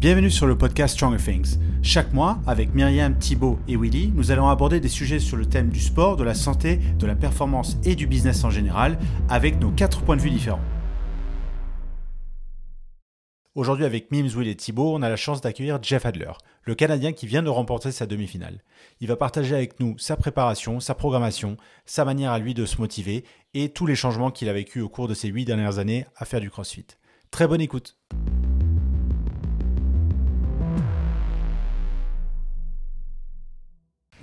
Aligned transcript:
Bienvenue 0.00 0.30
sur 0.30 0.46
le 0.46 0.56
podcast 0.56 0.94
Stronger 0.94 1.22
Things. 1.22 1.58
Chaque 1.82 2.14
mois, 2.14 2.38
avec 2.46 2.74
Myriam, 2.74 3.18
Thibaut 3.18 3.58
et 3.68 3.76
Willy, 3.76 4.10
nous 4.14 4.30
allons 4.30 4.48
aborder 4.48 4.80
des 4.80 4.88
sujets 4.88 5.18
sur 5.18 5.36
le 5.36 5.44
thème 5.44 5.68
du 5.68 5.78
sport, 5.78 6.16
de 6.16 6.24
la 6.24 6.32
santé, 6.32 6.80
de 6.98 7.06
la 7.06 7.14
performance 7.14 7.76
et 7.84 7.94
du 7.94 8.06
business 8.06 8.42
en 8.42 8.48
général, 8.48 8.98
avec 9.28 9.60
nos 9.60 9.70
quatre 9.70 10.00
points 10.00 10.16
de 10.16 10.22
vue 10.22 10.30
différents. 10.30 10.62
Aujourd'hui, 13.54 13.84
avec 13.84 14.10
Mims, 14.10 14.34
Will 14.34 14.48
et 14.48 14.56
Thibaut, 14.56 14.94
on 14.94 15.02
a 15.02 15.10
la 15.10 15.16
chance 15.16 15.42
d'accueillir 15.42 15.78
Jeff 15.82 16.06
Adler, 16.06 16.32
le 16.62 16.74
Canadien 16.74 17.12
qui 17.12 17.26
vient 17.26 17.42
de 17.42 17.50
remporter 17.50 17.92
sa 17.92 18.06
demi-finale. 18.06 18.62
Il 19.02 19.08
va 19.08 19.16
partager 19.16 19.54
avec 19.54 19.80
nous 19.80 19.98
sa 19.98 20.16
préparation, 20.16 20.80
sa 20.80 20.94
programmation, 20.94 21.58
sa 21.84 22.06
manière 22.06 22.32
à 22.32 22.38
lui 22.38 22.54
de 22.54 22.64
se 22.64 22.78
motiver 22.78 23.22
et 23.52 23.68
tous 23.68 23.84
les 23.84 23.96
changements 23.96 24.30
qu'il 24.30 24.48
a 24.48 24.54
vécu 24.54 24.80
au 24.80 24.88
cours 24.88 25.08
de 25.08 25.14
ces 25.14 25.28
huit 25.28 25.44
dernières 25.44 25.78
années 25.78 26.06
à 26.16 26.24
faire 26.24 26.40
du 26.40 26.48
CrossFit. 26.48 26.86
Très 27.30 27.46
bonne 27.46 27.60
écoute. 27.60 27.98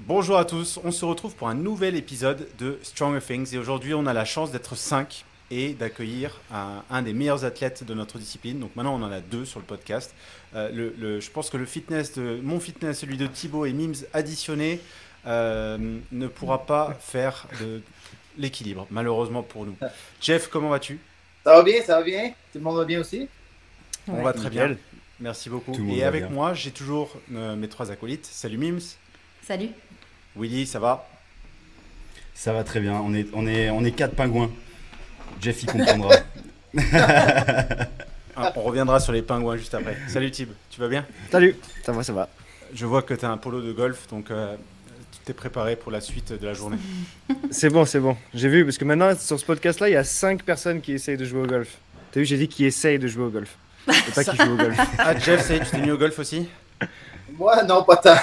Bonjour 0.07 0.37
à 0.37 0.45
tous, 0.45 0.79
on 0.85 0.93
se 0.93 1.03
retrouve 1.03 1.35
pour 1.35 1.49
un 1.49 1.53
nouvel 1.53 1.97
épisode 1.97 2.47
de 2.59 2.79
Stronger 2.81 3.19
Things 3.19 3.53
et 3.53 3.57
aujourd'hui 3.57 3.93
on 3.93 4.05
a 4.05 4.13
la 4.13 4.23
chance 4.23 4.53
d'être 4.53 4.77
5 4.77 5.25
et 5.51 5.73
d'accueillir 5.73 6.39
un, 6.49 7.01
des 7.01 7.11
meilleurs 7.11 7.43
athlètes 7.43 7.83
de 7.83 7.93
notre 7.93 8.17
discipline. 8.17 8.57
Donc 8.57 8.73
maintenant 8.77 8.95
on 8.95 9.03
en 9.03 9.11
a 9.11 9.19
deux 9.19 9.43
sur 9.43 9.59
le 9.59 9.65
podcast. 9.65 10.15
Euh, 10.55 10.93
le, 10.97 11.19
je 11.19 11.29
pense 11.29 11.49
que 11.49 11.57
le 11.57 11.65
fitness 11.65 12.13
de 12.13 12.39
mon 12.41 12.61
fitness, 12.61 12.99
celui 12.99 13.17
de 13.17 13.27
Thibaut 13.27 13.65
et 13.65 13.73
Mims 13.73 14.05
additionné 14.13 14.79
euh, 15.25 15.97
ne 16.13 16.27
pourra 16.27 16.65
pas 16.65 16.95
faire 17.01 17.45
de 17.59 17.81
l'équilibre, 18.37 18.87
malheureusement 18.89 19.43
pour 19.43 19.65
nous. 19.65 19.75
Jeff, 20.21 20.47
comment 20.47 20.69
vas-tu? 20.69 21.01
Ça 21.43 21.51
va 21.57 21.63
bien, 21.63 21.81
ça 21.83 21.97
va 21.97 22.03
bien. 22.03 22.29
Tout 22.53 22.59
le 22.59 22.61
monde 22.61 22.77
va 22.77 22.85
bien 22.85 23.01
aussi? 23.01 23.27
On 24.07 24.23
va 24.23 24.31
très 24.31 24.49
bien. 24.49 24.73
Merci 25.19 25.49
beaucoup. 25.49 25.75
Et 25.89 26.05
avec 26.05 26.29
moi, 26.29 26.53
j'ai 26.53 26.71
toujours 26.71 27.19
euh, 27.33 27.57
mes 27.57 27.67
trois 27.67 27.91
acolytes. 27.91 28.25
Salut 28.25 28.57
Mims. 28.57 28.95
Salut. 29.47 29.69
Willy, 30.37 30.65
ça 30.67 30.79
va? 30.79 31.07
Ça 32.33 32.53
va 32.53 32.63
très 32.63 32.79
bien. 32.79 32.93
On 32.93 33.13
est, 33.13 33.27
on 33.33 33.47
est, 33.47 33.69
on 33.69 33.83
est 33.83 33.91
quatre 33.91 34.15
pingouins. 34.15 34.51
Jeff 35.41 35.63
y 35.63 35.65
comprendra. 35.65 36.15
Ah, 38.39 38.53
on 38.55 38.61
reviendra 38.61 38.99
sur 38.99 39.13
les 39.13 39.23
pingouins 39.23 39.57
juste 39.57 39.73
après. 39.73 39.97
Salut 40.07 40.29
Tib, 40.29 40.49
tu 40.69 40.79
vas 40.79 40.87
bien? 40.87 41.03
Salut, 41.31 41.55
ça 41.83 41.91
va, 41.91 42.03
ça 42.03 42.13
va. 42.13 42.29
Je 42.71 42.85
vois 42.85 43.01
que 43.01 43.15
tu 43.15 43.25
as 43.25 43.31
un 43.31 43.37
polo 43.37 43.61
de 43.61 43.71
golf, 43.71 44.07
donc 44.09 44.29
euh, 44.29 44.55
tu 45.11 45.19
t'es 45.25 45.33
préparé 45.33 45.75
pour 45.75 45.91
la 45.91 46.01
suite 46.01 46.33
de 46.33 46.45
la 46.45 46.53
journée. 46.53 46.77
c'est 47.51 47.71
bon, 47.71 47.83
c'est 47.83 47.99
bon. 47.99 48.15
J'ai 48.35 48.47
vu, 48.47 48.63
parce 48.63 48.77
que 48.77 48.85
maintenant, 48.85 49.15
sur 49.17 49.39
ce 49.39 49.45
podcast-là, 49.45 49.89
il 49.89 49.93
y 49.93 49.95
a 49.97 50.03
cinq 50.03 50.43
personnes 50.43 50.81
qui 50.81 50.91
essayent 50.93 51.17
de 51.17 51.25
jouer 51.25 51.41
au 51.41 51.47
golf. 51.47 51.79
T'as 52.11 52.19
vu, 52.19 52.27
j'ai 52.27 52.37
dit 52.37 52.47
qui 52.47 52.65
essayent 52.65 52.99
de 52.99 53.07
jouer 53.07 53.25
au 53.25 53.29
golf. 53.29 53.57
Et 53.87 54.11
pas 54.11 54.23
qui 54.23 54.37
jouent 54.37 54.53
au 54.53 54.57
golf. 54.57 54.77
Ah, 54.99 55.17
Jeff, 55.17 55.47
tu 55.47 55.71
t'es 55.71 55.79
mis 55.79 55.89
au 55.89 55.97
golf 55.97 56.19
aussi? 56.19 56.47
Moi, 57.33 57.63
non, 57.63 57.83
pas 57.83 57.97
tant. 57.97 58.17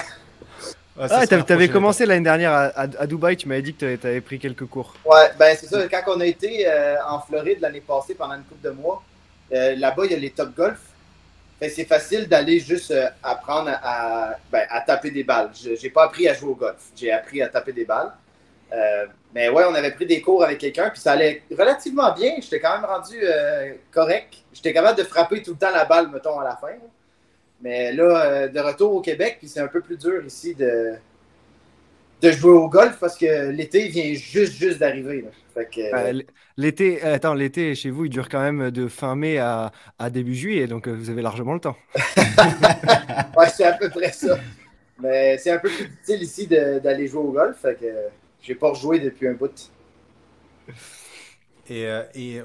Ah, 0.97 1.27
t'avais 1.27 1.67
commencé 1.67 2.05
l'année 2.05 2.23
dernière 2.23 2.71
à, 2.75 3.07
Dubaï, 3.07 3.35
tu 3.35 3.47
m'avais 3.47 3.61
dit 3.61 3.73
que 3.73 3.95
tu 3.95 4.07
avais 4.07 4.21
pris 4.21 4.39
quelques 4.39 4.65
cours. 4.65 4.93
Ouais, 5.05 5.31
ben 5.37 5.55
c'est 5.59 5.67
ça. 5.67 5.87
Quand 5.89 6.15
on 6.15 6.19
a 6.21 6.25
été 6.25 6.65
euh, 6.67 6.95
en 7.07 7.19
Floride 7.19 7.59
l'année 7.59 7.81
passée 7.81 8.15
pendant 8.15 8.35
une 8.35 8.43
couple 8.43 8.63
de 8.63 8.71
mois, 8.71 9.03
euh, 9.53 9.75
là-bas, 9.75 10.05
il 10.05 10.11
y 10.11 10.15
a 10.15 10.17
les 10.17 10.31
top 10.31 10.55
golf. 10.55 10.79
c'est 11.59 11.85
facile 11.85 12.27
d'aller 12.27 12.59
juste 12.59 12.91
euh, 12.91 13.09
apprendre 13.21 13.71
à, 13.83 14.37
ben, 14.49 14.65
à, 14.69 14.81
taper 14.81 15.11
des 15.11 15.25
balles. 15.25 15.51
J'ai 15.53 15.89
pas 15.89 16.05
appris 16.05 16.29
à 16.29 16.33
jouer 16.33 16.51
au 16.51 16.55
golf. 16.55 16.77
J'ai 16.95 17.11
appris 17.11 17.41
à 17.41 17.49
taper 17.49 17.73
des 17.73 17.85
balles. 17.85 18.11
mais 19.33 19.49
ouais, 19.49 19.65
on 19.65 19.75
avait 19.75 19.91
pris 19.91 20.05
des 20.05 20.21
cours 20.21 20.45
avec 20.45 20.59
quelqu'un, 20.59 20.89
puis 20.89 21.01
ça 21.01 21.11
allait 21.11 21.43
relativement 21.51 22.13
bien. 22.13 22.35
J'étais 22.39 22.61
quand 22.61 22.73
même 22.73 22.85
rendu 22.89 23.19
correct. 23.91 24.33
J'étais 24.53 24.71
capable 24.71 24.97
de 24.97 25.03
frapper 25.03 25.43
tout 25.43 25.51
le 25.51 25.57
temps 25.57 25.71
la 25.71 25.83
balle, 25.83 26.09
mettons, 26.09 26.39
à 26.39 26.45
la 26.45 26.55
fin. 26.55 26.69
Mais 27.65 27.91
là, 27.93 28.25
euh, 28.25 28.47
de 28.47 28.59
retour 28.59 28.93
au 28.93 29.01
Québec, 29.01 29.37
puis 29.39 29.49
c'est 29.49 29.59
un 29.59 29.67
peu 29.67 29.81
plus 29.81 29.97
dur 29.97 30.23
ici 30.23 30.53
de, 30.53 30.93
de 32.21 32.31
jouer 32.31 32.51
au 32.51 32.69
golf 32.69 32.99
parce 32.99 33.17
que 33.17 33.49
l'été 33.49 33.87
vient 33.87 34.13
juste, 34.13 34.53
juste 34.53 34.77
d'arriver. 34.77 35.25
Euh, 35.57 36.21
l'été, 36.57 37.03
euh, 37.03 37.15
attends, 37.15 37.33
l'été 37.33 37.73
chez 37.73 37.89
vous, 37.89 38.05
il 38.05 38.11
dure 38.11 38.29
quand 38.29 38.41
même 38.41 38.69
de 38.69 38.87
fin 38.87 39.15
mai 39.15 39.39
à, 39.39 39.71
à 39.97 40.11
début 40.11 40.35
juillet, 40.35 40.67
donc 40.67 40.87
vous 40.87 41.09
avez 41.09 41.23
largement 41.23 41.55
le 41.55 41.59
temps. 41.59 41.75
ouais, 43.35 43.49
c'est 43.49 43.63
à 43.65 43.73
peu 43.73 43.89
près 43.89 44.11
ça. 44.11 44.37
Mais 45.01 45.39
c'est 45.39 45.49
un 45.49 45.57
peu 45.57 45.69
plus 45.69 45.87
difficile 45.87 46.21
ici 46.21 46.47
d'aller 46.47 47.07
jouer 47.07 47.21
au 47.21 47.31
golf, 47.31 47.57
fait 47.59 47.79
que 47.79 47.87
j'ai 48.43 48.53
pas 48.53 48.69
rejoué 48.69 48.99
depuis 48.99 49.27
un 49.27 49.33
bout. 49.33 49.71
Et, 51.67 51.87
euh, 51.87 52.03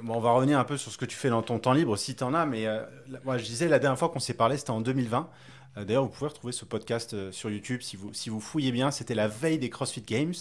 on 0.09 0.21
va 0.21 0.33
revenir 0.33 0.59
un 0.59 0.65
peu 0.65 0.79
sur 0.79 0.91
ce 0.91 0.97
que 0.97 1.05
tu 1.05 1.17
fais 1.17 1.29
dans 1.29 1.43
ton 1.43 1.59
temps 1.59 1.75
libre, 1.75 1.97
si 1.97 2.15
tu 2.15 2.25
en 2.25 2.33
as. 2.33 2.47
Mais 2.47 2.67
euh, 3.13 3.19
moi, 3.25 3.39
je 3.39 3.45
disais, 3.45 3.69
la 3.69 3.79
dernière 3.79 3.99
fois 3.99 4.09
qu'on 4.09 4.21
s'est 4.21 4.35
parlé, 4.35 4.57
c'était 4.57 4.71
en 4.71 4.81
2020. 4.81 5.29
Euh, 5.77 5.85
d'ailleurs, 5.85 6.03
vous 6.03 6.11
pouvez 6.11 6.29
retrouver 6.29 6.53
ce 6.53 6.65
podcast 6.65 7.31
sur 7.31 7.51
YouTube 7.51 7.81
si 7.83 7.97
vous, 7.97 8.13
si 8.13 8.31
vous 8.31 8.41
fouillez 8.41 8.73
bien. 8.73 8.91
C'était 8.91 9.15
la 9.15 9.29
veille 9.29 9.59
des 9.59 9.71
CrossFit 9.71 10.03
Games. 10.03 10.35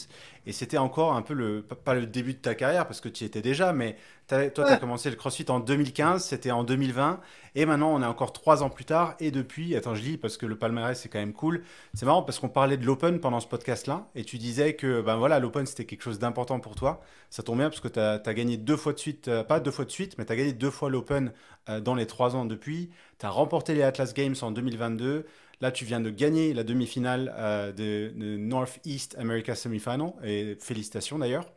Et 0.46 0.52
c'était 0.52 0.78
encore 0.78 1.14
un 1.14 1.22
peu 1.22 1.34
le, 1.34 1.62
pas 1.62 1.94
le 1.94 2.06
début 2.08 2.34
de 2.34 2.40
ta 2.40 2.56
carrière, 2.56 2.88
parce 2.88 3.02
que 3.02 3.10
tu 3.10 3.24
y 3.24 3.28
étais 3.28 3.42
déjà, 3.42 3.74
mais 3.74 3.98
toi, 4.30 4.50
tu 4.50 4.62
as 4.62 4.78
commencé 4.78 5.10
le 5.10 5.16
CrossFit 5.16 5.46
en 5.50 5.60
2015, 5.60 6.24
c'était 6.24 6.52
en 6.52 6.64
2020. 6.64 7.20
Et 7.56 7.66
maintenant, 7.66 7.94
on 7.94 8.02
est 8.02 8.06
encore 8.06 8.32
trois 8.32 8.62
ans 8.62 8.70
plus 8.70 8.86
tard. 8.86 9.16
Et 9.20 9.32
depuis, 9.32 9.76
attends, 9.76 9.96
je 9.96 10.04
lis 10.04 10.18
parce 10.18 10.38
que 10.38 10.46
le 10.46 10.56
palmarès, 10.58 11.00
c'est 11.00 11.10
quand 11.10 11.20
même 11.20 11.34
cool. 11.34 11.64
C'est 11.96 12.06
marrant 12.06 12.22
parce 12.22 12.40
qu'on 12.40 12.50
parlait 12.50 12.78
de 12.78 12.86
l'Open 12.86 13.20
pendant 13.20 13.40
ce 13.40 13.48
podcast-là. 13.48 14.08
Et 14.16 14.24
tu 14.24 14.38
disais 14.38 14.76
que 14.76 15.02
ben 15.02 15.16
voilà, 15.16 15.40
l'Open, 15.40 15.66
c'était 15.66 15.86
quelque 15.86 16.04
chose 16.04 16.20
d'important 16.20 16.60
pour 16.60 16.76
toi. 16.76 17.02
Ça 17.30 17.42
tombe 17.42 17.58
bien 17.58 17.70
parce 17.70 17.82
que 17.82 17.88
tu 17.88 18.00
as, 18.00 18.34
gagné 18.34 18.58
deux 18.58 18.78
fois 18.78 18.94
de 18.94 19.00
suite, 19.00 19.28
euh, 19.28 19.44
pas 19.44 19.60
deux 19.60 19.72
fois 19.72 19.86
de 19.86 19.92
suite, 19.92 20.18
mais 20.18 20.26
tu 20.26 20.32
as 20.32 20.36
gagné 20.36 20.54
deux 20.54 20.70
fois 20.70 20.90
l'Open 20.90 21.28
euh, 21.28 21.32
dans 21.68 21.96
les 21.96 22.08
trois 22.08 22.36
ans 22.36 22.46
depuis. 22.46 22.90
Tu 23.20 23.26
as 23.26 23.30
remporté 23.30 23.74
les 23.74 23.84
Atlas 23.84 24.14
Games 24.14 24.36
en 24.42 24.52
2022. 24.52 25.26
Là, 25.62 25.72
tu 25.72 25.86
viens 25.86 26.00
de 26.00 26.10
gagner 26.10 26.54
la 26.54 26.64
demi-finale 26.64 27.34
euh, 27.38 27.72
de, 27.72 28.14
de 28.16 28.38
Northeast 28.38 29.18
America 29.20 29.56
Semifinal. 29.56 30.14
Et 30.24 30.56
félicitations 30.60 31.20
d'ailleurs. 31.20 31.52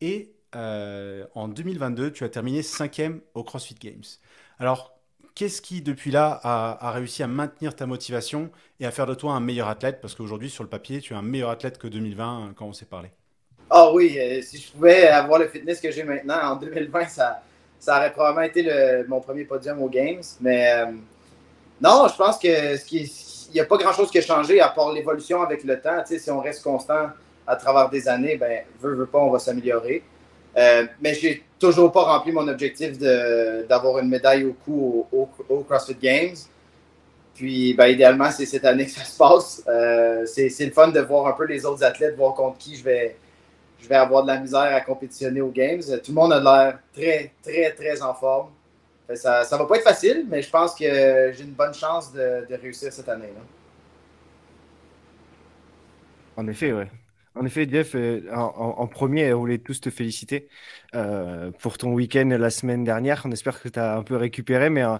Et 0.00 0.32
en 0.54 1.48
2022, 1.48 2.12
tu 2.12 2.24
as 2.24 2.30
terminé 2.30 2.62
cinquième 2.62 3.20
au 3.34 3.44
CrossFit 3.44 3.74
Games. 3.74 4.04
Alors, 4.58 4.96
Qu'est-ce 5.36 5.60
qui, 5.60 5.82
depuis 5.82 6.10
là, 6.10 6.40
a, 6.42 6.90
réussi 6.92 7.22
à 7.22 7.26
maintenir 7.26 7.76
ta 7.76 7.84
motivation 7.84 8.50
et 8.80 8.86
à 8.86 8.90
faire 8.90 9.04
de 9.04 9.12
toi 9.12 9.34
un 9.34 9.40
meilleur 9.40 9.68
athlète? 9.68 10.00
Parce 10.00 10.14
qu'aujourd'hui, 10.14 10.48
sur 10.48 10.64
le 10.64 10.70
papier, 10.70 11.02
tu 11.02 11.12
es 11.12 11.16
un 11.16 11.20
meilleur 11.20 11.50
athlète 11.50 11.76
que 11.76 11.86
2020 11.86 12.24
euh, 12.24 12.52
quand 12.56 12.64
on 12.64 12.72
s'est 12.72 12.86
parlé. 12.86 13.10
Ah 13.68 13.92
oui, 13.92 14.18
euh, 14.18 14.40
si 14.40 14.56
je 14.56 14.72
pouvais 14.72 15.08
avoir 15.08 15.38
le 15.38 15.48
fitness 15.48 15.78
que 15.78 15.90
j'ai 15.90 16.04
maintenant 16.04 16.52
en 16.52 16.56
2020, 16.56 17.08
ça, 17.08 17.42
ça 17.78 17.98
aurait 17.98 18.12
probablement 18.12 18.46
été 18.46 19.04
mon 19.08 19.20
premier 19.20 19.44
podium 19.44 19.82
aux 19.82 19.88
Games. 19.88 20.22
Mais 20.40 20.72
euh, 20.72 20.86
non, 21.80 22.08
je 22.08 22.16
pense 22.16 22.38
que 22.38 22.76
il 23.48 23.52
n'y 23.54 23.60
a 23.60 23.64
pas 23.64 23.76
grand-chose 23.76 24.10
qui 24.10 24.18
a 24.18 24.22
changé 24.22 24.60
à 24.60 24.68
part 24.68 24.92
l'évolution 24.92 25.40
avec 25.42 25.62
le 25.64 25.80
temps. 25.80 26.02
si 26.04 26.30
on 26.30 26.40
reste 26.40 26.62
constant 26.62 27.10
à 27.46 27.56
travers 27.56 27.88
des 27.88 28.08
années, 28.08 28.36
ben, 28.36 28.62
veut, 28.80 28.94
veut 28.94 29.06
pas, 29.06 29.18
on 29.18 29.30
va 29.30 29.38
s'améliorer. 29.38 30.02
Euh, 30.56 30.86
mais 31.00 31.14
j'ai 31.14 31.44
toujours 31.58 31.92
pas 31.92 32.02
rempli 32.02 32.32
mon 32.32 32.48
objectif 32.48 32.98
d'avoir 32.98 33.98
une 33.98 34.08
médaille 34.08 34.44
au 34.44 34.52
cou 34.52 35.06
au, 35.12 35.60
CrossFit 35.62 35.96
Games. 36.00 36.36
Puis, 37.34 37.74
ben, 37.74 37.86
idéalement, 37.86 38.30
c'est 38.30 38.46
cette 38.46 38.64
année 38.64 38.86
que 38.86 38.90
ça 38.90 39.04
se 39.04 39.16
passe. 39.16 39.62
Euh, 39.68 40.24
c'est 40.26 40.64
le 40.64 40.72
fun 40.72 40.88
de 40.88 41.00
voir 41.00 41.26
un 41.26 41.32
peu 41.32 41.44
les 41.44 41.64
autres 41.66 41.84
athlètes, 41.84 42.16
voir 42.16 42.34
contre 42.34 42.58
qui 42.58 42.76
je 42.76 42.82
vais, 42.82 43.16
je 43.86 43.88
vais 43.88 43.94
avoir 43.96 44.24
de 44.24 44.26
la 44.26 44.40
misère 44.40 44.74
à 44.74 44.80
compétitionner 44.80 45.40
aux 45.40 45.52
Games. 45.52 45.80
Tout 45.80 46.10
le 46.10 46.14
monde 46.14 46.32
a 46.32 46.40
l'air 46.40 46.78
très, 46.92 47.30
très, 47.40 47.70
très 47.70 48.02
en 48.02 48.14
forme. 48.14 48.48
Ça 49.14 49.44
ne 49.52 49.58
va 49.58 49.64
pas 49.64 49.76
être 49.76 49.84
facile, 49.84 50.26
mais 50.28 50.42
je 50.42 50.50
pense 50.50 50.74
que 50.74 51.32
j'ai 51.32 51.44
une 51.44 51.52
bonne 51.52 51.72
chance 51.72 52.12
de, 52.12 52.52
réussir 52.60 52.92
cette 52.92 53.08
année-là. 53.08 53.40
En 56.36 56.48
effet, 56.48 56.72
oui. 56.72 56.82
En 57.36 57.46
effet, 57.46 57.68
Jeff, 57.70 57.94
euh, 57.94 58.28
en, 58.34 58.88
premier, 58.88 59.32
on 59.32 59.40
voulait 59.40 59.58
tous 59.58 59.80
te 59.80 59.90
féliciter 59.90 60.48
euh, 60.96 61.52
pour 61.60 61.78
ton 61.78 61.92
week-end 61.92 62.28
la 62.28 62.50
semaine 62.50 62.82
dernière. 62.82 63.22
On 63.24 63.30
espère 63.30 63.62
que 63.62 63.68
tu 63.68 63.78
as 63.78 63.96
un 63.96 64.02
peu 64.02 64.16
récupéré, 64.16 64.68
mais 64.68 64.82
euh, 64.82 64.96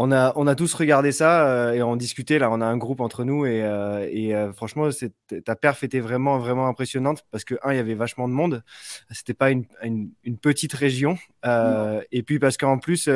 on 0.00 0.12
a, 0.12 0.32
on 0.36 0.46
a 0.46 0.54
tous 0.54 0.72
regardé 0.74 1.10
ça 1.10 1.48
euh, 1.48 1.72
et 1.72 1.82
on 1.82 1.96
discutait. 1.96 2.38
Là, 2.38 2.52
on 2.52 2.60
a 2.60 2.66
un 2.66 2.76
groupe 2.76 3.00
entre 3.00 3.24
nous 3.24 3.46
et, 3.46 3.64
euh, 3.64 4.08
et 4.08 4.32
euh, 4.32 4.52
franchement, 4.52 4.88
ta 5.44 5.56
perf 5.56 5.82
était 5.82 5.98
vraiment, 5.98 6.38
vraiment 6.38 6.68
impressionnante 6.68 7.24
parce 7.32 7.44
que, 7.44 7.56
un, 7.64 7.72
il 7.72 7.76
y 7.76 7.80
avait 7.80 7.94
vachement 7.96 8.28
de 8.28 8.32
monde. 8.32 8.62
C'était 9.10 9.34
pas 9.34 9.50
une, 9.50 9.64
une, 9.82 10.38
petite 10.38 10.72
région. 10.72 11.18
et 11.44 12.22
puis 12.22 12.38
parce 12.38 12.56
qu'en 12.56 12.78
plus, 12.78 13.10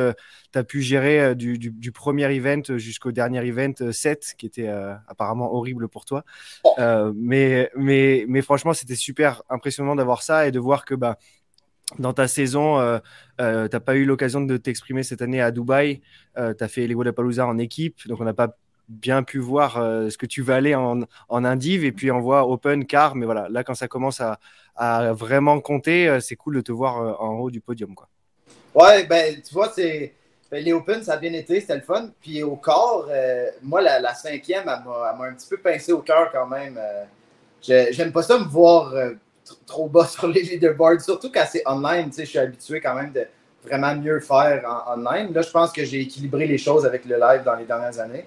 tu 0.52 0.58
as 0.58 0.64
pu 0.64 0.82
gérer 0.82 1.36
du, 1.36 1.56
du, 1.56 1.92
premier 1.92 2.28
event 2.34 2.62
jusqu'au 2.76 3.12
dernier 3.12 3.46
event 3.46 3.92
7, 3.92 4.34
qui 4.36 4.46
était 4.46 4.68
apparemment 5.06 5.54
horrible 5.54 5.88
pour 5.88 6.04
toi. 6.04 6.24
mais, 7.14 7.70
mais, 7.76 8.24
mais 8.26 8.42
franchement, 8.42 8.72
c'était 8.72 8.96
super 8.96 9.42
impressionnant 9.48 9.94
d'avoir 9.94 10.22
ça 10.24 10.48
et 10.48 10.50
de 10.50 10.58
voir 10.58 10.84
que, 10.84 10.96
bah, 10.96 11.16
dans 11.98 12.12
ta 12.12 12.28
saison, 12.28 12.78
euh, 12.78 12.98
euh, 13.40 13.68
tu 13.68 13.76
n'as 13.76 13.80
pas 13.80 13.94
eu 13.94 14.04
l'occasion 14.04 14.40
de 14.40 14.56
t'exprimer 14.56 15.02
cette 15.02 15.22
année 15.22 15.40
à 15.40 15.50
Dubaï. 15.50 16.00
Euh, 16.38 16.54
tu 16.54 16.64
as 16.64 16.68
fait 16.68 16.86
les 16.86 16.94
Wodapalooza 16.94 17.46
en 17.46 17.58
équipe, 17.58 18.06
donc 18.08 18.20
on 18.20 18.24
n'a 18.24 18.34
pas 18.34 18.56
bien 18.88 19.22
pu 19.22 19.38
voir 19.38 19.74
ce 19.76 20.18
que 20.18 20.26
tu 20.26 20.50
aller 20.52 20.74
en, 20.74 21.00
en 21.28 21.44
Indiv 21.44 21.84
et 21.84 21.92
puis 21.92 22.10
on 22.10 22.20
voit 22.20 22.46
Open, 22.46 22.84
Car. 22.84 23.14
Mais 23.14 23.24
voilà, 23.24 23.48
là, 23.48 23.64
quand 23.64 23.74
ça 23.74 23.88
commence 23.88 24.20
à, 24.20 24.38
vraiment 25.12 25.60
compter, 25.60 26.18
c'est 26.20 26.36
cool 26.36 26.56
de 26.56 26.60
te 26.60 26.72
voir 26.72 27.22
en 27.22 27.38
haut 27.38 27.50
du 27.50 27.60
podium. 27.60 27.94
Quoi. 27.94 28.08
Ouais, 28.74 29.04
ben, 29.04 29.40
tu 29.42 29.52
vois, 29.52 29.70
c'est. 29.74 30.14
les 30.50 30.72
Open, 30.72 31.02
ça 31.02 31.14
a 31.14 31.16
bien 31.18 31.32
été, 31.32 31.60
c'était 31.60 31.76
le 31.76 31.82
fun. 31.82 32.10
Puis 32.20 32.42
au 32.42 32.56
corps, 32.56 33.06
euh, 33.10 33.50
moi, 33.62 33.80
la, 33.82 34.14
cinquième, 34.14 34.64
elle 34.66 35.18
m'a 35.18 35.26
un 35.26 35.34
petit 35.34 35.48
peu 35.48 35.58
pincé 35.58 35.92
au 35.92 36.00
cœur 36.00 36.30
quand 36.32 36.46
même. 36.46 36.78
Euh, 36.78 37.04
j'aime 37.90 38.12
pas 38.12 38.22
ça 38.22 38.38
me 38.38 38.44
voir 38.44 38.94
euh, 38.94 39.12
trop 39.66 39.88
bas 39.88 40.06
sur 40.06 40.26
les 40.28 40.42
leaderboards, 40.42 41.00
surtout 41.00 41.30
quand 41.32 41.44
c'est 41.50 41.62
online. 41.66 42.10
Je 42.16 42.24
suis 42.24 42.38
habitué 42.38 42.80
quand 42.80 42.94
même 42.94 43.12
de 43.12 43.26
vraiment 43.64 43.94
mieux 43.94 44.20
faire 44.20 44.62
en 44.66 44.98
online. 44.98 45.32
Là, 45.32 45.42
je 45.42 45.50
pense 45.50 45.72
que 45.72 45.84
j'ai 45.84 46.00
équilibré 46.00 46.46
les 46.46 46.58
choses 46.58 46.84
avec 46.84 47.04
le 47.04 47.16
live 47.16 47.42
dans 47.44 47.54
les 47.54 47.64
dernières 47.64 47.98
années. 47.98 48.24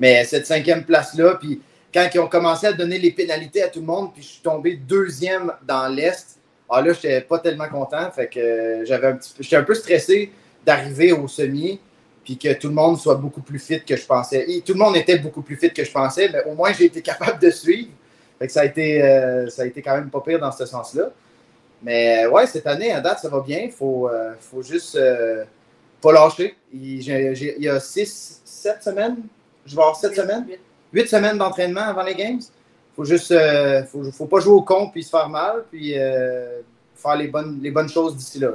Mais 0.00 0.24
cette 0.24 0.46
cinquième 0.46 0.84
place-là, 0.84 1.36
puis 1.40 1.62
quand 1.94 2.08
ils 2.12 2.18
ont 2.18 2.28
commencé 2.28 2.66
à 2.66 2.72
donner 2.72 2.98
les 2.98 3.12
pénalités 3.12 3.62
à 3.62 3.68
tout 3.68 3.80
le 3.80 3.86
monde, 3.86 4.12
puis 4.12 4.22
je 4.22 4.28
suis 4.28 4.42
tombé 4.42 4.76
deuxième 4.76 5.52
dans 5.66 5.88
l'Est, 5.88 6.38
ah 6.68 6.80
là, 6.80 6.92
j'étais 6.94 7.20
pas 7.20 7.38
tellement 7.38 7.68
content. 7.68 8.10
Fait 8.10 8.28
que 8.28 8.84
j'avais. 8.84 9.14
J'étais 9.38 9.56
un 9.56 9.62
peu 9.62 9.74
stressé 9.74 10.32
d'arriver 10.64 11.12
au 11.12 11.28
semi, 11.28 11.78
puis 12.24 12.38
que 12.38 12.52
tout 12.54 12.68
le 12.68 12.74
monde 12.74 12.98
soit 12.98 13.16
beaucoup 13.16 13.42
plus 13.42 13.58
fit 13.58 13.84
que 13.84 13.96
je 13.96 14.06
pensais. 14.06 14.44
Et 14.48 14.62
tout 14.62 14.72
le 14.72 14.78
monde 14.78 14.96
était 14.96 15.18
beaucoup 15.18 15.42
plus 15.42 15.56
fit 15.56 15.70
que 15.70 15.84
je 15.84 15.90
pensais, 15.90 16.30
mais 16.32 16.42
au 16.44 16.54
moins 16.54 16.72
j'ai 16.72 16.86
été 16.86 17.02
capable 17.02 17.38
de 17.40 17.50
suivre. 17.50 17.90
Fait 18.42 18.48
que 18.48 18.52
ça 18.54 18.62
a 18.62 18.64
été, 18.64 19.00
euh, 19.00 19.48
ça 19.50 19.62
a 19.62 19.66
été 19.66 19.80
quand 19.82 19.94
même 19.94 20.10
pas 20.10 20.20
pire 20.20 20.40
dans 20.40 20.50
ce 20.50 20.66
sens-là. 20.66 21.10
Mais 21.80 22.26
ouais, 22.26 22.44
cette 22.48 22.66
année, 22.66 22.90
à 22.90 23.00
date, 23.00 23.20
ça 23.20 23.28
va 23.28 23.38
bien. 23.38 23.60
Il 23.60 23.70
faut, 23.70 24.08
euh, 24.08 24.32
faut 24.40 24.62
juste 24.62 24.96
euh, 24.96 25.44
pas 26.00 26.10
lâcher. 26.10 26.56
Il, 26.74 27.00
y 27.04 27.68
a 27.68 27.78
six, 27.78 28.40
sept 28.44 28.82
semaines. 28.82 29.18
Je 29.64 29.76
vais 29.76 29.80
avoir 29.80 29.94
sept 29.94 30.16
semaines. 30.16 30.44
Huit 30.92 31.08
semaines 31.08 31.38
d'entraînement 31.38 31.82
avant 31.82 32.02
les 32.02 32.16
games. 32.16 32.40
Faut 32.96 33.04
juste, 33.04 33.32
faut, 33.92 34.10
faut, 34.10 34.26
pas 34.26 34.40
jouer 34.40 34.54
au 34.54 34.62
con 34.62 34.90
puis 34.90 35.04
se 35.04 35.10
faire 35.10 35.28
mal, 35.28 35.62
puis 35.70 35.94
faire 36.96 37.14
les 37.14 37.28
bonnes, 37.28 37.60
les 37.62 37.70
bonnes 37.70 37.88
choses 37.88 38.16
d'ici 38.16 38.40
là. 38.40 38.50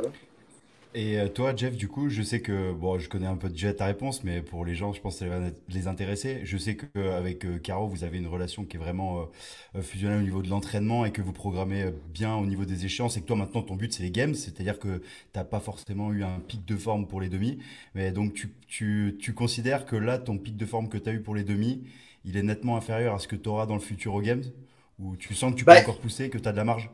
Et 0.99 1.19
euh, 1.19 1.27
toi, 1.27 1.55
Jeff, 1.55 1.77
du 1.77 1.87
coup, 1.87 2.09
je 2.09 2.23
sais 2.23 2.41
que, 2.41 2.73
bon, 2.73 2.97
je 2.97 3.07
connais 3.07 3.27
un 3.27 3.35
peu 3.35 3.49
déjà 3.49 3.71
ta 3.71 3.85
réponse, 3.85 4.23
mais 4.23 4.41
pour 4.41 4.65
les 4.65 4.73
gens, 4.73 4.93
je 4.93 4.99
pense 4.99 5.19
que 5.19 5.19
ça 5.19 5.27
va 5.27 5.49
les 5.69 5.85
intéresser. 5.85 6.39
Je 6.43 6.57
sais 6.57 6.75
qu'avec 6.75 7.45
euh, 7.45 7.59
Caro, 7.59 7.87
vous 7.87 8.03
avez 8.03 8.17
une 8.17 8.25
relation 8.25 8.65
qui 8.65 8.77
est 8.77 8.79
vraiment 8.79 9.29
euh, 9.75 9.81
fusionnelle 9.83 10.21
au 10.21 10.23
niveau 10.23 10.41
de 10.41 10.49
l'entraînement 10.49 11.05
et 11.05 11.11
que 11.11 11.21
vous 11.21 11.33
programmez 11.33 11.93
bien 12.11 12.35
au 12.35 12.47
niveau 12.47 12.65
des 12.65 12.85
échéances 12.85 13.15
et 13.15 13.21
que 13.21 13.27
toi, 13.27 13.35
maintenant, 13.35 13.61
ton 13.61 13.75
but, 13.75 13.93
c'est 13.93 14.01
les 14.01 14.09
games, 14.09 14.33
c'est-à-dire 14.33 14.79
que 14.79 14.97
tu 14.97 15.03
n'as 15.35 15.43
pas 15.43 15.59
forcément 15.59 16.11
eu 16.11 16.23
un 16.23 16.39
pic 16.39 16.65
de 16.65 16.75
forme 16.75 17.05
pour 17.05 17.21
les 17.21 17.29
demi. 17.29 17.59
Mais 17.93 18.11
donc, 18.11 18.33
tu, 18.33 18.55
tu, 18.67 19.17
tu 19.21 19.35
considères 19.35 19.85
que 19.85 19.95
là, 19.95 20.17
ton 20.17 20.39
pic 20.39 20.57
de 20.57 20.65
forme 20.65 20.89
que 20.89 20.97
tu 20.97 21.09
as 21.09 21.13
eu 21.13 21.21
pour 21.21 21.35
les 21.35 21.43
demi, 21.43 21.83
il 22.25 22.37
est 22.37 22.43
nettement 22.43 22.75
inférieur 22.75 23.13
à 23.13 23.19
ce 23.19 23.27
que 23.27 23.35
tu 23.35 23.49
auras 23.49 23.67
dans 23.67 23.75
le 23.75 23.81
futur 23.81 24.15
aux 24.15 24.21
games? 24.21 24.45
Ou 24.97 25.15
tu 25.15 25.35
sens 25.35 25.51
que 25.51 25.59
tu 25.59 25.63
peux 25.63 25.73
bah, 25.73 25.79
encore 25.79 25.99
pousser, 25.99 26.31
que 26.31 26.39
tu 26.39 26.49
as 26.49 26.51
de 26.53 26.57
la 26.57 26.63
marge? 26.63 26.89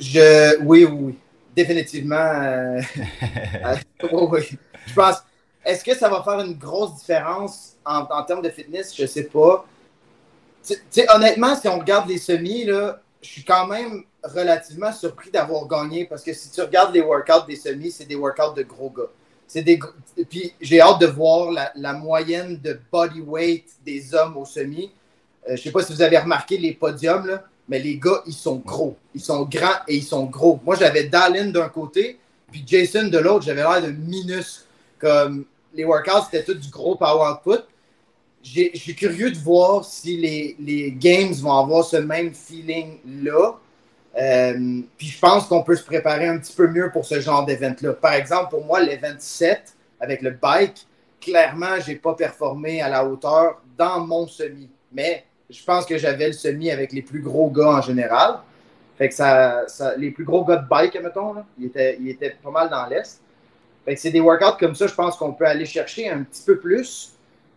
Je... 0.00 0.60
Oui, 0.64 0.84
oui, 0.84 0.90
oui 0.90 1.14
définitivement. 1.56 2.16
Euh, 2.16 2.80
je 4.02 4.94
pense. 4.94 5.16
Est-ce 5.64 5.82
que 5.82 5.96
ça 5.96 6.08
va 6.08 6.22
faire 6.22 6.38
une 6.40 6.54
grosse 6.54 7.00
différence 7.00 7.76
en, 7.84 8.22
termes 8.22 8.42
de 8.42 8.50
fitness? 8.50 8.94
Je 8.94 9.02
ne 9.02 9.08
sais 9.08 9.24
pas. 9.24 9.66
honnêtement, 11.12 11.56
si 11.56 11.66
on 11.66 11.80
regarde 11.80 12.08
les 12.08 12.18
semis, 12.18 12.64
là, 12.64 13.00
je 13.20 13.28
suis 13.28 13.42
quand 13.42 13.66
même 13.66 14.04
relativement 14.22 14.92
surpris 14.92 15.30
d'avoir 15.30 15.66
gagné 15.66 16.04
parce 16.04 16.22
que 16.22 16.32
si 16.32 16.50
tu 16.52 16.60
regardes 16.60 16.94
les 16.94 17.00
workouts 17.00 17.46
des 17.48 17.56
semis, 17.56 17.90
c'est 17.90 18.04
des 18.04 18.14
workouts 18.14 18.54
de 18.54 18.62
gros 18.62 18.90
gars. 18.90 19.10
C'est 19.48 19.62
des 19.62 19.80
puis 20.28 20.52
j'ai 20.60 20.80
hâte 20.80 21.00
de 21.00 21.06
voir 21.06 21.50
la, 21.74 21.92
moyenne 21.92 22.60
de 22.60 22.78
body 22.92 23.20
weight 23.20 23.68
des 23.84 24.14
hommes 24.14 24.36
au 24.36 24.44
semi. 24.44 24.92
Euh, 25.48 25.50
je 25.50 25.52
ne 25.52 25.56
sais 25.58 25.70
pas 25.70 25.82
si 25.82 25.92
vous 25.92 26.02
avez 26.02 26.18
remarqué 26.18 26.58
les 26.58 26.74
podiums 26.74 27.26
là 27.26 27.44
mais 27.68 27.78
les 27.78 27.98
gars, 27.98 28.22
ils 28.26 28.32
sont 28.32 28.56
gros. 28.56 28.96
Ils 29.14 29.20
sont 29.20 29.44
grands 29.44 29.80
et 29.88 29.96
ils 29.96 30.04
sont 30.04 30.24
gros. 30.24 30.60
Moi, 30.64 30.76
j'avais 30.76 31.04
Dallin 31.04 31.46
d'un 31.46 31.68
côté, 31.68 32.18
puis 32.50 32.62
Jason 32.66 33.08
de 33.08 33.18
l'autre, 33.18 33.44
j'avais 33.44 33.62
l'air 33.62 33.82
de 33.82 33.90
minus. 33.90 34.66
Comme 34.98 35.44
les 35.74 35.84
workouts, 35.84 36.24
c'était 36.30 36.44
tout 36.44 36.54
du 36.54 36.70
gros 36.70 36.96
power 36.96 37.32
output. 37.32 37.64
Je 38.42 38.70
suis 38.74 38.94
curieux 38.94 39.30
de 39.30 39.38
voir 39.38 39.84
si 39.84 40.16
les, 40.16 40.56
les, 40.60 40.92
games 40.92 41.32
vont 41.32 41.58
avoir 41.58 41.84
ce 41.84 41.96
même 41.96 42.32
feeling-là. 42.32 43.58
Euh, 44.18 44.80
puis 44.96 45.08
je 45.08 45.18
pense 45.18 45.46
qu'on 45.46 45.62
peut 45.62 45.74
se 45.74 45.82
préparer 45.82 46.28
un 46.28 46.38
petit 46.38 46.54
peu 46.54 46.68
mieux 46.68 46.90
pour 46.92 47.04
ce 47.04 47.20
genre 47.20 47.44
d'événement-là. 47.44 47.94
Par 47.94 48.12
exemple, 48.14 48.50
pour 48.50 48.64
moi, 48.64 48.80
l'event 48.80 49.16
7 49.18 49.74
avec 50.00 50.22
le 50.22 50.30
bike, 50.30 50.86
clairement, 51.20 51.80
je 51.80 51.90
n'ai 51.90 51.96
pas 51.96 52.14
performé 52.14 52.80
à 52.80 52.88
la 52.88 53.04
hauteur 53.04 53.60
dans 53.76 54.00
mon 54.00 54.28
semi. 54.28 54.70
Mais 54.92 55.24
je 55.50 55.64
pense 55.64 55.86
que 55.86 55.98
j'avais 55.98 56.28
le 56.28 56.32
semi 56.32 56.70
avec 56.70 56.92
les 56.92 57.02
plus 57.02 57.20
gros 57.20 57.50
gars 57.50 57.68
en 57.68 57.80
général. 57.80 58.38
Fait 58.98 59.08
que 59.08 59.14
ça, 59.14 59.64
les 59.98 60.10
plus 60.10 60.24
gros 60.24 60.44
gars 60.44 60.56
de 60.56 60.68
bike, 60.68 60.98
mettons, 61.02 61.34
là, 61.34 61.44
ils, 61.58 61.66
étaient, 62.08 62.36
pas 62.42 62.50
mal 62.50 62.70
dans 62.70 62.86
l'Est. 62.86 63.20
Fait 63.84 63.94
que 63.94 64.00
c'est 64.00 64.10
des 64.10 64.20
workouts 64.20 64.58
comme 64.58 64.74
ça, 64.74 64.86
je 64.86 64.94
pense 64.94 65.16
qu'on 65.16 65.32
peut 65.32 65.46
aller 65.46 65.66
chercher 65.66 66.08
un 66.08 66.22
petit 66.22 66.42
peu 66.44 66.58
plus. 66.58 67.12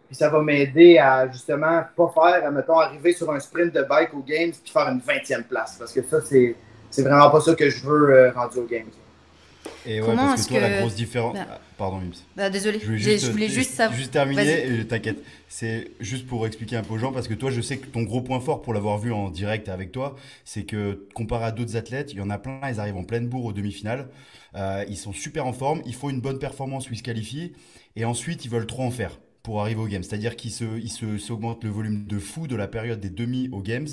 Puis 0.07 0.15
ça 0.15 0.30
va 0.30 0.41
m'aider 0.41 0.97
à 0.97 1.31
justement 1.31 1.83
pas 1.95 2.12
faire, 2.13 2.51
mettons, 2.51 2.80
arriver 2.80 3.13
sur 3.13 3.31
un 3.31 3.39
sprint 3.39 3.74
de 3.74 3.83
bike 3.83 4.13
aux 4.13 4.24
Games 4.24 4.51
puis 4.51 4.71
faire 4.71 4.88
une 4.89 5.00
20e 5.00 5.44
place. 5.44 5.75
Parce 5.77 5.94
que 5.94 6.01
ça, 6.03 6.19
c'est, 6.21 6.56
c'est 6.89 7.03
vraiment 7.03 7.30
pas 7.30 7.42
ça 7.42 7.53
que 7.56 7.69
je 7.69 7.85
veux 7.85 8.09
euh, 8.09 8.31
rendu 8.31 8.57
aux 8.57 8.65
Games. 8.65 8.89
Et 9.86 10.02
ouais, 10.02 10.16
parce 10.16 10.46
que 10.46 10.54
toi, 10.54 10.62
la 10.62 10.80
grosse 10.80 10.96
différence. 10.96 11.36
Bah, 11.36 11.46
ah, 11.50 11.62
pardon, 11.78 11.98
Mims. 11.98 12.14
Bah, 12.36 12.50
désolé, 12.50 12.80
je, 12.80 13.31
voulais 13.31 13.48
juste 13.48 13.72
savoir. 13.72 13.98
Juste 13.98 14.12
terminer, 14.12 14.86
t'inquiète. 14.88 15.24
C'est 15.48 15.92
juste 16.00 16.28
pour 16.28 16.46
expliquer 16.46 16.76
un 16.76 16.84
peu 16.84 16.94
aux 16.94 16.98
gens, 16.98 17.12
parce 17.12 17.28
que 17.28 17.34
toi, 17.34 17.50
je 17.52 17.62
sais 17.62 17.78
que 17.78 17.88
ton 17.88 18.04
gros 18.04 18.22
point 18.22 18.40
fort, 18.40 18.62
pour 18.62 18.74
l'avoir 18.74 18.98
vu 18.98 19.12
en 19.12 19.30
direct 19.30 19.70
avec 19.70 19.92
toi, 19.92 20.16
c'est 20.46 20.64
que 20.64 21.08
comparé 21.14 21.46
à 21.46 21.52
d'autres 21.52 21.76
athlètes, 21.76 22.14
il 22.14 22.20
y 22.20 22.22
en 22.22 22.30
a 22.30 22.38
plein, 22.38 22.60
ils 22.70 22.80
arrivent 22.80 22.98
en 22.98 23.04
pleine 23.04 23.28
bourre 23.28 23.46
aux 23.46 23.54
demi-finales. 23.54 24.10
Euh, 24.56 24.84
ils 24.90 24.98
sont 24.98 25.14
super 25.14 25.46
en 25.46 25.54
forme, 25.54 25.81
ils 25.86 25.96
font 25.96 26.10
une 26.10 26.22
bonne 26.22 26.40
performance 26.40 26.90
où 26.90 26.94
ils 26.94 26.98
se 26.98 27.04
qualifient, 27.04 27.54
et 27.96 28.06
ensuite, 28.06 28.46
ils 28.46 28.52
veulent 28.52 28.68
trop 28.68 28.84
en 28.84 28.92
faire 28.92 29.20
pour 29.44 29.62
arriver 29.62 29.80
aux 29.81 29.88
games. 29.88 30.04
C'est-à-dire 30.04 30.36
qu'ils 30.36 30.52
se, 30.52 30.78
ils 30.78 30.92
se, 30.92 31.18
s'augmentent 31.18 31.64
le 31.64 31.70
volume 31.70 32.06
de 32.06 32.20
fou 32.20 32.48
de 32.48 32.56
la 32.56 32.68
période 32.68 33.00
des 33.00 33.10
demi 33.10 33.50
aux 33.52 33.62
games 33.62 33.88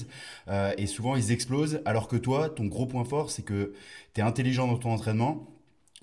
euh, 0.49 0.73
et 0.77 0.87
souvent 0.87 1.17
ils 1.17 1.33
explosent. 1.33 1.81
Alors 1.85 2.09
que 2.09 2.17
toi, 2.17 2.51
ton 2.51 2.67
gros 2.67 2.87
point 2.87 3.05
fort, 3.05 3.31
c'est 3.31 3.43
que 3.43 3.73
tu 4.15 4.21
es 4.21 4.25
intelligent 4.25 4.67
dans 4.67 4.77
ton 4.77 4.91
entraînement 4.91 5.47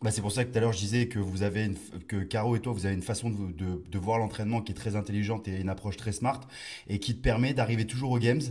bah, 0.02 0.12
c'est 0.12 0.22
pour 0.22 0.32
ça 0.32 0.44
que 0.44 0.52
tout 0.52 0.58
à 0.58 0.62
l'heure 0.62 0.74
je 0.74 0.80
disais 0.80 1.08
que 1.08 1.20
vous 1.20 1.44
avez 1.44 1.72
que 2.08 2.24
Caro 2.24 2.56
et 2.56 2.60
toi 2.60 2.74
vous 2.74 2.86
avez 2.86 2.96
une 2.96 3.02
façon 3.04 3.30
de, 3.30 3.52
de, 3.54 3.84
de 3.90 4.00
voir 4.00 4.18
l'entraînement 4.20 4.62
qui 4.62 4.72
est 4.72 4.76
très 4.76 4.96
intelligente 4.96 5.48
et 5.48 5.60
une 5.62 5.70
approche 5.70 5.98
très 5.98 6.12
smart 6.12 6.42
et 6.88 7.00
qui 7.00 7.16
te 7.16 7.22
permet 7.22 7.54
d'arriver 7.54 7.86
toujours 7.86 8.12
aux 8.12 8.20
games 8.20 8.42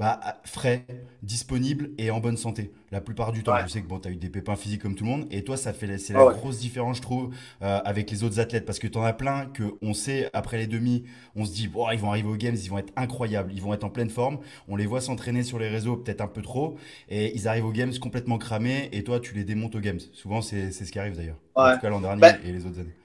bah, 0.00 0.18
frais, 0.44 0.86
disponible 1.22 1.90
et 1.98 2.10
en 2.10 2.20
bonne 2.20 2.38
santé. 2.38 2.72
La 2.90 3.02
plupart 3.02 3.32
du 3.32 3.42
temps, 3.42 3.54
je 3.62 3.70
sais 3.70 3.82
que 3.82 3.86
bon, 3.86 3.98
tu 3.98 4.08
as 4.08 4.10
eu 4.10 4.16
des 4.16 4.30
pépins 4.30 4.56
physiques 4.56 4.80
comme 4.80 4.94
tout 4.94 5.04
le 5.04 5.10
monde. 5.10 5.26
Et 5.30 5.44
toi, 5.44 5.58
ça 5.58 5.74
fait 5.74 5.98
c'est 5.98 6.14
la 6.14 6.24
grosse 6.24 6.58
différence, 6.58 6.96
je 6.96 7.02
trouve, 7.02 7.34
euh, 7.60 7.80
avec 7.84 8.10
les 8.10 8.24
autres 8.24 8.40
athlètes. 8.40 8.64
Parce 8.64 8.78
que 8.78 8.86
tu 8.86 8.96
en 8.96 9.04
as 9.04 9.12
plein 9.12 9.44
que 9.44 9.74
on 9.82 9.92
sait, 9.92 10.30
après 10.32 10.56
les 10.56 10.66
demi, 10.66 11.04
on 11.36 11.44
se 11.44 11.52
dit, 11.52 11.68
bon, 11.68 11.90
ils 11.90 11.98
vont 11.98 12.08
arriver 12.08 12.30
aux 12.30 12.36
Games, 12.36 12.56
ils 12.56 12.70
vont 12.70 12.78
être 12.78 12.94
incroyables, 12.96 13.52
ils 13.52 13.60
vont 13.60 13.74
être 13.74 13.84
en 13.84 13.90
pleine 13.90 14.08
forme. 14.08 14.38
On 14.68 14.76
les 14.76 14.86
voit 14.86 15.02
s'entraîner 15.02 15.42
sur 15.42 15.58
les 15.58 15.68
réseaux, 15.68 15.98
peut-être 15.98 16.22
un 16.22 16.28
peu 16.28 16.40
trop. 16.40 16.78
Et 17.10 17.36
ils 17.36 17.46
arrivent 17.46 17.66
aux 17.66 17.72
Games 17.72 17.92
complètement 18.00 18.38
cramés. 18.38 18.88
Et 18.92 19.04
toi, 19.04 19.20
tu 19.20 19.34
les 19.34 19.44
démontes 19.44 19.74
aux 19.74 19.80
Games. 19.80 20.00
Souvent, 20.14 20.40
c'est 20.40 20.72
ce 20.72 20.90
qui 20.90 20.98
arrive 20.98 21.14
d'ailleurs. 21.14 21.36
En 21.54 21.74
tout 21.74 21.80
cas, 21.80 21.90
l'an 21.90 22.00
dernier 22.00 22.22
ben 22.22 22.38
et 22.42 22.52
les 22.52 22.64
autres 22.64 22.80
années. 22.80 22.96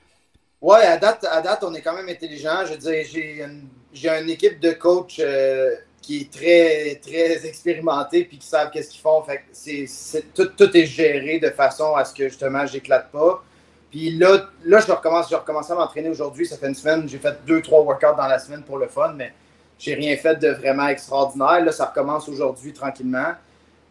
Ouais, 0.62 0.86
à 0.86 0.98
date, 0.98 1.26
à 1.30 1.42
date, 1.42 1.62
on 1.66 1.74
est 1.74 1.82
quand 1.82 1.94
même 1.94 2.08
intelligent. 2.08 2.66
Je 2.66 2.72
veux 2.72 2.78
dire, 2.78 3.04
j'ai 3.12 3.44
une, 3.44 3.68
une, 4.02 4.30
équipe 4.30 4.62
de 4.62 4.72
coachs. 4.72 5.20
Euh, 5.20 5.76
qui 6.06 6.22
est 6.22 6.32
très, 6.32 7.00
très 7.02 7.48
expérimenté 7.48 8.26
puis 8.26 8.38
qui 8.38 8.46
savent 8.46 8.70
qu'est-ce 8.70 8.92
qu'ils 8.92 9.02
font. 9.02 9.24
Fait 9.24 9.42
c'est, 9.52 10.34
tout, 10.36 10.46
tout, 10.56 10.78
est 10.78 10.86
géré 10.86 11.40
de 11.40 11.50
façon 11.50 11.96
à 11.96 12.06
ce 12.06 12.14
que 12.14 12.30
justement 12.30 12.64
j'éclate 12.68 13.10
pas. 13.12 13.44
Puis 13.90 14.12
là, 14.12 14.50
là 14.66 14.80
je 14.86 14.92
recommence, 14.92 15.32
je 15.32 15.36
recommence 15.36 15.72
à 15.72 15.76
m'entraîner 15.76 16.10
aujourd'hui. 16.10 16.46
Ça 16.46 16.58
fait 16.58 16.68
une 16.68 16.76
semaine, 16.76 17.10
j'ai 17.10 17.18
fait 17.18 17.36
deux, 17.48 17.60
trois 17.60 17.82
workouts 17.82 18.16
dans 18.16 18.28
la 18.28 18.38
semaine 18.38 18.62
pour 18.62 18.78
le 18.78 18.88
fun, 18.88 19.14
mais 19.16 19.34
j'ai 19.80 19.96
rien 19.96 20.16
fait 20.16 20.36
de 20.36 20.50
vraiment 20.50 20.88
extraordinaire. 20.88 21.66
Là, 21.66 21.72
ça 21.72 21.86
recommence 21.86 22.30
aujourd'hui 22.30 22.72
tranquillement. 22.72 23.34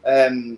Euh, 0.07 0.55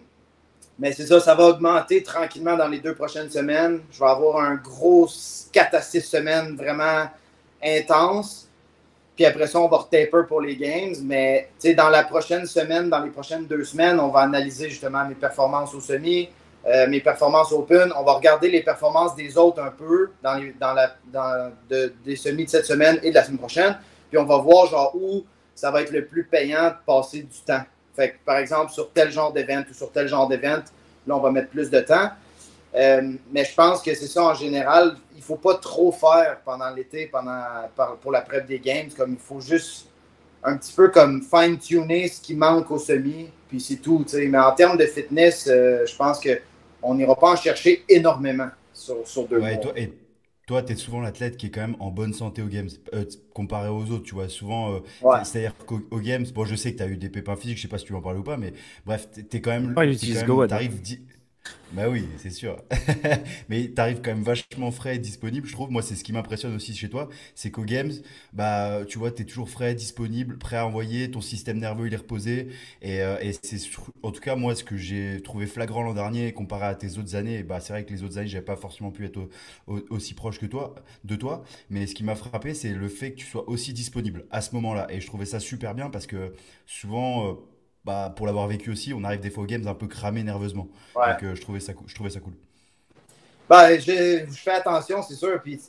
mais 0.78 0.92
c'est 0.92 1.06
ça, 1.06 1.20
ça 1.20 1.34
va 1.34 1.44
augmenter 1.44 2.02
tranquillement 2.02 2.56
dans 2.56 2.68
les 2.68 2.80
deux 2.80 2.94
prochaines 2.94 3.30
semaines. 3.30 3.80
Je 3.90 3.98
vais 3.98 4.10
avoir 4.10 4.44
un 4.44 4.56
gros 4.56 5.08
4 5.52 5.74
à 5.74 5.80
6 5.80 6.02
semaines 6.02 6.54
vraiment 6.54 7.06
intense. 7.64 8.45
Puis 9.16 9.24
après 9.24 9.46
ça, 9.46 9.58
on 9.58 9.68
va 9.68 9.78
retaper 9.78 10.26
pour 10.28 10.42
les 10.42 10.56
games. 10.56 10.94
Mais 11.02 11.48
dans 11.74 11.88
la 11.88 12.04
prochaine 12.04 12.44
semaine, 12.46 12.90
dans 12.90 13.02
les 13.02 13.10
prochaines 13.10 13.46
deux 13.46 13.64
semaines, 13.64 13.98
on 13.98 14.08
va 14.08 14.20
analyser 14.20 14.68
justement 14.68 15.06
mes 15.06 15.14
performances 15.14 15.74
au 15.74 15.80
semi, 15.80 16.28
euh, 16.66 16.86
mes 16.86 17.00
performances 17.00 17.50
open. 17.50 17.92
On 17.96 18.04
va 18.04 18.12
regarder 18.12 18.50
les 18.50 18.62
performances 18.62 19.16
des 19.16 19.38
autres 19.38 19.62
un 19.62 19.70
peu 19.70 20.10
dans, 20.22 20.34
les, 20.34 20.54
dans, 20.60 20.74
la, 20.74 20.94
dans 21.10 21.50
des 21.68 22.16
semis 22.16 22.44
de 22.44 22.50
cette 22.50 22.66
semaine 22.66 23.00
et 23.02 23.08
de 23.08 23.14
la 23.14 23.24
semaine 23.24 23.38
prochaine. 23.38 23.78
Puis 24.10 24.18
on 24.18 24.24
va 24.24 24.36
voir 24.36 24.66
genre 24.66 24.94
où 24.94 25.24
ça 25.54 25.70
va 25.70 25.80
être 25.80 25.92
le 25.92 26.04
plus 26.04 26.24
payant 26.24 26.68
de 26.68 26.74
passer 26.84 27.22
du 27.22 27.38
temps. 27.46 27.64
Fait 27.96 28.10
que, 28.10 28.16
par 28.26 28.36
exemple, 28.36 28.70
sur 28.70 28.92
tel 28.92 29.10
genre 29.10 29.32
d'événement 29.32 29.64
ou 29.70 29.74
sur 29.74 29.90
tel 29.90 30.06
genre 30.06 30.28
d'événement, 30.28 30.64
là, 31.06 31.16
on 31.16 31.20
va 31.20 31.30
mettre 31.30 31.48
plus 31.48 31.70
de 31.70 31.80
temps. 31.80 32.10
Euh, 32.74 33.12
mais 33.32 33.44
je 33.44 33.54
pense 33.54 33.80
que 33.80 33.94
c'est 33.94 34.06
ça 34.06 34.22
en 34.22 34.34
général. 34.34 34.96
Il 35.28 35.32
ne 35.32 35.36
faut 35.36 35.42
pas 35.42 35.54
trop 35.56 35.90
faire 35.90 36.38
pendant 36.44 36.70
l'été, 36.70 37.06
pendant 37.06 37.42
pour 38.00 38.12
la 38.12 38.20
prep 38.20 38.46
des 38.46 38.60
games. 38.60 38.88
Comme 38.96 39.14
il 39.14 39.18
faut 39.18 39.40
juste 39.40 39.88
un 40.44 40.56
petit 40.56 40.72
peu 40.72 40.88
comme 40.88 41.22
fine-tuner 41.22 42.06
ce 42.06 42.20
qui 42.20 42.36
manque 42.36 42.70
au 42.70 42.78
semi, 42.78 43.28
puis 43.48 43.60
c'est 43.60 43.76
tout. 43.76 44.04
Mais 44.14 44.38
en 44.38 44.52
termes 44.52 44.76
de 44.76 44.86
fitness, 44.86 45.48
euh, 45.50 45.84
je 45.84 45.96
pense 45.96 46.20
qu'on 46.20 46.94
n'ira 46.94 47.16
pas 47.16 47.32
en 47.32 47.36
chercher 47.36 47.84
énormément 47.88 48.48
sur, 48.72 49.06
sur 49.06 49.26
deux 49.26 49.40
mois. 49.40 49.50
Et 49.74 49.92
toi, 50.46 50.62
tu 50.62 50.74
es 50.74 50.76
souvent 50.76 51.00
l'athlète 51.00 51.36
qui 51.36 51.46
est 51.46 51.50
quand 51.50 51.62
même 51.62 51.76
en 51.80 51.90
bonne 51.90 52.12
santé 52.12 52.40
aux 52.40 52.46
Games, 52.46 52.68
euh, 52.94 53.04
comparé 53.34 53.68
aux 53.68 53.90
autres, 53.90 54.04
tu 54.04 54.14
vois. 54.14 54.28
Souvent, 54.28 54.74
euh, 54.74 55.18
c'est-à-dire 55.24 55.56
qu'aux 55.66 56.00
Games, 56.00 56.24
bon, 56.32 56.44
je 56.44 56.54
sais 56.54 56.72
que 56.72 56.78
tu 56.78 56.82
as 56.84 56.86
eu 56.86 56.96
des 56.96 57.08
pépins 57.08 57.34
physiques, 57.34 57.56
je 57.56 57.62
sais 57.62 57.68
pas 57.68 57.78
si 57.78 57.84
tu 57.84 57.92
veux 57.92 57.98
en 57.98 58.02
parler 58.02 58.20
ou 58.20 58.22
pas, 58.22 58.36
mais 58.36 58.52
bref, 58.84 59.08
tu 59.12 59.36
es 59.36 59.40
quand 59.40 59.50
même. 59.50 59.74
Ouais, 59.76 59.92
il 59.92 60.24
Go. 60.24 60.46
Bah 61.72 61.88
oui, 61.88 62.14
c'est 62.16 62.30
sûr. 62.30 62.62
Mais 63.48 63.72
tu 63.74 63.80
arrives 63.80 64.00
quand 64.00 64.12
même 64.14 64.22
vachement 64.22 64.70
frais 64.70 64.96
et 64.96 64.98
disponible, 64.98 65.46
je 65.48 65.52
trouve. 65.52 65.70
Moi, 65.70 65.82
c'est 65.82 65.96
ce 65.96 66.04
qui 66.04 66.12
m'impressionne 66.12 66.54
aussi 66.54 66.74
chez 66.76 66.88
toi, 66.88 67.08
c'est 67.34 67.50
qu'au 67.50 67.64
Games, 67.64 67.92
bah, 68.32 68.80
tu 68.88 68.98
vois, 68.98 69.10
tu 69.10 69.22
es 69.22 69.24
toujours 69.24 69.50
frais, 69.50 69.74
disponible, 69.74 70.38
prêt 70.38 70.56
à 70.56 70.66
envoyer, 70.66 71.10
ton 71.10 71.20
système 71.20 71.58
nerveux, 71.58 71.88
il 71.88 71.94
est 71.94 71.96
reposé. 71.96 72.48
Et, 72.82 73.00
euh, 73.02 73.18
et 73.20 73.32
c'est, 73.32 73.58
en 74.04 74.12
tout 74.12 74.20
cas, 74.20 74.36
moi, 74.36 74.54
ce 74.54 74.62
que 74.62 74.76
j'ai 74.76 75.20
trouvé 75.22 75.46
flagrant 75.46 75.82
l'an 75.82 75.94
dernier, 75.94 76.32
comparé 76.32 76.66
à 76.66 76.74
tes 76.76 76.98
autres 76.98 77.16
années, 77.16 77.42
bah, 77.42 77.58
c'est 77.60 77.72
vrai 77.72 77.84
que 77.84 77.92
les 77.92 78.04
autres 78.04 78.18
années, 78.18 78.28
j'avais 78.28 78.44
pas 78.44 78.56
forcément 78.56 78.92
pu 78.92 79.04
être 79.04 79.28
aussi 79.66 80.14
proche 80.14 80.38
que 80.38 80.46
toi, 80.46 80.74
de 81.04 81.16
toi. 81.16 81.44
Mais 81.70 81.86
ce 81.86 81.94
qui 81.94 82.04
m'a 82.04 82.14
frappé, 82.14 82.54
c'est 82.54 82.72
le 82.74 82.88
fait 82.88 83.12
que 83.12 83.16
tu 83.18 83.26
sois 83.26 83.48
aussi 83.48 83.72
disponible 83.72 84.26
à 84.30 84.40
ce 84.40 84.54
moment-là. 84.54 84.86
Et 84.90 85.00
je 85.00 85.06
trouvais 85.06 85.26
ça 85.26 85.40
super 85.40 85.74
bien 85.74 85.90
parce 85.90 86.06
que 86.06 86.32
souvent... 86.66 87.28
Euh, 87.30 87.34
bah, 87.86 88.12
pour 88.14 88.26
l'avoir 88.26 88.48
vécu 88.48 88.72
aussi, 88.72 88.92
on 88.92 89.04
arrive 89.04 89.20
des 89.20 89.30
fois 89.30 89.44
aux 89.44 89.46
games 89.46 89.66
un 89.68 89.74
peu 89.74 89.86
cramé 89.86 90.24
nerveusement. 90.24 90.66
Donc 90.96 91.22
euh, 91.22 91.36
je, 91.36 91.40
trouvais 91.40 91.60
ça, 91.60 91.72
je 91.86 91.94
trouvais 91.94 92.10
ça 92.10 92.18
cool. 92.18 92.32
Bah, 93.48 93.78
je, 93.78 94.24
fais 94.32 94.50
attention, 94.50 95.02
c'est 95.02 95.14
sûr. 95.14 95.40
Puis, 95.40 95.60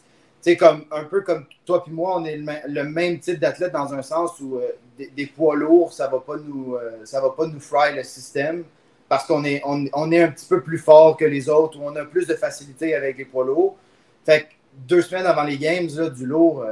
comme, 0.58 0.86
un 0.92 1.04
peu 1.04 1.22
comme 1.22 1.46
toi 1.64 1.84
puis 1.84 1.94
moi, 1.94 2.18
on 2.18 2.26
est 2.26 2.38
le, 2.38 2.84
même 2.86 3.20
type 3.20 3.40
d'athlète 3.40 3.72
dans 3.72 3.94
un 3.94 4.02
sens 4.02 4.40
où 4.40 4.58
euh, 4.58 4.72
des, 5.16 5.28
poids 5.28 5.56
lourds, 5.56 5.94
ça 5.94 6.08
va 6.08 6.20
pas 6.20 6.38
nous, 6.38 6.76
euh, 6.76 7.06
ça 7.06 7.22
va 7.22 7.30
pas 7.30 7.46
nous 7.46 7.60
fry 7.60 7.96
le 7.96 8.02
système 8.02 8.64
parce 9.08 9.28
qu'on 9.28 9.46
est, 9.46 9.62
on, 9.64 10.12
est 10.12 10.22
un 10.22 10.32
petit 10.32 10.48
peu 10.48 10.62
plus 10.62 10.80
fort 10.80 11.18
que 11.18 11.26
les 11.26 11.48
autres 11.48 11.78
ou 11.80 11.84
on 11.84 11.96
a 11.96 12.04
plus 12.04 12.26
de 12.26 12.34
facilité 12.34 12.96
avec 12.96 13.20
les 13.20 13.26
poids 13.26 13.46
lourds. 13.46 13.78
Fait 14.26 14.42
que 14.42 14.48
deux 14.74 15.04
semaines 15.04 15.28
avant 15.28 15.44
les 15.44 15.58
games, 15.58 15.88
là, 15.96 16.10
du 16.10 16.26
lourd, 16.26 16.66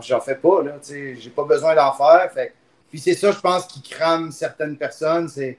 j'en 0.00 0.20
fais 0.20 0.36
pas. 0.36 0.62
J'ai 0.88 1.30
pas 1.34 1.44
besoin 1.44 1.74
d'en 1.74 1.92
faire. 1.92 2.30
Fait 2.32 2.54
puis 2.94 3.00
c'est 3.00 3.14
ça, 3.14 3.32
je 3.32 3.40
pense, 3.40 3.66
qui 3.66 3.82
crame 3.82 4.30
certaines 4.30 4.76
personnes. 4.76 5.28
C'est 5.28 5.58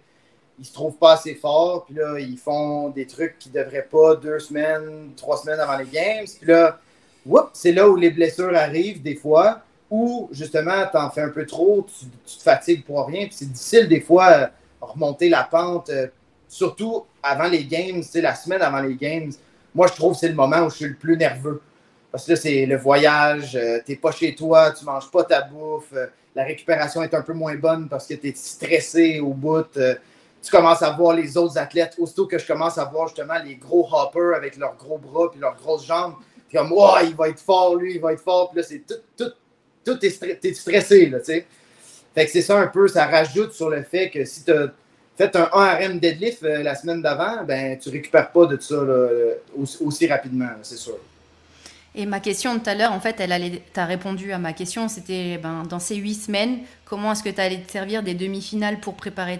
ils 0.57 0.63
se 0.63 0.71
trouvent 0.71 0.95
pas 0.95 1.15
assez 1.15 1.35
forts, 1.35 1.83
puis 1.83 1.95
là, 1.95 2.17
ils 2.17 2.37
font 2.37 2.87
des 2.87 3.05
trucs 3.05 3.37
qui 3.37 3.49
devraient 3.49 3.89
pas 3.91 4.15
deux 4.15 4.39
semaines, 4.39 5.11
trois 5.17 5.35
semaines 5.35 5.59
avant 5.59 5.75
les 5.75 5.83
games. 5.83 6.23
Puis 6.39 6.49
là, 6.49 6.79
c'est 7.51 7.73
là 7.73 7.89
où 7.89 7.97
les 7.97 8.09
blessures 8.09 8.55
arrivent 8.55 9.01
des 9.01 9.17
fois, 9.17 9.63
ou 9.91 10.29
justement, 10.31 10.85
tu 10.89 10.95
en 10.95 11.09
fais 11.09 11.23
un 11.23 11.29
peu 11.29 11.45
trop, 11.45 11.85
tu, 12.25 12.37
te 12.37 12.41
fatigues 12.41 12.85
pour 12.85 13.05
rien. 13.05 13.25
Puis 13.25 13.35
c'est 13.35 13.51
difficile 13.51 13.89
des 13.89 13.99
fois 13.99 14.31
euh, 14.31 14.47
remonter 14.79 15.27
la 15.27 15.43
pente, 15.43 15.89
euh, 15.89 16.07
surtout 16.47 17.03
avant 17.21 17.49
les 17.49 17.65
games, 17.65 18.01
la 18.13 18.33
semaine 18.33 18.61
avant 18.61 18.79
les 18.79 18.95
games. 18.95 19.33
Moi, 19.73 19.87
je 19.87 19.93
trouve 19.93 20.13
que 20.13 20.19
c'est 20.19 20.29
le 20.29 20.35
moment 20.35 20.61
où 20.61 20.69
je 20.69 20.75
suis 20.77 20.87
le 20.87 20.95
plus 20.95 21.17
nerveux. 21.17 21.61
Parce 22.13 22.27
que 22.27 22.31
là, 22.31 22.37
c'est 22.37 22.65
le 22.65 22.77
voyage, 22.77 23.57
euh, 23.57 23.79
tu 23.85 23.91
n'es 23.91 23.97
pas 23.97 24.13
chez 24.13 24.33
toi, 24.33 24.71
tu 24.71 24.85
manges 24.85 25.11
pas 25.11 25.25
ta 25.25 25.41
bouffe 25.41 25.93
la 26.35 26.43
récupération 26.43 27.01
est 27.01 27.13
un 27.13 27.21
peu 27.21 27.33
moins 27.33 27.55
bonne 27.55 27.87
parce 27.87 28.05
que 28.05 28.13
tu 28.13 28.27
es 28.27 28.33
stressé 28.35 29.19
au 29.21 29.33
bout. 29.33 29.65
Euh, 29.77 29.95
tu 30.43 30.51
commences 30.51 30.83
à 30.83 30.91
voir 30.91 31.15
les 31.15 31.37
autres 31.37 31.57
athlètes. 31.57 31.95
Aussitôt 31.97 32.27
que 32.27 32.37
je 32.37 32.45
commence 32.45 32.77
à 32.77 32.85
voir 32.85 33.07
justement 33.07 33.41
les 33.43 33.55
gros 33.55 33.87
hoppers 33.91 34.35
avec 34.35 34.57
leurs 34.57 34.75
gros 34.75 34.97
bras 34.97 35.31
et 35.35 35.39
leurs 35.39 35.55
grosses 35.55 35.87
jambes, 35.87 36.15
puis 36.47 36.57
comme, 36.57 36.73
oh, 36.75 36.95
il 37.03 37.15
va 37.15 37.29
être 37.29 37.39
fort, 37.39 37.75
lui, 37.75 37.95
il 37.95 38.01
va 38.01 38.13
être 38.13 38.21
fort. 38.21 38.51
Puis 38.51 38.61
là, 38.61 38.67
c'est 38.67 38.83
tout, 38.85 39.01
tout, 39.17 39.31
tout 39.83 40.05
est, 40.05 40.53
stressé, 40.53 41.09
tu 41.09 41.23
sais. 41.23 41.47
Fait 42.13 42.25
que 42.25 42.31
c'est 42.31 42.41
ça 42.41 42.59
un 42.59 42.67
peu, 42.67 42.87
ça 42.87 43.07
rajoute 43.07 43.53
sur 43.53 43.69
le 43.69 43.83
fait 43.83 44.09
que 44.09 44.23
si 44.23 44.43
tu 44.43 44.51
as 44.51 44.71
fait 45.17 45.35
un 45.35 45.49
1 45.51 45.75
RM 45.75 45.99
deadlift 45.99 46.43
euh, 46.43 46.63
la 46.63 46.75
semaine 46.75 47.01
d'avant, 47.01 47.43
ben 47.43 47.77
tu 47.77 47.89
récupères 47.89 48.31
pas 48.31 48.45
de 48.45 48.59
ça 48.59 48.75
aussi, 49.81 50.07
rapidement, 50.07 50.49
c'est 50.61 50.77
sûr. 50.77 50.97
Et 51.97 52.05
ma 52.05 52.19
question 52.19 52.59
tout 52.59 52.69
à 52.69 52.75
l'heure, 52.75 52.91
en 52.91 52.99
fait, 52.99 53.21
elle 53.21 53.61
tu 53.73 53.79
as 53.79 53.85
répondu 53.85 54.33
à 54.33 54.37
ma 54.37 54.51
question, 54.51 54.89
c'était 54.89 55.37
ben, 55.37 55.63
dans 55.63 55.79
ces 55.79 55.95
huit 55.95 56.15
semaines, 56.15 56.59
comment 56.83 57.13
est-ce 57.13 57.23
que 57.23 57.29
tu 57.29 57.39
allais 57.39 57.61
te 57.61 57.71
servir 57.71 58.03
des 58.03 58.13
demi-finales 58.13 58.81
pour 58.81 58.95
préparer 58.95 59.39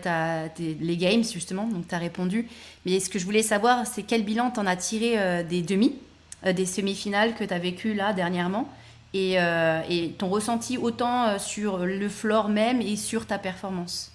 les 0.57 0.97
games, 0.97 1.23
justement? 1.25 1.67
Donc, 1.67 1.89
tu 1.89 1.93
as 1.93 1.97
répondu. 1.97 2.47
Mais 2.85 3.01
ce 3.01 3.09
que 3.09 3.19
je 3.19 3.25
voulais 3.25 3.41
savoir, 3.41 3.85
c'est 3.85 4.03
quel 4.03 4.23
bilan 4.23 4.51
tu 4.51 4.61
en 4.61 4.67
as 4.67 4.77
tiré 4.77 5.19
euh, 5.19 5.43
des 5.43 5.61
demi, 5.61 5.99
euh, 6.45 6.53
des 6.53 6.65
semi-finales 6.65 7.35
que 7.35 7.43
tu 7.43 7.53
as 7.53 7.59
vécues 7.59 7.93
là 7.93 8.13
dernièrement? 8.13 8.69
Et, 9.13 9.33
euh, 9.37 9.81
et, 9.89 10.11
ton 10.11 10.29
ressenti 10.29 10.77
autant 10.77 11.37
sur 11.39 11.79
le 11.79 12.09
floor 12.09 12.47
même 12.47 12.81
et 12.81 12.95
sur 12.95 13.27
ta 13.27 13.37
performance? 13.37 14.13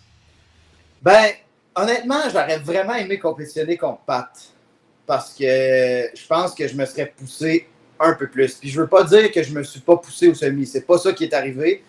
Ben, 1.02 1.30
honnêtement, 1.74 2.22
j'aurais 2.32 2.58
vraiment 2.58 2.94
aimé 2.94 3.18
compétitionner 3.18 3.76
contre 3.76 4.00
Pat 4.00 4.30
parce 5.06 5.34
que 5.34 5.44
je 5.44 6.26
pense 6.26 6.54
que 6.54 6.68
je 6.68 6.74
me 6.74 6.86
serais 6.86 7.06
poussé 7.06 7.66
un 8.00 8.14
peu 8.14 8.26
plus. 8.26 8.54
Puis 8.54 8.70
je 8.70 8.80
veux 8.80 8.88
pas 8.88 9.04
dire 9.04 9.30
que 9.30 9.42
je 9.42 9.52
me 9.52 9.62
suis 9.62 9.80
pas 9.80 9.96
poussé 9.96 10.28
au 10.28 10.34
semi, 10.34 10.66
c'est 10.66 10.86
pas 10.86 10.98
ça 10.98 11.12
qui 11.12 11.24
est 11.24 11.34
arrivé, 11.34 11.84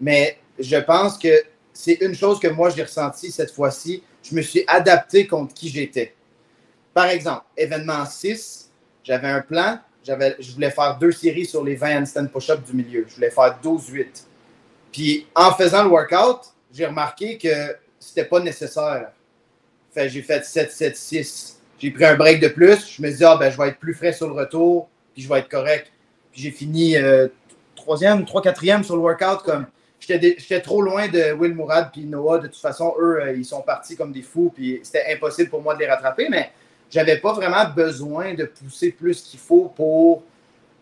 mais 0.00 0.38
je 0.58 0.76
pense 0.76 1.18
que 1.18 1.42
c'est 1.72 2.00
une 2.00 2.14
chose 2.14 2.38
que 2.38 2.48
moi 2.48 2.70
j'ai 2.70 2.84
ressenti 2.84 3.30
cette 3.30 3.50
fois-ci. 3.50 4.02
Je 4.22 4.34
me 4.34 4.42
suis 4.42 4.64
adapté 4.66 5.26
contre 5.26 5.54
qui 5.54 5.68
j'étais. 5.68 6.14
Par 6.94 7.06
exemple, 7.06 7.44
événement 7.56 8.04
6, 8.06 8.70
j'avais 9.04 9.28
un 9.28 9.40
plan, 9.40 9.78
j'avais, 10.04 10.36
je 10.38 10.52
voulais 10.52 10.70
faire 10.70 10.96
deux 10.98 11.12
séries 11.12 11.46
sur 11.46 11.64
les 11.64 11.76
20 11.76 12.02
handstand 12.02 12.26
push-up 12.28 12.64
du 12.64 12.74
milieu. 12.74 13.04
Je 13.08 13.16
voulais 13.16 13.30
faire 13.30 13.58
12-8. 13.62 14.06
Puis 14.92 15.26
en 15.34 15.52
faisant 15.52 15.84
le 15.84 15.90
workout, 15.90 16.52
j'ai 16.72 16.86
remarqué 16.86 17.38
que 17.38 17.76
c'était 17.98 18.24
pas 18.24 18.40
nécessaire. 18.40 19.12
Fait, 19.92 20.08
j'ai 20.08 20.22
fait 20.22 20.40
7-7-6. 20.40 21.54
J'ai 21.78 21.90
pris 21.90 22.04
un 22.04 22.16
break 22.16 22.40
de 22.40 22.48
plus. 22.48 22.96
Je 22.96 23.02
me 23.02 23.10
dis, 23.10 23.24
ah, 23.24 23.36
ben, 23.36 23.50
je 23.50 23.56
vais 23.56 23.68
être 23.68 23.78
plus 23.78 23.94
frais 23.94 24.12
sur 24.12 24.26
le 24.26 24.34
retour 24.34 24.88
je 25.22 25.28
vais 25.28 25.40
être 25.40 25.48
correct. 25.48 25.90
Puis 26.32 26.42
j'ai 26.42 26.50
fini 26.50 26.96
euh, 26.96 27.28
troisième, 27.76 28.24
trois, 28.24 28.42
quatrième 28.42 28.84
sur 28.84 28.96
le 28.96 29.02
workout. 29.02 29.42
Comme 29.44 29.66
j'étais 30.00 30.60
trop 30.60 30.82
loin 30.82 31.08
de 31.08 31.32
Will 31.32 31.54
Mourad 31.54 31.90
puis 31.92 32.04
Noah. 32.04 32.38
De 32.38 32.46
toute 32.46 32.60
façon, 32.60 32.94
eux, 33.00 33.20
euh, 33.20 33.32
ils 33.32 33.44
sont 33.44 33.62
partis 33.62 33.96
comme 33.96 34.12
des 34.12 34.22
fous. 34.22 34.52
Puis 34.54 34.80
c'était 34.82 35.04
impossible 35.12 35.50
pour 35.50 35.62
moi 35.62 35.74
de 35.74 35.80
les 35.80 35.86
rattraper. 35.86 36.28
Mais 36.28 36.50
j'avais 36.90 37.18
pas 37.18 37.32
vraiment 37.32 37.68
besoin 37.74 38.34
de 38.34 38.44
pousser 38.44 38.92
plus 38.92 39.22
qu'il 39.22 39.40
faut 39.40 39.72
pour 39.74 40.22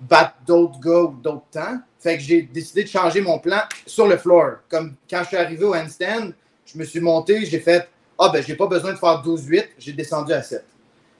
battre 0.00 0.34
d'autres 0.46 0.78
gars 0.80 1.02
ou 1.02 1.16
d'autres 1.22 1.46
temps. 1.50 1.78
Fait 1.98 2.16
que 2.16 2.22
j'ai 2.22 2.42
décidé 2.42 2.84
de 2.84 2.88
changer 2.88 3.20
mon 3.20 3.38
plan 3.38 3.60
sur 3.86 4.06
le 4.06 4.16
floor. 4.16 4.58
Comme 4.68 4.94
quand 5.08 5.22
je 5.22 5.28
suis 5.28 5.36
arrivé 5.36 5.64
au 5.64 5.74
handstand, 5.74 6.32
je 6.64 6.78
me 6.78 6.84
suis 6.84 7.00
monté, 7.00 7.44
j'ai 7.46 7.60
fait 7.60 7.88
Ah 8.18 8.30
ben 8.32 8.42
j'ai 8.46 8.54
pas 8.54 8.66
besoin 8.66 8.92
de 8.92 8.98
faire 8.98 9.22
12-8, 9.24 9.68
j'ai 9.78 9.92
descendu 9.92 10.32
à 10.32 10.42
7. 10.42 10.64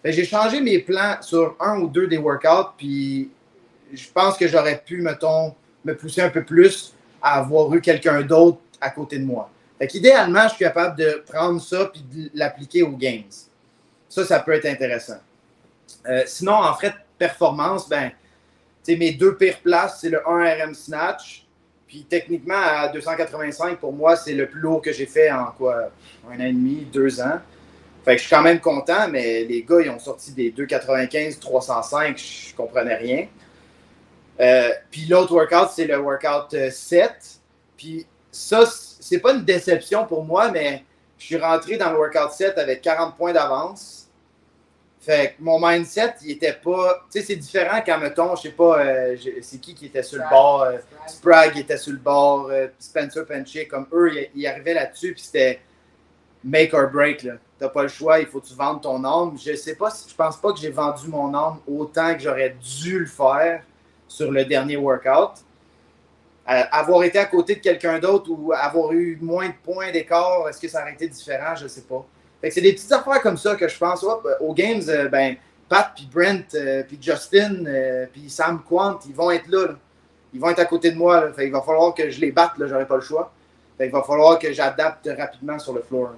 Ben, 0.06 0.12
j'ai 0.12 0.24
changé 0.24 0.60
mes 0.60 0.78
plans 0.78 1.16
sur 1.20 1.56
un 1.58 1.80
ou 1.80 1.88
deux 1.88 2.06
des 2.06 2.16
workouts, 2.16 2.74
puis 2.78 3.28
je 3.92 4.06
pense 4.14 4.36
que 4.36 4.46
j'aurais 4.46 4.80
pu, 4.86 5.02
mettons, 5.02 5.52
me 5.84 5.96
pousser 5.96 6.20
un 6.20 6.30
peu 6.30 6.44
plus 6.44 6.94
à 7.20 7.40
avoir 7.40 7.74
eu 7.74 7.80
quelqu'un 7.80 8.22
d'autre 8.22 8.58
à 8.80 8.90
côté 8.90 9.18
de 9.18 9.24
moi. 9.24 9.50
Fait 9.76 9.88
qu'idéalement, 9.88 10.44
je 10.44 10.50
suis 10.50 10.64
capable 10.64 10.96
de 10.96 11.24
prendre 11.26 11.60
ça 11.60 11.90
et 11.92 12.18
de 12.18 12.30
l'appliquer 12.34 12.84
aux 12.84 12.96
games. 12.96 13.24
Ça, 14.08 14.24
ça 14.24 14.38
peut 14.38 14.52
être 14.52 14.66
intéressant. 14.66 15.18
Euh, 16.08 16.22
sinon, 16.26 16.54
en 16.54 16.72
frais 16.74 16.90
de 16.90 16.96
performance, 17.18 17.88
ben, 17.88 18.12
mes 18.86 19.10
deux 19.10 19.36
pires 19.36 19.58
places, 19.58 19.98
c'est 20.02 20.10
le 20.10 20.22
1 20.24 20.66
RM 20.66 20.74
Snatch. 20.74 21.48
Puis 21.88 22.06
techniquement, 22.08 22.54
à 22.54 22.86
285, 22.90 23.80
pour 23.80 23.92
moi, 23.92 24.14
c'est 24.14 24.34
le 24.34 24.46
plus 24.46 24.60
lourd 24.60 24.80
que 24.80 24.92
j'ai 24.92 25.06
fait 25.06 25.32
en 25.32 25.46
quoi, 25.46 25.90
un 26.30 26.36
an 26.36 26.44
et 26.44 26.52
demi, 26.52 26.86
deux 26.92 27.20
ans. 27.20 27.40
Fait 28.06 28.14
que 28.14 28.22
je 28.22 28.26
suis 28.28 28.36
quand 28.36 28.42
même 28.42 28.60
content, 28.60 29.08
mais 29.08 29.42
les 29.42 29.64
gars, 29.64 29.80
ils 29.80 29.90
ont 29.90 29.98
sorti 29.98 30.30
des 30.30 30.52
2,95, 30.52 31.40
305, 31.40 32.16
je 32.16 32.54
comprenais 32.54 32.94
rien. 32.94 33.26
Euh, 34.38 34.70
puis 34.92 35.06
l'autre 35.06 35.34
workout, 35.34 35.70
c'est 35.74 35.88
le 35.88 35.98
workout 35.98 36.70
7. 36.70 37.02
Euh, 37.02 37.08
puis 37.76 38.06
ça, 38.30 38.62
c'est 38.64 39.18
pas 39.18 39.32
une 39.32 39.44
déception 39.44 40.06
pour 40.06 40.24
moi, 40.24 40.52
mais 40.52 40.84
je 41.18 41.24
suis 41.24 41.36
rentré 41.36 41.78
dans 41.78 41.90
le 41.90 41.98
workout 41.98 42.30
7 42.30 42.56
avec 42.58 42.80
40 42.80 43.16
points 43.16 43.32
d'avance. 43.32 44.06
Fait 45.00 45.34
que 45.36 45.42
mon 45.42 45.58
mindset, 45.58 46.14
il 46.22 46.30
était 46.30 46.52
pas. 46.52 47.04
Tu 47.10 47.18
sais, 47.18 47.26
c'est 47.26 47.36
différent 47.36 47.80
quand, 47.84 47.98
mettons, 47.98 48.36
je 48.36 48.42
sais 48.42 48.50
pas, 48.50 48.84
euh, 48.84 49.16
c'est 49.42 49.60
qui 49.60 49.74
qui 49.74 49.86
était 49.86 50.04
sur 50.04 50.22
le 50.22 50.30
bord. 50.30 50.64
Sprague 51.08 51.58
était 51.58 51.76
sur 51.76 51.92
le 51.92 51.98
bord, 51.98 52.52
Spencer 52.78 53.26
Penche, 53.26 53.66
comme 53.68 53.88
eux, 53.92 54.12
ils, 54.32 54.46
arrivaient 54.46 54.74
là-dessus, 54.74 55.12
puis 55.12 55.22
c'était 55.22 55.58
make 56.44 56.72
or 56.72 56.88
break. 56.88 57.24
Là 57.24 57.32
n'as 57.60 57.68
pas 57.68 57.82
le 57.82 57.88
choix, 57.88 58.18
il 58.18 58.26
faut 58.26 58.40
que 58.40 58.46
tu 58.46 58.54
vendes 58.54 58.82
ton 58.82 59.02
âme. 59.04 59.36
Je 59.42 59.54
sais 59.54 59.74
pas, 59.74 59.88
je 60.08 60.14
pense 60.14 60.36
pas 60.36 60.52
que 60.52 60.58
j'ai 60.58 60.70
vendu 60.70 61.08
mon 61.08 61.32
âme 61.34 61.58
autant 61.66 62.14
que 62.14 62.20
j'aurais 62.20 62.56
dû 62.60 63.00
le 63.00 63.06
faire 63.06 63.62
sur 64.08 64.30
le 64.30 64.44
dernier 64.44 64.76
workout. 64.76 65.42
Euh, 66.48 66.62
avoir 66.70 67.02
été 67.02 67.18
à 67.18 67.24
côté 67.24 67.56
de 67.56 67.60
quelqu'un 67.60 67.98
d'autre 67.98 68.30
ou 68.30 68.52
avoir 68.52 68.92
eu 68.92 69.18
moins 69.20 69.48
de 69.48 69.54
points 69.64 69.90
d'écart, 69.90 70.48
est-ce 70.48 70.60
que 70.60 70.68
ça 70.68 70.82
aurait 70.82 70.92
été 70.92 71.08
différent? 71.08 71.56
Je 71.56 71.64
ne 71.64 71.68
sais 71.68 71.82
pas. 71.82 72.06
c'est 72.42 72.60
des 72.60 72.72
petites 72.72 72.92
affaires 72.92 73.20
comme 73.20 73.36
ça 73.36 73.56
que 73.56 73.66
je 73.66 73.76
pense. 73.76 74.04
aux 74.40 74.54
Games, 74.54 74.82
euh, 74.88 75.08
ben, 75.08 75.36
Pat, 75.68 75.90
puis 75.96 76.08
Brent, 76.12 76.54
euh, 76.54 76.84
puis 76.86 76.98
Justin, 77.00 77.64
puis 78.12 78.30
Sam 78.30 78.62
Quant, 78.68 79.00
ils 79.08 79.14
vont 79.14 79.32
être 79.32 79.48
là, 79.48 79.76
Ils 80.32 80.40
vont 80.40 80.50
être 80.50 80.60
à 80.60 80.66
côté 80.66 80.92
de 80.92 80.96
moi. 80.96 81.32
il 81.38 81.50
va 81.50 81.62
falloir 81.62 81.94
que 81.94 82.10
je 82.10 82.20
les 82.20 82.30
batte, 82.30 82.52
je 82.58 82.64
n'aurai 82.64 82.86
pas 82.86 82.96
le 82.96 83.00
choix. 83.00 83.32
il 83.80 83.90
va 83.90 84.02
falloir 84.02 84.38
que 84.38 84.52
j'adapte 84.52 85.08
rapidement 85.18 85.58
sur 85.58 85.72
le 85.72 85.82
floor. 85.82 86.10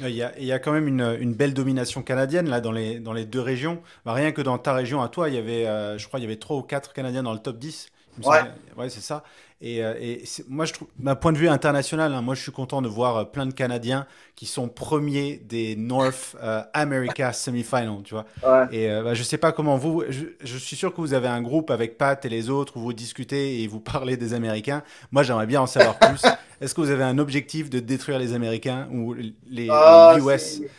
Il 0.00 0.10
y, 0.10 0.22
a, 0.22 0.32
il 0.38 0.44
y 0.44 0.52
a 0.52 0.58
quand 0.58 0.70
même 0.72 0.86
une, 0.86 1.16
une, 1.20 1.34
belle 1.34 1.54
domination 1.54 2.02
canadienne 2.02 2.48
là 2.48 2.60
dans 2.60 2.70
les, 2.70 3.00
dans 3.00 3.12
les 3.12 3.24
deux 3.24 3.40
régions. 3.40 3.82
Bah, 4.04 4.12
rien 4.12 4.30
que 4.30 4.40
dans 4.42 4.56
ta 4.56 4.72
région 4.72 5.02
à 5.02 5.08
toi, 5.08 5.28
il 5.28 5.34
y 5.34 5.38
avait, 5.38 5.66
euh, 5.66 5.98
je 5.98 6.06
crois, 6.06 6.20
il 6.20 6.22
y 6.22 6.26
avait 6.26 6.36
trois 6.36 6.56
ou 6.56 6.62
quatre 6.62 6.92
Canadiens 6.92 7.24
dans 7.24 7.32
le 7.32 7.40
top 7.40 7.58
10. 7.58 7.88
Ouais, 8.24 8.40
ouais 8.76 8.90
c'est 8.90 9.00
ça. 9.00 9.24
Et, 9.60 9.82
euh, 9.82 9.94
et 10.00 10.22
moi, 10.48 10.66
je 10.66 10.72
trouve, 10.72 10.86
d'un 11.00 11.16
point 11.16 11.32
de 11.32 11.38
vue 11.38 11.48
international, 11.48 12.14
hein, 12.14 12.22
moi, 12.22 12.36
je 12.36 12.42
suis 12.42 12.52
content 12.52 12.80
de 12.80 12.86
voir 12.86 13.16
euh, 13.16 13.24
plein 13.24 13.44
de 13.44 13.52
Canadiens 13.52 14.06
qui 14.36 14.46
sont 14.46 14.68
premiers 14.68 15.38
des 15.48 15.74
North 15.74 16.36
euh, 16.40 16.62
America 16.74 17.32
Semifinals, 17.32 18.02
tu 18.04 18.14
vois. 18.14 18.24
Ouais. 18.46 18.66
Et 18.70 18.88
euh, 18.88 19.02
bah, 19.02 19.14
je 19.14 19.22
sais 19.24 19.38
pas 19.38 19.50
comment 19.50 19.76
vous, 19.76 20.04
je, 20.08 20.26
je, 20.40 20.58
suis 20.58 20.76
sûr 20.76 20.94
que 20.94 21.00
vous 21.00 21.12
avez 21.12 21.26
un 21.26 21.42
groupe 21.42 21.72
avec 21.72 21.98
Pat 21.98 22.24
et 22.24 22.28
les 22.28 22.50
autres 22.50 22.76
où 22.76 22.80
vous 22.80 22.92
discutez 22.92 23.60
et 23.62 23.66
vous 23.66 23.80
parlez 23.80 24.16
des 24.16 24.32
Américains. 24.32 24.84
Moi, 25.10 25.24
j'aimerais 25.24 25.46
bien 25.46 25.60
en 25.60 25.66
savoir 25.66 25.98
plus. 25.98 26.22
Est-ce 26.60 26.72
que 26.72 26.80
vous 26.80 26.90
avez 26.90 27.04
un 27.04 27.18
objectif 27.18 27.68
de 27.68 27.80
détruire 27.80 28.20
les 28.20 28.34
Américains 28.34 28.88
ou 28.92 29.12
les, 29.14 29.68
Ah, 29.70 30.14
les 30.16 30.22
US 30.22 30.40
c'est- 30.40 30.70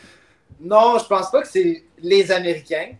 Non, 0.62 0.98
je 1.00 1.06
pense 1.06 1.30
pas 1.32 1.42
que 1.42 1.48
c'est 1.50 1.84
les 2.02 2.32
Américains, 2.32 2.92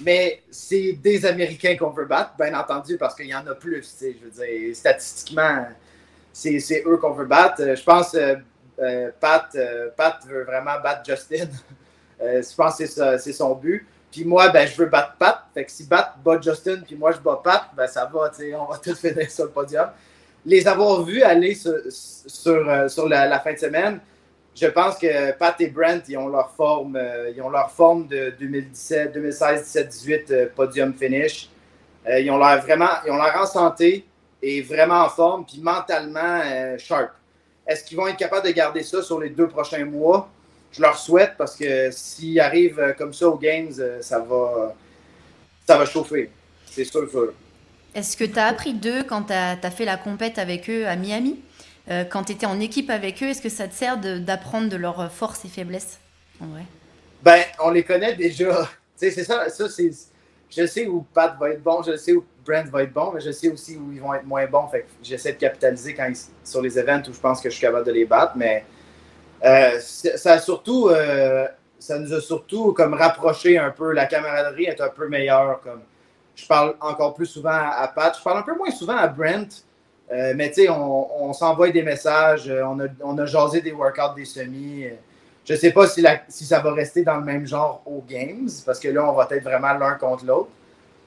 mais 0.00 0.42
c'est 0.50 0.92
des 0.92 1.26
Américains 1.26 1.76
qu'on 1.76 1.90
veut 1.90 2.06
battre, 2.06 2.32
bien 2.38 2.58
entendu, 2.58 2.96
parce 2.96 3.14
qu'il 3.14 3.26
y 3.26 3.34
en 3.34 3.46
a 3.46 3.54
plus. 3.54 3.96
Je 4.00 4.24
veux 4.24 4.30
dire, 4.30 4.74
statistiquement, 4.74 5.66
c'est 6.32 6.82
eux 6.86 6.96
qu'on 6.96 7.12
veut 7.12 7.26
battre. 7.26 7.62
Euh, 7.62 7.76
Je 7.76 7.82
pense 7.82 8.14
euh, 8.14 8.36
euh, 8.80 9.10
Pat, 9.20 9.48
euh, 9.54 9.90
Pat 9.96 10.18
veut 10.26 10.44
vraiment 10.44 10.80
battre 10.82 11.02
Justin. 11.06 11.48
Je 12.20 12.54
pense 12.54 12.78
que 12.78 12.86
c'est 13.18 13.32
son 13.32 13.54
but. 13.54 13.86
Puis 14.10 14.24
moi, 14.24 14.48
ben, 14.48 14.66
je 14.66 14.76
veux 14.76 14.86
battre 14.86 15.16
Pat. 15.18 15.44
Fait 15.52 15.68
si 15.68 15.86
Pat 15.86 16.14
bat 16.24 16.40
Justin, 16.40 16.80
puis 16.86 16.94
moi 16.94 17.10
je 17.10 17.18
bats 17.18 17.40
Pat, 17.42 17.64
ben 17.76 17.88
ça 17.88 18.06
va, 18.06 18.30
on 18.56 18.64
va 18.66 18.78
tous 18.82 18.98
finir 18.98 19.28
sur 19.28 19.44
le 19.44 19.50
podium. 19.50 19.88
Les 20.46 20.66
avoir 20.66 21.02
vus 21.02 21.22
aller 21.22 21.54
sur, 21.54 21.74
sur, 21.90 23.08
la 23.08 23.40
fin 23.40 23.52
de 23.52 23.58
semaine, 23.58 24.00
je 24.54 24.66
pense 24.66 24.98
que 24.98 25.32
Pat 25.32 25.60
et 25.60 25.68
Brent, 25.68 26.02
ils 26.08 26.16
ont 26.16 26.28
leur 26.28 26.50
forme, 26.50 26.96
euh, 26.96 27.32
ils 27.34 27.42
ont 27.42 27.50
leur 27.50 27.70
forme 27.70 28.06
de 28.06 28.32
2017, 28.38 29.12
2016, 29.12 29.64
17, 29.64 29.88
18 29.88 30.30
euh, 30.30 30.46
podium 30.54 30.94
finish. 30.94 31.48
Euh, 32.06 32.20
ils 32.20 32.30
ont 32.30 32.38
l'air 32.38 32.62
vraiment, 32.62 32.90
ils 33.04 33.10
ont 33.10 33.16
l'air 33.16 33.36
en 33.40 33.46
santé 33.46 34.04
et 34.40 34.62
vraiment 34.62 35.02
en 35.02 35.08
forme, 35.08 35.44
puis 35.44 35.60
mentalement 35.60 36.40
euh, 36.44 36.78
sharp. 36.78 37.10
Est-ce 37.66 37.84
qu'ils 37.84 37.96
vont 37.96 38.06
être 38.06 38.16
capables 38.16 38.46
de 38.46 38.52
garder 38.52 38.82
ça 38.82 39.02
sur 39.02 39.18
les 39.18 39.30
deux 39.30 39.48
prochains 39.48 39.84
mois? 39.84 40.28
Je 40.70 40.82
leur 40.82 40.98
souhaite 40.98 41.32
parce 41.38 41.56
que 41.56 41.90
s'ils 41.90 42.38
arrivent 42.38 42.94
comme 42.98 43.14
ça 43.14 43.28
aux 43.28 43.38
Games, 43.38 43.72
ça 44.00 44.18
va, 44.18 44.74
ça 45.66 45.78
va 45.78 45.86
chauffer. 45.86 46.30
C'est 46.66 46.84
sûr. 46.84 47.08
Est-ce 47.94 48.16
que 48.16 48.24
tu 48.24 48.38
as 48.38 48.46
appris 48.46 48.74
d'eux 48.74 49.04
quand 49.04 49.22
tu 49.22 49.32
as, 49.32 49.70
fait 49.70 49.84
la 49.84 49.96
compète 49.96 50.38
avec 50.38 50.68
eux 50.68 50.86
à 50.86 50.96
Miami? 50.96 51.40
Euh, 51.90 52.04
Quand 52.04 52.24
tu 52.24 52.32
étais 52.32 52.46
en 52.46 52.60
équipe 52.60 52.90
avec 52.90 53.22
eux, 53.22 53.26
est-ce 53.26 53.42
que 53.42 53.48
ça 53.48 53.68
te 53.68 53.74
sert 53.74 53.98
d'apprendre 53.98 54.68
de, 54.68 54.76
leurs 54.76 55.10
forces 55.12 55.44
et 55.44 55.48
faiblesses 55.48 55.98
Ben, 57.22 57.42
on 57.62 57.70
les 57.70 57.82
connaît 57.84 58.14
déjà. 58.14 58.68
C'est 58.96 59.10
ça, 59.24 59.48
ça 59.50 59.68
c'est. 59.68 59.90
Je 60.48 60.66
sais 60.66 60.86
où 60.86 61.04
Pat 61.12 61.36
va 61.38 61.50
être 61.50 61.62
bon, 61.62 61.82
je 61.82 61.96
sais 61.96 62.12
où 62.12 62.24
Brent 62.46 62.70
va 62.70 62.84
être 62.84 62.92
bon, 62.92 63.10
mais 63.12 63.20
je 63.20 63.32
sais 63.32 63.48
aussi 63.48 63.76
où 63.76 63.90
ils 63.92 64.00
vont 64.00 64.14
être 64.14 64.24
moins 64.24 64.46
bons. 64.46 64.68
Fait 64.68 64.86
j'essaie 65.02 65.32
de 65.32 65.38
capitaliser 65.38 65.94
quand 65.94 66.06
ils- 66.06 66.16
sur 66.44 66.62
les 66.62 66.78
events 66.78 67.02
où 67.08 67.12
je 67.12 67.18
pense 67.18 67.40
que 67.40 67.50
je 67.50 67.54
suis 67.56 67.62
capable 67.66 67.84
de 67.86 67.90
les 67.92 68.04
battre. 68.04 68.34
Mais 68.36 68.64
euh, 69.44 69.78
ça 69.80 70.34
a 70.34 70.38
surtout. 70.38 70.88
euh, 70.90 71.48
ça 71.78 71.98
nous 71.98 72.14
a 72.14 72.20
surtout 72.20 72.72
comme 72.72 72.94
rapproché 72.94 73.58
un 73.58 73.70
peu. 73.70 73.92
La 73.92 74.06
camaraderie 74.06 74.66
est 74.66 74.80
un 74.80 74.88
peu 74.88 75.08
meilleure. 75.08 75.60
Comme, 75.60 75.80
je 76.36 76.46
parle 76.46 76.76
encore 76.80 77.14
plus 77.14 77.26
souvent 77.26 77.50
à 77.50 77.88
Pat. 77.88 78.16
Je 78.16 78.22
parle 78.22 78.38
un 78.38 78.42
peu 78.42 78.56
moins 78.56 78.70
souvent 78.70 78.96
à 78.96 79.08
Brent. 79.08 79.64
Euh, 80.12 80.32
mais 80.36 80.48
tu 80.50 80.62
sais, 80.62 80.68
on, 80.68 81.32
s'envoie 81.32 81.70
des 81.70 81.82
messages. 81.82 82.48
euh, 82.48 82.62
On 82.66 82.78
a, 82.80 82.86
on 83.02 83.26
jasé 83.26 83.60
des 83.60 83.72
workouts, 83.72 84.14
des 84.16 84.24
semis. 84.24 84.84
euh, 84.84 84.90
je 85.44 85.54
sais 85.54 85.72
pas 85.72 85.86
si, 85.86 86.02
ça 86.46 86.60
va 86.60 86.72
rester 86.72 87.02
dans 87.02 87.16
le 87.16 87.24
même 87.24 87.46
genre 87.46 87.82
aux 87.84 88.02
Games, 88.08 88.48
parce 88.64 88.80
que 88.80 88.88
là, 88.88 89.08
on 89.08 89.12
va 89.12 89.28
être 89.30 89.42
vraiment 89.44 89.74
l'un 89.74 89.94
contre 89.94 90.24
l'autre. 90.24 90.48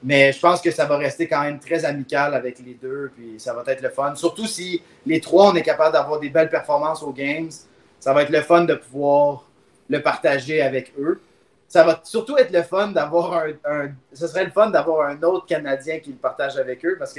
Mais 0.02 0.32
je 0.32 0.38
pense 0.38 0.60
que 0.60 0.70
ça 0.70 0.84
va 0.84 0.96
rester 0.96 1.26
quand 1.26 1.42
même 1.42 1.58
très 1.58 1.84
amical 1.84 2.32
avec 2.34 2.60
les 2.60 2.74
deux, 2.74 3.10
puis 3.16 3.34
ça 3.38 3.52
va 3.52 3.64
être 3.66 3.82
le 3.82 3.90
fun. 3.90 4.14
Surtout 4.14 4.46
si 4.46 4.80
les 5.04 5.20
trois, 5.20 5.50
on 5.50 5.56
est 5.56 5.62
capable 5.62 5.92
d'avoir 5.92 6.20
des 6.20 6.28
belles 6.30 6.50
performances 6.50 7.02
aux 7.02 7.12
Games, 7.12 7.50
ça 7.98 8.12
va 8.12 8.22
être 8.22 8.30
le 8.30 8.42
fun 8.42 8.64
de 8.64 8.74
pouvoir 8.74 9.44
le 9.88 10.00
partager 10.00 10.62
avec 10.62 10.92
eux. 11.00 11.20
Ça 11.66 11.82
va 11.82 12.00
surtout 12.04 12.36
être 12.38 12.52
le 12.52 12.62
fun 12.62 12.88
d'avoir 12.88 13.34
un, 13.34 13.48
un- 13.64 13.90
serait 14.14 14.44
le 14.44 14.52
fun 14.52 14.70
d'avoir 14.70 15.08
un 15.08 15.20
autre 15.22 15.46
Canadien 15.46 15.98
qui 15.98 16.10
le 16.10 16.16
partage 16.16 16.56
avec 16.56 16.84
eux, 16.86 16.94
parce 16.96 17.12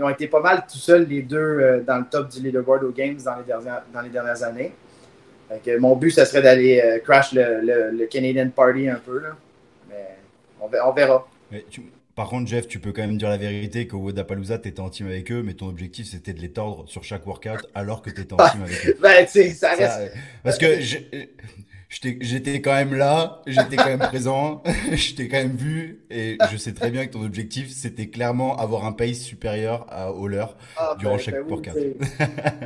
qu'ils 0.00 0.04
ont 0.04 0.10
été 0.10 0.26
pas 0.28 0.40
mal 0.40 0.64
tout 0.70 0.78
seuls, 0.78 1.06
les 1.06 1.22
deux, 1.22 1.36
euh, 1.38 1.80
dans 1.86 1.98
le 1.98 2.04
top 2.10 2.28
du 2.30 2.40
leaderboard 2.42 2.84
aux 2.84 2.90
Games 2.92 3.18
dans 3.22 3.36
les 3.36 3.44
dernières, 3.44 3.82
dans 3.92 4.00
les 4.00 4.08
dernières 4.08 4.42
années. 4.42 4.72
Mon 5.78 5.96
but, 5.96 6.10
ce 6.12 6.24
serait 6.24 6.42
d'aller 6.42 6.80
euh, 6.82 6.98
crash 7.00 7.32
le, 7.32 7.60
le- 7.60 7.90
le 7.90 8.06
Canadian 8.06 8.48
Party 8.50 8.88
un 8.88 8.94
peu. 9.04 9.18
Là. 9.20 9.36
Mais 9.88 10.16
on, 10.60 10.68
ver- 10.68 10.82
on 10.86 10.92
verra. 10.92 11.26
Mais 11.50 11.64
tu- 11.68 11.82
Par 12.14 12.28
contre, 12.28 12.48
Jeff, 12.48 12.68
tu 12.68 12.78
peux 12.78 12.92
quand 12.92 13.02
même 13.02 13.18
dire 13.18 13.28
la 13.28 13.36
vérité 13.36 13.86
qu'au 13.88 13.98
Wodapalooza, 13.98 14.58
tu 14.58 14.68
étais 14.68 14.80
en 14.80 14.90
team 14.90 15.08
avec 15.08 15.30
eux, 15.32 15.42
mais 15.42 15.54
ton 15.54 15.66
objectif, 15.68 16.06
c'était 16.08 16.32
de 16.34 16.40
les 16.40 16.50
tordre 16.50 16.88
sur 16.88 17.02
chaque 17.02 17.26
workout 17.26 17.66
alors 17.74 18.00
que 18.02 18.10
tu 18.10 18.20
étais 18.20 18.32
en 18.32 18.36
team 18.50 18.62
avec 18.62 18.86
eux. 18.86 18.96
Ben, 19.02 19.24
tu 19.26 19.32
sais, 19.32 19.50
ça 19.50 19.70
Ça, 19.70 19.76
reste. 19.76 20.00
euh, 20.14 20.18
parce 20.44 20.56
que 20.58 20.80
je- 20.80 20.98
j'étais 21.90 22.16
j'étais 22.20 22.62
quand 22.62 22.74
même 22.74 22.94
là, 22.94 23.42
j'étais 23.46 23.76
quand 23.76 23.86
même 23.86 23.98
présent, 23.98 24.62
je 24.92 25.14
t'ai 25.14 25.28
quand 25.28 25.36
même 25.38 25.56
vu, 25.56 26.00
et 26.08 26.38
je 26.50 26.56
sais 26.56 26.72
très 26.72 26.90
bien 26.90 27.06
que 27.06 27.12
ton 27.12 27.24
objectif, 27.24 27.70
c'était 27.70 28.06
clairement 28.06 28.56
avoir 28.56 28.86
un 28.86 28.92
pace 28.92 29.18
supérieur 29.18 29.86
à, 29.90 30.12
au 30.12 30.28
leur. 30.28 30.56
Ah, 30.76 30.94
durant 30.98 31.18
chaque 31.18 31.34
tu 31.64 31.72
sais. 31.72 31.96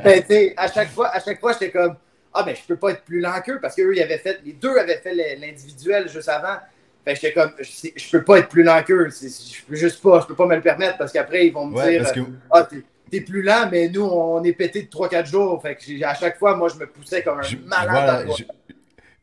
Ben, 0.03 0.23
sais, 0.25 0.53
à 0.55 0.71
chaque 0.71 0.89
fois, 0.89 1.09
à 1.09 1.19
chaque 1.19 1.39
fois, 1.39 1.53
j'étais 1.53 1.71
comme 1.71 1.95
Ah, 2.33 2.43
mais 2.45 2.55
je 2.55 2.61
peux 2.67 2.77
pas 2.77 2.91
être 2.91 3.03
plus 3.03 3.19
lent 3.19 3.41
qu'eux 3.43 3.59
parce 3.59 3.75
qu'eux, 3.75 3.93
ils 3.95 4.01
avaient 4.01 4.19
fait, 4.19 4.39
les 4.45 4.53
deux 4.53 4.77
avaient 4.77 4.97
fait 4.99 5.35
l'individuel 5.35 6.07
juste 6.07 6.29
avant. 6.29 6.57
Fait 7.03 7.13
que 7.13 7.19
j'étais 7.19 7.33
comme 7.33 7.51
je, 7.59 8.11
peux 8.11 8.23
pas 8.23 8.39
être 8.39 8.49
plus 8.49 8.63
lent 8.63 8.81
qu'eux. 8.83 9.09
Je 9.09 9.65
peux 9.67 9.75
juste 9.75 10.01
pas, 10.01 10.21
je 10.21 10.27
peux 10.27 10.35
pas 10.35 10.45
me 10.45 10.55
le 10.55 10.61
permettre 10.61 10.97
parce 10.97 11.11
qu'après, 11.11 11.47
ils 11.47 11.53
vont 11.53 11.65
me 11.65 11.75
Ouais, 11.75 11.99
dire 11.99 12.13
que 12.13 12.21
Ah, 12.51 12.67
t'es 13.09 13.21
plus 13.21 13.41
lent, 13.41 13.69
mais 13.71 13.89
nous, 13.89 14.03
on 14.03 14.43
est 14.43 14.53
pété 14.53 14.83
de 14.83 14.87
3-4 14.87 15.25
jours. 15.25 15.61
Fait 15.61 15.75
que 15.75 16.03
à 16.03 16.13
chaque 16.13 16.37
fois, 16.37 16.55
moi, 16.55 16.69
je 16.69 16.75
me 16.79 16.87
poussais 16.87 17.23
comme 17.23 17.39
un 17.39 17.43
je, 17.43 17.57
malade. 17.57 17.89
voilà, 17.91 18.23
dans 18.23 18.29
le 18.37 18.64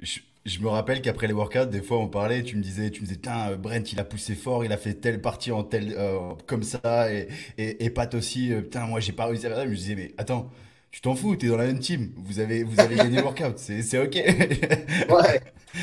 je, 0.02 0.20
je, 0.44 0.58
me 0.60 0.68
rappelle 0.68 1.00
qu'après 1.00 1.26
les 1.26 1.32
workouts, 1.32 1.66
des 1.66 1.82
fois 1.82 1.98
on 1.98 2.08
parlait, 2.08 2.42
tu 2.42 2.56
me 2.56 2.62
disais, 2.62 2.90
tu 2.90 3.02
me 3.02 3.06
disais, 3.06 3.20
euh, 3.28 3.56
Brent, 3.56 3.92
il 3.92 4.00
a 4.00 4.04
poussé 4.04 4.34
fort, 4.34 4.64
il 4.64 4.72
a 4.72 4.76
fait 4.76 4.94
telle 4.94 5.20
partie 5.20 5.52
en 5.52 5.62
telle, 5.62 5.94
euh, 5.96 6.18
comme 6.46 6.62
ça, 6.62 7.12
et, 7.12 7.28
et, 7.58 7.84
et 7.84 7.90
Pat 7.90 8.12
aussi, 8.14 8.52
euh, 8.52 8.60
putain, 8.60 8.86
moi 8.86 9.00
j'ai 9.00 9.12
pas 9.12 9.26
réussi 9.26 9.46
à 9.46 9.50
faire 9.50 9.58
ça. 9.58 9.64
Je 9.64 9.70
me 9.70 9.74
disais, 9.74 9.94
mais 9.94 10.12
attends, 10.18 10.50
tu 10.90 11.00
t'en 11.00 11.14
fous, 11.14 11.36
t'es 11.36 11.46
dans 11.46 11.56
la 11.56 11.66
même 11.66 11.78
team, 11.78 12.12
vous 12.16 12.40
avez, 12.40 12.64
vous 12.64 12.78
avez 12.80 12.96
gagné 12.96 13.16
le 13.16 13.22
workout, 13.22 13.58
c'est 13.58 13.82
c'est 13.82 13.98
ok. 13.98 14.14
Ouais. 15.08 15.40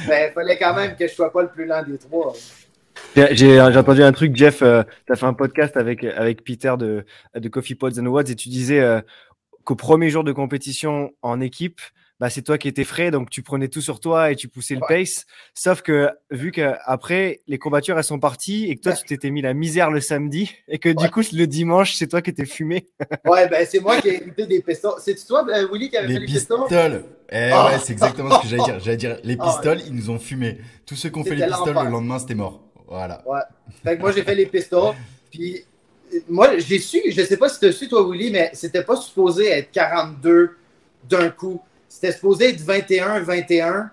Mais 0.08 0.28
il 0.30 0.34
fallait 0.34 0.58
quand 0.58 0.76
même 0.76 0.96
que 0.96 1.08
je 1.08 1.14
sois 1.14 1.32
pas 1.34 1.42
le 1.42 1.50
plus 1.50 1.66
lent 1.66 1.84
des 1.84 1.98
trois. 1.98 2.34
J'ai 3.16 3.36
j'ai 3.36 3.60
entendu 3.60 4.04
un 4.04 4.12
truc, 4.12 4.36
Jeff, 4.36 4.60
tu 4.60 4.64
as 4.66 5.16
fait 5.16 5.26
un 5.26 5.34
podcast 5.34 5.78
avec, 5.78 6.04
avec 6.04 6.44
Peter 6.44 6.76
de, 6.78 7.06
de 7.36 7.50
Coffee 7.50 7.76
Pods 7.76 8.00
and 8.00 8.06
Wads 8.06 8.30
et 8.30 8.36
tu 8.36 8.50
disais 8.50 8.80
euh, 8.80 9.02
qu'au 9.64 9.76
premier 9.76 10.10
jour 10.10 10.24
de 10.24 10.32
compétition 10.32 11.12
en 11.22 11.42
équipe, 11.42 11.82
bah, 12.20 12.30
c'est 12.30 12.42
toi 12.42 12.58
qui 12.58 12.68
étais 12.68 12.84
frais, 12.84 13.12
donc 13.12 13.30
tu 13.30 13.42
prenais 13.44 13.68
tout 13.70 13.82
sur 13.82 14.00
toi 14.00 14.32
et 14.32 14.36
tu 14.36 14.48
poussais 14.50 14.76
le 14.76 14.82
Ouais. 14.82 15.04
pace. 15.04 15.26
Sauf 15.54 15.82
que 15.82 16.10
vu 16.32 16.52
qu'après, 16.52 17.42
les 17.48 17.58
combattures, 17.58 17.98
elles 17.98 18.04
sont 18.04 18.20
parties 18.20 18.66
et 18.70 18.76
que 18.76 18.82
toi, 18.82 18.94
tu 18.94 19.06
t'étais 19.06 19.30
mis 19.30 19.42
la 19.42 19.54
misère 19.54 19.90
le 19.92 20.02
samedi 20.02 20.54
et 20.68 20.80
que 20.80 20.90
Ouais. 20.90 20.96
du 20.96 21.10
coup, 21.10 21.22
le 21.32 21.46
dimanche, 21.46 21.94
c'est 21.96 22.08
toi 22.08 22.22
qui 22.22 22.30
étais 22.32 22.46
fumé. 22.46 22.88
Ouais, 23.26 23.48
ben 23.48 23.66
c'est 23.70 23.80
moi 23.80 24.02
qui 24.02 24.10
ai 24.10 24.16
écouté 24.16 24.46
des 24.48 24.62
pistons. 24.62 24.94
C'est-tu 25.00 25.26
toi, 25.26 25.46
euh, 25.50 25.68
Willy, 25.72 25.90
qui 25.90 25.98
avait 25.98 26.08
fait 26.08 26.14
Les 26.14 26.20
les 26.20 26.26
pistons? 26.26 26.64
pistoles, 26.64 27.04
eh 27.32 27.50
Ah. 27.54 27.68
ouais, 27.68 27.80
c'est 27.84 27.94
exactement 27.94 28.32
ce 28.38 28.42
que 28.44 28.48
j'allais 28.48 28.64
dire. 28.64 28.80
J'allais 28.80 28.98
dire, 28.98 29.18
les 29.24 29.38
Ah. 29.40 29.46
pistoles, 29.46 29.80
ils 29.88 29.94
nous 29.96 30.10
ont 30.10 30.20
fumé. 30.20 30.58
Tous 30.86 30.96
ceux 30.96 31.10
qui 31.10 31.20
ont 31.20 31.24
fait 31.24 31.36
les 31.36 31.46
pistoles, 31.48 31.76
le 31.84 31.90
lendemain, 31.90 32.20
c'était 32.20 32.36
mort. 32.36 32.64
Voilà. 32.88 33.24
Fait 33.84 33.96
que 33.96 34.02
moi, 34.02 34.12
j'ai 34.12 34.24
fait 34.24 34.36
les 34.36 34.46
pistons. 34.48 34.94
Puis, 35.32 35.64
moi, 36.28 36.58
j'ai 36.58 36.80
su, 36.80 37.00
je 37.10 37.22
sais 37.22 37.38
pas 37.38 37.48
si 37.50 37.60
tu 37.60 37.68
as 37.68 37.72
su, 37.72 37.88
toi, 37.88 38.04
Willy, 38.10 38.32
mais 38.32 38.50
c'était 38.54 38.84
pas 38.84 38.96
supposé 38.96 39.48
être 39.50 39.72
42 39.72 40.58
d'un 41.08 41.30
coup. 41.30 41.62
C'était 42.00 42.14
supposé 42.14 42.52
être 42.52 42.62
21-21 42.62 43.90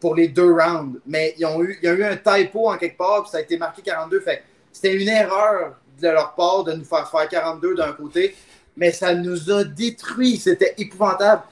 pour 0.00 0.16
les 0.16 0.26
deux 0.26 0.52
rounds. 0.52 0.98
Mais 1.06 1.36
ils 1.38 1.46
ont 1.46 1.62
eu, 1.62 1.78
il 1.80 1.86
y 1.86 1.88
a 1.88 1.94
eu 1.94 2.02
un 2.02 2.16
typo 2.16 2.68
en 2.68 2.76
quelque 2.76 2.98
part, 2.98 3.22
puis 3.22 3.30
ça 3.30 3.38
a 3.38 3.42
été 3.42 3.56
marqué 3.56 3.80
42. 3.80 4.18
Fait 4.22 4.42
c'était 4.72 4.92
une 4.92 5.06
erreur 5.06 5.76
de 6.02 6.08
leur 6.08 6.34
part 6.34 6.64
de 6.64 6.72
nous 6.72 6.84
faire 6.84 7.08
faire 7.08 7.28
42 7.28 7.76
d'un 7.76 7.92
côté. 7.92 8.34
Mais 8.76 8.90
ça 8.90 9.14
nous 9.14 9.52
a 9.52 9.62
détruits. 9.62 10.38
C'était 10.38 10.74
épouvantable. 10.78 11.42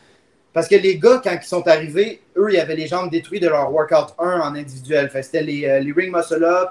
Parce 0.53 0.67
que 0.67 0.75
les 0.75 0.99
gars, 0.99 1.21
quand 1.23 1.39
ils 1.41 1.47
sont 1.47 1.69
arrivés, 1.69 2.21
eux, 2.37 2.49
ils 2.53 2.59
avaient 2.59 2.75
les 2.75 2.89
jambes 2.89 3.09
détruites 3.09 3.45
de 3.45 3.49
leur 3.49 3.73
workout 3.73 4.13
1 4.19 4.41
en 4.41 4.57
individuel. 4.57 5.09
C'était 5.23 5.43
les, 5.43 5.69
euh, 5.69 5.79
les 5.79 5.93
ring 5.93 6.13
muscle 6.13 6.43
up, 6.43 6.71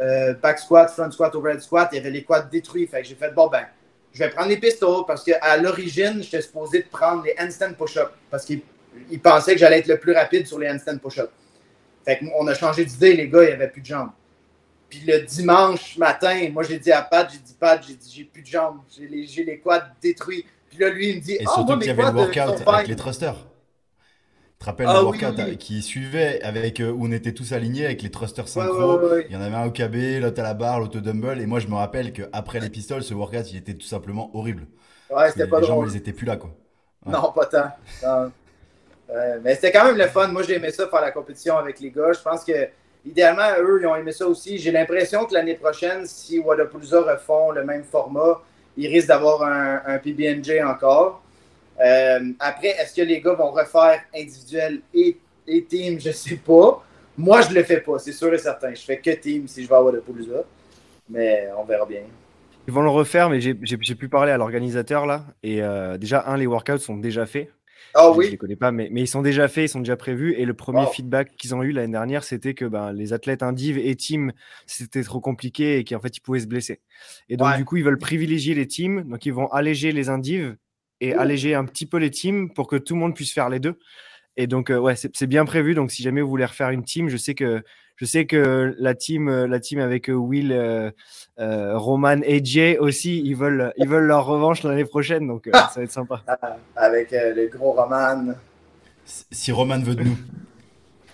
euh, 0.00 0.34
back 0.34 0.60
squat, 0.60 0.88
front 0.90 1.10
squat, 1.10 1.34
overhead 1.34 1.60
squat. 1.60 1.88
Il 1.90 1.96
y 1.96 1.98
avait 1.98 2.10
les 2.10 2.22
quads 2.22 2.42
détruits. 2.42 2.86
Fait 2.86 3.02
j'ai 3.02 3.16
fait, 3.16 3.34
bon, 3.34 3.48
ben, 3.48 3.64
je 4.14 4.20
vais 4.20 4.30
prendre 4.30 4.48
les 4.48 4.56
pistols 4.56 5.04
parce 5.06 5.24
qu'à 5.24 5.56
l'origine, 5.56 6.22
j'étais 6.22 6.40
supposé 6.40 6.82
de 6.82 6.88
prendre 6.88 7.24
les 7.24 7.34
handstand 7.38 7.74
push-up 7.74 8.12
parce 8.30 8.44
qu'ils 8.44 8.62
ils 9.10 9.20
pensaient 9.20 9.54
que 9.54 9.58
j'allais 9.58 9.80
être 9.80 9.88
le 9.88 9.98
plus 9.98 10.12
rapide 10.12 10.46
sur 10.46 10.58
les 10.58 10.70
handstand 10.70 10.98
push-up. 10.98 11.30
Fait 12.04 12.18
qu'on 12.18 12.46
a 12.46 12.54
changé 12.54 12.84
d'idée, 12.84 13.14
les 13.14 13.28
gars, 13.28 13.42
il 13.42 13.48
n'y 13.48 13.52
avait 13.52 13.68
plus 13.68 13.80
de 13.80 13.86
jambes. 13.86 14.10
Puis 14.88 15.00
le 15.04 15.22
dimanche 15.22 15.96
matin, 15.98 16.48
moi, 16.52 16.62
j'ai 16.62 16.78
dit 16.78 16.92
à 16.92 17.02
Pat, 17.02 17.28
j'ai 17.30 17.38
dit, 17.38 17.56
Pat, 17.58 17.84
j'ai 17.84 17.94
dit, 17.94 18.12
j'ai 18.14 18.24
plus 18.24 18.42
de 18.42 18.46
jambes. 18.46 18.78
J'ai 18.96 19.08
les, 19.08 19.26
les 19.44 19.58
quads 19.58 19.88
détruits. 20.00 20.44
Puis 20.68 20.78
là, 20.78 20.90
lui, 20.90 21.08
il 21.10 21.16
me 21.16 21.20
dit, 21.20 21.32
Et 21.32 21.44
Ah, 21.46 21.50
surtout 21.52 21.72
moi, 21.72 21.78
qu'il 21.78 21.90
y 21.90 21.94
mes 21.94 22.02
avait 22.04 22.12
le 22.12 22.26
quads, 22.30 22.42
euh, 22.42 22.46
workout 22.50 22.68
avec 22.68 22.88
les 22.88 22.96
thrusters. 22.96 23.46
Te 24.64 24.70
rappelles 24.70 24.86
Ah 24.88 24.94
le 24.94 25.06
oui, 25.06 25.20
workout 25.20 25.36
oui. 25.46 25.56
qui 25.58 25.82
suivait 25.82 26.40
avec 26.42 26.80
euh, 26.80 26.90
où 26.90 27.06
on 27.06 27.12
était 27.12 27.32
tous 27.32 27.52
alignés 27.52 27.84
avec 27.86 28.02
les 28.02 28.10
thrusters 28.10 28.48
synchro. 28.48 28.96
ouais, 28.98 29.04
ouais, 29.04 29.12
ouais. 29.12 29.26
Il 29.28 29.34
y 29.34 29.36
en 29.36 29.40
avait 29.42 29.56
un 29.56 29.66
au 29.66 29.70
KB, 29.70 30.20
l'autre 30.20 30.40
à 30.40 30.44
la 30.44 30.54
barre, 30.54 30.80
l'autre 30.80 30.98
au 30.98 31.00
dumbbell. 31.00 31.40
Et 31.40 31.46
moi, 31.46 31.60
je 31.60 31.68
me 31.68 31.74
rappelle 31.74 32.12
qu'après 32.12 32.60
les 32.60 32.70
pistoles, 32.70 33.02
ce 33.02 33.14
workout, 33.14 33.50
il 33.52 33.56
était 33.58 33.74
tout 33.74 33.86
simplement 33.86 34.30
horrible. 34.36 34.66
Ouais, 35.10 35.30
c'était 35.30 35.46
pas 35.46 35.60
les 35.60 35.66
drôle. 35.66 35.88
elles 35.90 35.96
étaient 35.96 36.12
plus 36.12 36.26
là, 36.26 36.36
quoi. 36.36 36.50
Non, 37.06 37.32
pas 37.32 37.46
tant. 37.46 37.70
Non. 38.02 38.32
Euh, 39.10 39.38
mais 39.42 39.54
c'était 39.54 39.72
quand 39.72 39.84
même 39.84 39.96
le 39.98 40.08
fun. 40.08 40.28
Moi, 40.28 40.42
j'ai 40.42 40.54
aimé 40.56 40.70
ça 40.70 40.88
faire 40.88 41.00
la 41.00 41.10
compétition 41.10 41.56
avec 41.58 41.80
les 41.80 41.90
gars. 41.90 42.12
Je 42.12 42.20
pense 42.22 42.44
que, 42.44 42.68
idéalement, 43.04 43.48
eux, 43.60 43.80
ils 43.82 43.86
ont 43.86 43.96
aimé 43.96 44.12
ça 44.12 44.26
aussi. 44.26 44.58
J'ai 44.58 44.72
l'impression 44.72 45.26
que 45.26 45.34
l'année 45.34 45.54
prochaine, 45.54 46.06
si 46.06 46.38
Wadapalooza 46.38 47.02
refont 47.02 47.50
le 47.52 47.64
même 47.64 47.84
format, 47.84 48.40
ils 48.76 48.88
risquent 48.88 49.08
d'avoir 49.08 49.42
un, 49.42 49.82
un 49.86 49.98
PBNJ 49.98 50.60
encore. 50.66 51.22
Euh, 51.80 52.32
après, 52.38 52.68
est-ce 52.68 52.94
que 52.94 53.02
les 53.02 53.20
gars 53.20 53.34
vont 53.34 53.50
refaire 53.50 54.02
individuel 54.14 54.80
et, 54.92 55.16
et 55.46 55.64
team? 55.64 56.00
Je 56.00 56.10
sais 56.10 56.36
pas. 56.36 56.84
Moi, 57.16 57.42
je 57.42 57.54
le 57.54 57.62
fais 57.64 57.80
pas, 57.80 57.98
c'est 57.98 58.12
sûr 58.12 58.32
et 58.34 58.38
certain. 58.38 58.74
Je 58.74 58.82
fais 58.82 58.98
que 58.98 59.10
team 59.10 59.46
si 59.48 59.62
je 59.64 59.68
vais 59.68 59.74
à 59.74 59.82
Wadapalooza. 59.82 60.44
Mais 61.08 61.48
on 61.58 61.64
verra 61.64 61.86
bien. 61.86 62.02
Ils 62.66 62.72
vont 62.72 62.82
le 62.82 62.88
refaire, 62.90 63.28
mais 63.28 63.40
j'ai 63.40 63.54
pu 63.54 64.08
parler 64.08 64.32
à 64.32 64.38
l'organisateur 64.38 65.04
là. 65.06 65.26
Et 65.42 65.62
euh, 65.62 65.98
déjà, 65.98 66.24
un, 66.26 66.36
les 66.36 66.46
workouts 66.46 66.78
sont 66.78 66.96
déjà 66.96 67.26
faits. 67.26 67.52
Ah 67.92 68.10
Je- 68.10 68.12
Je 68.12 68.18
oui, 68.18 68.30
les 68.30 68.38
connais 68.38 68.56
pas, 68.56 68.72
mais, 68.72 68.88
mais 68.90 69.02
ils 69.02 69.06
sont 69.06 69.20
déjà 69.22 69.48
faits, 69.48 69.66
ils 69.66 69.68
sont 69.68 69.80
déjà 69.80 69.96
prévus. 69.96 70.32
Et 70.34 70.46
le 70.46 70.54
premier 70.54 70.86
feedback 70.86 71.36
qu'ils 71.36 71.54
ont 71.54 71.62
eu 71.62 71.72
l'année 71.72 71.92
dernière, 71.92 72.24
c'était 72.24 72.54
que 72.54 72.64
ben, 72.64 72.92
les 72.92 73.12
athlètes 73.12 73.42
indiv 73.42 73.76
et 73.78 73.94
team, 73.96 74.32
c'était 74.66 75.02
trop 75.02 75.20
compliqué 75.20 75.78
et 75.78 75.84
qu'en 75.84 76.00
fait, 76.00 76.16
ils 76.16 76.20
pouvaient 76.20 76.40
se 76.40 76.46
blesser. 76.46 76.80
Et 77.28 77.36
donc, 77.36 77.48
Ouais. 77.48 77.56
du 77.58 77.64
coup, 77.66 77.76
ils 77.76 77.84
veulent 77.84 77.98
privilégier 77.98 78.54
les 78.54 78.66
teams. 78.66 79.02
Donc, 79.04 79.26
ils 79.26 79.32
vont 79.32 79.48
alléger 79.52 79.92
les 79.92 80.08
indiv 80.08 80.56
et 81.00 81.14
Ouh. 81.14 81.20
alléger 81.20 81.54
un 81.54 81.64
petit 81.64 81.86
peu 81.86 81.98
les 81.98 82.10
teams 82.10 82.52
pour 82.52 82.66
que 82.68 82.76
tout 82.76 82.94
le 82.94 83.00
monde 83.00 83.14
puisse 83.14 83.32
faire 83.32 83.48
les 83.48 83.60
deux. 83.60 83.78
Et 84.36 84.46
donc, 84.46 84.70
euh, 84.70 84.78
ouais, 84.78 84.94
c'est 84.96 85.26
bien 85.26 85.44
prévu. 85.44 85.74
Donc, 85.74 85.90
si 85.92 86.02
jamais 86.02 86.20
vous 86.20 86.28
voulez 86.28 86.44
refaire 86.44 86.70
une 86.70 86.82
team, 86.84 87.08
je 87.08 87.16
sais 87.16 87.34
que, 87.34 87.62
je 87.96 88.04
sais 88.04 88.26
que 88.26 88.74
la 88.78 88.94
team, 88.94 89.28
euh, 89.28 89.46
la 89.46 89.60
team 89.60 89.78
avec 89.78 90.10
euh, 90.10 90.14
Will, 90.14 90.50
euh, 90.52 90.90
euh, 91.38 91.78
Roman 91.78 92.20
et 92.24 92.44
Jay 92.44 92.76
aussi, 92.78 93.20
ils 93.24 93.36
veulent, 93.36 93.72
ils 93.76 93.88
veulent 93.88 94.06
leur 94.06 94.26
revanche 94.26 94.64
l'année 94.64 94.84
prochaine. 94.84 95.26
Donc, 95.28 95.46
euh, 95.46 95.52
ça 95.52 95.70
va 95.76 95.82
être 95.82 95.92
sympa. 95.92 96.22
avec 96.74 97.12
euh, 97.12 97.32
le 97.34 97.46
gros 97.46 97.72
Roman. 97.72 98.34
Si- 99.04 99.52
Roman 99.52 99.78
veut 99.80 99.94
de 99.94 100.02
nous. 100.02 100.16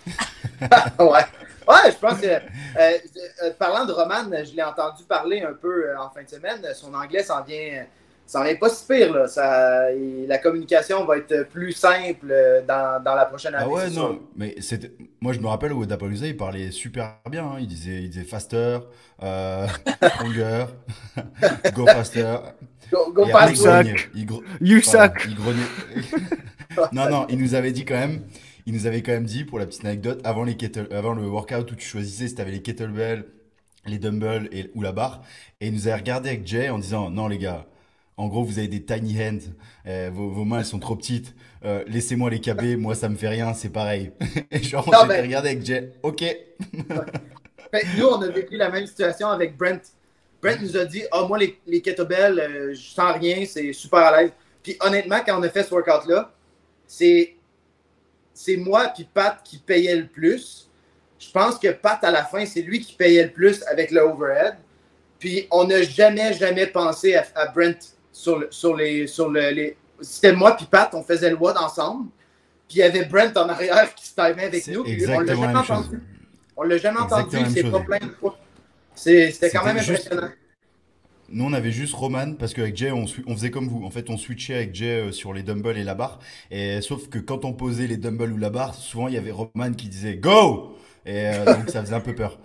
ouais. 1.01 1.25
Ouais, 1.69 1.91
je 1.93 1.97
pense 1.99 2.21
que. 2.21 2.27
euh, 2.27 2.39
euh, 2.79 3.51
parlant 3.59 3.85
de 3.85 3.93
Roman, 3.93 4.25
je 4.45 4.57
l'ai 4.57 4.63
entendu 4.63 5.05
parler 5.05 5.43
un 5.43 5.53
peu 5.53 5.89
euh, 5.91 6.01
en 6.01 6.09
fin 6.11 6.23
de 6.23 6.29
semaine. 6.29 6.61
Son 6.75 6.93
anglais 6.95 7.23
s'en 7.23 7.43
vient, 7.45 7.85
s'en 8.31 8.45
vient 8.45 8.55
pas 8.57 8.69
si 8.69 8.87
pire. 8.87 9.13
Là. 9.15 9.29
Ça, 9.29 9.87
la 9.93 10.39
communication 10.39 11.05
va 11.05 11.19
être 11.19 11.49
plus 11.51 11.73
simple 11.73 12.29
euh, 12.31 12.63
dans, 12.67 13.03
dans 13.03 13.15
la 13.15 13.27
prochaine 13.27 13.55
année. 13.55 13.65
Ah 13.67 13.71
ouais, 13.71 13.91
sûr. 13.91 14.03
non, 14.03 14.21
mais 14.37 14.55
c'était. 14.61 14.93
Moi, 15.21 15.33
je 15.33 15.41
me 15.41 15.47
rappelle 15.49 15.73
où 15.73 15.85
Dapalooza, 15.87 16.27
il 16.27 16.37
parlait 16.37 16.71
super 16.71 17.19
bien. 17.31 17.45
hein. 17.45 17.57
Il 17.61 17.67
disait, 17.67 18.03
il 18.03 18.11
disait 18.11 18.25
faster, 18.25 18.79
euh, 19.23 19.67
stronger, 20.15 20.67
go 21.75 21.87
faster. 21.87 22.37
Go, 22.93 23.13
go 23.13 23.27
Et 23.27 23.31
fast, 23.31 23.67
après, 23.67 23.95
il 24.15 24.27
gro- 24.27 24.43
You 24.61 24.81
Voilà, 24.85 25.09
suck! 25.15 25.27
il 25.29 25.35
grognait. 25.37 25.63
non, 26.93 27.09
non, 27.09 27.27
il 27.29 27.39
nous 27.39 27.55
avait 27.55 27.73
dit 27.73 27.85
quand 27.85 27.95
même, 27.99 28.23
il 28.67 28.75
nous 28.75 28.87
avait 28.87 29.03
quand 29.03 29.13
même 29.13 29.25
dit, 29.25 29.45
pour 29.45 29.59
la 29.59 29.67
petite 29.67 29.85
anecdote, 29.85 30.21
avant, 30.25 30.45
les 30.45 30.57
kettle, 30.57 30.89
avant 30.93 31.15
le 31.15 31.27
workout 31.27 31.71
où 31.71 31.75
tu 31.77 31.87
choisissais 31.87 32.29
si 32.29 32.35
t'avais 32.35 32.51
les 32.53 32.63
kettlebells, 32.63 33.25
les 33.87 33.99
dumbbells 33.99 34.49
et, 34.53 34.71
ou 34.75 34.83
la 34.83 34.93
barre, 34.93 35.23
et 35.61 35.69
il 35.69 35.73
nous 35.75 35.87
avait 35.89 35.97
regardé 35.97 36.31
avec 36.31 36.47
Jay 36.47 36.69
en 36.69 36.79
disant, 36.79 37.11
non 37.11 37.29
les 37.29 37.39
gars, 37.39 37.67
en 38.21 38.29
gros 38.29 38.45
vous 38.45 38.59
avez 38.59 38.69
des 38.69 38.83
tiny 38.83 39.17
hands, 39.19 39.51
euh, 39.87 40.11
vos, 40.13 40.29
vos 40.29 40.45
mains 40.45 40.59
elles 40.59 40.67
sont 40.67 40.79
trop 40.79 40.95
petites, 40.95 41.35
euh, 41.65 41.83
laissez-moi 41.87 42.29
les 42.29 42.41
KB, 42.41 42.77
moi 42.77 42.95
ça 42.95 43.09
me 43.09 43.17
fait 43.17 43.29
rien, 43.29 43.55
c'est 43.55 43.71
pareil. 43.71 44.13
et 44.51 44.63
genre 44.63 44.85
regardé 44.85 45.49
avec 45.49 45.65
Jay, 45.65 45.93
ok. 46.03 46.19
Que 46.19 47.97
nous, 47.99 48.07
on 48.07 48.21
a 48.21 48.29
vécu 48.29 48.57
la 48.57 48.71
même 48.71 48.87
situation 48.87 49.29
avec 49.29 49.57
Brent. 49.57 49.81
Brent 50.43 50.61
nous 50.61 50.77
a 50.77 50.85
dit 50.85 51.03
Ah, 51.11 51.25
moi, 51.27 51.39
les, 51.39 51.59
les 51.67 51.81
kettlebells, 51.81 52.39
euh, 52.39 52.75
je 52.75 52.91
sens 52.91 53.17
rien, 53.19 53.45
c'est 53.47 53.73
super 53.73 54.01
à 54.01 54.21
l'aise. 54.21 54.33
Puis 54.63 54.77
honnêtement, 54.81 55.21
quand 55.25 55.39
on 55.39 55.43
a 55.43 55.49
fait 55.49 55.63
ce 55.63 55.75
workout-là, 55.75 56.31
c'est 56.87 57.37
c'est 58.35 58.57
moi 58.57 58.89
puis 58.95 59.09
Pat 59.13 59.41
qui 59.43 59.59
payait 59.59 59.97
le 59.97 60.07
plus. 60.07 60.69
Je 61.19 61.31
pense 61.31 61.59
que 61.59 61.69
Pat, 61.69 62.03
à 62.05 62.11
la 62.11 62.25
fin, 62.25 62.45
c'est 62.45 62.63
lui 62.63 62.81
qui 62.81 62.95
payait 62.95 63.25
le 63.25 63.31
plus 63.31 63.63
avec 63.65 63.91
le 63.91 64.01
overhead. 64.01 64.57
Puis 65.19 65.47
on 65.51 65.65
n'a 65.65 65.83
jamais, 65.83 66.33
jamais 66.35 66.67
pensé 66.67 67.15
à, 67.15 67.25
à 67.35 67.47
Brent 67.47 67.97
sur, 68.13 68.39
le, 68.39 68.49
sur 68.51 68.77
les. 68.77 69.07
Sur 69.07 69.29
le, 69.31 69.51
les... 69.51 69.77
C'était 70.01 70.33
moi 70.33 70.57
puis 70.57 70.67
Pat, 70.67 70.91
on 70.95 71.03
faisait 71.03 71.31
le 71.31 71.37
WOD 71.37 71.57
ensemble. 71.59 72.09
Puis 72.69 72.79
il 72.79 72.81
y 72.81 72.83
avait 72.83 73.05
Brent 73.05 73.37
en 73.37 73.49
arrière 73.49 73.95
qui 73.95 74.07
se 74.07 74.15
timait 74.15 74.45
avec 74.45 74.67
nous. 74.69 74.85
puis 74.85 75.05
on 75.09 75.21
l'a 75.21 75.35
jamais 75.35 75.57
entendu. 75.59 76.01
On 76.57 76.63
l'a 76.63 76.79
jamais 76.79 77.01
entendu, 77.01 77.37
c'est 77.53 77.71
pas 77.71 77.81
plein 77.81 77.99
de 77.99 78.13
fois. 78.21 78.39
C'est- 78.95 79.31
C'était 79.33 79.51
quand 79.51 79.65
même 79.65 79.79
juste- 79.79 80.07
impressionnant. 80.07 80.33
Nous, 81.33 81.45
on 81.45 81.53
avait 81.53 81.71
juste 81.71 81.95
Roman 81.95 82.35
parce 82.35 82.53
qu'avec 82.55 82.77
Jay, 82.77 82.91
on, 82.91 83.07
faisait 83.07 83.53
comme 83.53 83.69
vous. 83.69 83.85
En 83.85 83.91
fait, 83.91 84.11
on 84.11 84.17
switchait 84.17 84.55
avec 84.57 84.75
Jay 84.75 85.01
euh, 85.01 85.13
sur 85.13 85.33
les 85.33 85.45
dumbbells 85.45 85.79
et 85.79 85.85
la 85.85 85.95
barre. 85.95 86.19
Et 86.51 86.81
sauf 86.81 87.09
que 87.09 87.19
quand 87.21 87.45
on 87.45 87.53
posait 87.53 87.87
les 87.87 87.97
dumbbells 87.99 88.33
ou 88.33 88.37
la 88.37 88.51
barre, 88.51 88.75
souvent 88.75 89.07
il 89.07 89.15
y 89.15 89.17
avait 89.17 89.31
Roman 89.31 89.73
qui 89.77 89.89
disait 89.89 90.17
Go! 90.17 90.77
Et 91.07 91.29
euh, 91.29 91.45
donc 91.57 91.71
ça 91.71 91.83
faisait 91.83 91.95
un 91.95 92.01
peu 92.01 92.15
peur. 92.17 92.41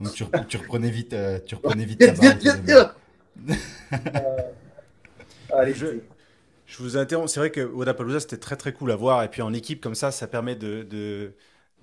Donc 0.00 0.14
tu, 0.14 0.24
rep- 0.24 0.46
tu 0.48 0.56
reprenais 0.56 0.90
vite, 0.90 1.12
euh, 1.12 1.38
tu 1.44 1.54
reprenais 1.56 1.84
vite 1.84 1.98
ta 2.06 2.12
Vite, 2.12 2.64
barre. 2.66 2.94
allez, 5.52 5.74
Je- 5.74 5.98
vous 6.78 6.96
interromps. 6.96 7.30
C'est 7.32 7.40
vrai 7.40 7.50
que 7.50 7.60
Wodapalooza, 7.60 8.20
c'était 8.20 8.38
très 8.38 8.56
très 8.56 8.72
cool 8.72 8.90
à 8.92 8.96
voir. 8.96 9.22
Et 9.24 9.28
puis 9.28 9.42
en 9.42 9.52
équipe 9.52 9.80
comme 9.82 9.94
ça, 9.94 10.10
ça 10.10 10.26
permet 10.26 10.56
de, 10.56 10.82
de, 10.82 11.34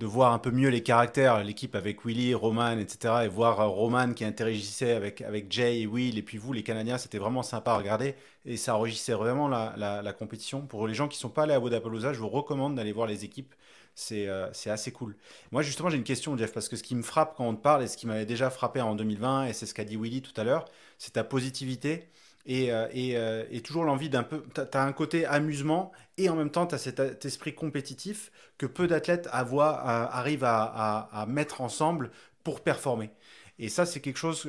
voir 0.05 0.33
un 0.33 0.39
peu 0.39 0.51
mieux 0.51 0.69
les 0.69 0.81
caractères. 0.83 1.43
L'équipe 1.43 1.75
avec 1.75 2.05
Willy, 2.05 2.33
Roman, 2.33 2.77
etc. 2.79 3.25
Et 3.25 3.27
voir 3.27 3.59
euh, 3.61 3.67
Roman 3.67 4.13
qui 4.13 4.25
interagissait 4.25 4.93
avec, 4.93 5.21
avec 5.21 5.51
Jay 5.51 5.81
et 5.81 5.87
Will. 5.87 6.17
Et 6.17 6.23
puis 6.23 6.37
vous, 6.37 6.53
les 6.53 6.63
Canadiens, 6.63 6.97
c'était 6.97 7.19
vraiment 7.19 7.43
sympa 7.43 7.71
à 7.73 7.77
regarder. 7.77 8.15
Et 8.45 8.57
ça 8.57 8.75
enrichissait 8.75 9.13
vraiment 9.13 9.47
la, 9.47 9.75
la, 9.77 10.13
compétition. 10.13 10.61
Pour 10.65 10.87
les 10.87 10.93
gens 10.93 11.07
qui 11.07 11.17
ne 11.17 11.21
sont 11.21 11.29
pas 11.29 11.43
allés 11.43 11.53
à 11.53 11.59
Wodapalooza, 11.59 12.13
je 12.13 12.19
vous 12.19 12.29
recommande 12.29 12.75
d'aller 12.75 12.93
voir 12.93 13.07
les 13.07 13.25
équipes. 13.25 13.53
C'est 13.95 14.27
euh, 14.29 14.49
assez 14.67 14.91
cool. 14.91 15.15
Moi, 15.51 15.61
justement, 15.61 15.89
j'ai 15.89 15.97
une 15.97 16.03
question, 16.03 16.37
Jeff, 16.37 16.53
parce 16.53 16.69
que 16.69 16.77
ce 16.77 16.83
qui 16.83 16.95
me 16.95 17.01
frappe 17.03 17.35
quand 17.35 17.45
on 17.47 17.55
te 17.55 17.61
parle 17.61 17.83
et 17.83 17.87
ce 17.87 17.97
qui 17.97 18.07
m'avait 18.07 18.25
déjà 18.25 18.49
frappé 18.49 18.79
en 18.81 18.95
2020, 18.95 19.47
et 19.47 19.53
c'est 19.53 19.65
ce 19.65 19.73
qu'a 19.73 19.83
dit 19.83 19.97
Willy 19.97 20.21
tout 20.21 20.39
à 20.39 20.43
l'heure, 20.45 20.65
c'est 20.97 21.13
ta 21.13 21.23
positivité 21.25 22.07
et, 22.45 22.71
euh, 22.71 22.87
euh, 22.95 23.45
et 23.51 23.61
toujours 23.61 23.83
l'envie 23.83 24.09
d'un 24.09 24.23
peu. 24.23 24.43
Tu 24.53 24.61
as, 24.61 24.83
un 24.83 24.91
côté 24.91 25.25
amusement 25.25 25.91
et 26.17 26.29
en 26.29 26.35
même 26.35 26.49
temps, 26.49 26.65
tu 26.65 26.75
as 26.75 26.77
cet, 26.77 26.97
cet 26.97 27.25
esprit 27.25 27.53
compétitif 27.53 28.31
que 28.57 28.65
peu 28.65 28.87
d'athlètes 28.87 29.27
euh, 29.27 29.59
arrivent 29.61 30.45
à, 30.45 31.25
mettre 31.27 31.61
ensemble 31.61 32.11
pour 32.43 32.61
performer. 32.61 33.11
Et 33.59 33.69
ça, 33.69 33.85
c'est 33.85 33.99
quelque 33.99 34.17
chose. 34.17 34.47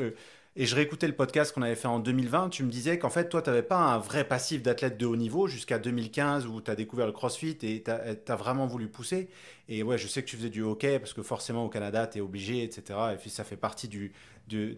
Et 0.56 0.66
je 0.66 0.74
réécoutais 0.74 1.06
le 1.06 1.14
podcast 1.14 1.52
qu'on 1.52 1.62
avait 1.62 1.76
fait 1.76 1.88
en 1.88 2.00
2020. 2.00 2.48
Tu 2.48 2.64
me 2.64 2.70
disais 2.70 2.98
qu'en 2.98 3.10
fait, 3.10 3.28
toi, 3.28 3.42
tu 3.42 3.50
n'avais 3.50 3.62
pas 3.62 3.78
un 3.78 3.98
vrai 3.98 4.24
passif 4.24 4.62
d'athlète 4.62 4.96
de 4.96 5.06
haut 5.06 5.16
niveau 5.16 5.46
jusqu'à 5.46 5.78
2015 5.78 6.46
où 6.46 6.60
tu 6.60 6.70
as 6.70 6.74
découvert 6.74 7.06
le 7.06 7.12
crossfit 7.12 7.56
et 7.62 7.82
tu 7.82 7.90
as, 7.90 8.36
vraiment 8.36 8.66
voulu 8.66 8.88
pousser. 8.88 9.28
Et 9.68 9.82
ouais, 9.82 9.98
je 9.98 10.06
sais 10.08 10.22
que 10.22 10.28
tu 10.28 10.36
faisais 10.36 10.48
du 10.48 10.62
hockey 10.62 10.98
parce 10.98 11.12
que 11.12 11.22
forcément 11.22 11.64
au 11.64 11.68
Canada, 11.68 12.06
tu 12.06 12.18
es 12.18 12.20
obligé, 12.20 12.64
etc. 12.64 12.98
Et 13.12 13.16
puis 13.16 13.30
ça 13.30 13.44
fait 13.44 13.56
partie 13.56 13.88
du, 13.88 14.12
de, 14.48 14.74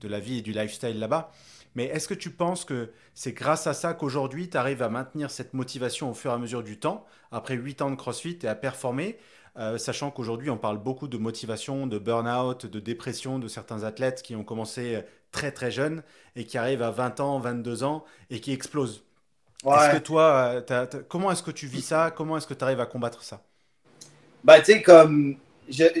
de 0.00 0.08
la 0.08 0.20
vie 0.20 0.38
et 0.38 0.42
du 0.42 0.52
lifestyle 0.52 0.98
là-bas. 0.98 1.32
Mais 1.74 1.84
est-ce 1.84 2.08
que 2.08 2.14
tu 2.14 2.30
penses 2.30 2.64
que 2.64 2.90
c'est 3.14 3.32
grâce 3.32 3.66
à 3.66 3.74
ça 3.74 3.94
qu'aujourd'hui, 3.94 4.50
tu 4.50 4.56
arrives 4.56 4.82
à 4.82 4.88
maintenir 4.88 5.30
cette 5.30 5.54
motivation 5.54 6.10
au 6.10 6.14
fur 6.14 6.30
et 6.30 6.34
à 6.34 6.38
mesure 6.38 6.62
du 6.62 6.78
temps, 6.78 7.06
après 7.30 7.54
8 7.54 7.82
ans 7.82 7.90
de 7.90 7.96
CrossFit 7.96 8.38
et 8.42 8.48
à 8.48 8.54
performer, 8.54 9.18
euh, 9.58 9.78
sachant 9.78 10.10
qu'aujourd'hui, 10.10 10.50
on 10.50 10.56
parle 10.56 10.78
beaucoup 10.78 11.08
de 11.08 11.18
motivation, 11.18 11.86
de 11.86 11.98
burn-out, 11.98 12.66
de 12.66 12.80
dépression 12.80 13.38
de 13.38 13.48
certains 13.48 13.82
athlètes 13.82 14.22
qui 14.22 14.36
ont 14.36 14.44
commencé 14.44 14.96
euh, 14.96 15.02
très 15.32 15.52
très 15.52 15.70
jeunes 15.70 16.02
et 16.36 16.44
qui 16.44 16.58
arrivent 16.58 16.82
à 16.82 16.90
20 16.90 17.20
ans, 17.20 17.38
22 17.38 17.84
ans 17.84 18.04
et 18.30 18.40
qui 18.40 18.52
explosent? 18.52 19.04
Est-ce 19.66 19.96
que 19.96 20.02
toi, 20.02 20.62
euh, 20.70 20.86
comment 21.08 21.30
est-ce 21.30 21.42
que 21.42 21.50
tu 21.50 21.66
vis 21.66 21.82
ça? 21.82 22.10
Comment 22.10 22.38
est-ce 22.38 22.46
que 22.46 22.54
tu 22.54 22.64
arrives 22.64 22.80
à 22.80 22.86
combattre 22.86 23.22
ça? 23.22 23.42
Ben, 24.42 24.58
tu 24.60 24.72
sais, 24.72 24.82
comme. 24.82 25.36
j'ai 25.68 25.92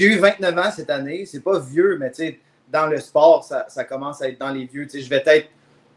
eu 0.00 0.18
29 0.18 0.58
ans 0.58 0.70
cette 0.70 0.90
année. 0.90 1.26
C'est 1.26 1.40
pas 1.40 1.58
vieux, 1.58 1.96
mais 1.98 2.10
tu 2.10 2.16
sais, 2.18 2.40
dans 2.70 2.86
le 2.86 2.98
sport, 3.00 3.44
ça, 3.44 3.84
commence 3.84 4.22
à 4.22 4.28
être 4.28 4.38
dans 4.40 4.50
les 4.50 4.66
vieux. 4.66 4.84
Tu 4.86 4.98
sais, 4.98 5.00
je 5.02 5.10
vais 5.10 5.22
être 5.26 5.48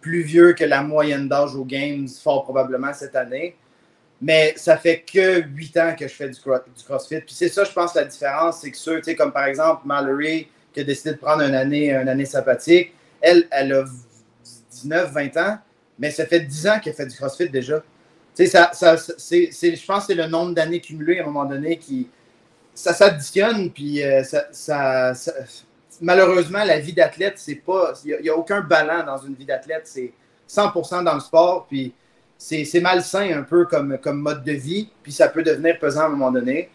plus 0.01 0.21
vieux 0.21 0.53
que 0.53 0.63
la 0.63 0.82
moyenne 0.84 1.27
d'âge 1.27 1.56
aux 1.56 1.65
Games, 1.65 2.08
fort 2.08 2.43
probablement 2.43 2.93
cette 2.93 3.15
année. 3.15 3.56
Mais 4.21 4.53
ça 4.58 4.77
fait 4.77 5.01
que 5.01 5.41
8 5.41 5.77
ans 5.77 5.95
que 5.97 6.08
je 6.08 6.13
fais 6.13 6.30
du, 6.30 6.39
cro- 6.39 6.63
du 6.75 6.84
CrossFit. 6.84 7.21
Puis 7.21 7.36
c'est 7.36 7.49
ça, 7.49 7.63
je 7.63 7.71
pense, 7.71 7.93
la 7.93 8.06
différence. 8.06 8.62
C'est 8.62 8.71
que 8.71 8.77
ceux, 8.77 8.97
tu 8.97 9.03
sais, 9.06 9.15
comme 9.15 9.32
par 9.32 9.45
exemple 9.45 9.84
Mallory, 9.86 10.47
qui 10.73 10.80
a 10.80 10.84
décidé 10.84 11.12
de 11.12 11.17
prendre 11.17 11.43
une 11.43 11.56
année, 11.56 11.91
une 11.91 12.10
année 12.10 12.25
elle, 13.21 13.47
elle 13.51 13.73
a 13.73 13.86
19, 14.71 15.12
20 15.12 15.38
ans, 15.38 15.58
mais 15.99 16.12
ça 16.12 16.25
fait 16.25 16.39
10 16.41 16.67
ans 16.67 16.80
qu'elle 16.80 16.93
fait 16.93 17.06
du 17.06 17.15
CrossFit 17.15 17.49
déjà. 17.49 17.80
Tu 18.36 18.45
sais, 18.45 18.47
ça, 18.47 18.69
ça, 18.73 18.95
je 18.95 19.86
pense 19.86 20.01
que 20.01 20.13
c'est 20.13 20.15
le 20.15 20.27
nombre 20.27 20.53
d'années 20.53 20.80
cumulées 20.82 21.19
à 21.19 21.23
un 21.23 21.25
moment 21.25 21.45
donné 21.45 21.77
qui. 21.77 22.10
Ça 22.75 22.93
s'additionne, 22.93 23.71
puis 23.71 24.03
euh, 24.03 24.23
ça- 24.23 24.47
ça- 24.51 25.13
malheureusement, 26.01 26.63
la 26.63 26.79
vie 26.79 26.93
d'athlète, 26.93 27.36
c'est 27.38 27.55
pas. 27.55 27.93
Il 28.05 28.17
n'y 28.21 28.29
a, 28.29 28.36
aucun 28.36 28.62
ballon 28.62 29.05
dans 29.05 29.17
une 29.17 29.36
vie 29.36 29.45
d'athlète. 29.45 29.83
C'est 29.86 30.12
100% 30.49 31.03
dans 31.03 31.13
le 31.13 31.19
sport, 31.19 31.67
puis 31.67 31.93
c'est 32.38 32.79
malsain 32.81 33.38
un 33.38 33.43
peu 33.43 33.65
comme, 33.65 33.97
mode 34.05 34.43
de 34.43 34.53
vie, 34.53 34.89
puis 35.03 35.12
ça 35.12 35.27
peut 35.27 35.43
devenir 35.43 35.79
pesant 35.79 36.01
à 36.01 36.05
un 36.05 36.10
moment 36.10 36.31
donné. 36.31 36.69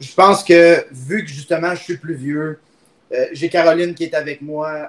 Je 0.00 0.12
pense 0.12 0.42
que 0.42 0.84
vu 0.90 1.24
que 1.24 1.30
justement 1.30 1.74
je 1.74 1.82
suis 1.82 1.96
plus 1.96 2.14
vieux, 2.14 2.58
euh, 3.12 3.26
j'ai 3.32 3.48
Caroline 3.48 3.94
qui 3.94 4.04
est 4.04 4.14
avec 4.14 4.42
moi, 4.42 4.88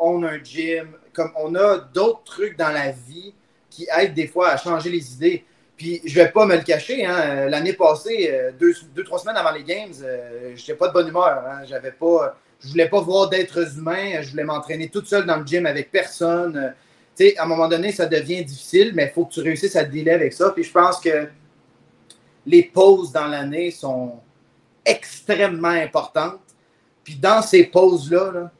on, 0.00 0.22
a 0.22 0.30
un 0.30 0.42
gym, 0.42 0.88
comme 1.12 1.30
on 1.36 1.54
a 1.54 1.78
d'autres 1.78 2.24
trucs 2.24 2.56
dans 2.56 2.70
la 2.70 2.90
vie 2.90 3.34
qui 3.68 3.86
aident 3.94 4.14
des 4.14 4.26
fois 4.26 4.50
à 4.50 4.56
changer 4.56 4.88
les 4.88 5.12
idées. 5.14 5.44
Puis 5.76 6.00
je 6.06 6.14
vais 6.14 6.30
pas 6.30 6.46
me 6.46 6.56
le 6.56 6.62
cacher, 6.62 7.04
hein, 7.04 7.48
l'année 7.50 7.74
passée, 7.74 8.30
euh, 8.32 8.50
deux, 8.58 8.72
deux, 8.94 9.04
trois 9.04 9.18
semaines 9.18 9.36
avant 9.36 9.50
les 9.50 9.62
games, 9.62 9.92
euh, 10.02 10.52
je 10.54 10.60
n'étais 10.60 10.74
pas 10.74 10.88
de 10.88 10.94
bonne 10.94 11.08
humeur. 11.08 11.44
Hein, 11.46 11.64
j'avais 11.68 11.90
pas, 11.90 12.34
je 12.60 12.68
voulais 12.68 12.88
pas 12.88 13.00
voir 13.00 13.28
d'êtres 13.28 13.76
humains, 13.78 14.22
je 14.22 14.30
voulais 14.30 14.44
m'entraîner 14.44 14.88
toute 14.88 15.06
seule 15.06 15.26
dans 15.26 15.36
le 15.36 15.46
gym 15.46 15.66
avec 15.66 15.90
personne. 15.90 16.74
Tu 17.16 17.28
sais, 17.28 17.38
à 17.38 17.44
un 17.44 17.46
moment 17.46 17.68
donné, 17.68 17.92
ça 17.92 18.06
devient 18.06 18.44
difficile, 18.44 18.92
mais 18.94 19.04
il 19.04 19.10
faut 19.14 19.24
que 19.26 19.34
tu 19.34 19.40
réussisses 19.40 19.76
à 19.76 19.84
te 19.84 19.90
dealer 19.90 20.12
avec 20.12 20.32
ça. 20.32 20.50
Puis 20.50 20.64
je 20.64 20.72
pense 20.72 21.00
que 21.00 21.28
les 22.46 22.62
pauses 22.64 23.12
dans 23.12 23.26
l'année 23.26 23.70
sont 23.70 24.20
extrêmement 24.84 25.68
importantes. 25.68 26.40
Puis 27.04 27.16
dans 27.16 27.42
ces 27.42 27.64
pauses-là, 27.64 28.50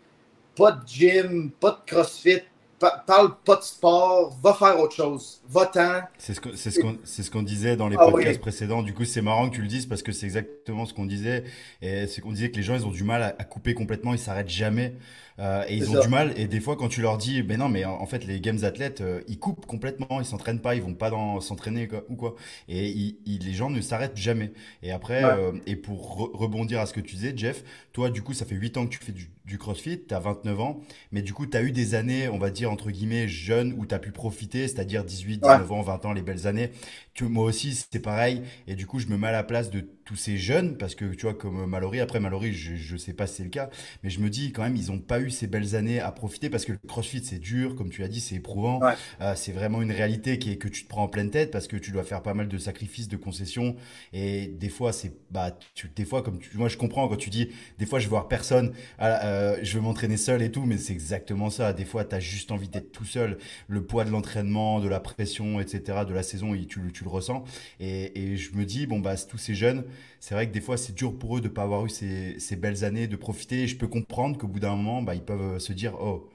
pas 0.56 0.72
de 0.72 0.87
gym, 0.87 1.50
pas 1.61 1.70
de 1.70 1.90
crossfit, 1.90 2.42
parle 2.78 3.36
pas 3.44 3.56
de 3.56 3.62
sport, 3.62 4.36
va 4.42 4.54
faire 4.54 4.78
autre 4.78 4.94
chose. 4.94 5.40
Va-t'en. 5.48 6.00
C'est 6.18 6.34
ce 6.34 7.30
qu'on 7.30 7.42
disait 7.42 7.76
dans 7.76 7.88
les 7.88 7.96
ah 7.98 8.10
podcasts 8.10 8.40
précédents. 8.40 8.82
Du 8.82 8.94
coup, 8.94 9.04
c'est 9.04 9.22
marrant 9.22 9.48
que 9.48 9.54
tu 9.54 9.62
le 9.62 9.68
dises 9.68 9.86
parce 9.86 10.02
que 10.02 10.12
c'est 10.12 10.26
exactement 10.26 10.86
ce 10.86 10.94
qu'on 10.94 11.06
disait. 11.06 11.44
Et 11.82 12.06
c'est 12.06 12.20
qu'on 12.20 12.32
disait 12.32 12.50
que 12.50 12.56
les 12.56 12.62
gens, 12.62 12.74
ils 12.74 12.86
ont 12.86 12.90
du 12.90 13.04
mal 13.04 13.22
à, 13.22 13.34
à 13.38 13.44
couper 13.44 13.74
complètement, 13.74 14.12
ils 14.12 14.18
s'arrêtent 14.18 14.48
jamais. 14.48 14.94
Euh, 15.38 15.64
et 15.68 15.77
ils 15.77 15.90
ont 15.90 16.01
du 16.01 16.09
mal. 16.09 16.33
Et 16.37 16.46
des 16.46 16.61
fois, 16.61 16.77
quand 16.77 16.88
tu 16.88 17.03
leur 17.03 17.18
dis, 17.18 17.42
mais 17.42 17.57
non, 17.57 17.68
mais 17.68 17.85
en 17.85 18.07
fait, 18.07 18.25
les 18.27 18.40
games 18.40 18.62
athlètes, 18.62 19.01
euh, 19.01 19.20
ils 19.29 19.38
coupent 19.38 19.66
complètement, 19.66 20.20
ils 20.20 20.25
s'entraînent 20.25 20.61
pas, 20.61 20.75
ils 20.75 20.83
vont 20.83 20.94
pas 20.94 21.11
dans 21.11 21.40
s'entraîner 21.40 21.88
ou 22.09 22.16
quoi. 22.16 22.37
Et 22.68 23.16
les 23.27 23.53
gens 23.53 23.70
ne 23.70 23.81
s'arrêtent 23.81 24.16
jamais. 24.16 24.53
Et 24.83 24.92
après, 24.92 25.25
euh, 25.25 25.53
et 25.66 25.77
pour 25.77 26.33
rebondir 26.35 26.81
à 26.81 26.87
ce 26.87 26.92
que 26.92 27.01
tu 27.01 27.16
disais, 27.16 27.33
Jeff, 27.37 27.64
toi, 27.92 28.11
du 28.11 28.22
coup, 28.22 28.33
ça 28.33 28.46
fait 28.46 28.55
8 28.55 28.77
ans 28.79 28.87
que 28.87 28.90
tu 28.90 28.99
fais 28.99 29.12
du, 29.12 29.31
du 29.44 29.59
crossfit, 29.59 30.03
tu 30.07 30.14
as 30.14 30.20
29 30.20 30.61
ans, 30.61 30.81
mais 31.12 31.22
du 31.22 31.33
coup, 31.33 31.46
tu 31.46 31.57
as 31.57 31.62
eu 31.62 31.72
des 31.72 31.94
années, 31.94 32.29
on 32.29 32.38
va 32.38 32.51
dire, 32.51 32.70
entre 32.70 32.90
guillemets, 32.90 33.29
jeunes 33.29 33.75
où 33.77 33.87
tu 33.87 33.94
as 33.94 33.99
pu 33.99 34.12
profiter, 34.12 34.68
c'est-à-dire 34.68 35.05
18, 35.05 35.42
19 35.42 35.72
ans, 35.72 35.83
20 35.83 36.07
ans, 36.07 36.12
les 36.12 36.22
belles 36.22 36.46
années. 36.46 36.70
Tu, 37.14 37.25
moi 37.25 37.44
aussi, 37.44 37.75
c'était 37.75 37.99
pareil. 37.99 38.42
Et 38.66 38.75
du 38.75 38.87
coup, 38.87 38.99
je 38.99 39.07
me 39.07 39.16
mets 39.16 39.29
à 39.29 39.33
la 39.33 39.42
place 39.42 39.70
de 39.70 39.87
tous 40.06 40.16
ces 40.16 40.38
jeunes, 40.38 40.78
parce 40.78 40.94
que 40.94 41.04
tu 41.04 41.22
vois, 41.22 41.34
comme 41.34 41.66
Mallory, 41.66 42.00
après 42.00 42.20
Mallory, 42.20 42.54
je 42.54 42.92
ne 42.92 42.98
sais 42.98 43.12
pas 43.12 43.26
si 43.26 43.36
c'est 43.36 43.44
le 43.44 43.50
cas, 43.50 43.68
mais 44.02 44.08
je 44.08 44.20
me 44.20 44.30
dis 44.30 44.52
quand 44.52 44.62
même, 44.62 44.76
ils 44.76 44.90
n'ont 44.92 45.00
pas 45.00 45.20
eu 45.20 45.30
ces 45.30 45.48
belles 45.48 45.74
années 45.74 46.00
à 46.00 46.12
profiter 46.12 46.48
parce 46.48 46.64
que 46.64 46.72
le 46.72 46.78
crossfit, 46.86 47.22
c'est 47.24 47.40
dur, 47.40 47.74
comme 47.74 47.90
tu 47.90 48.04
as 48.04 48.08
dit, 48.08 48.20
c'est 48.20 48.36
éprouvant. 48.36 48.80
Euh, 49.20 49.34
c'est 49.34 49.52
vraiment 49.52 49.82
une 49.82 49.90
réalité 49.90 50.38
qui 50.38 50.52
est, 50.52 50.56
que 50.56 50.68
tu 50.68 50.84
te 50.84 50.88
prends 50.88 51.02
en 51.02 51.08
pleine 51.08 51.30
tête 51.30 51.50
parce 51.50 51.66
que 51.66 51.76
tu 51.76 51.90
dois 51.90 52.04
faire 52.04 52.22
pas 52.22 52.34
mal 52.34 52.46
de 52.46 52.56
sacrifices, 52.56 53.08
de 53.08 53.16
concessions. 53.16 53.74
Et 54.12 54.46
des 54.46 54.68
fois, 54.68 54.92
c'est, 54.92 55.12
bah, 55.32 55.58
tu, 55.74 55.90
des 55.94 56.04
fois, 56.04 56.22
comme 56.22 56.38
tu, 56.38 56.56
moi, 56.56 56.68
je 56.68 56.76
comprends 56.76 57.08
quand 57.08 57.16
tu 57.16 57.30
dis, 57.30 57.50
des 57.78 57.86
fois, 57.86 57.98
je 57.98 58.04
vais 58.04 58.10
voir 58.10 58.28
personne. 58.28 58.72
Euh, 59.00 59.16
euh, 59.24 59.58
je 59.62 59.74
veux 59.74 59.80
m'entraîner 59.82 60.16
seul 60.16 60.40
et 60.40 60.52
tout, 60.52 60.64
mais 60.64 60.78
c'est 60.78 60.92
exactement 60.92 61.50
ça. 61.50 61.72
Des 61.72 61.84
fois, 61.84 62.04
tu 62.04 62.14
as 62.14 62.20
juste 62.20 62.52
envie 62.52 62.68
d'être 62.68 62.92
tout 62.92 63.04
seul. 63.04 63.38
Le 63.66 63.84
poids 63.84 64.04
de 64.04 64.10
l'entraînement, 64.10 64.78
de 64.78 64.88
la 64.88 65.00
pression, 65.00 65.58
etc., 65.58 66.04
de 66.06 66.14
la 66.14 66.22
saison, 66.22 66.54
tu, 66.54 66.92
tu 66.92 67.04
le 67.04 67.10
ressens. 67.10 67.42
Et, 67.80 68.32
et, 68.32 68.36
je 68.36 68.54
me 68.54 68.64
dis, 68.64 68.86
bon, 68.86 69.00
bah, 69.00 69.16
tous 69.16 69.38
ces 69.38 69.54
jeunes, 69.54 69.84
c'est 70.20 70.35
vrai 70.35 70.48
que 70.48 70.52
des 70.52 70.61
fois, 70.61 70.76
c'est 70.76 70.94
dur 70.94 71.18
pour 71.18 71.37
eux 71.37 71.40
de 71.40 71.48
ne 71.48 71.52
pas 71.52 71.62
avoir 71.62 71.85
eu 71.87 71.88
ces, 71.88 72.38
ces, 72.40 72.56
belles 72.56 72.85
années, 72.85 73.06
de 73.06 73.16
profiter. 73.16 73.62
Et 73.62 73.66
je 73.68 73.76
peux 73.76 73.88
comprendre 73.88 74.38
qu'au 74.38 74.48
bout 74.48 74.61
d'un 74.61 74.74
moment, 74.76 75.02
bah, 75.02 75.14
ils 75.14 75.22
peuvent 75.24 75.59
se 75.59 75.72
dire, 75.72 75.94
oh, 76.00 76.28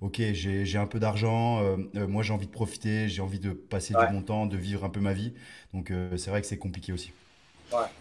ok, 0.00 0.20
j'ai 0.32 0.78
un 0.78 0.86
peu 0.86 0.98
d'argent, 0.98 1.62
euh, 1.62 1.76
euh, 1.96 2.06
moi 2.06 2.22
j'ai 2.22 2.32
envie 2.32 2.46
de 2.46 2.52
profiter, 2.52 3.08
j'ai 3.08 3.22
envie 3.22 3.40
de 3.40 3.50
passer 3.50 3.94
du 3.94 4.12
bon 4.12 4.22
temps, 4.22 4.46
de 4.46 4.56
vivre 4.56 4.84
un 4.84 4.90
peu 4.90 5.00
ma 5.00 5.12
vie. 5.12 5.32
Donc 5.74 5.92
c'est 6.16 6.30
vrai 6.30 6.40
que 6.40 6.46
c'est 6.46 6.58
compliqué 6.58 6.92
aussi. 6.92 7.12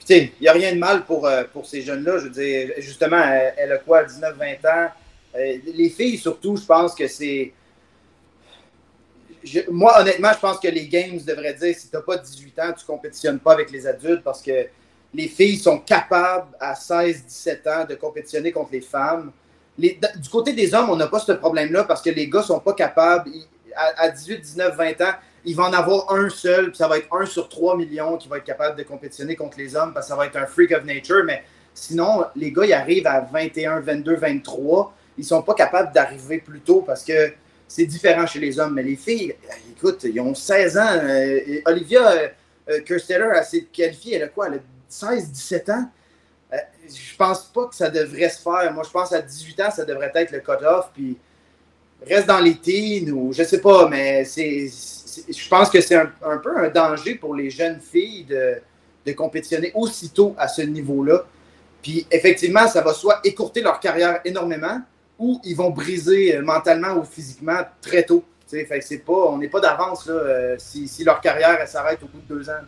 Il 0.09 0.31
n'y 0.41 0.47
a 0.47 0.53
rien 0.53 0.73
de 0.73 0.79
mal 0.79 1.05
pour, 1.05 1.25
euh, 1.25 1.43
pour 1.51 1.65
ces 1.65 1.81
jeunes-là. 1.81 2.19
Je 2.19 2.23
veux 2.25 2.29
dire, 2.29 2.73
justement, 2.77 3.21
elle, 3.57 3.71
a 3.71 3.77
quoi, 3.77 4.03
19, 4.03 4.37
20 4.37 4.65
ans? 4.65 4.91
Euh, 5.35 5.57
les 5.65 5.89
filles, 5.89 6.17
surtout, 6.17 6.55
je 6.55 6.65
pense 6.65 6.93
que 6.93 7.07
c'est. 7.07 7.51
moi, 9.69 9.99
honnêtement, 9.99 10.31
je 10.33 10.39
pense 10.39 10.59
que 10.59 10.67
les 10.67 10.87
games 10.87 11.19
devraient 11.25 11.53
dire 11.53 11.75
si 11.75 11.89
tu 11.89 11.95
n'as 11.95 12.01
pas 12.01 12.17
18 12.17 12.59
ans, 12.59 12.73
tu 12.73 12.83
ne 12.83 12.87
compétitionnes 12.87 13.39
pas 13.39 13.53
avec 13.53 13.71
les 13.71 13.87
adultes 13.87 14.23
parce 14.23 14.41
que 14.41 14.67
les 15.15 15.27
filles 15.27 15.57
sont 15.57 15.79
capables 15.79 16.55
à 16.59 16.75
16, 16.75 17.25
17 17.25 17.67
ans 17.67 17.85
de 17.87 17.95
compétitionner 17.95 18.51
contre 18.51 18.71
les 18.73 18.81
femmes. 18.81 19.31
du 19.77 20.29
côté 20.31 20.53
des 20.53 20.73
hommes, 20.73 20.89
on 20.89 20.95
n'a 20.95 21.07
pas 21.07 21.19
ce 21.19 21.31
problème-là 21.31 21.85
parce 21.85 22.01
que 22.01 22.09
les 22.09 22.29
gars 22.29 22.41
sont 22.41 22.59
pas 22.59 22.73
capables. 22.73 23.29
À, 23.75 24.03
à 24.03 24.09
18, 24.09 24.41
19, 24.41 24.75
20 24.77 25.01
ans, 25.01 25.13
il 25.45 25.55
va 25.55 25.63
en 25.63 25.73
avoir 25.73 26.11
un 26.13 26.29
seul, 26.29 26.67
puis 26.67 26.77
ça 26.77 26.87
va 26.87 26.97
être 26.97 27.13
un 27.13 27.25
sur 27.25 27.47
3 27.47 27.77
millions 27.77 28.17
qui 28.17 28.27
va 28.27 28.37
être 28.37 28.43
capable 28.43 28.77
de 28.77 28.83
compétitionner 28.83 29.35
contre 29.35 29.57
les 29.57 29.75
hommes, 29.75 29.93
parce 29.93 30.07
que 30.07 30.09
ça 30.09 30.15
va 30.15 30.25
être 30.25 30.37
un 30.37 30.45
freak 30.45 30.71
of 30.71 30.83
nature. 30.83 31.23
Mais 31.25 31.43
sinon, 31.73 32.25
les 32.35 32.51
gars, 32.51 32.65
ils 32.65 32.73
arrivent 32.73 33.07
à 33.07 33.21
21, 33.21 33.81
22, 33.81 34.15
23. 34.15 34.93
Ils 35.17 35.23
sont 35.23 35.41
pas 35.41 35.53
capables 35.53 35.93
d'arriver 35.93 36.39
plus 36.39 36.59
tôt 36.61 36.81
parce 36.81 37.03
que 37.03 37.33
c'est 37.67 37.85
différent 37.85 38.25
chez 38.25 38.39
les 38.39 38.59
hommes. 38.59 38.73
Mais 38.73 38.83
les 38.83 38.95
filles, 38.95 39.35
écoute, 39.71 40.03
ils 40.03 40.19
ont 40.19 40.33
16 40.33 40.77
ans. 40.77 40.99
Euh, 41.03 41.39
Olivia 41.65 42.11
euh, 42.11 42.27
euh, 42.69 42.81
Kersteller, 42.81 43.29
elle 43.35 43.45
s'est 43.45 43.67
qualifiée, 43.71 44.15
elle 44.15 44.23
a 44.23 44.27
quoi? 44.29 44.47
Elle 44.47 44.55
a 44.55 44.61
16, 44.95 45.31
17 45.31 45.69
ans. 45.69 45.89
je 46.51 47.15
pense 47.17 47.45
pas 47.45 47.67
que 47.67 47.75
ça 47.75 47.89
devrait 47.89 48.29
se 48.29 48.41
faire. 48.41 48.71
Moi, 48.73 48.83
je 48.85 48.91
pense 48.91 49.11
à 49.11 49.21
18 49.21 49.59
ans, 49.61 49.71
ça 49.71 49.85
devrait 49.85 50.11
être 50.15 50.31
le 50.31 50.39
cut-off. 50.39 50.89
Puis 50.93 51.17
reste 52.07 52.27
dans 52.27 52.39
les 52.39 52.55
teens 52.55 53.11
ou 53.11 53.33
je 53.33 53.43
sais 53.43 53.61
pas, 53.61 53.87
mais 53.89 54.25
c'est 54.25 54.69
je 55.29 55.47
pense 55.47 55.69
que 55.69 55.81
c'est 55.81 55.95
un, 55.95 56.37
peu 56.43 56.57
un 56.57 56.69
danger 56.69 57.15
pour 57.15 57.35
les 57.35 57.49
jeunes 57.49 57.79
filles 57.79 58.25
de, 58.25 58.61
compétitionner 59.13 59.71
aussitôt 59.75 60.35
à 60.37 60.47
ce 60.47 60.61
niveau-là. 60.63 61.25
Puis 61.81 62.07
effectivement, 62.09 62.67
ça 62.67 62.81
va 62.81 62.93
soit 62.93 63.19
écourter 63.23 63.61
leur 63.61 63.79
carrière 63.79 64.19
énormément 64.25 64.81
ou 65.19 65.39
ils 65.43 65.55
vont 65.55 65.69
briser 65.69 66.35
euh, 66.35 66.41
mentalement 66.41 66.97
ou 66.97 67.05
physiquement 67.05 67.59
très 67.81 68.03
tôt. 68.03 68.23
Pas, 69.05 69.13
on 69.13 69.37
n'est 69.37 69.47
pas 69.47 69.59
d'avance 69.59 70.07
euh, 70.09 70.55
si, 70.57 71.03
leur 71.03 71.21
carrière 71.21 71.67
s'arrête 71.67 72.01
au 72.03 72.07
bout 72.07 72.21
de 72.27 72.35
deux 72.35 72.49
ans. 72.49 72.63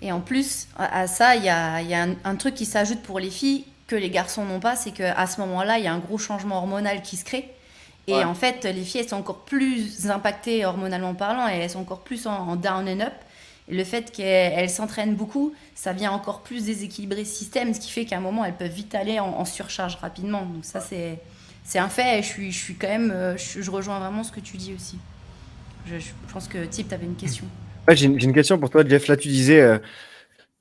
Et 0.00 0.12
en 0.12 0.20
plus, 0.20 0.68
à 0.76 1.06
ça, 1.06 1.34
il 1.36 1.44
y 1.44 1.48
a, 1.48 1.82
y 1.82 1.94
a 1.94 2.02
un, 2.02 2.14
un, 2.24 2.36
truc 2.36 2.54
qui 2.54 2.66
s'ajoute 2.66 3.02
pour 3.02 3.18
les 3.18 3.30
filles 3.30 3.64
que 3.88 3.96
les 3.96 4.10
garçons 4.10 4.44
n'ont 4.44 4.60
pas, 4.60 4.76
c'est 4.76 4.92
qu'à 4.92 5.26
ce 5.26 5.40
moment-là, 5.40 5.78
il 5.78 5.84
y 5.84 5.88
a 5.88 5.92
un 5.92 5.98
gros 5.98 6.18
changement 6.18 6.58
hormonal 6.58 7.02
qui 7.02 7.16
se 7.16 7.24
crée. 7.24 7.50
Et 8.08 8.24
en 8.24 8.34
fait, 8.34 8.64
les 8.64 8.84
filles, 8.84 9.02
elles 9.02 9.08
sont 9.08 9.16
encore 9.16 9.44
plus 9.44 10.08
impactées 10.08 10.64
hormonalement 10.64 11.14
parlant 11.14 11.46
et 11.48 11.56
elles 11.58 11.70
sont 11.70 11.80
encore 11.80 12.00
plus 12.00 12.26
en, 12.26 12.56
down 12.56 12.88
and 12.88 13.00
up. 13.00 13.12
Et 13.68 13.74
le 13.74 13.84
fait 13.84 14.10
qu'elles 14.10 14.70
s'entraînent 14.70 15.14
beaucoup, 15.14 15.52
ça 15.74 15.92
vient 15.92 16.10
encore 16.12 16.40
plus 16.40 16.64
déséquilibrer 16.64 17.20
le 17.20 17.26
système, 17.26 17.74
ce 17.74 17.80
qui 17.80 17.90
fait 17.90 18.06
qu'à 18.06 18.16
un 18.16 18.20
moment, 18.20 18.46
elles 18.46 18.56
peuvent 18.56 18.72
vite 18.72 18.94
aller 18.94 19.20
en, 19.20 19.44
surcharge 19.44 19.96
rapidement. 19.96 20.46
Donc 20.46 20.64
ça, 20.64 20.80
c'est, 20.80 21.18
c'est 21.64 21.78
un 21.78 21.90
fait 21.90 22.18
et 22.18 22.22
je 22.22 22.28
suis, 22.28 22.50
je 22.50 22.58
suis 22.58 22.74
quand 22.76 22.88
même, 22.88 23.10
euh, 23.10 23.36
je, 23.36 23.70
rejoins 23.70 23.98
vraiment 23.98 24.24
ce 24.24 24.32
que 24.32 24.40
tu 24.40 24.56
dis 24.56 24.72
aussi. 24.72 24.98
Je, 25.86 25.98
pense 26.32 26.48
que 26.48 26.64
Tip, 26.64 26.88
tu 26.88 26.94
avais 26.94 27.04
une 27.04 27.16
question. 27.16 27.44
J'ai, 27.94 28.06
une, 28.06 28.32
question 28.32 28.58
pour 28.58 28.70
toi, 28.70 28.84
Jeff. 28.86 29.08
Là, 29.08 29.16
tu 29.16 29.28
disais, 29.28 29.60
euh, 29.60 29.78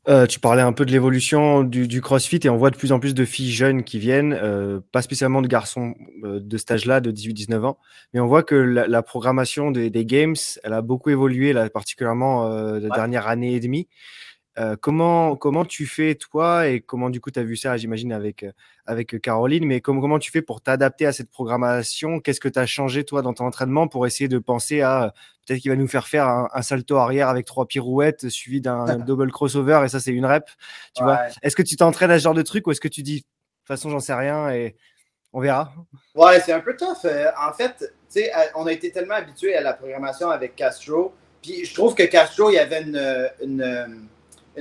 euh, 0.10 0.26
tu 0.26 0.40
parlais 0.40 0.62
un 0.62 0.72
peu 0.72 0.86
de 0.86 0.92
l'évolution 0.92 1.64
du, 1.64 2.02
CrossFit 2.02 2.40
et 2.44 2.50
on 2.50 2.56
voit 2.56 2.70
de 2.70 2.78
plus 2.78 2.94
en 2.94 3.00
plus 3.00 3.14
de 3.14 3.26
filles 3.26 3.52
jeunes 3.52 3.84
qui 3.84 4.00
viennent, 4.00 4.38
euh, 4.42 4.80
pas 4.94 5.02
spécialement 5.02 5.42
de 5.42 5.48
garçons 5.48 5.96
euh, 6.24 6.40
de 6.40 6.58
cet 6.58 6.72
âge-là, 6.72 7.02
de 7.02 7.12
18-19 7.12 7.66
ans, 7.66 7.78
mais 8.14 8.22
on 8.22 8.28
voit 8.28 8.44
que 8.44 8.56
la, 8.56 9.04
programmation 9.04 9.70
des, 9.70 9.92
Games, 10.06 10.36
elle 10.64 10.72
a 10.72 10.82
beaucoup 10.82 11.10
évolué, 11.10 11.52
là, 11.52 11.70
particulièrement 11.70 12.48
la 12.48 12.90
dernière 12.90 13.28
année 13.28 13.54
et 13.56 13.60
demie. 13.60 13.90
Comment, 14.82 15.36
comment 15.36 15.66
tu 15.66 15.86
fais 15.86 16.16
toi 16.16 16.68
et 16.68 16.82
comment 16.82 17.10
du 17.10 17.22
coup 17.22 17.32
tu 17.32 17.40
as 17.40 17.44
vu 17.44 17.56
ça, 17.56 17.78
j'imagine, 17.78 18.12
avec, 18.12 18.46
avec 18.86 19.22
Caroline, 19.22 19.66
mais 19.66 19.82
comment, 19.82 20.02
comment 20.02 20.20
tu 20.20 20.32
fais 20.32 20.42
pour 20.42 20.62
t'adapter 20.62 21.06
à 21.06 21.14
cette 21.14 21.30
programmation? 21.30 22.20
Qu'est-ce 22.20 22.40
que 22.40 22.50
tu 22.50 22.60
as 22.60 22.66
changé 22.66 23.04
toi 23.04 23.22
dans 23.22 23.34
ton 23.34 23.46
entraînement 23.46 23.88
pour 23.88 24.08
essayer 24.08 24.28
de 24.28 24.40
penser 24.40 24.82
à 24.82 25.14
peut-être 25.48 25.62
qu'il 25.62 25.72
va 25.72 25.78
nous 25.78 25.88
faire 25.88 26.08
faire 26.08 26.28
un, 26.28 26.62
salto 26.62 26.98
arrière 26.98 27.30
avec 27.30 27.46
trois 27.46 27.68
pirouettes 27.68 28.30
suivi 28.30 28.62
d'un 28.62 28.86
double 29.06 29.32
crossover 29.32 29.82
et 29.86 29.90
ça 29.90 30.00
c'est 30.00 30.12
une 30.12 30.26
rep. 30.26 30.46
Tu 30.96 31.04
vois? 31.04 31.20
Est-ce 31.42 31.56
que 31.56 31.64
tu 31.64 31.76
t'entraînes 31.76 32.12
à 32.12 32.20
ce 32.20 32.24
genre 32.24 32.34
de 32.34 32.42
truc 32.42 32.68
ou 32.68 32.72
est-ce 32.72 32.82
que 32.82 32.88
tu 32.88 33.04
dis 33.04 33.16
de 33.16 33.22
toute 33.22 33.68
façon 33.68 33.90
j'en 33.90 34.00
sais 34.00 34.14
rien 34.14 34.50
et 34.50 34.76
on 35.34 35.42
verra? 35.42 35.74
Ouais, 36.16 36.40
c'est 36.40 36.54
un 36.54 36.60
peu 36.60 36.76
tough. 36.76 37.06
Euh, 37.06 37.30
en 37.40 37.54
fait, 37.54 37.94
on 38.56 38.66
a 38.66 38.72
été 38.72 38.92
tellement 38.92 39.16
habitué 39.16 39.56
à 39.56 39.62
la 39.62 39.74
programmation 39.74 40.30
avec 40.30 40.56
Castro. 40.56 41.14
Puis 41.42 41.66
je 41.66 41.74
trouve 41.74 41.94
que 41.94 42.04
Castro, 42.04 42.50
il 42.50 42.56
y 42.56 42.60
avait 42.60 42.82
une, 42.82 43.30
une, 43.42 44.08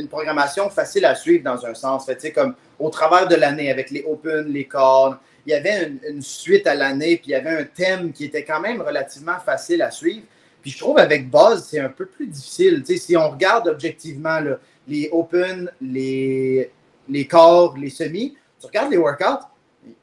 programmation 0.09 0.69
facile 0.71 1.05
à 1.05 1.15
suivre 1.15 1.43
dans 1.43 1.65
un 1.65 1.75
sens. 1.75 2.07
Fait, 2.07 2.33
comme 2.33 2.55
au 2.79 2.91
travers 2.91 3.27
de 3.27 3.35
l'année 3.35 3.71
avec 3.71 3.91
les 3.91 4.05
Open, 4.07 4.47
les 4.47 4.67
cornes, 4.67 5.19
il 5.47 5.51
y 5.51 5.55
avait 5.55 5.87
une, 5.87 6.01
une 6.09 6.23
suite 6.23 6.67
à 6.67 6.75
l'année, 6.75 7.17
puis 7.17 7.29
il 7.29 7.31
y 7.31 7.35
avait 7.35 7.51
un 7.51 7.65
thème 7.65 8.13
qui 8.13 8.25
était 8.25 8.45
quand 8.45 8.61
même 8.61 8.83
relativement 8.83 9.39
facile 9.39 9.83
à 9.83 9.91
suivre. 9.91 10.27
Puis 10.61 10.73
je 10.73 10.79
trouve 10.79 10.99
avec 10.99 11.31
Buzz, 11.31 11.65
c'est 11.71 11.79
un 11.79 11.89
peu 11.89 12.07
plus 12.07 12.27
difficile. 12.27 12.83
si 12.85 13.17
on 13.17 13.31
regarde 13.31 13.69
objectivement 13.69 14.41
les 14.89 15.09
Open, 15.13 15.71
les, 15.81 16.71
les 17.09 17.27
corps, 17.27 17.77
les 17.79 17.91
semis, 17.91 18.37
tu 18.61 18.67
regardes 18.67 18.91
les 18.91 18.97
workouts, 18.97 19.47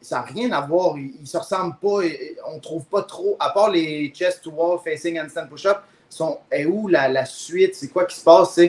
ça 0.01 0.19
n'a 0.19 0.21
rien 0.21 0.51
à 0.53 0.61
voir. 0.61 0.97
Ils 0.97 1.19
ne 1.19 1.25
se 1.25 1.37
ressemblent 1.37 1.75
pas. 1.81 1.99
On 2.47 2.55
ne 2.55 2.61
trouve 2.61 2.85
pas 2.85 3.03
trop, 3.03 3.35
à 3.39 3.49
part 3.49 3.71
les 3.71 4.09
chest 4.15 4.41
to 4.43 4.51
wall, 4.51 4.79
facing 4.81 5.19
handstand 5.19 5.47
push-up, 5.49 5.79
sont, 6.09 6.39
est 6.49 6.65
où 6.65 6.87
la, 6.87 7.09
la 7.09 7.25
suite? 7.25 7.75
C'est 7.75 7.89
quoi 7.89 8.05
qui 8.05 8.15
se 8.15 8.23
passe? 8.23 8.59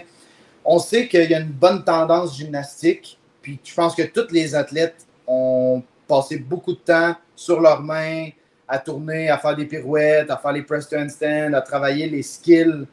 On 0.65 0.79
sait 0.79 1.09
qu'il 1.09 1.31
y 1.31 1.35
a 1.35 1.41
une 1.41 1.53
bonne 1.53 1.85
tendance 1.85 2.37
gymnastique. 2.37 3.19
Puis 3.43 3.61
je 3.63 3.75
pense 3.75 3.95
que 3.95 4.03
tous 4.03 4.33
les 4.33 4.55
athlètes 4.55 5.07
ont 5.27 5.83
passé 6.09 6.39
beaucoup 6.39 6.73
de 6.73 6.79
temps 6.79 7.15
sur 7.37 7.61
leurs 7.61 7.83
mains, 7.83 8.29
à 8.67 8.79
tourner, 8.79 9.29
à 9.29 9.39
faire 9.39 9.55
des 9.57 9.67
pirouettes, 9.67 10.31
à 10.31 10.37
faire 10.37 10.53
les 10.53 10.63
press 10.63 10.89
to 10.89 10.97
handstand, 10.97 11.53
à 11.55 11.61
travailler 11.61 12.09
les 12.09 12.23
skills 12.23 12.87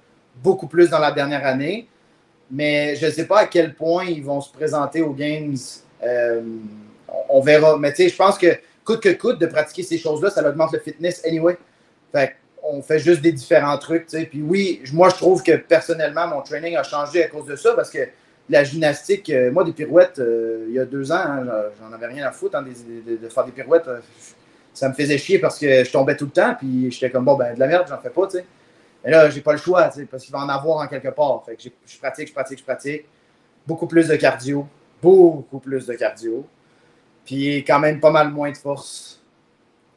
beaucoup 0.44 0.68
plus 0.68 0.90
dans 0.90 1.00
la 1.00 1.12
dernière 1.12 1.46
année. 1.46 1.88
Mais 2.50 2.96
je 2.96 3.06
ne 3.06 3.12
sais 3.12 3.26
pas 3.26 3.40
à 3.40 3.46
quel 3.46 3.74
point 3.74 4.06
ils 4.06 4.24
vont 4.24 4.42
se 4.42 4.52
présenter 4.52 5.02
aux 5.02 5.14
Games. 5.14 5.56
Euh, 6.04 6.42
on 7.30 7.40
verra. 7.40 7.78
Mais 7.78 7.92
tu 7.94 8.04
sais, 8.04 8.10
je 8.10 8.16
pense 8.16 8.38
que 8.38 8.48
coûte 8.84 9.02
que 9.02 9.14
coûte 9.14 9.40
de 9.40 9.46
pratiquer 9.46 9.84
ces 9.84 9.98
choses-là, 9.98 10.30
ça 10.30 10.48
augmente 10.48 10.74
le 10.74 10.80
fitness 10.80 11.24
anyway. 11.26 11.58
Fait 12.12 12.36
on 12.64 12.82
fait 12.82 13.00
juste 13.00 13.22
des 13.22 13.32
différents 13.32 13.78
trucs. 13.78 14.08
Puis 14.08 14.42
oui, 14.42 14.82
moi, 14.94 15.10
je 15.10 15.16
trouve 15.16 15.44
que 15.44 15.56
personnellement, 15.56 16.28
mon 16.28 16.42
training 16.42 16.76
a 16.76 16.84
changé 16.84 17.24
à 17.24 17.28
cause 17.28 17.46
de 17.46 17.56
ça 17.56 17.74
parce 17.74 17.90
que 17.90 18.00
la 18.50 18.64
gymnastique, 18.64 19.30
euh, 19.30 19.52
moi, 19.52 19.64
des 19.64 19.74
pirouettes, 19.74 20.20
euh, 20.20 20.66
il 20.68 20.74
y 20.74 20.80
a 20.80 20.86
deux 20.86 21.12
ans, 21.12 21.16
hein, 21.16 21.46
j'en 21.80 21.94
avais 21.94 22.08
rien 22.08 22.28
à 22.28 22.32
foutre 22.32 22.58
hein, 22.58 22.64
de, 22.64 23.30
faire 23.30 23.46
des 23.46 23.52
pirouettes. 23.52 23.90
ça 24.74 24.90
me 24.90 24.94
faisait 24.94 25.18
chier 25.18 25.40
parce 25.40 25.58
que 25.58 25.84
je 25.84 25.92
tombais 25.92 26.16
tout 26.16 26.26
le 26.26 26.32
temps. 26.32 26.56
Puis 26.58 26.92
j'étais 26.92 27.10
comme, 27.10 27.26
bon, 27.26 27.36
ben, 27.36 27.54
de 27.54 27.60
la 27.60 27.68
merde, 27.68 27.86
j'en 27.90 28.00
fais 28.00 28.10
pas. 28.10 28.30
sais. 28.30 28.46
Mais 29.04 29.12
là, 29.12 29.30
j'ai 29.30 29.42
pas 29.42 29.54
le 29.54 29.58
choix 29.58 29.90
parce 30.10 30.24
qu'il 30.24 30.32
va 30.32 30.40
en 30.40 30.50
avoir 30.50 30.78
en 30.78 30.88
quelque 30.88 31.10
part. 31.10 31.44
Fait 31.46 31.56
que 31.56 31.64
je 31.64 31.98
pratique, 31.98 32.28
je 32.28 32.34
pratique, 32.34 32.60
je 32.60 32.64
pratique. 32.64 33.06
Beaucoup 33.66 33.88
plus 33.88 34.08
de 34.08 34.16
cardio. 34.16 34.68
Beaucoup 35.02 35.60
plus 35.60 35.88
de 35.88 35.94
cardio. 35.94 36.46
Puis 37.26 37.58
quand 37.60 37.80
même 37.80 38.00
pas 38.00 38.12
mal 38.12 38.30
moins 38.30 38.52
de 38.52 38.58
force. 38.58 39.22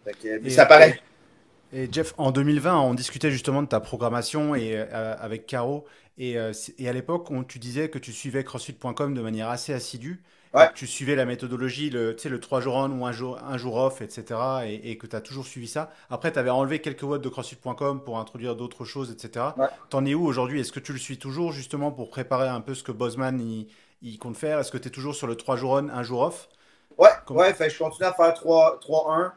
Fait 0.05 0.41
que, 0.41 0.51
ça 0.51 0.67
paraît. 0.67 1.01
Et 1.75 1.89
Jeff, 1.91 2.15
en 2.19 2.31
2020, 2.31 2.79
on 2.79 2.95
discutait 2.95 3.33
justement 3.33 3.61
de 3.61 3.67
ta 3.67 3.81
programmation 3.81 4.55
et, 4.55 4.75
euh, 4.77 5.17
avec 5.19 5.45
Caro. 5.47 5.85
Et, 6.19 6.39
euh, 6.39 6.53
et 6.79 6.89
à 6.89 6.93
l'époque, 6.93 7.29
tu 7.49 7.59
disais 7.59 7.91
que 7.91 7.99
tu 7.99 8.13
suivais 8.13 8.45
CrossFit.com 8.45 9.13
de 9.13 9.21
manière 9.21 9.49
assez 9.49 9.75
assidue. 9.75 10.23
Ouais. 10.55 10.71
Tu 10.77 10.87
suivais 10.87 11.17
la 11.17 11.25
méthodologie, 11.25 11.91
le, 11.91 12.15
le 12.25 12.41
3 12.41 12.61
jours 12.61 12.77
on 12.77 12.91
ou 12.93 13.05
un 13.05 13.11
jour, 13.11 13.41
un 13.43 13.57
jour 13.59 13.75
off, 13.75 14.03
etc. 14.03 14.41
Et, 14.85 14.97
que 14.99 15.09
tu 15.09 15.17
as 15.17 15.21
toujours 15.21 15.47
suivi 15.47 15.67
ça. 15.67 15.91
Après, 16.11 16.31
tu 16.31 16.39
avais 16.39 16.51
enlevé 16.51 16.79
quelques 16.79 17.03
watts 17.03 17.21
de 17.21 17.29
CrossFit.com 17.29 18.05
pour 18.05 18.21
introduire 18.21 18.55
d'autres 18.55 18.85
choses, 18.85 19.11
etc. 19.11 19.47
Ouais. 19.57 19.67
T'en 19.91 20.05
es 20.05 20.15
où 20.15 20.25
aujourd'hui? 20.25 20.61
Est-ce 20.61 20.71
que 20.71 20.79
tu 20.79 20.93
le 20.93 21.01
suis 21.01 21.19
toujours 21.19 21.51
justement 21.51 21.91
pour 21.91 22.09
préparer 22.09 22.47
un 22.47 22.61
peu 22.61 22.75
ce 22.75 22.85
que 22.85 22.93
Bosman 22.93 23.41
il, 24.01 24.19
compte 24.21 24.37
faire? 24.37 24.61
Est-ce 24.61 24.71
que 24.71 24.79
tu 24.79 24.87
es 24.87 24.93
toujours 24.93 25.17
sur 25.17 25.27
le 25.27 25.35
3 25.35 25.57
jours 25.57 25.73
on, 25.73 25.89
un 25.89 26.03
jour 26.05 26.21
off? 26.21 26.49
Ouais, 26.99 27.11
ouais 27.31 27.53
fait, 27.53 27.69
je 27.69 27.77
continue 27.77 28.07
à 28.07 28.13
faire 28.13 28.33
3-1 28.33 29.33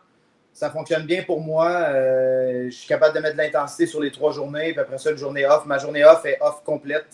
ça 0.58 0.72
fonctionne 0.72 1.06
bien 1.06 1.22
pour 1.22 1.40
moi. 1.40 1.70
Euh, 1.70 2.66
je 2.66 2.76
suis 2.76 2.88
capable 2.88 3.16
de 3.16 3.20
mettre 3.20 3.38
de 3.38 3.42
l'intensité 3.44 3.86
sur 3.86 4.02
les 4.02 4.10
trois 4.10 4.32
journées, 4.32 4.72
puis 4.72 4.80
après 4.80 4.98
ça, 4.98 5.12
une 5.12 5.18
journée 5.18 5.46
off. 5.46 5.68
Ma 5.68 5.78
journée 5.78 6.04
off 6.04 6.26
est 6.26 6.40
off 6.42 6.64
complète. 6.66 7.06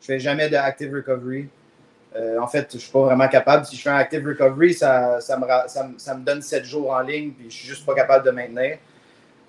Je 0.00 0.06
fais 0.06 0.18
jamais 0.18 0.48
de 0.48 0.56
active 0.56 0.94
recovery. 0.94 1.46
Euh, 2.16 2.38
en 2.40 2.46
fait, 2.46 2.68
je 2.70 2.76
ne 2.76 2.80
suis 2.80 2.90
pas 2.90 3.02
vraiment 3.02 3.28
capable. 3.28 3.66
Si 3.66 3.76
je 3.76 3.82
fais 3.82 3.90
un 3.90 3.96
active 3.96 4.26
recovery, 4.26 4.72
ça, 4.72 5.20
ça, 5.20 5.36
me, 5.36 5.44
ça, 5.98 6.14
me, 6.14 6.24
donne 6.24 6.40
sept 6.40 6.64
jours 6.64 6.90
en 6.90 7.00
ligne, 7.00 7.32
puis 7.32 7.50
je 7.50 7.54
suis 7.54 7.68
juste 7.68 7.84
pas 7.84 7.94
capable 7.94 8.24
de 8.24 8.30
maintenir. 8.30 8.78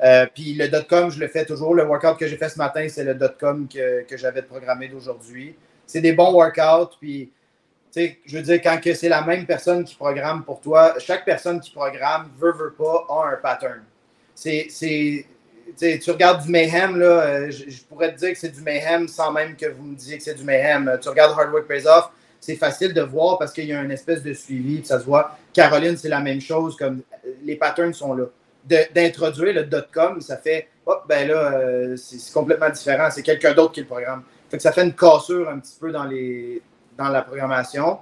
Euh, 0.04 0.26
puis 0.36 0.54
le 0.54 0.68
dot-com, 0.68 1.10
je 1.10 1.18
le 1.18 1.30
fais 1.30 1.46
toujours. 1.46 1.74
Le 1.74 1.86
workout 1.86 2.18
que 2.18 2.28
j'ai 2.28 2.36
fait 2.36 2.50
ce 2.50 2.58
matin, 2.58 2.86
c'est 2.90 3.06
le 3.06 3.16
dot-com 3.16 3.70
que, 3.74 4.02
que 4.02 4.18
j'avais 4.18 4.42
programmé 4.42 4.90
d'aujourd'hui. 4.90 5.56
C'est 5.86 6.02
des 6.02 6.12
bons 6.12 6.34
workouts, 6.34 6.98
puis 7.00 7.32
je 8.26 8.38
veux 8.38 8.44
dire, 8.44 8.62
quand 8.62 8.80
c'est 8.84 9.10
la 9.10 9.22
même 9.22 9.46
personne 9.46 9.84
qui 9.84 9.96
programme 9.96 10.44
pour 10.44 10.62
toi, 10.62 10.96
chaque 11.00 11.26
personne 11.26 11.60
qui 11.60 11.72
programme, 11.72 12.30
veut, 12.40 12.54
veut 12.54 12.74
pas, 12.74 13.06
a 13.10 13.34
un 13.34 13.38
pattern. 13.38 13.82
C'est, 14.36 14.68
tu 15.78 16.12
regardes 16.12 16.44
du 16.44 16.52
mayhem, 16.52 16.98
là, 16.98 17.06
euh, 17.06 17.52
je, 17.52 17.82
pourrais 17.84 18.14
te 18.14 18.20
dire 18.20 18.32
que 18.34 18.38
c'est 18.38 18.54
du 18.54 18.62
mayhem 18.62 19.08
sans 19.08 19.32
même 19.32 19.56
que 19.56 19.66
vous 19.66 19.84
me 19.84 19.96
disiez 19.96 20.18
que 20.18 20.24
c'est 20.24 20.36
du 20.36 20.44
mayhem. 20.44 20.98
Tu 21.02 21.10
regardes 21.10 21.38
Hard 21.38 21.52
Work 21.52 21.68
Pays 21.68 21.88
Off, 21.88 22.10
c'est 22.40 22.56
facile 22.56 22.94
de 22.94 23.02
voir 23.02 23.38
parce 23.38 23.52
qu'il 23.52 23.66
y 23.66 23.74
a 23.74 23.82
une 23.82 23.92
espèce 23.92 24.22
de 24.22 24.34
suivi, 24.34 24.86
ça 24.86 25.00
se 25.00 25.06
voit. 25.06 25.38
Caroline, 25.54 25.98
c'est 25.98 26.10
la 26.10 26.20
même 26.20 26.42
chose, 26.42 26.76
comme 26.78 27.02
les 27.44 27.56
patterns 27.56 27.94
sont 27.94 28.14
là. 28.14 28.26
d'introduire 28.94 29.54
le 29.54 29.64
dot-com, 29.64 30.22
ça 30.22 30.38
fait, 30.38 30.68
hop, 30.86 31.04
ben 31.10 31.28
là, 31.28 31.54
euh, 31.54 31.98
c'est, 31.98 32.32
complètement 32.32 32.70
différent. 32.70 33.10
C'est 33.12 33.24
quelqu'un 33.24 33.54
d'autre 33.54 33.74
qui 33.74 33.82
le 33.82 33.88
programme. 33.88 34.24
Fait 34.50 34.58
que 34.58 34.64
ça 34.64 34.72
fait 34.72 34.84
une 34.84 34.94
cassure 34.94 35.50
un 35.50 35.60
petit 35.60 35.76
peu 35.80 35.92
dans 35.92 36.06
les, 36.06 36.62
dans 36.98 37.10
la 37.10 37.22
programmation. 37.22 38.00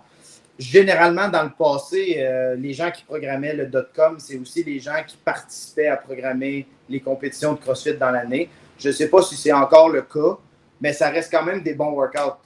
Généralement, 0.57 1.27
dans 1.27 1.43
le 1.43 1.49
passé, 1.49 2.15
euh, 2.19 2.55
les 2.55 2.73
gens 2.73 2.89
qui 2.89 3.03
programmaient 3.03 3.53
le 3.53 3.65
dot-com, 3.67 4.17
c'est 4.19 4.37
aussi 4.37 4.63
les 4.63 4.79
gens 4.79 5.03
qui 5.05 5.17
participaient 5.17 5.87
à 5.87 5.97
programmer 5.97 6.65
les 6.87 7.01
compétitions 7.01 7.53
de 7.53 7.59
CrossFit 7.59 7.95
dans 7.95 8.11
l'année. 8.11 8.49
Je 8.77 8.87
ne 8.87 8.93
sais 8.93 9.09
pas 9.09 9.21
si 9.21 9.35
c'est 9.35 9.51
encore 9.51 9.89
le 9.89 10.03
cas, 10.03 10.37
mais 10.79 10.93
ça 10.93 11.09
reste 11.09 11.29
quand 11.31 11.43
même 11.43 11.61
des 11.61 11.73
bons 11.73 11.91
workouts. 11.91 12.37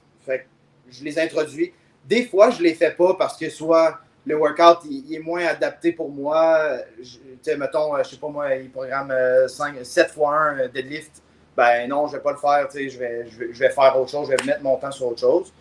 Je 0.92 1.04
les 1.04 1.20
introduis. 1.20 1.72
Des 2.04 2.26
fois, 2.26 2.50
je 2.50 2.58
ne 2.58 2.64
les 2.64 2.74
fais 2.74 2.90
pas 2.92 3.14
parce 3.14 3.38
que 3.38 3.48
soit 3.48 4.00
le 4.26 4.36
workout 4.36 4.80
est 5.12 5.20
moins 5.20 5.46
adapté 5.46 5.92
pour 5.92 6.10
moi. 6.10 6.80
Je, 7.00 7.54
mettons, 7.56 7.96
je 8.02 8.10
sais 8.10 8.18
pas 8.18 8.30
moi, 8.30 8.56
il 8.56 8.72
programme 8.72 9.14
5, 9.48 9.76
7 9.84 10.10
fois 10.10 10.36
1 10.36 10.68
deadlift. 10.70 11.22
Ben 11.56 11.88
non, 11.88 12.08
je 12.08 12.14
ne 12.14 12.18
vais 12.18 12.24
pas 12.24 12.32
le 12.32 12.38
faire. 12.38 12.68
Je 12.72 12.98
vais, 12.98 13.30
je, 13.30 13.38
vais, 13.38 13.54
je 13.54 13.60
vais 13.60 13.70
faire 13.70 14.00
autre 14.00 14.10
chose. 14.10 14.28
Je 14.32 14.36
vais 14.36 14.44
mettre 14.46 14.64
mon 14.64 14.78
temps 14.78 14.92
sur 14.92 15.08
autre 15.08 15.20
chose. 15.20 15.54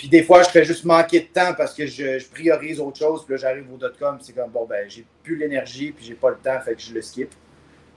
Puis 0.00 0.08
des 0.08 0.22
fois, 0.22 0.42
je 0.42 0.48
fais 0.48 0.64
juste 0.64 0.86
manquer 0.86 1.20
de 1.20 1.26
temps 1.26 1.52
parce 1.52 1.74
que 1.74 1.86
je, 1.86 2.26
priorise 2.30 2.80
autre 2.80 2.98
chose. 2.98 3.22
Puis 3.22 3.34
là, 3.34 3.36
j'arrive 3.36 3.70
au 3.70 3.76
dot-com, 3.76 4.16
c'est 4.22 4.32
comme, 4.32 4.50
bon, 4.50 4.64
ben, 4.64 4.88
j'ai 4.88 5.04
plus 5.22 5.36
l'énergie, 5.36 5.92
puis 5.92 6.06
j'ai 6.06 6.14
pas 6.14 6.30
le 6.30 6.38
temps, 6.38 6.58
fait 6.64 6.74
que 6.74 6.80
je 6.80 6.94
le 6.94 7.02
skip. 7.02 7.34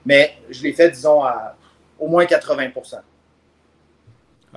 Mais 0.04 0.36
je 0.50 0.62
l'ai 0.64 0.74
fait, 0.74 0.90
disons, 0.90 1.24
à 1.24 1.56
au 1.98 2.06
moins 2.06 2.26
80% 2.26 3.00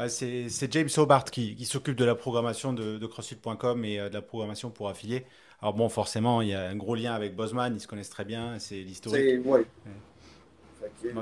C'est 0.10 0.74
James 0.74 0.90
Hobart 0.98 1.24
qui, 1.24 1.64
s'occupe 1.64 1.96
de 1.96 2.04
la 2.04 2.16
programmation 2.16 2.74
de, 2.74 3.08
CrossFit.com 3.08 3.86
et 3.86 3.98
euh, 3.98 4.10
de 4.10 4.16
la 4.16 4.22
programmation 4.22 4.70
pour 4.70 4.90
affiliés. 4.90 5.26
Alors 5.62 5.74
bon, 5.74 5.88
forcément, 5.88 6.42
il 6.42 6.50
y 6.50 6.54
a 6.54 6.68
un 6.68 6.76
gros 6.76 6.96
lien 6.96 7.14
avec 7.14 7.34
Bosman, 7.34 7.74
ils 7.74 7.80
se 7.80 7.88
connaissent 7.88 8.10
très 8.10 8.26
bien, 8.26 8.60
c'est 8.60 8.76
l'historique. 8.76 9.40
Oui. 9.46 9.62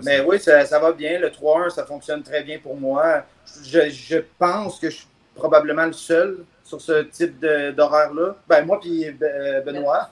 mais 0.03 0.21
oui, 0.21 0.39
ça, 0.39 0.79
va 0.79 0.91
bien. 0.91 1.19
Le 1.19 1.29
3-1, 1.29 1.69
ça 1.69 1.85
fonctionne 1.85 2.23
très 2.23 2.43
bien 2.43 2.57
pour 2.57 2.75
moi. 2.75 3.27
Je, 3.63 3.91
je 3.91 4.17
pense 4.39 4.79
que 4.79 4.89
je 4.89 5.03
probablement 5.35 5.85
le 5.85 5.93
seul 5.93 6.39
sur 6.63 6.81
ce 6.81 7.03
type 7.03 7.39
d'horaire-là. 7.39 8.35
Ben, 8.47 8.65
moi 8.65 8.79
puis 8.79 9.05
euh, 9.05 9.61
Benoît, 9.61 10.09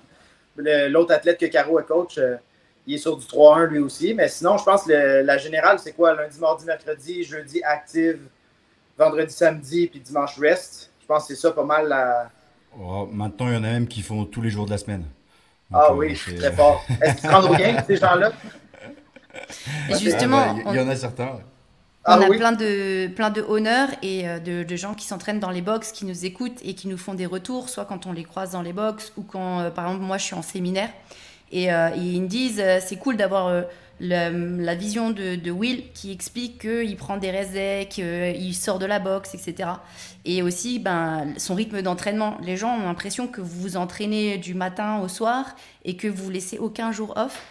l'autre 0.58 1.14
athlète 1.14 1.40
que 1.40 1.46
Caro 1.48 1.80
est 1.80 1.86
coach, 1.86 2.18
euh, 2.18 2.36
il 2.86 2.96
est 2.96 3.00
sur 3.00 3.18
du 3.18 3.26
3-1 3.26 3.68
lui 3.68 3.80
aussi. 3.80 4.14
Mais 4.14 4.28
sinon, 4.28 4.58
je 4.58 4.64
pense 4.64 4.84
que 4.84 5.24
la 5.24 5.38
générale, 5.38 5.80
c'est 5.80 5.94
quoi? 5.94 6.14
Lundi, 6.14 6.40
mardi, 6.40 6.66
mercredi, 6.66 7.24
jeudi 7.24 7.64
active, 7.64 8.20
vendredi, 8.98 9.34
samedi, 9.34 9.88
puis 9.88 10.00
dimanche 10.00 10.38
rest. 10.38 10.92
Je 11.02 11.06
pense 11.08 11.28
que 11.28 11.34
c'est 11.34 11.42
ça 11.42 11.52
pas 11.52 11.64
mal 11.64 11.88
la. 11.88 12.30
Oh, 12.80 13.08
maintenant, 13.12 13.48
il 13.48 13.54
y 13.54 13.58
en 13.58 13.64
a 13.64 13.72
même 13.72 13.88
qui 13.88 14.02
font 14.02 14.26
tous 14.26 14.42
les 14.42 14.50
jours 14.50 14.66
de 14.66 14.72
la 14.72 14.78
semaine. 14.78 15.06
ah 15.72 15.90
euh, 15.92 15.96
oui, 15.96 16.16
très 16.16 16.52
fort. 16.52 16.84
Est-ce 17.02 17.14
qu'ils 17.16 17.30
se 17.30 17.34
rendent 17.34 17.52
au 17.52 17.56
game, 17.56 17.78
ces 17.86 17.98
gens-là? 17.98 18.32
justement. 19.90 20.46
Ah, 20.50 20.54
bah, 20.54 20.72
il 20.74 20.76
y, 20.76 20.80
en 20.80 20.90
a 20.90 20.96
certains. 20.96 21.40
Ah 22.06 22.20
on 22.20 22.22
a 22.22 22.36
plein 22.36 22.52
de 22.52 23.08
plein 23.08 23.30
de 23.30 23.42
honneurs 23.42 23.88
et 24.02 24.28
euh, 24.28 24.40
de, 24.40 24.76
gens 24.76 24.94
qui 24.94 25.06
s'entraînent 25.06 25.40
dans 25.40 25.52
les 25.52 25.62
box, 25.62 25.94
qui 25.94 26.06
nous 26.06 26.26
écoutent 26.26 26.60
et 26.64 26.74
qui 26.74 26.90
nous 26.90 26.98
font 26.98 27.14
des 27.14 27.26
retours, 27.26 27.70
soit 27.70 27.86
quand 27.86 28.06
on 28.06 28.12
les 28.12 28.26
croise 28.26 28.52
dans 28.52 28.62
les 28.62 28.74
box 28.74 29.14
ou 29.16 29.24
quand, 29.24 29.62
euh, 29.62 29.70
par 29.70 29.86
exemple, 29.86 30.04
moi 30.04 30.18
je 30.18 30.26
suis 30.26 30.36
en 30.36 30.42
séminaire 30.42 30.90
et, 31.52 31.72
euh, 31.72 31.92
ils 31.96 32.22
me 32.22 32.28
disent 32.28 32.62
c'est 32.82 32.98
cool 32.98 33.16
d'avoir 33.16 33.64
la 34.02 34.76
vision 34.76 35.12
de, 35.12 35.52
Will 35.52 35.84
qui 35.94 36.12
explique 36.12 36.62
qu'il 36.62 36.98
prend 36.98 37.16
des 37.16 37.32
resets, 37.32 37.88
qu'il 37.90 38.54
sort 38.54 38.80
de 38.80 38.86
la 38.86 39.00
boxe, 39.00 39.34
etc. 39.34 39.70
Et 40.26 40.42
aussi 40.42 40.80
ben, 40.80 41.28
son 41.38 41.56
rythme 41.56 41.82
d'entraînement. 41.82 42.38
Les 42.42 42.58
gens 42.58 42.76
ont 42.76 42.86
l'impression 42.86 43.28
que 43.28 43.40
vous 43.40 43.62
vous 43.62 43.78
entraînez 43.78 44.38
du 44.40 44.56
matin 44.56 45.00
au 45.00 45.08
soir 45.08 45.56
et 45.86 45.96
que 45.96 46.08
vous 46.08 46.30
laissez 46.30 46.58
aucun 46.58 46.92
jour 46.92 47.14
off. 47.16 47.42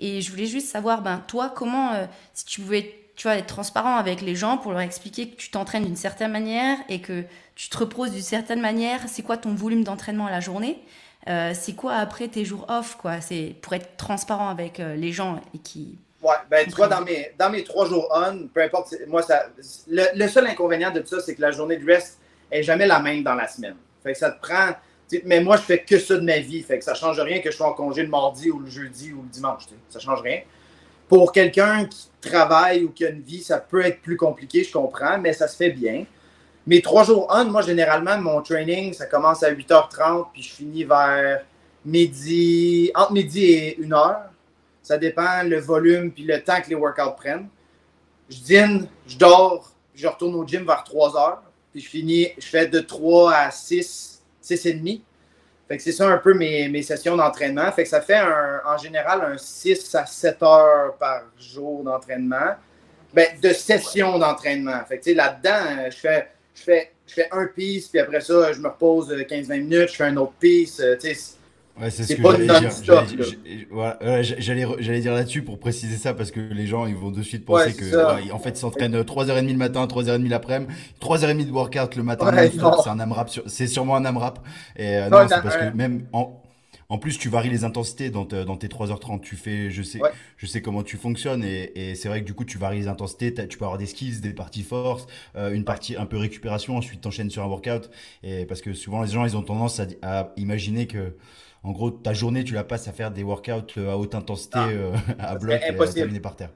Et 0.00 0.22
je 0.22 0.30
voulais 0.30 0.46
juste 0.46 0.68
savoir, 0.68 1.02
ben, 1.02 1.22
toi, 1.26 1.52
comment, 1.54 1.90
si 2.32 2.44
tu 2.46 2.60
pouvais 2.60 2.97
tu 3.18 3.26
vois, 3.26 3.36
être 3.36 3.48
transparent 3.48 3.96
avec 3.96 4.20
les 4.20 4.36
gens 4.36 4.58
pour 4.58 4.70
leur 4.70 4.80
expliquer 4.80 5.28
que 5.28 5.34
tu 5.34 5.50
t'entraînes 5.50 5.84
d'une 5.84 5.96
certaine 5.96 6.30
manière 6.30 6.78
et 6.88 7.00
que 7.00 7.24
tu 7.56 7.68
te 7.68 7.76
reposes 7.76 8.12
d'une 8.12 8.22
certaine 8.22 8.60
manière. 8.60 9.00
C'est 9.08 9.22
quoi 9.22 9.36
ton 9.36 9.56
volume 9.56 9.82
d'entraînement 9.82 10.26
à 10.26 10.30
la 10.30 10.38
journée? 10.38 10.78
Euh, 11.28 11.52
C'est 11.52 11.72
quoi 11.72 11.94
après 11.94 12.28
tes 12.28 12.44
jours 12.44 12.64
off 12.68 12.94
quoi? 12.94 13.20
C'est 13.20 13.56
pour 13.60 13.72
être 13.72 13.96
transparent 13.96 14.48
avec 14.48 14.78
euh, 14.78 14.94
les 14.94 15.10
gens 15.10 15.40
et 15.52 15.58
qui. 15.58 15.98
Ouais, 16.22 16.36
ben 16.48 16.64
tu 16.64 16.76
vois, 16.76 16.86
dans 16.86 17.00
mes, 17.00 17.32
dans 17.36 17.50
mes 17.50 17.64
trois 17.64 17.86
jours 17.86 18.08
on, 18.14 18.46
peu 18.54 18.62
importe, 18.62 18.94
moi, 19.08 19.22
ça, 19.22 19.46
le, 19.88 20.28
seul 20.28 20.46
inconvénient 20.46 20.92
de 20.92 21.00
tout 21.00 21.08
ça, 21.08 21.20
c'est 21.20 21.34
que 21.34 21.40
la 21.40 21.50
journée 21.50 21.76
de 21.76 21.86
rest 21.86 22.20
est 22.52 22.62
jamais 22.62 22.86
la 22.86 23.00
même 23.00 23.24
dans 23.24 23.34
la 23.34 23.48
semaine. 23.48 23.74
Fait 24.04 24.12
que 24.12 24.18
ça 24.18 24.30
te 24.30 24.40
prend. 24.40 24.76
Mais 25.24 25.40
moi, 25.40 25.56
je 25.56 25.62
fais 25.62 25.82
que 25.82 25.98
ça 25.98 26.14
de 26.14 26.20
ma 26.20 26.38
vie. 26.38 26.62
Fait 26.62 26.78
que 26.78 26.84
ça 26.84 26.94
change 26.94 27.18
rien 27.18 27.40
que 27.40 27.50
je 27.50 27.56
sois 27.56 27.66
en 27.66 27.72
congé 27.72 28.02
le 28.02 28.08
mardi 28.10 28.48
ou 28.48 28.60
le 28.60 28.70
jeudi 28.70 29.12
ou 29.12 29.22
le 29.22 29.28
dimanche. 29.28 29.64
Ça 29.88 29.98
change 29.98 30.20
rien. 30.20 30.42
Pour 31.08 31.32
quelqu'un 31.32 31.86
qui 31.86 32.08
travaille 32.20 32.84
ou 32.84 32.90
qui 32.90 33.04
a 33.04 33.10
une 33.10 33.22
vie, 33.22 33.42
ça 33.42 33.58
peut 33.58 33.84
être 33.84 34.02
plus 34.02 34.16
compliqué, 34.16 34.64
je 34.64 34.72
comprends, 34.72 35.18
mais 35.18 35.32
ça 35.32 35.48
se 35.48 35.56
fait 35.56 35.70
bien. 35.70 36.04
Mes 36.66 36.82
trois 36.82 37.04
jours 37.04 37.26
on, 37.30 37.46
moi, 37.46 37.62
généralement, 37.62 38.18
mon 38.18 38.42
training, 38.42 38.92
ça 38.92 39.06
commence 39.06 39.42
à 39.42 39.50
8h30, 39.50 40.26
puis 40.32 40.42
je 40.42 40.54
finis 40.54 40.84
vers 40.84 41.40
midi, 41.84 42.90
entre 42.94 43.12
midi 43.12 43.44
et 43.44 43.78
une 43.78 43.94
heure. 43.94 44.24
Ça 44.82 44.98
dépend 44.98 45.42
le 45.44 45.58
volume 45.60 46.12
puis 46.12 46.24
le 46.24 46.42
temps 46.42 46.60
que 46.60 46.68
les 46.68 46.74
workouts 46.74 47.16
prennent. 47.16 47.48
Je 48.28 48.38
dîne, 48.38 48.88
je 49.06 49.16
dors, 49.16 49.72
je 49.94 50.06
retourne 50.06 50.34
au 50.34 50.46
gym 50.46 50.64
vers 50.64 50.84
3 50.84 51.16
heures. 51.16 51.42
Puis 51.72 51.80
je 51.80 51.88
finis, 51.88 52.28
je 52.38 52.46
fais 52.46 52.66
de 52.66 52.80
3 52.80 53.32
à 53.32 53.50
6, 53.50 54.22
6 54.40 54.66
et 54.66 54.74
demi. 54.74 55.02
Fait 55.68 55.76
que 55.76 55.82
c'est 55.82 55.92
ça 55.92 56.08
un 56.08 56.16
peu 56.16 56.32
mes, 56.32 56.82
sessions 56.82 57.16
d'entraînement. 57.16 57.70
Fait 57.72 57.82
que 57.82 57.88
ça 57.88 58.00
fait 58.00 58.16
un, 58.16 58.62
en 58.64 58.78
général 58.78 59.20
un 59.22 59.36
6 59.36 59.94
à 59.94 60.06
7 60.06 60.42
heures 60.42 60.96
par 60.98 61.24
jour 61.38 61.84
d'entraînement. 61.84 62.56
Ben, 63.12 63.26
de 63.42 63.52
sessions 63.52 64.18
d'entraînement. 64.18 64.80
Là-dedans, 64.90 65.90
je 65.90 65.96
fais, 65.96 66.28
je, 66.54 66.62
fais, 66.62 66.92
je 67.06 67.14
fais 67.14 67.28
un 67.32 67.46
piece, 67.46 67.88
puis 67.88 68.00
après 68.00 68.20
ça, 68.20 68.52
je 68.52 68.60
me 68.60 68.68
repose 68.68 69.10
15-20 69.10 69.60
minutes, 69.60 69.90
je 69.90 69.96
fais 69.96 70.04
un 70.04 70.16
autre 70.16 70.34
piece. 70.38 70.82
Ouais, 71.80 71.90
c'est 71.90 72.04
ce 72.04 72.14
que 72.14 72.22
j'allais 74.40 74.60
dire. 74.60 74.76
J'allais 74.78 75.00
dire 75.00 75.14
là-dessus 75.14 75.42
pour 75.42 75.58
préciser 75.58 75.96
ça 75.96 76.14
parce 76.14 76.30
que 76.30 76.40
les 76.40 76.66
gens 76.66 76.86
ils 76.86 76.96
vont 76.96 77.10
de 77.10 77.22
suite 77.22 77.44
penser 77.44 77.74
que 77.74 78.30
en 78.32 78.38
fait 78.38 78.50
ils 78.50 78.56
s'entraînent 78.56 79.00
3h30 79.00 79.46
le 79.46 79.54
matin, 79.54 79.86
3h30 79.86 80.28
l'après-midi, 80.28 80.72
3h30 81.00 81.46
de 81.46 81.52
workout 81.52 81.96
le 81.96 82.02
matin. 82.02 82.30
c'est 82.82 82.90
un 82.90 83.00
AMRAP, 83.00 83.30
c'est 83.46 83.66
sûrement 83.66 83.96
un 83.96 84.04
AMRAP. 84.04 84.38
Et 84.76 84.96
euh, 84.96 85.08
non, 85.08 85.26
c'est 85.28 85.42
parce 85.42 85.56
que 85.56 85.74
même 85.74 86.06
en, 86.12 86.42
en 86.90 86.96
plus, 86.96 87.18
tu 87.18 87.28
varies 87.28 87.50
les 87.50 87.64
intensités 87.64 88.08
dans, 88.08 88.24
dans, 88.24 88.56
tes 88.56 88.68
3h30. 88.68 89.20
Tu 89.20 89.36
fais, 89.36 89.70
je 89.70 89.82
sais, 89.82 90.00
je 90.38 90.46
sais 90.46 90.62
comment 90.62 90.82
tu 90.82 90.96
fonctionnes 90.96 91.44
et, 91.44 91.90
et 91.90 91.94
c'est 91.94 92.08
vrai 92.08 92.22
que 92.22 92.26
du 92.26 92.32
coup, 92.32 92.46
tu 92.46 92.56
varies 92.56 92.78
les 92.78 92.88
intensités. 92.88 93.34
Tu 93.46 93.58
peux 93.58 93.66
avoir 93.66 93.76
des 93.76 93.84
skills, 93.84 94.20
des 94.20 94.32
parties 94.32 94.62
force, 94.62 95.06
euh, 95.36 95.52
une 95.52 95.64
partie 95.64 95.96
un 95.96 96.06
peu 96.06 96.16
récupération. 96.16 96.78
Ensuite, 96.78 97.02
t'enchaînes 97.02 97.28
sur 97.28 97.42
un 97.42 97.46
workout. 97.46 97.90
Et 98.22 98.46
parce 98.46 98.62
que 98.62 98.72
souvent, 98.72 99.02
les 99.02 99.10
gens, 99.10 99.26
ils 99.26 99.36
ont 99.36 99.42
tendance 99.42 99.80
à, 99.80 99.86
à 100.02 100.32
imaginer 100.38 100.86
que 100.86 101.12
en 101.64 101.72
gros, 101.72 101.90
ta 101.90 102.12
journée, 102.12 102.44
tu 102.44 102.54
la 102.54 102.64
passes 102.64 102.88
à 102.88 102.92
faire 102.92 103.10
des 103.10 103.22
workouts 103.22 103.78
euh, 103.78 103.92
à 103.92 103.96
haute 103.96 104.14
intensité 104.14 104.58
ah. 104.58 104.68
euh, 104.68 104.92
à 105.18 105.34
bloc 105.34 105.60
et 105.60 105.68
à 105.68 106.20
par 106.20 106.36
terre. 106.36 106.50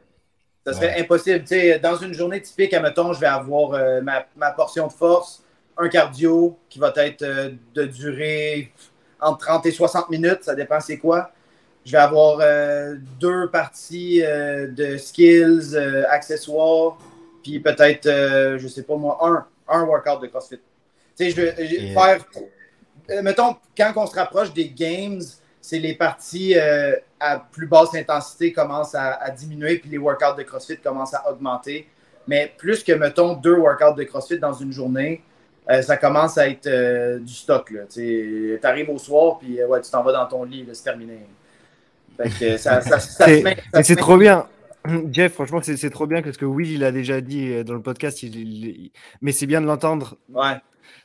Ça 0.65 0.75
serait 0.75 1.01
impossible. 1.01 1.45
dans 1.83 1.97
une 1.97 2.15
journée 2.15 2.41
typique, 2.41 2.73
admettons, 2.73 3.13
je 3.13 3.21
vais 3.21 3.27
avoir 3.27 3.73
euh, 3.73 4.01
ma, 4.01 4.51
portion 4.53 4.87
de 4.87 4.93
force, 4.93 5.43
un 5.77 5.89
cardio 5.89 6.57
qui 6.69 6.79
va 6.79 6.93
être 6.97 7.25
de 7.75 7.85
durée 7.85 8.73
entre 9.21 9.39
30 9.47 9.67
et 9.67 9.71
60 9.73 10.11
minutes, 10.11 10.43
ça 10.43 10.55
dépend 10.55 10.79
c'est 10.79 10.99
quoi. 10.99 11.33
Je 11.85 11.93
vais 11.93 11.99
avoir 11.99 12.39
deux 13.19 13.51
parties 13.51 14.21
de 14.23 14.97
skills, 14.99 15.77
accessoires, 16.09 16.97
puis 17.43 17.59
peut-être, 17.59 18.09
je 18.57 18.69
sais 18.69 18.85
pas 18.85 18.95
moi, 18.95 19.19
un, 19.21 19.45
un 19.67 19.85
workout 19.85 20.23
de 20.23 20.29
CrossFit. 20.29 20.59
Tu 20.59 20.63
sais, 21.17 21.31
je 21.31 21.41
vais 21.41 21.93
faire 21.93 22.25
euh, 23.11 23.23
mettons, 23.23 23.57
quand 23.77 23.93
on 23.97 24.07
se 24.07 24.15
rapproche 24.15 24.53
des 24.53 24.69
games, 24.69 25.21
c'est 25.61 25.79
les 25.79 25.95
parties 25.95 26.55
euh, 26.57 26.95
à 27.21 27.39
plus 27.39 27.67
basse 27.67 27.95
intensité 27.95 28.53
commencent 28.53 28.95
à, 28.95 29.31
diminuer, 29.31 29.79
puis 29.79 29.91
les 29.91 29.99
workouts 29.99 30.37
de 30.37 30.43
CrossFit 30.43 30.79
commencent 30.79 31.15
à 31.15 31.31
augmenter. 31.31 31.89
Mais 32.27 32.53
plus 32.57 32.85
que, 32.85 32.93
mettons, 32.93 33.35
deux 33.35 33.57
workouts 33.57 33.95
de 33.97 34.05
CrossFit 34.05 34.39
dans 34.39 34.53
une 34.53 34.73
journée, 34.73 35.23
euh, 35.71 35.83
ça 35.83 35.97
commence 35.97 36.39
à 36.39 36.49
être 36.49 37.19
du 37.19 37.33
stock. 37.33 37.73
Tu 37.93 38.59
arrives 38.63 38.91
au 38.91 38.99
soir, 38.99 39.39
puis 39.39 39.63
ouais, 39.63 39.81
tu 39.81 39.91
t'en 39.91 40.03
vas 40.03 40.13
dans 40.13 40.27
ton 40.27 40.45
lit, 40.45 40.67
c'est 40.73 40.85
terminé. 40.85 41.27
c'est 43.83 43.97
trop 43.97 44.17
bien. 44.17 44.47
Jeff, 45.13 45.35
franchement, 45.35 45.61
c'est 45.63 45.91
trop 45.91 46.09
bien 46.09 46.23
parce 46.23 46.37
que 46.37 46.45
Will, 46.45 46.73
il 46.73 46.85
a 46.85 46.91
déjà 46.91 47.21
dit 47.21 47.63
dans 47.65 47.75
le 47.75 47.83
podcast, 47.83 48.25
mais 49.21 49.31
c'est 49.31 49.47
bien 49.47 49.61
de 49.61 49.67
l'entendre. 49.67 50.17
Ouais 50.29 50.57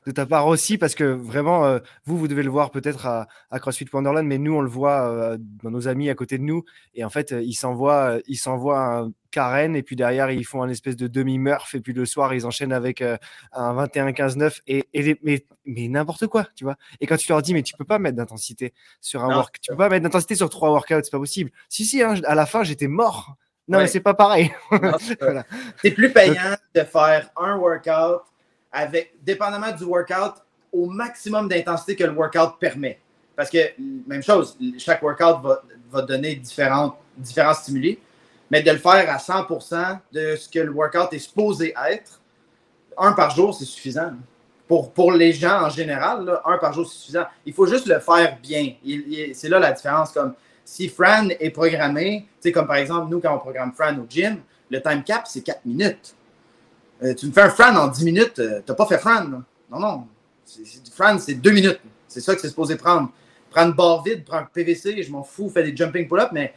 de 0.07 0.11
ta 0.13 0.25
part 0.25 0.47
aussi, 0.47 0.77
parce 0.77 0.95
que 0.95 1.03
vraiment, 1.03 1.65
euh, 1.65 1.79
vous, 2.05 2.17
vous 2.17 2.29
devez 2.29 2.41
le 2.41 2.49
voir 2.49 2.71
peut-être 2.71 3.05
à, 3.05 3.27
CrossFit 3.59 3.87
Wonderland, 3.91 4.25
mais 4.25 4.37
nous, 4.37 4.53
on 4.53 4.61
le 4.61 4.69
voit 4.69 5.01
euh, 5.01 5.37
dans 5.61 5.69
nos 5.69 5.89
amis 5.89 6.09
à 6.09 6.15
côté 6.15 6.37
de 6.37 6.43
nous. 6.43 6.63
Et 6.95 7.03
en 7.03 7.09
fait, 7.09 7.33
euh, 7.33 7.41
ils 7.41 7.55
s'envoient, 7.55 8.17
ils 8.25 8.37
s'envoient 8.37 8.79
un 8.79 9.11
Karen, 9.31 9.75
et 9.75 9.83
puis 9.83 9.97
derrière, 9.97 10.31
ils 10.31 10.45
font 10.45 10.63
un 10.63 10.69
espèce 10.69 10.95
de 10.95 11.07
demi-murph, 11.07 11.75
et 11.75 11.81
puis 11.81 11.91
le 11.91 12.05
soir, 12.05 12.33
ils 12.33 12.45
enchaînent 12.45 12.71
avec 12.71 13.01
un 13.01 13.17
21-15-9, 13.51 14.61
et, 14.67 14.87
mais, 15.23 15.45
mais 15.65 15.89
n'importe 15.89 16.27
quoi, 16.27 16.47
tu 16.55 16.63
vois. 16.63 16.77
Et 17.01 17.05
quand 17.05 17.17
tu 17.17 17.27
leur 17.27 17.41
dis, 17.41 17.53
mais 17.53 17.61
tu 17.61 17.75
peux 17.75 17.83
pas 17.83 17.99
mettre 17.99 18.15
d'intensité 18.15 18.73
sur 19.01 19.25
un 19.25 19.35
workout, 19.35 19.59
tu 19.61 19.71
peux 19.71 19.77
pas 19.77 19.89
mettre 19.89 20.03
d'intensité 20.03 20.35
sur 20.35 20.49
trois 20.49 20.69
workouts, 20.69 21.03
c'est 21.03 21.11
pas 21.11 21.19
possible. 21.19 21.51
Si, 21.67 21.83
si, 21.83 22.01
hein, 22.01 22.15
à 22.23 22.33
la 22.33 22.45
fin, 22.45 22.63
j'étais 22.63 22.87
mort. 22.87 23.35
Non, 23.67 23.79
mais 23.79 23.87
c'est 23.87 23.99
pas 23.99 24.13
pareil. 24.13 24.53
C'est 25.81 25.91
plus 25.91 26.13
payant 26.13 26.55
de 26.73 26.83
faire 26.83 27.29
un 27.35 27.57
workout 27.57 28.21
avec, 28.71 29.13
dépendamment 29.23 29.71
du 29.71 29.83
workout, 29.83 30.35
au 30.71 30.87
maximum 30.87 31.47
d'intensité 31.47 31.95
que 31.95 32.03
le 32.03 32.11
workout 32.11 32.59
permet. 32.59 32.99
Parce 33.35 33.49
que, 33.49 33.57
même 34.07 34.23
chose, 34.23 34.57
chaque 34.77 35.01
workout 35.01 35.41
va, 35.43 35.61
va 35.91 36.01
donner 36.01 36.35
différents, 36.35 36.97
stimuli, 37.53 37.99
mais 38.49 38.61
de 38.61 38.71
le 38.71 38.77
faire 38.77 39.09
à 39.09 39.17
100% 39.17 39.99
de 40.11 40.35
ce 40.35 40.49
que 40.49 40.59
le 40.59 40.71
workout 40.71 41.13
est 41.13 41.19
supposé 41.19 41.73
être, 41.89 42.19
un 42.97 43.13
par 43.13 43.31
jour, 43.35 43.53
c'est 43.53 43.65
suffisant. 43.65 44.13
Pour, 44.67 44.91
pour 44.91 45.13
les 45.13 45.31
gens 45.31 45.65
en 45.65 45.69
général, 45.69 46.41
un 46.43 46.57
par 46.57 46.73
jour, 46.73 46.85
c'est 46.87 46.97
suffisant. 46.97 47.25
Il 47.45 47.53
faut 47.53 47.67
juste 47.67 47.85
le 47.87 47.99
faire 47.99 48.37
bien. 48.41 48.73
C'est 49.33 49.49
là 49.49 49.59
la 49.59 49.71
différence. 49.71 50.11
Comme 50.11 50.33
si 50.65 50.89
Fran 50.89 51.29
est 51.39 51.51
programmé, 51.51 52.27
comme 52.53 52.67
par 52.67 52.75
exemple, 52.75 53.09
nous, 53.09 53.21
quand 53.21 53.33
on 53.33 53.39
programme 53.39 53.71
Fran 53.71 53.95
au 53.97 54.05
gym, 54.09 54.39
le 54.69 54.81
time 54.81 55.03
cap, 55.03 55.25
c'est 55.25 55.41
4 55.41 55.65
minutes. 55.65 56.15
Euh, 57.03 57.13
tu 57.13 57.27
me 57.27 57.31
fais 57.31 57.41
un 57.41 57.49
Fran 57.49 57.75
en 57.75 57.87
10 57.87 58.05
minutes, 58.05 58.39
euh, 58.39 58.61
t'as 58.65 58.73
pas 58.73 58.85
fait 58.85 58.97
Fran. 58.97 59.23
Non, 59.25 59.79
non. 59.79 60.07
C'est 60.45 61.35
2 61.35 61.51
minutes. 61.51 61.79
C'est 62.07 62.21
ça 62.21 62.33
que 62.35 62.41
c'est 62.41 62.49
supposé 62.49 62.75
prendre. 62.75 63.11
Prendre 63.49 63.75
barre 63.75 64.03
vide, 64.03 64.25
prendre 64.25 64.47
PVC, 64.49 65.03
je 65.03 65.11
m'en 65.11 65.23
fous, 65.23 65.49
fais 65.49 65.63
des 65.63 65.75
jumping 65.75 66.07
pull-ups, 66.07 66.31
mais 66.31 66.53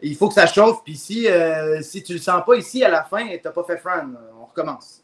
il 0.00 0.16
faut 0.16 0.28
que 0.28 0.34
ça 0.34 0.46
chauffe. 0.46 0.82
Puis 0.84 0.96
si, 0.96 1.28
euh, 1.28 1.82
si 1.82 2.02
tu 2.02 2.14
le 2.14 2.18
sens 2.18 2.42
pas 2.44 2.56
ici, 2.56 2.82
à 2.82 2.88
la 2.88 3.04
fin, 3.04 3.26
tu 3.26 3.40
n'as 3.44 3.50
pas 3.50 3.64
fait 3.64 3.76
Fran. 3.76 4.08
On 4.40 4.46
recommence. 4.46 5.02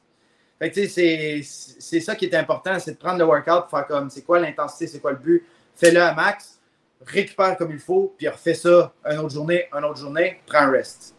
Fait 0.59 0.70
que 0.70 0.87
c'est 0.89 2.01
ça 2.01 2.16
qui 2.16 2.24
est 2.24 2.35
important, 2.35 2.79
c'est 2.81 2.93
de 2.93 2.97
prendre 2.97 3.18
le 3.18 3.24
workout 3.24 3.68
pour 3.68 3.70
faire 3.70 3.87
comme 3.87 4.11
c'est 4.11 4.22
quoi 4.22 4.41
l'intensité, 4.41 4.89
c'est 4.89 4.99
quoi 4.99 5.12
le 5.12 5.18
but? 5.18 5.47
Fais-le 5.76 6.03
à 6.03 6.12
max, 6.12 6.59
récupère 7.07 7.57
comme 7.57 7.70
il 7.70 7.79
faut, 7.79 8.12
puis 8.18 8.26
refais 8.26 8.55
ça 8.55 8.93
une 9.09 9.18
autre 9.18 9.35
journée, 9.35 9.66
une 9.72 9.85
autre 9.85 9.99
journée, 9.99 10.41
prends 10.47 10.62
un 10.62 10.70
rest. 10.70 11.14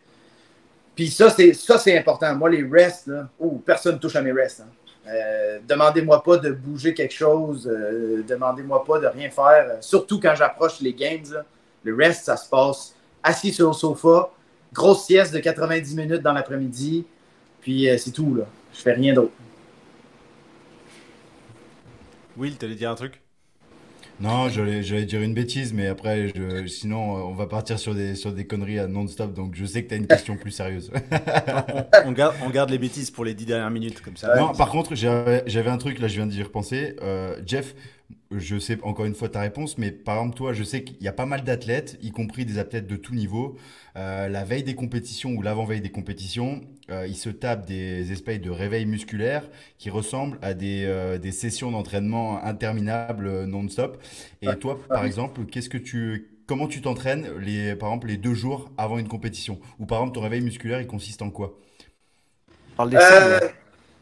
Puis 0.99 1.09
ça, 1.09 1.29
c'est 1.29 1.53
ça, 1.53 1.77
c'est 1.77 1.97
important. 1.97 2.35
Moi, 2.35 2.49
les 2.49 2.61
rests, 2.61 3.09
oh, 3.39 3.61
personne 3.65 3.95
ne 3.95 3.99
touche 3.99 4.17
à 4.17 4.21
mes 4.21 4.33
rests. 4.33 4.59
Hein. 4.59 4.67
Euh, 5.07 5.59
demandez-moi 5.65 6.21
pas 6.21 6.35
de 6.35 6.51
bouger 6.51 6.93
quelque 6.93 7.13
chose. 7.13 7.71
Euh, 7.71 8.21
demandez-moi 8.27 8.83
pas 8.83 8.99
de 8.99 9.07
rien 9.07 9.29
faire. 9.29 9.77
surtout 9.79 10.19
quand 10.19 10.35
j'approche 10.35 10.81
les 10.81 10.93
games. 10.93 11.41
Le 11.85 11.95
rest, 11.95 12.25
ça 12.25 12.35
se 12.35 12.49
passe 12.49 12.93
assis 13.23 13.53
sur 13.53 13.69
le 13.69 13.73
sofa. 13.73 14.29
Grosse 14.73 15.05
sieste 15.05 15.33
de 15.33 15.39
90 15.39 15.95
minutes 15.95 16.21
dans 16.21 16.33
l'après-midi. 16.33 17.05
Puis 17.61 17.89
euh, 17.89 17.97
c'est 17.97 18.11
tout. 18.11 18.35
Là. 18.35 18.43
Je 18.73 18.81
fais 18.81 18.91
rien 18.91 19.13
d'autre. 19.13 19.31
Will, 22.35 22.57
t'allais 22.57 22.75
dire 22.75 22.91
un 22.91 22.95
truc? 22.95 23.21
Non, 24.21 24.49
j'allais, 24.49 25.05
dire 25.05 25.21
une 25.21 25.33
bêtise, 25.33 25.73
mais 25.73 25.87
après, 25.87 26.33
sinon, 26.67 26.99
on 26.99 27.33
va 27.33 27.47
partir 27.47 27.79
sur 27.79 27.95
des, 27.95 28.15
sur 28.15 28.33
des 28.33 28.45
conneries 28.45 28.79
à 28.79 28.87
non-stop. 28.87 29.33
Donc, 29.33 29.55
je 29.55 29.65
sais 29.65 29.83
que 29.83 29.89
tu 29.89 29.93
as 29.93 29.97
une 29.97 30.07
question 30.07 30.35
plus 30.35 30.51
sérieuse. 30.51 30.91
on, 32.05 32.11
garde, 32.11 32.35
on 32.45 32.49
garde 32.49 32.69
les 32.69 32.77
bêtises 32.77 33.11
pour 33.11 33.23
les 33.23 33.33
dix 33.33 33.45
dernières 33.45 33.71
minutes, 33.71 34.01
comme 34.01 34.17
ça. 34.17 34.35
Non, 34.35 34.53
par 34.53 34.69
contre, 34.69 34.95
j'avais 34.95 35.69
un 35.69 35.77
truc, 35.77 35.99
là, 35.99 36.07
je 36.07 36.15
viens 36.15 36.27
d'y 36.27 36.43
repenser. 36.43 36.95
Euh, 37.01 37.39
Jeff, 37.45 37.75
je 38.31 38.59
sais 38.59 38.77
encore 38.83 39.05
une 39.05 39.15
fois 39.15 39.29
ta 39.29 39.41
réponse, 39.41 39.77
mais 39.77 39.91
par 39.91 40.17
exemple, 40.17 40.35
toi, 40.35 40.53
je 40.53 40.63
sais 40.63 40.83
qu'il 40.83 41.01
y 41.01 41.07
a 41.07 41.13
pas 41.13 41.25
mal 41.25 41.43
d'athlètes, 41.43 41.97
y 42.01 42.11
compris 42.11 42.45
des 42.45 42.59
athlètes 42.59 42.85
de 42.85 42.95
tout 42.95 43.15
niveau. 43.15 43.57
Euh, 43.95 44.27
la 44.27 44.43
veille 44.43 44.63
des 44.63 44.75
compétitions 44.75 45.31
ou 45.31 45.41
l'avant-veille 45.41 45.81
des 45.81 45.89
compétitions, 45.89 46.61
euh, 46.91 47.07
ils 47.07 47.15
se 47.15 47.29
tapent 47.29 47.65
des 47.65 48.11
espèces 48.11 48.39
de 48.39 48.51
réveil 48.51 48.85
musculaire 48.85 49.49
qui 49.79 49.89
ressemblent 49.89 50.37
à 50.43 50.53
des, 50.53 50.85
euh, 50.85 51.17
des 51.17 51.31
sessions 51.31 51.71
d'entraînement 51.71 52.43
interminables 52.43 53.45
non-stop. 53.45 54.01
Et 54.43 54.55
toi, 54.57 54.79
par 54.87 55.05
exemple, 55.05 55.45
qu'est-ce 55.45 55.69
que 55.69 55.79
tu, 55.79 56.29
comment 56.45 56.67
tu 56.67 56.81
t'entraînes 56.81 57.27
les, 57.39 57.75
par 57.75 57.89
exemple, 57.89 58.07
les 58.07 58.17
deux 58.17 58.35
jours 58.35 58.71
avant 58.77 58.99
une 58.99 59.07
compétition? 59.07 59.59
Ou 59.79 59.87
par 59.87 59.99
exemple, 59.99 60.15
ton 60.15 60.21
réveil 60.21 60.41
musculaire, 60.41 60.81
il 60.81 60.87
consiste 60.87 61.23
en 61.23 61.31
quoi? 61.31 61.57
Parle 62.77 62.91
des 62.91 62.97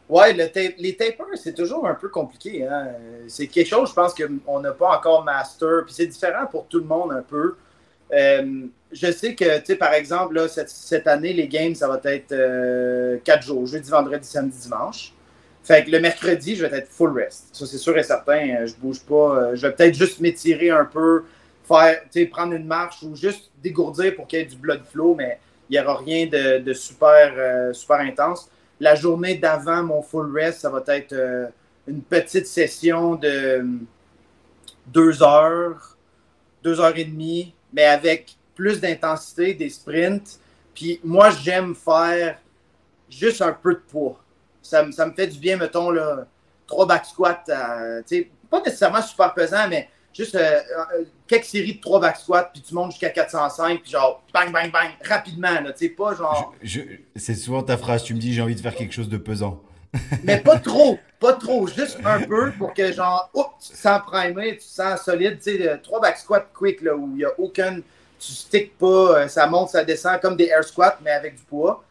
Ouais, 0.08 0.32
les 0.32 0.96
tapers, 0.96 1.26
c'est 1.34 1.54
toujours 1.54 1.86
un 1.86 1.94
peu 1.94 2.08
compliqué. 2.08 2.66
Hein. 2.66 2.88
C'est 3.26 3.46
quelque 3.46 3.68
chose, 3.68 3.90
je 3.90 3.94
pense, 3.94 4.14
qu'on 4.14 4.60
n'a 4.60 4.72
pas 4.72 4.96
encore 4.96 5.22
master. 5.22 5.84
Puis 5.84 5.94
c'est 5.94 6.06
différent 6.06 6.46
pour 6.46 6.66
tout 6.66 6.78
le 6.78 6.86
monde 6.86 7.12
un 7.12 7.22
peu. 7.22 7.56
Euh, 8.12 8.66
je 8.90 9.12
sais 9.12 9.34
que, 9.34 9.58
tu 9.58 9.66
sais, 9.66 9.76
par 9.76 9.92
exemple, 9.92 10.34
là, 10.34 10.48
cette, 10.48 11.06
année, 11.06 11.34
les 11.34 11.46
games, 11.46 11.74
ça 11.74 11.88
va 11.88 12.00
être 12.04 12.32
euh, 12.32 13.18
quatre 13.22 13.42
jours, 13.42 13.66
jeudi, 13.66 13.90
vendredi, 13.90 14.26
samedi, 14.26 14.58
dimanche. 14.58 15.12
Fait 15.62 15.84
que 15.84 15.90
le 15.90 16.00
mercredi, 16.00 16.56
je 16.56 16.64
vais 16.64 16.78
être 16.78 16.88
full 16.88 17.12
rest. 17.12 17.48
Ça, 17.52 17.66
c'est 17.66 17.76
sûr 17.76 17.98
et 17.98 18.02
certain. 18.02 18.62
Euh, 18.62 18.66
je 18.66 18.74
bouge 18.76 19.00
pas. 19.00 19.54
Je 19.54 19.66
vais 19.66 19.74
peut-être 19.74 19.94
juste 19.94 20.20
m'étirer 20.20 20.70
un 20.70 20.86
peu, 20.86 21.24
faire, 21.66 22.00
prendre 22.30 22.54
une 22.54 22.66
marche 22.66 23.02
ou 23.02 23.14
juste 23.14 23.50
dégourdir 23.62 24.14
pour 24.14 24.26
qu'il 24.26 24.38
y 24.38 24.42
ait 24.42 24.46
du 24.46 24.56
blood 24.56 24.80
flow, 24.90 25.14
mais 25.14 25.38
il 25.68 25.74
n'y 25.74 25.84
aura 25.84 25.98
rien 25.98 26.26
de, 26.26 26.60
de 26.60 26.72
super, 26.72 27.74
super 27.74 27.98
intense. 27.98 28.48
La 28.80 28.94
journée 28.94 29.36
d'avant 29.36 29.82
mon 29.82 30.02
full 30.02 30.32
rest, 30.36 30.60
ça 30.60 30.70
va 30.70 30.82
être 30.88 31.12
euh, 31.12 31.46
une 31.86 32.02
petite 32.02 32.46
session 32.46 33.14
de 33.16 33.64
deux 34.86 35.22
heures 35.22 35.96
deux 36.62 36.80
heures 36.80 36.96
et 36.96 37.04
demie, 37.04 37.54
mais 37.72 37.84
avec 37.84 38.36
plus 38.54 38.80
d'intensité, 38.80 39.54
des 39.54 39.70
sprints. 39.70 40.40
Puis 40.74 41.00
moi, 41.04 41.30
j'aime 41.30 41.74
faire 41.74 42.38
juste 43.08 43.40
un 43.42 43.52
peu 43.52 43.74
de 43.74 43.80
poids. 43.90 44.20
Ça, 44.60 44.84
me- 44.84 44.92
fait 44.92 45.28
du 45.28 45.38
bien, 45.38 45.56
mettons, 45.56 45.90
là, 45.90 46.26
trois 46.66 46.86
back 46.86 47.06
squats, 47.06 47.44
euh, 47.48 48.02
sais, 48.04 48.28
pas 48.50 48.60
nécessairement 48.60 49.00
super 49.02 49.32
pesant, 49.32 49.68
mais 49.68 49.88
juste 50.14 50.34
euh, 50.34 50.60
euh, 50.98 51.04
quelques 51.26 51.44
séries 51.44 51.74
de 51.76 51.80
trois 51.80 52.00
back 52.00 52.16
squats, 52.16 52.50
puis 52.52 52.62
tu 52.62 52.74
montes 52.74 52.90
jusqu'à 52.92 53.10
405, 53.10 53.82
puis 53.82 53.90
genre, 53.90 54.22
bang, 54.34 54.50
bang, 54.52 54.70
bang, 54.72 54.90
rapidement, 55.04 55.60
là, 55.60 55.72
tu 55.72 55.86
sais, 55.86 55.88
pas 55.90 56.14
genre... 56.14 56.54
Je- 56.62 56.80
c'est 57.16 57.34
souvent 57.34 57.62
ta 57.62 57.76
phrase, 57.76 58.02
tu 58.02 58.14
me 58.14 58.18
dis 58.18 58.32
j'ai 58.32 58.42
envie 58.42 58.54
de 58.54 58.60
faire 58.60 58.74
quelque 58.74 58.92
chose 58.94 59.08
de 59.08 59.16
pesant. 59.18 59.62
Mais 60.24 60.38
pas 60.38 60.58
trop, 60.58 60.98
pas 61.18 61.32
trop, 61.34 61.66
juste 61.66 61.98
un 62.04 62.20
peu 62.22 62.52
pour 62.52 62.74
que 62.74 62.92
genre, 62.92 63.30
oups, 63.34 63.66
tu 63.66 63.72
te 63.72 63.76
sens 63.78 64.00
primé, 64.06 64.52
tu 64.52 64.58
te 64.58 64.62
sens 64.64 65.00
solide, 65.02 65.38
tu 65.42 65.56
sais, 65.56 65.68
euh, 65.68 65.76
trois 65.82 66.00
back 66.00 66.18
squats 66.18 66.46
quick 66.54 66.82
là, 66.82 66.94
où 66.94 67.08
il 67.12 67.16
n'y 67.18 67.24
a 67.24 67.30
aucun, 67.38 67.76
tu 68.18 68.32
sticks 68.32 68.76
pas, 68.76 68.86
euh, 69.22 69.28
ça 69.28 69.46
monte, 69.46 69.70
ça 69.70 69.84
descend 69.84 70.20
comme 70.20 70.36
des 70.36 70.46
air 70.46 70.64
squats, 70.64 70.98
mais 71.02 71.10
avec 71.12 71.36
du 71.36 71.42
poids. 71.42 71.84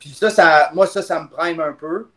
Puis 0.00 0.10
ça, 0.10 0.30
ça 0.30 0.70
moi, 0.74 0.86
ça, 0.86 1.02
ça 1.02 1.20
me 1.22 1.28
prime 1.28 1.60
un 1.60 1.72
peu. 1.72 2.08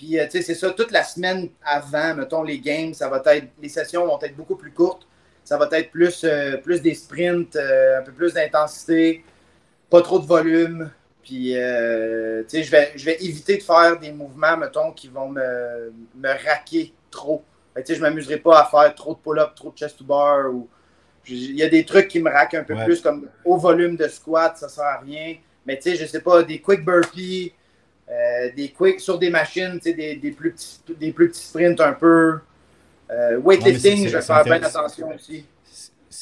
Puis, 0.00 0.18
euh, 0.18 0.24
tu 0.24 0.30
sais, 0.30 0.42
c'est 0.42 0.54
ça, 0.54 0.70
toute 0.70 0.92
la 0.92 1.04
semaine 1.04 1.50
avant, 1.62 2.14
mettons, 2.14 2.42
les 2.42 2.58
games, 2.58 2.94
ça 2.94 3.06
va 3.10 3.22
être, 3.34 3.48
les 3.60 3.68
sessions 3.68 4.06
vont 4.06 4.18
être 4.22 4.34
beaucoup 4.34 4.56
plus 4.56 4.70
courtes. 4.70 5.06
Ça 5.44 5.58
va 5.58 5.68
être 5.72 5.90
plus, 5.90 6.24
euh, 6.24 6.56
plus 6.56 6.80
des 6.80 6.94
sprints, 6.94 7.54
euh, 7.56 7.98
un 7.98 8.02
peu 8.02 8.12
plus 8.12 8.32
d'intensité, 8.32 9.22
pas 9.90 10.00
trop 10.00 10.18
de 10.18 10.24
volume. 10.24 10.90
Puis, 11.22 11.52
euh, 11.54 12.42
tu 12.44 12.56
sais, 12.56 12.62
je 12.62 12.70
vais, 12.70 12.92
je 12.96 13.04
vais 13.04 13.16
éviter 13.22 13.58
de 13.58 13.62
faire 13.62 13.98
des 13.98 14.10
mouvements, 14.10 14.56
mettons, 14.56 14.90
qui 14.92 15.08
vont 15.08 15.28
me, 15.28 15.92
me 16.16 16.28
raquer 16.48 16.94
trop. 17.10 17.44
Tu 17.76 17.82
sais, 17.84 17.94
je 17.94 17.98
ne 18.00 18.08
m'amuserai 18.08 18.38
pas 18.38 18.58
à 18.58 18.64
faire 18.64 18.94
trop 18.94 19.12
de 19.12 19.18
pull-up, 19.18 19.50
trop 19.54 19.70
de 19.70 19.76
chest 19.76 19.98
to 19.98 20.04
bar. 20.04 20.46
Ou... 20.50 20.66
Il 21.28 21.56
y 21.56 21.62
a 21.62 21.68
des 21.68 21.84
trucs 21.84 22.08
qui 22.08 22.20
me 22.20 22.30
raquent 22.30 22.54
un 22.54 22.64
peu 22.64 22.72
Ouais. 22.74 22.86
plus, 22.86 23.02
comme 23.02 23.28
au 23.44 23.58
volume 23.58 23.96
de 23.96 24.08
squat, 24.08 24.56
ça 24.56 24.64
ne 24.64 24.70
sert 24.70 24.84
à 24.84 24.98
rien. 25.00 25.36
Mais 25.66 25.76
tu 25.76 25.90
sais, 25.90 25.96
je 25.96 26.06
sais 26.06 26.22
pas, 26.22 26.42
des 26.42 26.58
quick 26.58 26.86
burpees, 26.86 27.52
des 28.56 28.70
quick 28.70 29.00
sur 29.00 29.18
des 29.18 29.30
machines, 29.30 29.74
tu 29.74 29.90
sais, 29.90 29.92
des, 29.94 30.16
des, 30.16 30.30
plus 30.30 30.52
petits, 30.52 30.80
des 30.98 31.12
plus 31.12 31.28
petits 31.28 31.42
sprints 31.42 31.80
un 31.80 31.92
peu. 31.92 32.38
Euh, 33.10 33.40
weightlifting, 33.42 34.08
je 34.08 34.16
vais 34.16 34.22
faire 34.22 34.44
bien 34.44 34.62
attention 34.62 35.14
aussi. 35.14 35.44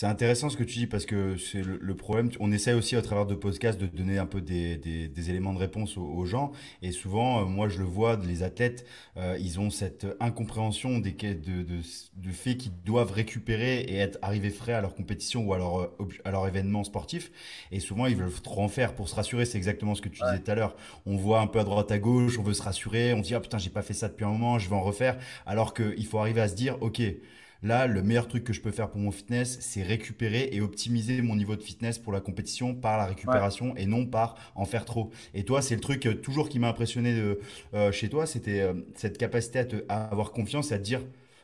C'est 0.00 0.06
intéressant 0.06 0.48
ce 0.48 0.56
que 0.56 0.62
tu 0.62 0.78
dis 0.78 0.86
parce 0.86 1.06
que 1.06 1.36
c'est 1.38 1.60
le, 1.60 1.76
le 1.82 1.96
problème. 1.96 2.30
On 2.38 2.52
essaie 2.52 2.72
aussi 2.72 2.96
au 2.96 3.00
travers 3.02 3.26
de 3.26 3.34
podcasts 3.34 3.80
de 3.80 3.86
donner 3.88 4.16
un 4.18 4.26
peu 4.26 4.40
des, 4.40 4.76
des- 4.76 5.08
des 5.08 5.30
éléments 5.30 5.52
de 5.52 5.58
réponse 5.58 5.96
aux, 5.96 6.04
aux 6.06 6.24
gens. 6.24 6.52
Et 6.82 6.92
souvent, 6.92 7.40
euh, 7.42 7.46
moi 7.46 7.68
je 7.68 7.80
le 7.80 7.84
vois, 7.84 8.14
les 8.14 8.44
athlètes, 8.44 8.86
euh, 9.16 9.36
ils 9.40 9.58
ont 9.58 9.70
cette 9.70 10.06
incompréhension 10.20 11.00
des, 11.00 11.10
de, 11.10 11.64
de, 11.64 11.80
de 12.14 12.30
fait 12.30 12.56
qu'ils 12.56 12.80
doivent 12.84 13.10
récupérer 13.10 13.80
et 13.80 13.96
être 13.96 14.20
arrivés 14.22 14.50
frais 14.50 14.72
à 14.72 14.80
leur 14.82 14.94
compétition 14.94 15.44
ou 15.44 15.52
à 15.52 15.58
leur, 15.58 15.80
euh, 15.80 16.08
à 16.24 16.30
leur 16.30 16.46
événement 16.46 16.84
sportif. 16.84 17.32
Et 17.72 17.80
souvent, 17.80 18.06
ils 18.06 18.14
veulent 18.14 18.30
trop 18.30 18.62
en 18.62 18.68
faire 18.68 18.94
pour 18.94 19.08
se 19.08 19.16
rassurer. 19.16 19.46
C'est 19.46 19.58
exactement 19.58 19.96
ce 19.96 20.00
que 20.02 20.08
tu 20.08 20.22
Ouais. 20.22 20.30
disais 20.30 20.42
tout 20.44 20.50
à 20.52 20.54
l'heure. 20.54 20.76
On 21.06 21.16
voit 21.16 21.40
un 21.40 21.48
peu 21.48 21.58
à 21.58 21.64
droite 21.64 21.90
à 21.90 21.98
gauche, 21.98 22.38
on 22.38 22.44
veut 22.44 22.54
se 22.54 22.62
rassurer, 22.62 23.14
on 23.14 23.24
se 23.24 23.28
dit 23.30 23.34
ah 23.34 23.40
putain 23.40 23.58
j'ai 23.58 23.70
pas 23.70 23.82
fait 23.82 23.94
ça 23.94 24.06
depuis 24.06 24.24
un 24.24 24.28
moment, 24.30 24.60
je 24.60 24.68
vais 24.70 24.76
en 24.76 24.80
refaire. 24.82 25.18
Alors 25.44 25.74
qu'il 25.74 26.06
faut 26.06 26.18
arriver 26.20 26.40
à 26.40 26.46
se 26.46 26.54
dire 26.54 26.76
ok. 26.82 27.02
Là, 27.62 27.86
le 27.88 28.02
meilleur 28.02 28.28
truc 28.28 28.44
que 28.44 28.52
je 28.52 28.60
peux 28.60 28.70
faire 28.70 28.88
pour 28.90 29.00
mon 29.00 29.10
fitness, 29.10 29.58
c'est 29.60 29.82
récupérer 29.82 30.48
et 30.52 30.60
optimiser 30.60 31.22
mon 31.22 31.34
niveau 31.34 31.56
de 31.56 31.62
fitness 31.62 31.98
pour 31.98 32.12
la 32.12 32.20
compétition 32.20 32.74
par 32.74 32.96
la 32.98 33.06
récupération 33.06 33.74
et 33.76 33.86
non 33.86 34.06
par 34.06 34.36
en 34.54 34.64
faire 34.64 34.84
trop. 34.84 35.10
Et 35.34 35.44
toi, 35.44 35.60
c'est 35.60 35.74
le 35.74 35.80
truc 35.80 36.06
euh, 36.06 36.14
toujours 36.14 36.48
qui 36.48 36.60
m'a 36.60 36.68
impressionné 36.68 37.14
de, 37.16 37.40
euh, 37.74 37.90
chez 37.90 38.08
toi, 38.08 38.26
c'était 38.26 38.60
euh, 38.60 38.74
cette 38.94 39.18
capacité 39.18 39.58
à, 39.58 39.64
te- 39.64 39.84
à 39.88 40.04
avoir 40.06 40.30
confiance 40.32 40.70
et 40.70 40.74
à 40.74 40.78
te 40.78 40.84
dire 40.84 41.00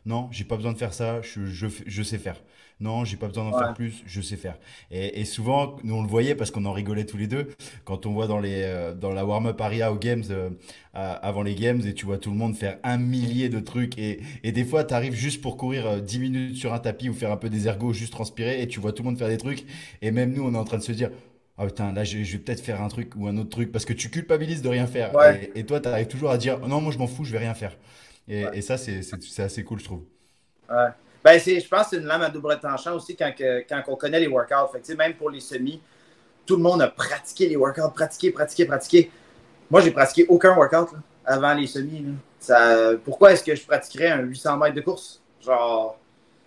non, 0.07 0.29
j'ai 0.31 0.45
pas 0.45 0.57
besoin 0.57 0.73
de 0.73 0.79
faire 0.79 0.95
ça, 0.95 1.21
je, 1.23 1.47
je, 1.47 1.67
fais- 1.69 1.85
je 1.87 2.03
sais 2.03 2.19
faire. 2.19 2.41
Non, 2.81 3.05
j'ai 3.05 3.17
pas 3.17 3.29
besoin 3.29 3.45
d'en 3.45 3.57
Ouais. 3.57 3.65
faire 3.65 3.75
plus, 3.75 4.03
je 4.05 4.21
sais 4.21 4.37
faire. 4.37 4.59
Et, 4.91 5.21
et 5.21 5.25
souvent, 5.25 5.77
nous 5.85 5.95
on 5.95 6.03
le 6.03 6.09
voyait 6.09 6.35
parce 6.35 6.51
qu'on 6.51 6.65
en 6.65 6.73
rigolait 6.73 7.07
tous 7.07 7.17
les 7.17 7.29
deux 7.29 7.49
quand 7.85 8.05
on 8.05 8.13
voit 8.13 8.27
dans, 8.27 8.41
les, 8.41 8.63
euh, 8.65 8.95
dans 8.95 9.13
la 9.13 9.25
warm-up 9.25 9.61
aria 9.61 9.93
aux 9.93 9.97
games, 9.97 10.25
euh, 10.31 10.51
avant 10.93 11.43
les 11.43 11.55
games, 11.55 11.81
et 11.87 11.95
tu 11.95 12.05
vois 12.05 12.19
tout 12.19 12.31
le 12.31 12.37
monde 12.37 12.57
faire 12.57 12.79
un 12.83 12.99
millier 12.99 13.49
de 13.49 13.61
trucs. 13.61 13.97
Et, 13.99 14.21
et 14.43 14.51
des 14.53 14.65
fois, 14.65 14.83
tu 14.85 14.93
arrives 14.93 15.15
juste 15.15 15.41
pour 15.41 15.57
courir 15.57 15.87
euh, 15.87 16.01
10 16.01 16.19
minutes 16.19 16.57
sur 16.57 16.75
un 16.75 16.79
tapis 16.81 17.09
ou 17.09 17.15
faire 17.15 17.31
un 17.31 17.37
peu 17.37 17.49
des 17.49 17.69
ergots, 17.69 17.93
juste 17.93 18.13
transpirer, 18.13 18.61
et 18.61 18.67
tu 18.69 18.81
vois 18.81 18.93
tout 18.93 19.03
le 19.05 19.09
monde 19.11 19.19
faire 19.19 19.29
des 19.29 19.39
trucs. 19.39 19.65
Et 20.03 20.11
même 20.11 20.33
nous, 20.33 20.43
on 20.45 20.53
est 20.55 20.59
en 20.59 20.65
train 20.65 20.79
de 20.79 20.83
se 20.83 20.93
dire. 20.93 21.11
Ah 21.57 21.67
putain, 21.67 21.93
là 21.93 22.03
je, 22.03 22.19
vais 22.19 22.39
peut-être 22.39 22.61
faire 22.61 22.83
un 22.83 22.89
truc 22.89 23.13
ou 23.15 23.29
un 23.29 23.37
autre 23.37 23.51
truc 23.51 23.71
parce 23.71 23.85
que 23.85 23.93
tu 23.93 24.11
culpabilises 24.11 24.61
de 24.61 24.69
rien 24.69 24.89
faire. 24.89 25.15
Ouais. 25.15 25.53
Et, 25.55 25.61
et 25.61 25.65
toi, 25.65 25.79
tu 25.79 25.89
arrives 25.89 26.09
toujours 26.09 26.31
à 26.33 26.37
dire 26.39 26.59
non, 26.67 26.81
moi 26.81 26.93
je 26.93 26.99
m'en 26.99 27.07
fous, 27.07 27.25
je 27.25 27.31
vais 27.31 27.39
rien 27.39 27.55
faire. 27.55 27.77
Et, 28.27 28.45
Ouais. 28.45 28.51
et 28.55 28.61
ça, 28.61 28.77
c'est 28.77 29.03
c'est- 29.03 29.23
c'est 29.23 29.43
assez 29.45 29.63
cool, 29.63 29.79
je 29.79 29.85
trouve. 29.85 30.03
Ouais. 30.69 30.89
Ben, 31.25 31.41
c'est, 31.41 31.61
je 31.61 31.69
pense 31.69 31.85
que 31.85 31.91
c'est 31.91 31.97
une 32.03 32.07
lame 32.07 32.23
à 32.23 32.31
double 32.31 32.59
tranchant 32.61 32.95
aussi 32.97 33.17
quand, 33.17 33.33
que- 33.37 33.65
quand 33.69 33.83
on 33.89 33.97
connaît 33.97 34.21
les 34.21 34.29
workouts. 34.29 34.73
Fait 34.73 34.81
que, 34.81 34.87
tu 34.87 34.97
même 34.97 35.15
pour 35.15 35.31
les 35.31 35.41
semis, 35.41 35.81
tout 36.47 36.57
le 36.57 36.63
monde 36.63 36.83
a 36.83 36.89
pratiqué 36.89 37.49
les 37.49 37.57
workouts, 37.57 37.91
pratiqué, 37.95 38.31
pratiqué, 38.31 38.67
pratiqué. 38.67 39.11
Moi, 39.71 39.81
j'ai 39.83 39.93
pratiqué 39.93 40.27
aucun 40.29 40.57
workout 40.57 40.93
là, 40.93 40.99
avant 41.27 41.55
les 41.55 41.67
semis. 41.67 42.01
là. 42.03 42.13
Ça, 42.41 42.91
pourquoi 43.05 43.33
est-ce 43.33 43.45
que 43.45 43.55
je 43.55 43.65
pratiquerais 43.67 44.09
un 44.09 44.21
800 44.23 44.57
mètres 44.59 44.75
de 44.77 44.83
course? 44.83 45.21
Genre, 45.43 45.99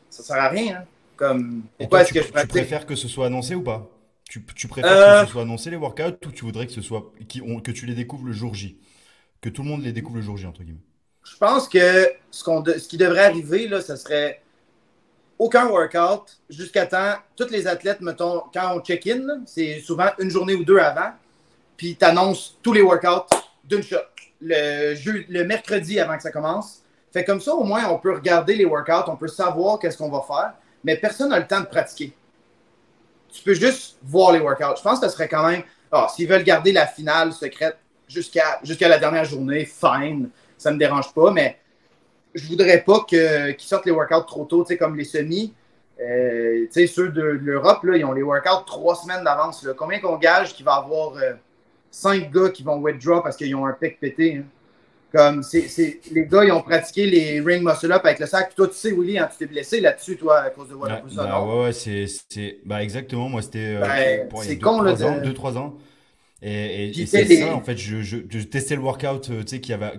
ça 0.10 0.24
sert 0.24 0.38
à 0.38 0.50
rien. 0.50 0.78
hein. 0.78 0.86
Comme, 1.18 1.64
pourquoi 1.78 2.00
toi, 2.00 2.04
est-ce 2.04 2.10
tu, 2.10 2.14
que 2.14 2.22
je 2.22 2.32
tu 2.32 2.32
pratique? 2.32 2.48
préfères 2.48 2.86
que 2.86 2.96
ce 2.96 3.08
soit 3.08 3.28
annoncé 3.28 3.56
ou 3.56 3.64
pas? 3.64 3.90
Tu, 4.30 4.44
tu 4.56 4.68
préfères 4.68 4.92
Euh, 4.92 5.02
que 5.02 5.26
ce 5.26 5.26
soit 5.26 5.44
annoncé 5.44 5.70
les 5.70 5.78
workouts 5.78 6.28
ou 6.28 6.32
tu 6.32 6.44
voudrais 6.46 6.66
que 6.68 6.74
ce 6.74 6.82
soit 6.82 7.12
qui- 7.28 7.42
on- 7.42 7.62
que 7.62 7.72
tu 7.72 7.86
les 7.86 7.96
découvres 7.96 8.26
le 8.26 8.34
jour 8.34 8.54
J? 8.54 8.80
Que 9.42 9.50
tout 9.50 9.64
le 9.64 9.70
monde 9.70 9.84
les 9.84 9.94
découvre 9.94 10.18
le 10.18 10.24
jour 10.24 10.38
J, 10.38 10.48
entre 10.48 10.64
guillemets. 10.64 10.82
Je 11.24 11.38
pense 11.38 11.68
que 11.68 12.10
ce, 12.32 12.44
qu'on 12.44 12.62
de- 12.62 12.74
ce 12.78 12.88
qui 12.88 12.98
devrait 12.98 13.26
arriver, 13.26 13.68
là, 13.68 13.82
ce 13.82 13.96
serait 13.96 14.42
aucun 15.40 15.68
workout 15.68 16.38
jusqu'à 16.50 16.86
temps. 16.86 17.16
Tous 17.36 17.50
les 17.50 17.68
athlètes, 17.68 18.02
mettons, 18.02 18.44
quand 18.54 18.76
on 18.76 18.82
check-in, 18.82 19.42
c'est 19.46 19.80
souvent 19.80 20.10
une 20.20 20.30
journée 20.30 20.56
ou 20.56 20.64
deux 20.64 20.80
avant, 20.80 21.12
puis 21.76 21.96
tu 21.96 22.06
annonces 22.06 22.58
tous 22.62 22.74
les 22.74 22.82
workouts 22.82 23.36
d'une 23.64 23.84
shot. 23.84 23.98
Le, 24.40 25.44
mercredi 25.44 26.00
avant 26.00 26.16
que 26.16 26.24
ça 26.24 26.32
commence. 26.32 26.82
Fait 27.12 27.24
comme 27.24 27.42
ça, 27.42 27.54
au 27.54 27.64
moins, 27.64 27.86
on 27.90 27.98
peut 27.98 28.14
regarder 28.14 28.56
les 28.56 28.66
workouts, 28.66 29.10
on 29.10 29.16
peut 29.16 29.28
savoir 29.28 29.80
qu'est-ce 29.80 29.98
qu'on 29.98 30.10
va 30.10 30.22
faire, 30.22 30.54
mais 30.84 30.96
personne 30.98 31.30
n'a 31.30 31.40
le 31.40 31.48
temps 31.48 31.62
de 31.62 31.66
pratiquer. 31.66 32.14
Tu 33.32 33.42
peux 33.44 33.54
juste 33.54 33.98
voir 34.04 34.32
les 34.32 34.40
workouts. 34.40 34.78
Je 34.78 34.82
pense 34.82 35.00
que 35.00 35.08
ce 35.08 35.14
serait 35.14 35.28
quand 35.28 35.48
même. 35.48 35.64
ah, 35.92 36.08
S'ils 36.14 36.28
veulent 36.28 36.44
garder 36.44 36.72
la 36.72 36.86
finale 36.86 37.34
secrète 37.34 37.78
jusqu'à 38.08 38.88
la 38.88 39.00
dernière 39.00 39.26
journée, 39.26 39.66
fine 39.66 40.30
ça 40.58 40.72
me 40.72 40.78
dérange 40.78 41.14
pas, 41.14 41.32
mais 41.32 41.60
je 42.38 42.48
voudrais 42.48 42.82
pas 42.82 43.04
qu'ils 43.08 43.56
sortent 43.58 43.86
les 43.86 43.92
workouts 43.92 44.26
trop 44.28 44.46
tôt, 44.46 44.66
comme 44.80 44.96
les 44.96 45.04
semis. 45.04 45.54
Euh, 46.00 46.66
ceux 46.72 47.10
de, 47.10 47.22
de 47.22 47.40
l'Europe, 47.42 47.80
ils 47.96 48.06
ont 48.06 48.14
les 48.14 48.22
workouts 48.22 48.66
trois 48.66 48.96
semaines 48.96 49.24
d'avance. 49.24 49.68
Combien 49.78 50.00
qu'on 50.00 50.18
gage 50.18 50.54
qu'il 50.54 50.66
va 50.66 50.76
y 50.76 50.84
avoir 50.86 51.18
euh, 51.18 51.34
cinq 51.90 52.32
gars 52.32 52.50
qui 52.50 52.64
vont 52.64 52.78
withdraw 52.78 53.22
parce 53.22 53.36
qu'ils 53.36 53.56
ont 53.56 53.66
un 53.66 53.74
pec 53.74 54.00
pété? 54.00 54.38
hein? 54.38 54.44
Comme, 55.10 55.42
c'est, 55.42 56.02
les 56.12 56.26
gars, 56.26 56.44
ils 56.44 56.52
ont 56.52 56.62
pratiqué 56.62 57.06
les 57.06 57.40
ring 57.40 57.64
muscle-up 57.64 58.02
avec 58.04 58.20
le 58.20 58.26
sac. 58.26 58.54
Toi, 58.54 58.68
tu 58.68 58.74
sais, 58.74 58.92
Willy, 58.92 59.18
hein, 59.18 59.30
tu 59.32 59.38
t'es 59.38 59.46
blessé 59.46 59.80
là-dessus, 59.80 60.18
toi, 60.18 60.40
à 60.40 60.50
cause 60.50 60.68
de 60.68 60.76
Wadapusa, 60.76 61.24
bah, 61.24 61.30
non? 61.30 61.62
ouais, 61.62 61.64
ouais, 61.68 61.72
c'est, 61.72 62.58
bah, 62.66 62.84
exactement. 62.84 63.30
Moi, 63.30 63.42
c'était 63.42 63.78
euh, 63.78 63.80
Ben, 63.80 64.30
c'est 64.44 64.60
con, 64.60 64.82
là, 64.82 64.94
trois 64.94 65.08
ans, 65.08 65.16
de- 65.16 65.22
deux, 65.22 65.34
trois 65.34 65.58
ans. 65.58 65.78
Et, 66.44 66.86
et- 66.90 67.02
et 67.02 67.06
c'est 67.08 67.26
ça, 67.26 67.56
en 67.56 67.62
fait, 67.62 67.78
je, 67.78 68.02
je, 68.04 68.18
je 68.30 68.40
testais 68.44 68.76
le 68.76 68.82
workout 68.82 69.30
euh, 69.32 69.44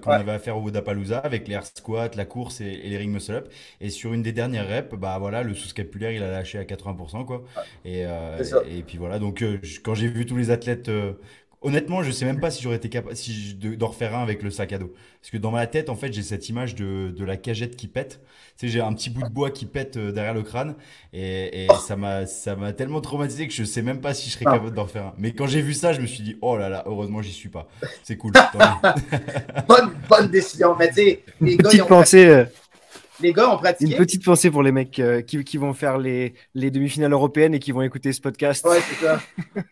qu'on 0.01 0.11
Ouais. 0.11 0.17
avait 0.17 0.33
à 0.33 0.39
faire 0.39 0.57
au 0.57 0.61
Wodapalooza 0.63 1.19
avec 1.19 1.49
les 1.49 1.55
air 1.55 1.67
squats, 1.67 2.11
la 2.15 2.25
course 2.25 2.61
et, 2.61 2.67
et 2.67 2.89
les 2.91 2.97
ring 2.97 3.13
muscle 3.13 3.33
up. 3.33 3.53
Et 3.81 3.91
sur 3.91 4.15
une 4.15 4.23
des 4.23 4.33
dernières 4.33 4.69
reps, 4.69 4.95
bah 4.97 5.19
voilà, 5.19 5.43
le 5.43 5.55
sous-scapulaire, 5.55 6.13
il 6.13 6.23
a 6.23 6.31
lâché 6.31 6.59
à 6.59 6.65
80%, 6.65 7.25
quoi. 7.25 7.45
Et, 7.85 8.05
euh, 8.07 8.43
et, 8.71 8.83
puis 8.83 8.99
voilà, 8.99 9.19
donc 9.19 9.43
euh, 9.43 9.59
quand 9.83 9.95
j'ai 9.95 10.09
vu 10.09 10.27
tous 10.27 10.37
les 10.37 10.51
athlètes, 10.51 10.89
euh, 10.89 11.15
honnêtement, 11.63 12.03
je 12.03 12.11
sais 12.11 12.25
même 12.25 12.41
pas 12.41 12.51
si 12.51 12.63
j'aurais 12.63 12.77
été 12.77 12.89
capable 12.89 13.17
si 13.17 13.55
d'en 13.55 13.89
refaire 13.89 14.15
un 14.17 14.23
avec 14.23 14.43
le 14.43 14.51
sac 14.51 14.73
à 14.73 14.79
dos. 14.79 14.93
Parce 15.21 15.31
que 15.31 15.37
dans 15.37 15.51
ma 15.51 15.67
tête, 15.67 15.89
en 15.89 15.97
fait, 15.97 16.13
j'ai 16.13 16.23
cette 16.23 16.49
image 16.49 16.75
de, 16.75 17.11
de 17.17 17.25
la 17.25 17.37
cagette 17.37 17.77
qui 17.77 17.89
pète. 17.89 18.21
Tu 18.57 18.67
sais, 18.67 18.73
j'ai 18.73 18.81
un 18.81 18.93
petit 18.93 19.11
bout 19.11 19.23
de 19.23 19.29
bois 19.29 19.51
qui 19.51 19.67
pète 19.67 19.97
euh, 19.97 20.13
derrière 20.13 20.35
le 20.35 20.43
crâne. 20.43 20.75
Et, 21.13 21.65
et 21.65 21.69
ça 21.87 21.97
m'a 21.97 22.27
ça 22.27 22.55
m'a 22.57 22.73
tellement 22.73 23.01
traumatisé 23.01 23.47
que 23.49 23.55
je 23.55 23.65
sais 23.65 23.83
même 23.83 24.01
pas 24.01 24.15
si 24.15 24.29
je 24.31 24.35
serais 24.35 24.45
Ah. 24.49 24.53
capable 24.53 24.75
d'en 24.75 24.85
refaire 24.85 25.07
un. 25.07 25.15
Mais 25.19 25.33
quand 25.33 25.47
j'ai 25.47 25.61
vu 25.61 25.75
ça, 25.75 25.93
je 25.93 26.01
me 26.01 26.07
suis 26.07 26.23
dit, 26.23 26.37
oh 26.43 26.57
là 26.57 26.69
là, 26.69 26.83
heureusement, 26.87 27.23
j'y 27.23 27.33
suis 27.33 27.49
pas. 27.49 27.69
C'est 28.05 28.17
cool. 28.17 28.33
Bonne, 29.69 29.91
bonne 30.09 30.29
décision. 30.31 30.75
Mais 30.79 30.89
tu 30.89 30.95
sais, 30.95 31.25
les 31.41 31.57
gars, 31.57 31.71
ils 31.73 31.81
Petite 31.81 31.83
ont, 31.83 31.87
pensée, 31.87 32.27
euh, 32.27 32.45
les 33.21 33.33
gars 33.33 33.51
ont 33.51 33.59
une 33.81 33.95
pratiqué. 33.95 33.97
petite 33.97 34.25
pensée 34.25 34.51
pour 34.51 34.63
les 34.63 34.73
mecs 34.73 34.99
euh, 34.99 35.23
qui, 35.23 35.43
qui 35.45 35.57
vont 35.59 35.75
faire 35.75 35.99
les, 35.99 36.35
les 36.55 36.71
demi-finales 36.71 37.13
européennes 37.13 37.55
et 37.55 37.59
qui 37.59 37.73
vont 37.73 37.83
écouter 37.83 38.13
ce 38.13 38.21
podcast. 38.21 38.67
Ouais, 38.67 38.81
c'est 38.81 39.05
ça. 39.05 39.21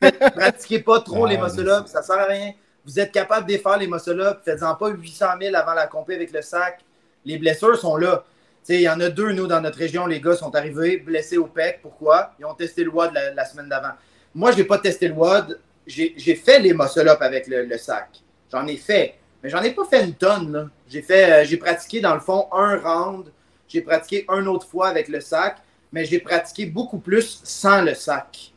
Pratiquez 0.35 0.81
pas 0.81 1.01
trop 1.01 1.27
Ah, 1.27 1.29
les 1.29 1.37
mais 1.37 1.45
muscle-up, 1.45 1.87
ça 1.87 2.03
sert 2.03 2.19
à 2.19 2.25
rien. 2.27 2.53
Vous 2.85 2.99
êtes 3.01 3.13
capable 3.13 3.49
de 3.51 3.57
faire 3.59 3.79
les 3.79 3.87
muscle-up, 3.89 4.41
faites-en 4.45 4.75
pas 4.77 4.89
800 4.91 5.27
000 5.41 5.55
avant 5.57 5.75
la 5.75 5.87
compé 5.87 6.15
avec 6.15 6.33
le 6.33 6.43
sac. 6.43 6.81
Les 7.25 7.39
blessures 7.39 7.77
sont 7.77 7.97
là. 7.97 8.25
Tu 8.65 8.75
sais, 8.75 8.77
Il 8.77 8.83
y 8.83 8.89
en 8.89 9.01
a 9.01 9.09
deux, 9.09 9.33
nous, 9.33 9.47
dans 9.47 9.61
notre 9.61 9.79
région, 9.79 10.07
les 10.07 10.21
gars 10.21 10.37
sont 10.37 10.55
arrivés 10.55 10.99
blessés 10.99 11.39
au 11.39 11.47
pec. 11.47 11.81
Pourquoi? 11.83 12.33
Ils 12.39 12.45
ont 12.45 12.55
testé 12.55 12.85
le 12.85 12.91
WOD 12.91 13.13
la, 13.15 13.33
la 13.35 13.45
semaine 13.45 13.69
d'avant. 13.69 13.93
Moi, 14.35 14.53
je 14.53 14.59
n'ai 14.59 14.65
pas 14.65 14.79
testé 14.79 15.09
le 15.09 15.15
WOD. 15.15 15.59
J'ai 15.87 16.35
fait 16.37 16.59
les 16.61 16.73
muscle-up 16.75 17.19
avec 17.21 17.47
le, 17.49 17.65
le 17.65 17.79
sac. 17.79 18.09
J'en 18.53 18.67
ai 18.67 18.77
fait. 18.77 19.15
Mais 19.43 19.51
j'en 19.51 19.63
ai 19.63 19.73
pas 19.73 19.85
fait 19.85 20.05
une 20.05 20.15
tonne. 20.15 20.71
J'ai 20.89 21.03
fait, 21.03 21.31
euh, 21.31 21.45
j'ai 21.45 21.57
pratiqué, 21.57 22.01
dans 22.01 22.15
le 22.15 22.21
fond, 22.21 22.47
un 22.53 22.77
round. 22.79 23.27
J'ai 23.69 23.81
pratiqué 23.81 24.25
une 24.29 24.49
autre 24.49 24.67
fois 24.67 24.89
avec 24.89 25.09
le 25.09 25.21
sac. 25.21 25.59
mais 25.93 26.05
j'ai 26.05 26.19
pratiqué 26.19 26.67
beaucoup 26.67 26.99
plus 26.99 27.41
sans 27.45 27.83
le 27.83 27.95
sac 27.95 28.53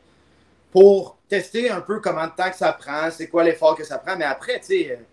pour 0.71 1.17
tester 1.27 1.69
un 1.69 1.81
peu 1.81 1.99
comment 1.99 2.25
de 2.25 2.31
temps 2.31 2.49
que 2.49 2.57
ça 2.57 2.73
prend, 2.73 3.09
c'est 3.11 3.27
quoi 3.27 3.43
l'effort 3.43 3.75
que 3.75 3.83
ça 3.83 3.97
prend. 3.97 4.17
Mais 4.17 4.25
après, 4.25 4.59
tu 4.59 4.65
sais, 4.67 4.91
euh, 4.91 5.03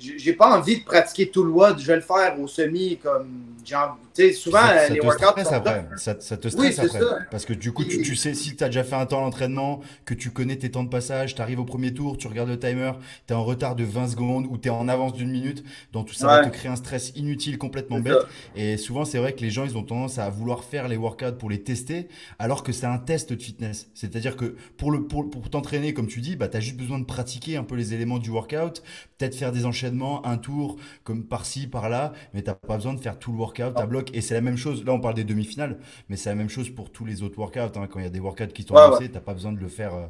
j'ai 0.00 0.32
pas 0.32 0.58
envie 0.58 0.80
de 0.80 0.84
pratiquer 0.84 1.30
tout 1.30 1.44
le 1.44 1.50
WOD. 1.50 1.78
Je 1.78 1.86
vais 1.86 1.96
le 1.96 2.00
faire 2.02 2.38
au 2.40 2.48
semi, 2.48 2.98
comme 2.98 3.28
genre, 3.64 3.98
tu 4.14 4.22
sais, 4.22 4.32
souvent 4.32 4.58
ça, 4.58 4.88
les 4.88 4.98
te 4.98 5.04
workouts. 5.04 5.24
Après. 5.50 5.86
Ça, 5.96 6.16
ça, 6.20 6.36
te 6.36 6.48
stresse 6.48 6.78
après. 6.78 7.00
Parce 7.30 7.44
que 7.44 7.52
du 7.52 7.72
coup, 7.72 7.84
tu, 7.84 8.02
tu 8.02 8.16
sais, 8.16 8.34
si 8.34 8.56
tu 8.56 8.64
as 8.64 8.68
déjà 8.68 8.84
fait 8.84 8.96
un 8.96 9.06
temps 9.06 9.20
d'entraînement, 9.20 9.80
que 10.04 10.14
tu 10.14 10.30
connais 10.30 10.56
tes 10.56 10.70
temps 10.70 10.84
de 10.84 10.88
passage, 10.88 11.34
tu 11.34 11.42
arrives 11.42 11.60
au 11.60 11.64
premier 11.64 11.94
tour, 11.94 12.16
tu 12.16 12.26
regardes 12.26 12.48
le 12.48 12.58
timer, 12.58 12.92
tu 13.26 13.32
es 13.32 13.36
en 13.36 13.44
retard 13.44 13.76
de 13.76 13.84
20 13.84 14.08
secondes 14.08 14.46
ou 14.50 14.58
tu 14.58 14.68
es 14.68 14.70
en 14.70 14.88
avance 14.88 15.12
d'une 15.12 15.30
minute, 15.30 15.64
donc 15.92 16.08
tout 16.08 16.14
ça 16.14 16.26
va 16.26 16.44
te 16.44 16.48
créer 16.50 16.70
un 16.70 16.76
stress 16.76 17.12
inutile, 17.16 17.58
complètement 17.58 18.00
bête. 18.00 18.18
Et 18.56 18.76
souvent, 18.76 19.04
c'est 19.04 19.18
vrai 19.18 19.34
que 19.34 19.40
les 19.40 19.50
gens, 19.50 19.64
ils 19.64 19.76
ont 19.76 19.82
tendance 19.82 20.18
à 20.18 20.28
vouloir 20.30 20.64
faire 20.64 20.88
les 20.88 20.96
workouts 20.96 21.38
pour 21.38 21.50
les 21.50 21.62
tester, 21.62 22.08
alors 22.38 22.62
que 22.62 22.72
c'est 22.72 22.86
un 22.86 22.98
test 22.98 23.32
de 23.32 23.40
fitness. 23.40 23.88
C'est-à-dire 23.94 24.36
que 24.36 24.56
pour, 24.76 24.90
le, 24.90 25.04
pour, 25.04 25.30
pour 25.30 25.50
t'entraîner, 25.50 25.94
comme 25.94 26.06
tu 26.06 26.20
dis, 26.20 26.36
bah, 26.36 26.48
tu 26.48 26.56
as 26.56 26.60
juste 26.60 26.76
besoin 26.76 26.98
de 26.98 27.04
pratiquer 27.04 27.56
un 27.56 27.64
peu 27.64 27.74
les 27.74 27.94
éléments 27.94 28.18
du 28.18 28.30
workout, 28.30 28.82
peut-être 29.18 29.34
faire 29.34 29.52
des 29.52 29.66
enchaînements, 29.66 29.89
un 30.24 30.38
tour 30.38 30.76
comme 31.04 31.24
par-ci, 31.24 31.66
par-là, 31.66 32.12
mais 32.34 32.42
tu 32.42 32.50
pas 32.66 32.76
besoin 32.76 32.94
de 32.94 33.00
faire 33.00 33.18
tout 33.18 33.32
le 33.32 33.38
workout 33.38 33.76
à 33.76 33.86
bloc. 33.86 34.10
Et 34.14 34.20
c'est 34.20 34.34
la 34.34 34.40
même 34.40 34.56
chose, 34.56 34.84
là 34.84 34.92
on 34.92 35.00
parle 35.00 35.14
des 35.14 35.24
demi-finales, 35.24 35.78
mais 36.08 36.16
c'est 36.16 36.30
la 36.30 36.36
même 36.36 36.48
chose 36.48 36.70
pour 36.70 36.90
tous 36.90 37.04
les 37.04 37.22
autres 37.22 37.38
workouts. 37.38 37.78
Hein. 37.78 37.88
Quand 37.90 37.98
il 37.98 38.04
y 38.04 38.06
a 38.06 38.10
des 38.10 38.20
workouts 38.20 38.46
qui 38.48 38.62
sont 38.62 38.74
lancés, 38.74 39.06
tu 39.06 39.12
t'as 39.12 39.20
pas 39.20 39.34
besoin 39.34 39.52
de 39.52 39.60
le 39.60 39.68
faire. 39.68 39.94
Euh, 39.94 40.06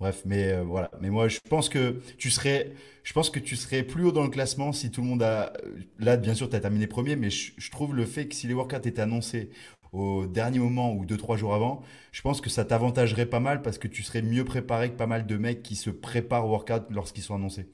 bref, 0.00 0.22
mais 0.24 0.52
euh, 0.52 0.62
voilà. 0.62 0.90
Mais 1.00 1.10
moi, 1.10 1.28
je 1.28 1.38
pense 1.48 1.68
que 1.68 2.00
tu 2.16 2.30
serais, 2.30 2.72
je 3.04 3.12
pense 3.12 3.30
que 3.30 3.38
tu 3.38 3.56
serais 3.56 3.82
plus 3.82 4.04
haut 4.04 4.12
dans 4.12 4.22
le 4.22 4.30
classement 4.30 4.72
si 4.72 4.90
tout 4.90 5.02
le 5.02 5.08
monde 5.08 5.22
a. 5.22 5.52
Là, 5.98 6.16
bien 6.16 6.34
sûr, 6.34 6.48
tu 6.48 6.56
as 6.56 6.60
terminé 6.60 6.86
premier, 6.86 7.16
mais 7.16 7.30
je, 7.30 7.70
trouve 7.70 7.94
le 7.94 8.04
fait 8.04 8.28
que 8.28 8.34
si 8.34 8.46
les 8.46 8.54
workouts 8.54 8.76
étaient 8.76 9.00
annoncés 9.00 9.50
au 9.92 10.26
dernier 10.26 10.58
moment 10.58 10.92
ou 10.92 11.06
deux 11.06 11.16
trois 11.16 11.36
jours 11.36 11.54
avant, 11.54 11.82
je 12.12 12.20
pense 12.20 12.40
que 12.40 12.50
ça 12.50 12.64
t'avantagerait 12.64 13.26
pas 13.26 13.40
mal 13.40 13.62
parce 13.62 13.78
que 13.78 13.88
tu 13.88 14.02
serais 14.02 14.22
mieux 14.22 14.44
préparé 14.44 14.90
que 14.90 14.96
pas 14.96 15.06
mal 15.06 15.26
de 15.26 15.36
mecs 15.36 15.62
qui 15.62 15.76
se 15.76 15.90
préparent 15.90 16.46
au 16.46 16.50
workout 16.50 16.84
lorsqu'ils 16.90 17.22
sont 17.22 17.34
annoncés. 17.34 17.68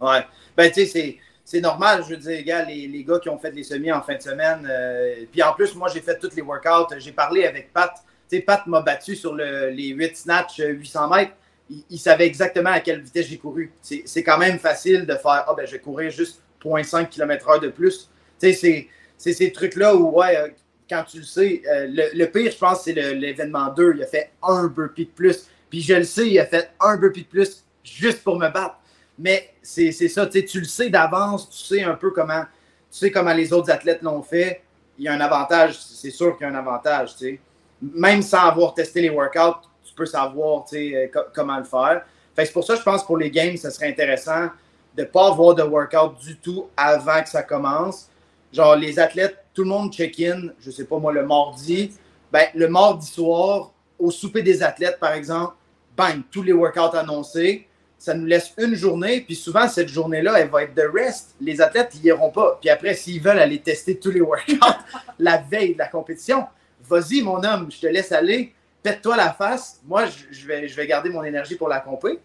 Ouais. 0.00 0.24
Ben, 0.56 0.70
tu 0.70 0.86
sais, 0.86 1.18
c'est 1.44 1.60
normal. 1.60 2.02
Je 2.04 2.14
veux 2.14 2.16
dire, 2.16 2.42
gars, 2.44 2.64
les, 2.64 2.86
les, 2.86 3.04
gars 3.04 3.18
qui 3.18 3.28
ont 3.28 3.38
fait 3.38 3.50
les 3.52 3.62
semis 3.62 3.92
en 3.92 4.02
fin 4.02 4.16
de 4.16 4.22
semaine. 4.22 4.66
Euh, 4.68 5.24
puis 5.30 5.42
en 5.42 5.52
plus, 5.54 5.74
moi, 5.74 5.88
j'ai 5.92 6.00
fait 6.00 6.18
tous 6.18 6.34
les 6.34 6.42
workouts. 6.42 6.94
J'ai 6.98 7.12
parlé 7.12 7.46
avec 7.46 7.72
Pat. 7.72 7.92
Tu 8.28 8.36
sais, 8.36 8.42
Pat 8.42 8.66
m'a 8.66 8.80
battu 8.80 9.14
sur 9.14 9.34
le, 9.34 9.70
les 9.70 9.88
8 9.88 10.16
snatch 10.16 10.58
800 10.58 11.04
euh, 11.04 11.16
mètres. 11.16 11.32
Il, 11.90 11.98
savait 11.98 12.26
exactement 12.26 12.70
à 12.70 12.80
quelle 12.80 13.00
vitesse 13.00 13.26
j'ai 13.26 13.38
couru. 13.38 13.72
C'est 13.80 14.22
quand 14.22 14.38
même 14.38 14.58
facile 14.58 15.04
de 15.04 15.14
faire 15.14 15.44
Ah, 15.48 15.54
ben, 15.56 15.66
je 15.66 15.72
vais 15.72 15.80
courir 15.80 16.10
juste 16.10 16.40
0.5 16.62 17.08
km/h 17.08 17.60
de 17.60 17.68
plus. 17.68 18.08
Tu 18.40 18.52
sais, 18.52 18.88
c'est 19.16 19.32
ces 19.32 19.50
trucs-là 19.50 19.94
où, 19.96 20.18
ouais, 20.18 20.36
euh, 20.36 20.48
quand 20.88 21.02
tu 21.04 21.18
le 21.18 21.24
sais, 21.24 21.62
le, 21.64 22.16
le, 22.16 22.26
pire, 22.26 22.52
je 22.52 22.58
pense, 22.58 22.84
c'est 22.84 22.92
l'événement 22.92 23.68
2. 23.72 23.94
Il 23.96 24.02
a 24.02 24.06
fait 24.06 24.30
un 24.42 24.68
burpee 24.68 25.06
de 25.06 25.10
plus. 25.10 25.48
Puis 25.70 25.80
je 25.80 25.94
le 25.94 26.04
sais, 26.04 26.28
il 26.28 26.38
a 26.38 26.46
fait 26.46 26.70
un 26.80 26.96
burpee 26.96 27.22
de 27.22 27.28
plus 27.28 27.64
juste 27.82 28.22
pour 28.22 28.38
me 28.38 28.48
battre. 28.48 28.78
Mais 29.18 29.54
c'est 29.62 29.92
ça, 29.92 30.26
tu 30.26 30.60
le 30.60 30.64
sais 30.64 30.90
d'avance, 30.90 31.48
tu 31.48 31.58
sais 31.58 31.82
un 31.82 31.94
peu 31.94 32.10
comment, 32.10 32.42
tu 32.90 33.10
sais 33.10 33.34
les 33.34 33.52
autres 33.52 33.70
athlètes 33.70 34.02
l'ont 34.02 34.22
fait. 34.22 34.62
Il 34.98 35.04
y 35.04 35.08
a 35.08 35.12
un 35.12 35.20
avantage, 35.20 35.78
c'est 35.78 36.10
sûr 36.10 36.36
qu'il 36.36 36.46
y 36.46 36.50
a 36.50 36.52
un 36.52 36.58
avantage. 36.58 37.14
Même 37.80 38.22
sans 38.22 38.48
avoir 38.48 38.74
testé 38.74 39.02
les 39.02 39.10
workouts, 39.10 39.66
tu 39.84 39.94
peux 39.94 40.06
savoir 40.06 40.64
euh, 40.72 41.06
comment 41.34 41.58
le 41.58 41.64
faire. 41.64 42.04
C'est 42.36 42.52
pour 42.52 42.64
ça, 42.64 42.76
je 42.76 42.82
pense 42.82 43.04
pour 43.04 43.16
les 43.16 43.30
games, 43.30 43.56
ce 43.56 43.70
serait 43.70 43.88
intéressant 43.88 44.48
de 44.94 45.02
ne 45.02 45.06
pas 45.06 45.28
avoir 45.28 45.54
de 45.54 45.62
workout 45.62 46.18
du 46.18 46.36
tout 46.36 46.68
avant 46.76 47.22
que 47.22 47.28
ça 47.28 47.42
commence. 47.42 48.08
Genre, 48.52 48.76
les 48.76 48.98
athlètes, 48.98 49.36
tout 49.52 49.62
le 49.62 49.68
monde 49.68 49.92
check-in, 49.92 50.48
je 50.60 50.70
sais 50.70 50.84
pas 50.84 50.98
moi, 50.98 51.12
le 51.12 51.26
mardi. 51.26 51.92
Ben, 52.32 52.46
le 52.54 52.68
mardi 52.68 53.06
soir, 53.06 53.72
au 53.98 54.10
souper 54.10 54.42
des 54.42 54.62
athlètes, 54.62 54.98
par 54.98 55.12
exemple, 55.12 55.54
bang, 55.96 56.22
tous 56.30 56.42
les 56.42 56.52
workouts 56.52 56.96
annoncés 56.96 57.66
ça 57.98 58.14
nous 58.14 58.26
laisse 58.26 58.52
une 58.58 58.74
journée, 58.74 59.22
puis 59.22 59.34
souvent, 59.34 59.68
cette 59.68 59.88
journée-là, 59.88 60.38
elle 60.38 60.48
va 60.48 60.64
être 60.64 60.74
de 60.74 60.82
rest. 60.82 61.34
Les 61.40 61.60
athlètes, 61.60 61.92
ils 61.94 62.06
iront 62.06 62.30
pas. 62.30 62.58
Puis 62.60 62.68
après, 62.70 62.94
s'ils 62.94 63.22
veulent 63.22 63.38
aller 63.38 63.60
tester 63.60 63.98
tous 63.98 64.10
les 64.10 64.20
workouts 64.20 64.58
la 65.18 65.38
veille 65.38 65.72
de 65.72 65.78
la 65.78 65.88
compétition, 65.88 66.46
vas-y, 66.84 67.22
mon 67.22 67.42
homme, 67.42 67.70
je 67.70 67.80
te 67.80 67.86
laisse 67.86 68.12
aller, 68.12 68.52
pète-toi 68.82 69.16
la 69.16 69.32
face. 69.32 69.80
Moi, 69.84 70.04
je 70.30 70.46
vais, 70.46 70.86
garder 70.86 71.10
mon 71.10 71.24
énergie 71.24 71.56
pour 71.56 71.68
la 71.68 71.80
compé, 71.80 72.20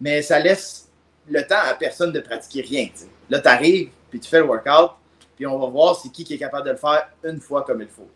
mais 0.00 0.22
ça 0.22 0.38
laisse 0.38 0.88
le 1.28 1.42
temps 1.46 1.60
à 1.62 1.74
personne 1.74 2.12
de 2.12 2.20
pratiquer 2.20 2.62
rien. 2.62 2.88
Là, 3.28 3.40
tu 3.40 3.48
arrives, 3.48 3.90
puis 4.08 4.18
tu 4.18 4.28
fais 4.28 4.38
le 4.38 4.46
workout, 4.46 4.92
puis 5.36 5.46
on 5.46 5.58
va 5.58 5.66
voir 5.66 6.00
c'est 6.00 6.08
qui 6.08 6.24
qui 6.24 6.34
est 6.34 6.38
capable 6.38 6.66
de 6.66 6.72
le 6.72 6.76
faire 6.76 7.08
une 7.24 7.40
fois 7.40 7.62
comme 7.62 7.82
il 7.82 7.88
faut. 7.88 8.08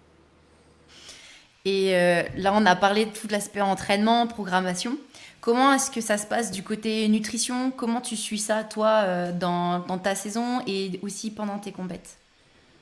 Et 1.65 1.97
euh, 1.97 2.23
là, 2.37 2.53
on 2.55 2.67
a 2.67 2.77
parlé 2.77 3.07
de 3.07 3.11
tout 3.11 3.27
l'aspect 3.31 3.62
entraînement, 3.62 4.27
programmation. 4.27 4.99
Comment 5.41 5.73
est-ce 5.73 5.91
que 5.91 6.01
ça 6.01 6.19
se 6.19 6.27
passe 6.27 6.51
du 6.51 6.62
côté 6.62 7.09
nutrition? 7.09 7.71
Comment 7.71 8.01
tu 8.01 8.17
suis 8.17 8.39
ça, 8.39 8.65
toi, 8.65 9.03
euh, 9.05 9.33
dans, 9.33 9.81
ta 10.03 10.15
saison 10.15 10.61
et 10.67 11.01
aussi 11.03 11.31
pendant 11.31 11.59
tes 11.59 11.73
compètes? 11.73 12.17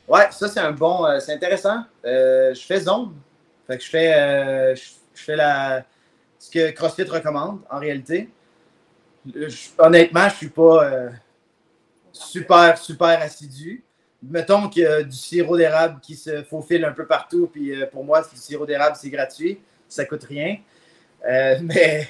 Ouais, 0.08 0.28
ça, 0.32 0.48
c'est 0.48 0.60
un 0.60 0.72
bon. 0.72 1.06
Euh, 1.06 1.20
c'est 1.20 1.32
intéressant. 1.32 1.84
Je 2.04 2.60
fais 2.66 2.80
zone. 2.80 3.12
Fait 3.68 3.78
que 3.78 3.84
je 3.84 3.88
fais, 3.88 4.74
je, 4.74 4.82
fais 5.14 5.36
la, 5.36 5.84
ce 6.38 6.50
que 6.50 6.70
CrossFit 6.72 7.04
recommande, 7.04 7.60
en 7.70 7.78
réalité. 7.78 8.28
honnêtement, 9.78 10.28
je 10.28 10.34
suis 10.34 10.48
pas 10.48 11.10
super, 12.12 12.76
super 12.78 13.22
assidu. 13.22 13.84
Mettons 14.22 14.68
qu'il 14.68 14.82
y 14.82 14.86
a 14.86 15.02
du 15.02 15.16
sirop 15.16 15.56
d'érable 15.56 16.00
qui 16.00 16.14
se 16.14 16.42
faufile 16.44 16.84
un 16.84 16.92
peu 16.92 17.06
partout, 17.06 17.50
puis 17.52 17.74
pour 17.90 18.04
moi, 18.04 18.22
du 18.22 18.38
sirop 18.38 18.66
d'érable, 18.66 18.96
c'est 18.98 19.10
gratuit. 19.10 19.58
Ça 19.88 20.04
coûte 20.04 20.24
rien. 20.24 20.58
mais 21.62 22.08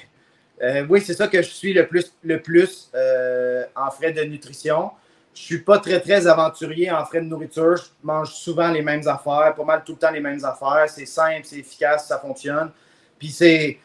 euh, 0.61 0.85
oui, 0.89 1.01
c'est 1.01 1.13
ça 1.13 1.27
que 1.27 1.41
je 1.41 1.49
suis 1.49 1.73
le 1.73 1.87
plus, 1.87 2.13
le 2.23 2.41
plus 2.41 2.89
euh, 2.95 3.65
en 3.75 3.89
frais 3.91 4.11
de 4.11 4.21
nutrition. 4.23 4.91
Je 5.33 5.41
ne 5.41 5.45
suis 5.45 5.59
pas 5.59 5.79
très, 5.79 5.99
très 5.99 6.27
aventurier 6.27 6.91
en 6.91 7.03
frais 7.05 7.21
de 7.21 7.25
nourriture. 7.25 7.75
Je 7.75 7.83
mange 8.03 8.33
souvent 8.33 8.69
les 8.69 8.81
mêmes 8.81 9.05
affaires, 9.07 9.53
pas 9.55 9.63
mal 9.63 9.83
tout 9.83 9.93
le 9.93 9.97
temps 9.97 10.11
les 10.11 10.19
mêmes 10.19 10.43
affaires. 10.45 10.85
C'est 10.87 11.07
simple, 11.07 11.41
c'est 11.43 11.57
efficace, 11.57 12.07
ça 12.07 12.19
fonctionne. 12.19 12.71
Puis 13.17 13.29
c'est, 13.29 13.79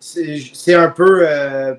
c'est, 0.00 0.74
un 0.74 0.88
peu, 0.88 1.28
euh, 1.28 1.74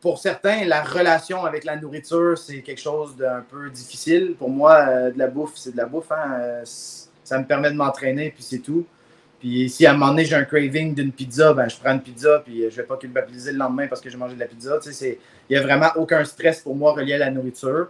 pour 0.00 0.18
certains, 0.18 0.64
la 0.64 0.82
relation 0.82 1.44
avec 1.44 1.64
la 1.64 1.76
nourriture, 1.76 2.36
c'est 2.36 2.60
quelque 2.60 2.80
chose 2.80 3.16
d'un 3.16 3.44
peu 3.48 3.70
difficile. 3.70 4.34
Pour 4.38 4.50
moi, 4.50 5.10
de 5.10 5.18
la 5.18 5.28
bouffe, 5.28 5.52
c'est 5.56 5.72
de 5.72 5.76
la 5.76 5.86
bouffe. 5.86 6.10
Hein. 6.10 6.62
Ça 6.64 7.38
me 7.38 7.44
permet 7.44 7.70
de 7.70 7.76
m'entraîner, 7.76 8.30
puis 8.30 8.42
c'est 8.42 8.58
tout. 8.58 8.86
Puis 9.38 9.68
si 9.68 9.86
à 9.86 9.90
un 9.90 9.94
moment 9.94 10.08
donné, 10.08 10.24
j'ai 10.24 10.34
un 10.34 10.44
craving 10.44 10.94
d'une 10.94 11.12
pizza, 11.12 11.52
ben, 11.52 11.68
je 11.68 11.76
prends 11.76 11.92
une 11.92 12.00
pizza, 12.00 12.42
puis 12.44 12.60
je 12.60 12.64
ne 12.64 12.70
vais 12.70 12.82
pas 12.84 12.96
culpabiliser 12.96 13.52
le 13.52 13.58
lendemain 13.58 13.86
parce 13.86 14.00
que 14.00 14.08
j'ai 14.08 14.16
mangé 14.16 14.34
de 14.34 14.40
la 14.40 14.46
pizza. 14.46 14.78
Il 15.02 15.16
n'y 15.50 15.56
a 15.56 15.62
vraiment 15.62 15.90
aucun 15.96 16.24
stress 16.24 16.60
pour 16.60 16.74
moi 16.74 16.92
relié 16.92 17.14
à 17.14 17.18
la 17.18 17.30
nourriture. 17.30 17.88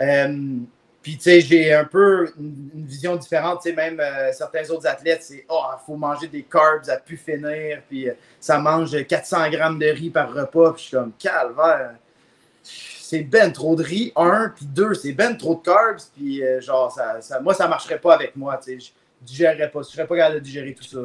Euh, 0.00 0.56
puis, 1.04 1.18
tu 1.18 1.24
sais, 1.24 1.42
j'ai 1.42 1.74
un 1.74 1.84
peu 1.84 2.32
une, 2.38 2.86
vision 2.86 3.14
différente. 3.16 3.60
Tu 3.62 3.68
sais, 3.68 3.76
même 3.76 4.00
euh, 4.00 4.32
certains 4.32 4.68
autres 4.70 4.86
athlètes, 4.86 5.22
c'est 5.22 5.44
Oh, 5.50 5.60
il 5.74 5.84
faut 5.84 5.96
manger 5.96 6.28
des 6.28 6.42
carbs 6.42 6.88
à 6.88 6.96
pu 6.96 7.18
finir. 7.18 7.82
Puis, 7.86 8.08
euh, 8.08 8.14
ça 8.40 8.58
mange 8.58 9.06
400 9.06 9.50
grammes 9.50 9.78
de 9.78 9.86
riz 9.86 10.08
par 10.08 10.32
repas. 10.32 10.72
Puis, 10.72 10.82
je 10.82 10.88
suis 10.88 10.96
comme 10.96 11.12
calvaire. 11.18 11.96
C'est 12.62 13.22
ben 13.22 13.52
trop 13.52 13.76
de 13.76 13.82
riz, 13.82 14.14
un. 14.16 14.48
Puis, 14.48 14.64
deux, 14.64 14.94
c'est 14.94 15.12
ben 15.12 15.36
trop 15.36 15.56
de 15.56 15.60
carbs. 15.60 16.00
Puis, 16.16 16.42
genre, 16.60 16.90
ça, 16.90 17.20
ça, 17.20 17.38
moi, 17.38 17.52
ça 17.52 17.68
marcherait 17.68 18.00
pas 18.00 18.14
avec 18.14 18.34
moi. 18.34 18.58
Tu 18.64 18.80
sais 18.80 18.92
digérerais 19.24 19.70
pas. 19.70 19.82
Je 19.82 19.88
serais 19.88 20.06
pas 20.06 20.16
capable 20.16 20.36
de 20.36 20.40
digérer 20.40 20.74
tout 20.74 20.84
ça. 20.84 20.98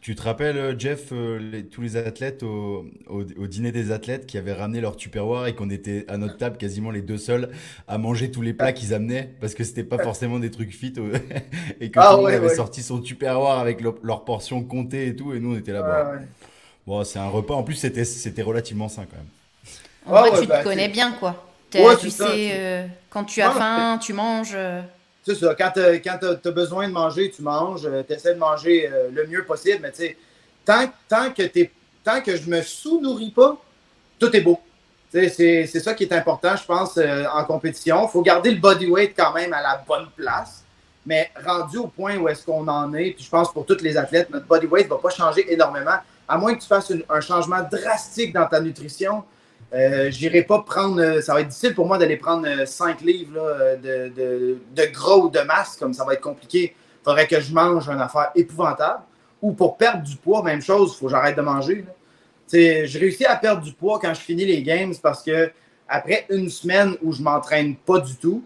Tu, 0.00 0.14
te 0.14 0.22
rappelles, 0.22 0.56
euh, 0.56 0.78
Jeff, 0.78 1.08
euh, 1.12 1.62
tous 1.70 1.82
les 1.82 1.96
athlètes 1.96 2.42
au, 2.42 2.86
au, 3.08 3.46
dîner 3.46 3.72
des 3.72 3.92
athlètes 3.92 4.26
qui 4.26 4.38
avaient 4.38 4.52
ramené 4.52 4.80
leur 4.80 4.96
tupperware 4.96 5.46
et 5.46 5.54
qu'on 5.54 5.70
était 5.70 6.04
à 6.08 6.16
notre 6.16 6.36
table 6.36 6.56
quasiment 6.56 6.90
les 6.90 7.02
deux 7.02 7.18
seuls 7.18 7.50
à 7.86 7.98
manger 7.98 8.30
tous 8.30 8.42
les 8.42 8.52
plats 8.52 8.72
qu'ils 8.72 8.94
amenaient 8.94 9.30
parce 9.40 9.54
que 9.54 9.64
c'était 9.64 9.84
pas 9.84 9.98
forcément 9.98 10.38
des 10.38 10.50
trucs 10.50 10.74
fit 10.74 10.94
euh, 10.98 11.18
et 11.80 11.90
que 11.90 11.98
ah, 12.00 12.14
tout 12.16 12.26
le 12.26 12.34
avait 12.34 12.54
sorti 12.54 12.82
son 12.82 13.00
tupperware 13.00 13.58
avec 13.58 13.80
leur 13.80 14.24
portion 14.24 14.62
comptée 14.62 15.08
et 15.08 15.16
tout 15.16 15.34
et 15.34 15.40
nous 15.40 15.54
on 15.54 15.58
était 15.58 15.72
là-bas. 15.72 16.20
bon, 16.86 17.04
c'est 17.04 17.18
un 17.18 17.28
repas. 17.28 17.54
En 17.54 17.62
plus, 17.62 17.74
c'était 17.74 18.04
c'était 18.04 18.42
relativement 18.42 18.88
sain 18.88 19.06
quand 19.10 19.16
même. 19.16 19.26
En 20.06 20.20
vrai, 20.20 20.38
tu 20.40 20.46
te 20.46 20.48
bah, 20.48 20.62
connais 20.62 20.88
bien 20.88 21.12
quoi. 21.12 21.44
tu 21.70 22.10
sais, 22.10 22.88
quand 23.10 23.24
tu 23.24 23.42
as 23.42 23.50
faim, 23.50 23.98
tu 24.00 24.12
manges 24.12 24.56
Quand 25.56 25.70
tu 25.74 26.48
as, 26.48 26.52
besoin 26.52 26.88
de 26.88 26.92
manger, 26.92 27.30
tu 27.30 27.42
manges. 27.42 27.86
Euh, 27.86 28.02
tu 28.06 28.14
essaies 28.14 28.34
de 28.34 28.38
manger 28.38 28.88
euh, 28.92 29.08
le 29.12 29.26
mieux 29.26 29.44
possible. 29.44 29.80
Mais 29.82 29.92
tu 29.92 30.02
sais, 30.02 30.16
tant, 30.64 30.86
que 31.30 31.68
tant 32.04 32.20
que 32.22 32.36
je 32.36 32.48
me 32.48 32.62
sous-nourris 32.62 33.30
pas, 33.30 33.56
tout 34.18 34.34
est 34.34 34.40
beau. 34.40 34.60
C'est 35.10 35.66
ça 35.66 35.94
qui 35.94 36.04
est 36.04 36.12
important, 36.12 36.54
je 36.54 36.64
pense, 36.64 36.98
euh, 36.98 37.24
en 37.32 37.44
compétition. 37.44 38.06
Il 38.06 38.10
faut 38.10 38.22
garder 38.22 38.50
le 38.50 38.60
body 38.60 38.86
weight 38.86 39.14
quand 39.16 39.32
même 39.32 39.52
à 39.52 39.62
la 39.62 39.82
bonne 39.86 40.08
place. 40.16 40.64
Mais 41.06 41.30
rendu 41.42 41.78
au 41.78 41.86
point 41.86 42.18
où 42.18 42.28
est-ce 42.28 42.44
qu'on 42.44 42.68
en 42.68 42.92
est, 42.92 43.12
puis 43.12 43.24
je 43.24 43.30
pense 43.30 43.50
pour 43.50 43.64
tous 43.64 43.80
les 43.80 43.96
athlètes, 43.96 44.28
notre 44.28 44.46
body 44.46 44.66
weight 44.66 44.84
ne 44.84 44.90
va 44.90 44.98
pas 44.98 45.08
changer 45.08 45.50
énormément. 45.50 45.96
À 46.28 46.36
moins 46.36 46.54
que 46.54 46.60
tu 46.60 46.66
fasses 46.66 46.92
un 47.08 47.20
changement 47.22 47.60
drastique 47.70 48.34
dans 48.34 48.46
ta 48.46 48.60
nutrition, 48.60 49.24
euh, 49.74 50.10
J'irai 50.10 50.42
pas 50.42 50.60
prendre. 50.62 51.00
Euh, 51.00 51.20
ça 51.20 51.34
va 51.34 51.40
être 51.40 51.48
difficile 51.48 51.74
pour 51.74 51.86
moi 51.86 51.98
d'aller 51.98 52.16
prendre 52.16 52.46
5 52.64 53.02
euh, 53.02 53.04
livres 53.04 53.78
de, 53.82 54.08
de, 54.08 54.58
de, 54.74 54.84
gras 54.86 55.16
ou 55.16 55.28
de 55.28 55.40
masse, 55.40 55.76
comme 55.76 55.92
ça 55.92 56.04
va 56.04 56.14
être 56.14 56.22
compliqué. 56.22 56.74
Il 56.74 57.04
faudrait 57.04 57.26
que 57.26 57.40
je 57.40 57.52
mange 57.52 57.88
une 57.88 58.00
affaire 58.00 58.30
épouvantable. 58.34 59.02
Ou 59.40 59.52
pour 59.52 59.76
perdre 59.76 60.02
du 60.02 60.16
poids, 60.16 60.42
même 60.42 60.62
chose, 60.62 60.92
il 60.94 60.98
faut 60.98 61.06
que 61.06 61.12
j'arrête 61.12 61.36
de 61.36 61.42
manger. 61.42 61.84
Je 62.52 62.98
réussis 62.98 63.24
à 63.24 63.36
perdre 63.36 63.62
du 63.62 63.72
poids 63.72 63.98
quand 64.00 64.12
je 64.14 64.20
finis 64.20 64.44
les 64.44 64.62
games 64.62 64.94
parce 65.00 65.22
que 65.22 65.52
après 65.86 66.26
une 66.30 66.48
semaine 66.48 66.96
où 67.02 67.12
je 67.12 67.22
m'entraîne 67.22 67.76
pas 67.76 68.00
du 68.00 68.16
tout, 68.16 68.42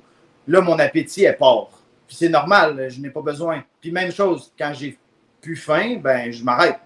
là, 0.46 0.60
mon 0.60 0.78
appétit 0.78 1.24
est 1.24 1.32
part. 1.32 1.70
Puis 2.06 2.16
c'est 2.16 2.28
normal, 2.28 2.88
je 2.90 3.00
n'ai 3.00 3.08
pas 3.08 3.22
besoin. 3.22 3.64
Puis 3.80 3.90
même 3.90 4.12
chose, 4.12 4.52
quand 4.58 4.72
j'ai 4.74 4.98
plus 5.40 5.56
faim, 5.56 5.96
ben 6.02 6.30
je 6.30 6.44
m'arrête. 6.44 6.78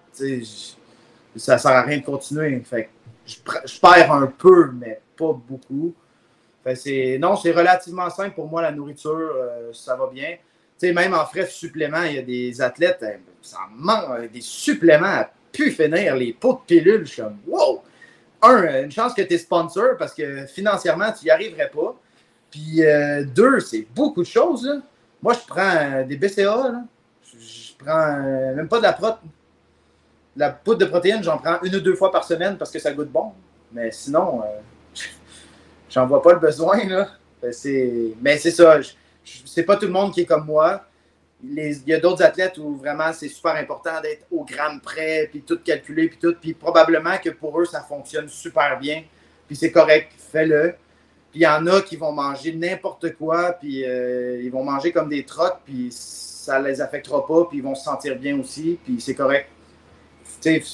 Ça 1.35 1.53
ne 1.55 1.59
sert 1.59 1.71
à 1.71 1.81
rien 1.81 1.97
de 1.97 2.05
continuer. 2.05 2.59
Fait 2.61 2.89
je, 3.27 3.79
perds 3.79 4.11
un 4.11 4.27
peu, 4.27 4.71
mais 4.71 5.01
pas 5.17 5.33
beaucoup. 5.33 5.93
Non, 7.19 7.35
c'est 7.37 7.51
relativement 7.51 8.09
simple 8.09 8.35
pour 8.35 8.47
moi, 8.47 8.61
la 8.61 8.71
nourriture, 8.71 9.11
euh, 9.13 9.71
ça 9.73 9.95
va 9.95 10.07
bien. 10.07 10.37
même 10.83 11.13
en 11.13 11.25
frais 11.25 11.43
de 11.43 12.07
il 12.07 12.15
y 12.15 12.17
a 12.17 12.21
des 12.21 12.61
athlètes, 12.61 13.03
hein, 13.03 13.19
ça 13.41 13.59
manque 13.73 14.29
des 14.31 14.41
suppléments 14.41 15.05
à 15.07 15.31
pu 15.51 15.71
finir, 15.71 16.15
les 16.15 16.33
pots 16.33 16.53
de 16.53 16.59
pilules. 16.67 17.05
Je 17.05 17.11
suis 17.13 17.21
comme, 17.21 17.37
wow! 17.47 17.81
Un, 18.41 18.83
une 18.83 18.91
chance 18.91 19.13
que 19.13 19.21
tu 19.21 19.33
es 19.33 19.37
sponsor 19.37 19.97
parce 19.97 20.13
que 20.13 20.45
financièrement, 20.45 21.11
tu 21.11 21.25
n'y 21.25 21.31
arriverais 21.31 21.69
pas. 21.69 21.95
Puis 22.51 22.83
euh, 22.83 23.23
deux, 23.23 23.59
c'est 23.61 23.87
beaucoup 23.95 24.21
de 24.21 24.27
choses. 24.27 24.81
Moi, 25.21 25.33
je 25.33 25.47
prends 25.47 25.75
euh, 25.75 26.03
des 26.03 26.17
BCA. 26.17 26.83
Je, 27.23 27.83
prends 27.83 28.17
même 28.55 28.67
pas 28.67 28.77
de 28.77 28.83
la 28.83 28.93
prot 28.93 29.15
la 30.37 30.51
poudre 30.51 30.79
de 30.79 30.85
protéines, 30.85 31.23
j'en 31.23 31.37
prends 31.37 31.57
une 31.63 31.75
ou 31.75 31.79
deux 31.79 31.95
fois 31.95 32.11
par 32.11 32.23
semaine 32.23 32.57
parce 32.57 32.71
que 32.71 32.79
ça 32.79 32.93
goûte 32.93 33.09
bon. 33.09 33.33
Mais 33.71 33.91
sinon, 33.91 34.41
euh, 34.41 34.45
j'en 35.89 36.05
vois 36.05 36.21
pas 36.21 36.33
le 36.33 36.39
besoin. 36.39 36.85
Là. 36.85 37.09
Ben, 37.41 37.53
mais 38.21 38.37
c'est 38.37 38.51
ça. 38.51 38.77
C'est 39.23 39.63
pas 39.63 39.75
tout 39.75 39.87
le 39.87 39.91
monde 39.91 40.13
qui 40.13 40.21
est 40.21 40.25
comme 40.25 40.45
moi. 40.45 40.85
il 41.43 41.81
y 41.87 41.93
a 41.93 41.99
d'autres 41.99 42.23
athlètes 42.23 42.57
où 42.57 42.75
vraiment 42.75 43.11
c'est 43.13 43.27
super 43.27 43.55
important 43.55 43.99
d'être 44.01 44.25
au 44.31 44.45
gramme 44.45 44.79
près, 44.79 45.27
puis 45.29 45.41
tout 45.41 45.59
calculer, 45.59 46.07
puis 46.07 46.19
tout. 46.19 46.35
Puis 46.39 46.53
probablement 46.53 47.17
que 47.17 47.31
pour 47.31 47.59
eux, 47.59 47.65
ça 47.65 47.81
fonctionne 47.81 48.29
super 48.29 48.79
bien. 48.79 49.03
Puis 49.47 49.55
c'est 49.55 49.71
correct, 49.71 50.11
fais-le. 50.17 50.75
Puis 51.31 51.41
il 51.41 51.43
y 51.43 51.47
en 51.47 51.65
a 51.67 51.81
qui 51.81 51.97
vont 51.97 52.11
manger 52.11 52.53
n'importe 52.53 53.15
quoi, 53.15 53.53
puis 53.53 53.83
euh, 53.83 54.41
ils 54.41 54.51
vont 54.51 54.63
manger 54.63 54.91
comme 54.91 55.09
des 55.09 55.25
trocs, 55.25 55.59
puis 55.65 55.89
ça 55.91 56.59
les 56.59 56.79
affectera 56.79 57.25
pas, 57.27 57.45
puis 57.45 57.57
ils 57.57 57.63
vont 57.63 57.75
se 57.75 57.83
sentir 57.83 58.17
bien 58.17 58.39
aussi, 58.39 58.79
puis 58.83 59.01
c'est 59.01 59.13
correct 59.13 59.49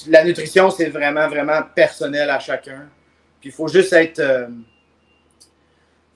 la 0.08 0.24
nutrition, 0.24 0.70
c'est 0.70 0.88
vraiment, 0.88 1.28
vraiment 1.28 1.62
personnel 1.74 2.30
à 2.30 2.38
chacun. 2.38 2.88
Puis 3.40 3.50
il 3.50 3.52
faut 3.52 3.68
juste 3.68 3.92
être. 3.92 4.18
Euh, 4.20 4.48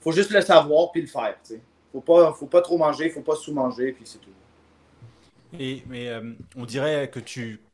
faut 0.01 0.11
juste 0.11 0.31
le 0.31 0.41
savoir 0.41 0.91
puis 0.91 1.01
le 1.01 1.07
faire. 1.07 1.35
Il 1.49 1.61
Faut 1.91 2.01
pas, 2.01 2.33
faut 2.33 2.47
pas 2.47 2.61
trop 2.61 2.77
manger, 2.77 3.05
il 3.07 3.11
faut 3.11 3.21
pas 3.21 3.35
sous-manger, 3.35 3.93
puis 3.93 4.05
c'est 4.05 4.19
tout. 4.19 4.35
Et, 5.57 5.83
mais 5.87 6.09
euh, 6.09 6.33
on 6.55 6.65
dirait 6.65 7.09
que 7.09 7.19
tu. 7.19 7.65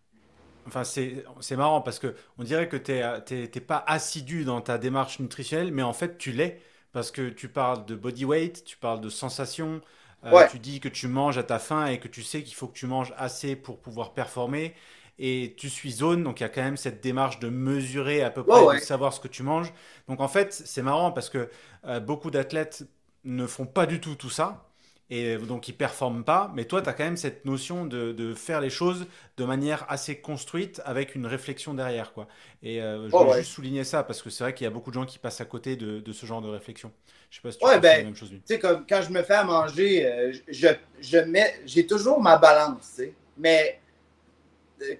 Enfin, 0.68 0.84
c'est 0.84 1.26
marrant 1.56 1.82
parce 1.82 2.00
que 2.00 2.16
on 2.38 2.44
dirait 2.44 2.68
que 2.70 2.78
tu 2.78 3.36
n'es 3.36 3.62
pas 3.62 3.84
assidu 3.88 4.46
dans 4.46 4.62
ta 4.62 4.78
démarche 4.80 5.20
nutritionnelle, 5.20 5.72
mais 5.72 5.84
en 5.84 5.94
fait, 5.94 6.18
tu 6.18 6.32
l'es 6.32 6.62
parce 6.92 7.12
que 7.12 7.30
tu 7.30 7.50
parles 7.50 7.86
de 7.86 7.96
body 7.96 8.26
weight, 8.26 8.64
tu 8.64 8.78
parles 8.78 9.02
de 9.02 9.10
sensation, 9.10 9.82
euh, 10.26 10.48
tu 10.50 10.58
dis 10.60 10.80
que 10.80 10.90
tu 10.90 11.08
manges 11.08 11.38
à 11.38 11.44
ta 11.44 11.60
faim 11.60 11.86
et 11.88 12.00
que 12.00 12.08
tu 12.08 12.24
sais 12.24 12.42
qu'il 12.44 12.56
faut 12.56 12.68
que 12.68 12.78
tu 12.78 12.88
manges 12.88 13.14
assez 13.18 13.56
pour 13.56 13.80
pouvoir 13.80 14.14
performer 14.16 14.74
et 15.18 15.56
tu 15.58 15.70
suis 15.70 15.92
zone, 15.92 16.24
donc 16.24 16.40
il 16.40 16.44
y 16.44 16.46
a 16.46 16.50
quand 16.50 16.64
même 16.64 16.78
cette 16.78 17.02
démarche 17.02 17.40
de 17.40 17.50
mesurer 17.50 18.22
à 18.22 18.30
peu 18.30 18.44
près, 18.44 18.80
de 18.80 18.82
savoir 18.82 19.14
ce 19.14 19.20
que 19.20 19.28
tu 19.28 19.44
manges. 19.44 19.74
Donc 20.08 20.20
en 20.20 20.28
fait, 20.28 20.54
c'est 20.54 20.82
marrant 20.82 21.12
parce 21.12 21.30
que 21.30 21.50
euh, 21.86 22.00
beaucoup 22.00 22.32
d'athlètes 22.32 22.84
ne 23.24 23.48
font 23.48 23.66
pas 23.66 23.86
du 23.86 24.00
tout 24.00 24.16
tout 24.16 24.30
ça. 24.30 24.70
Et 25.12 25.38
donc 25.38 25.68
ils 25.68 25.74
performent 25.74 26.24
pas, 26.24 26.52
mais 26.56 26.66
toi 26.66 26.82
tu 26.82 26.90
as 26.90 26.94
quand 26.94 27.04
même 27.04 27.16
cette 27.16 27.46
notion 27.46 27.86
de, 27.86 28.12
de, 28.12 28.34
faire 28.34 28.60
les 28.60 28.72
choses 28.72 29.06
de 29.38 29.46
manière 29.46 29.86
assez 29.88 30.20
construite 30.20 30.82
avec 30.84 31.14
une 31.14 31.28
réflexion 31.28 31.76
derrière. 31.76 32.12
Quoi. 32.12 32.28
Et 32.64 32.82
euh, 32.82 33.08
je 33.08 33.16
veux 33.16 33.38
juste 33.38 33.52
souligner 33.52 33.84
ça 33.84 34.04
parce 34.04 34.24
que 34.24 34.32
c'est 34.32 34.44
vrai 34.44 34.56
qu'il 34.56 34.64
y 34.64 34.68
a 34.68 34.72
beaucoup 34.72 34.90
de 34.90 34.96
gens 34.96 35.06
qui 35.06 35.20
passent 35.20 35.42
à 35.42 35.46
côté 35.46 35.76
de, 35.76 36.00
de 36.00 36.12
ce 36.12 36.26
genre 36.26 36.42
de 36.42 36.50
réflexion. 36.50 36.92
Je 37.30 37.36
sais 37.36 37.42
pas 37.44 37.52
si 37.52 37.60
tu 37.60 37.66
ouais, 37.68 37.80
ben, 37.80 37.98
la 38.00 38.04
même 38.06 38.16
chose. 38.16 38.30
Tu 38.32 38.42
sais, 38.46 38.58
comme 38.58 38.84
quand 38.90 39.04
je 39.04 39.12
me 39.12 39.22
fais 39.22 39.36
à 39.36 39.44
manger, 39.44 40.08
euh, 40.08 40.34
je, 40.48 40.70
je 41.00 41.18
mets, 41.20 41.54
j'ai 41.68 41.86
toujours 41.86 42.20
ma 42.20 42.40
balance, 42.40 43.00
mais 43.38 43.80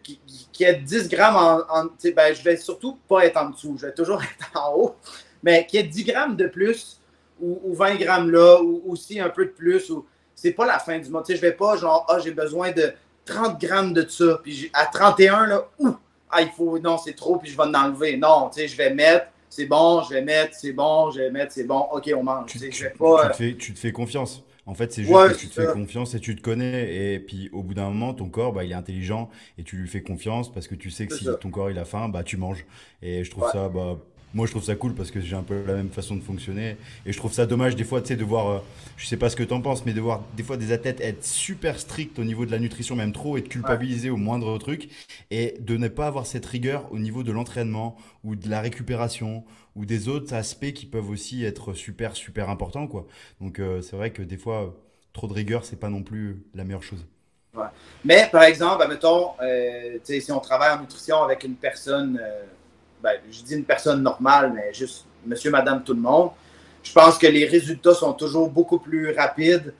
qui, 0.04 0.20
qui, 0.52 0.64
est 0.64 0.76
10 0.76 1.10
grammes 1.10 1.36
en. 1.36 1.84
ben, 2.16 2.34
je 2.34 2.44
vais 2.44 2.58
surtout 2.58 2.98
pas 3.08 3.26
être 3.26 3.38
en 3.38 3.50
dessous, 3.50 3.76
je 3.80 3.88
vais 3.88 3.94
toujours 3.94 4.22
être 4.24 4.52
en 4.60 4.74
haut, 4.76 4.96
mais 5.44 5.66
qui 5.66 5.78
est 5.78 5.84
10 5.84 6.04
grammes 6.06 6.36
de 6.36 6.48
plus 6.48 7.00
ou, 7.42 7.74
20 7.74 7.96
grammes 7.96 8.32
là, 8.32 8.62
ou 8.62 8.82
aussi 8.88 9.20
un 9.20 9.30
peu 9.30 9.46
de 9.46 9.52
plus. 9.52 9.90
Ou, 9.90 10.06
c'est 10.34 10.52
pas 10.52 10.66
la 10.66 10.80
fin 10.80 11.00
du 11.00 11.10
monde. 11.10 11.24
Je 11.28 11.36
vais 11.36 11.52
pas 11.52 11.78
genre, 11.78 12.06
ah, 12.10 12.20
j'ai 12.20 12.32
besoin 12.32 12.72
de 12.72 12.94
30 13.26 13.60
grammes 13.60 13.94
de 13.94 14.08
ça, 14.08 14.40
puis 14.44 14.70
à 14.74 14.86
31, 14.86 15.48
là, 15.48 15.68
ouh, 15.80 15.96
ah, 16.30 16.42
il 16.42 16.50
faut, 16.50 16.78
non, 16.80 16.98
c'est 16.98 17.14
trop, 17.14 17.38
puis 17.38 17.50
je 17.50 17.58
vais 17.58 17.64
en 17.64 17.74
enlever. 17.74 18.18
Non, 18.18 18.50
tu 18.50 18.60
sais, 18.60 18.68
je 18.68 18.78
vais 18.78 18.94
mettre, 18.94 19.28
c'est 19.50 19.66
bon, 19.66 20.04
je 20.04 20.14
vais 20.14 20.22
mettre, 20.22 20.56
c'est 20.56 20.74
bon, 20.74 21.12
je 21.12 21.20
vais 21.20 21.32
mettre, 21.32 21.54
c'est 21.54 21.64
bon, 21.64 21.88
ok, 21.92 22.12
on 22.16 22.24
mange. 22.24 22.52
Tu, 22.52 22.72
je 22.72 22.84
vais 22.84 22.90
pas, 22.92 23.28
tu, 23.28 23.32
te 23.32 23.38
fais, 23.38 23.54
tu 23.56 23.74
te 23.74 23.80
fais 23.80 23.92
confiance. 23.92 24.44
En 24.68 24.74
fait, 24.74 24.92
c'est 24.92 25.04
juste 25.04 25.14
que 25.14 25.38
tu 25.38 25.48
te 25.48 25.54
fais 25.54 25.72
confiance 25.72 26.16
et 26.16 26.20
tu 26.20 26.36
te 26.36 26.42
connais. 26.42 27.14
Et 27.14 27.20
puis, 27.20 27.50
au 27.54 27.62
bout 27.62 27.74
d'un 27.74 27.90
moment, 27.90 28.14
ton 28.14 28.30
corps, 28.30 28.52
bah, 28.52 28.64
il 28.64 28.72
est 28.72 28.76
intelligent 28.76 29.30
et 29.58 29.64
tu 29.64 29.78
lui 29.78 29.88
fais 29.88 30.02
confiance 30.02 30.52
parce 30.52 30.68
que 30.68 30.76
tu 30.76 30.90
sais 30.90 31.06
que 31.06 31.16
si 31.16 31.28
ton 31.40 31.50
corps 31.50 31.70
il 31.70 31.78
a 31.78 31.86
faim, 31.86 32.10
bah, 32.10 32.24
tu 32.24 32.38
manges. 32.38 32.66
Et 33.02 33.24
je 33.24 33.30
trouve 33.30 33.48
ça, 33.52 33.70
bah, 33.70 33.98
moi 34.36 34.46
je 34.46 34.52
trouve 34.52 34.64
ça 34.64 34.76
cool 34.76 34.94
parce 34.94 35.12
que 35.12 35.22
j'ai 35.22 35.36
un 35.36 35.44
peu 35.44 35.64
la 35.66 35.74
même 35.74 35.90
façon 35.90 36.16
de 36.16 36.22
fonctionner. 36.22 36.76
Et 37.06 37.14
je 37.14 37.18
trouve 37.18 37.34
ça 37.34 37.46
dommage 37.46 37.76
des 37.76 37.86
fois 37.86 38.02
tu 38.02 38.10
sais 38.10 38.16
de 38.18 38.24
voir 38.24 38.50
euh, 38.50 38.60
je 38.98 39.08
sais 39.08 39.18
pas 39.18 39.30
ce 39.30 39.36
que 39.36 39.44
tu 39.44 39.54
en 39.54 39.62
penses 39.62 39.86
mais 39.86 39.94
de 39.94 40.02
voir 40.02 40.24
des 40.36 40.44
fois 40.44 40.58
des 40.58 40.74
athlètes 40.74 41.00
être 41.00 41.24
super 41.24 41.80
stricts 41.80 42.20
au 42.20 42.26
niveau 42.26 42.46
de 42.46 42.52
la 42.52 42.60
nutrition 42.60 42.96
même 42.96 43.14
trop 43.14 43.38
et 43.38 43.42
de 43.42 43.48
culpabiliser 43.48 44.10
au 44.10 44.18
moindre 44.18 44.58
truc 44.58 44.90
et 45.32 45.56
de 45.62 45.78
ne 45.78 45.88
pas 45.88 46.08
avoir 46.08 46.26
cette 46.26 46.46
rigueur 46.46 46.92
au 46.92 47.00
niveau 47.00 47.24
de 47.24 47.32
l'entraînement 47.32 47.96
ou 48.26 48.36
de 48.36 48.50
la 48.50 48.60
récupération 48.60 49.46
ou 49.76 49.86
des 49.86 50.08
autres 50.08 50.34
aspects 50.34 50.72
qui 50.74 50.86
peuvent 50.86 51.10
aussi 51.10 51.44
être 51.44 51.74
super 51.74 52.16
super 52.16 52.50
importants 52.50 52.88
quoi. 52.88 53.08
Donc 53.42 53.60
euh, 53.60 53.82
c'est 53.82 53.96
vrai 53.96 54.12
que 54.12 54.22
des 54.22 54.38
fois 54.38 54.76
trop 55.14 55.28
de 55.28 55.34
rigueur 55.34 55.66
c'est 55.66 55.80
pas 55.80 55.90
non 55.90 56.04
plus 56.04 56.44
la 56.54 56.64
meilleure 56.64 56.84
chose. 56.84 57.06
Mais 58.04 58.30
par 58.32 58.44
exemple 58.44 58.86
mettons 58.88 59.32
euh, 59.42 59.98
si 60.04 60.32
on 60.32 60.40
travaille 60.40 60.78
en 60.78 60.82
nutrition 60.82 61.24
avec 61.24 61.44
une 61.44 61.56
personne 61.56 62.20
ben, 63.06 63.20
je 63.30 63.44
dis 63.44 63.54
une 63.54 63.66
personne 63.66 64.02
normale, 64.02 64.52
mais 64.56 64.74
juste 64.74 65.06
monsieur, 65.26 65.52
madame, 65.52 65.84
tout 65.84 65.94
le 65.94 66.02
monde, 66.02 66.32
je 66.82 66.92
pense 66.92 67.20
que 67.20 67.28
les 67.28 67.46
résultats 67.46 67.94
sont 67.94 68.14
toujours 68.14 68.50
beaucoup 68.50 68.80
plus 68.80 69.12
rapides 69.12 69.76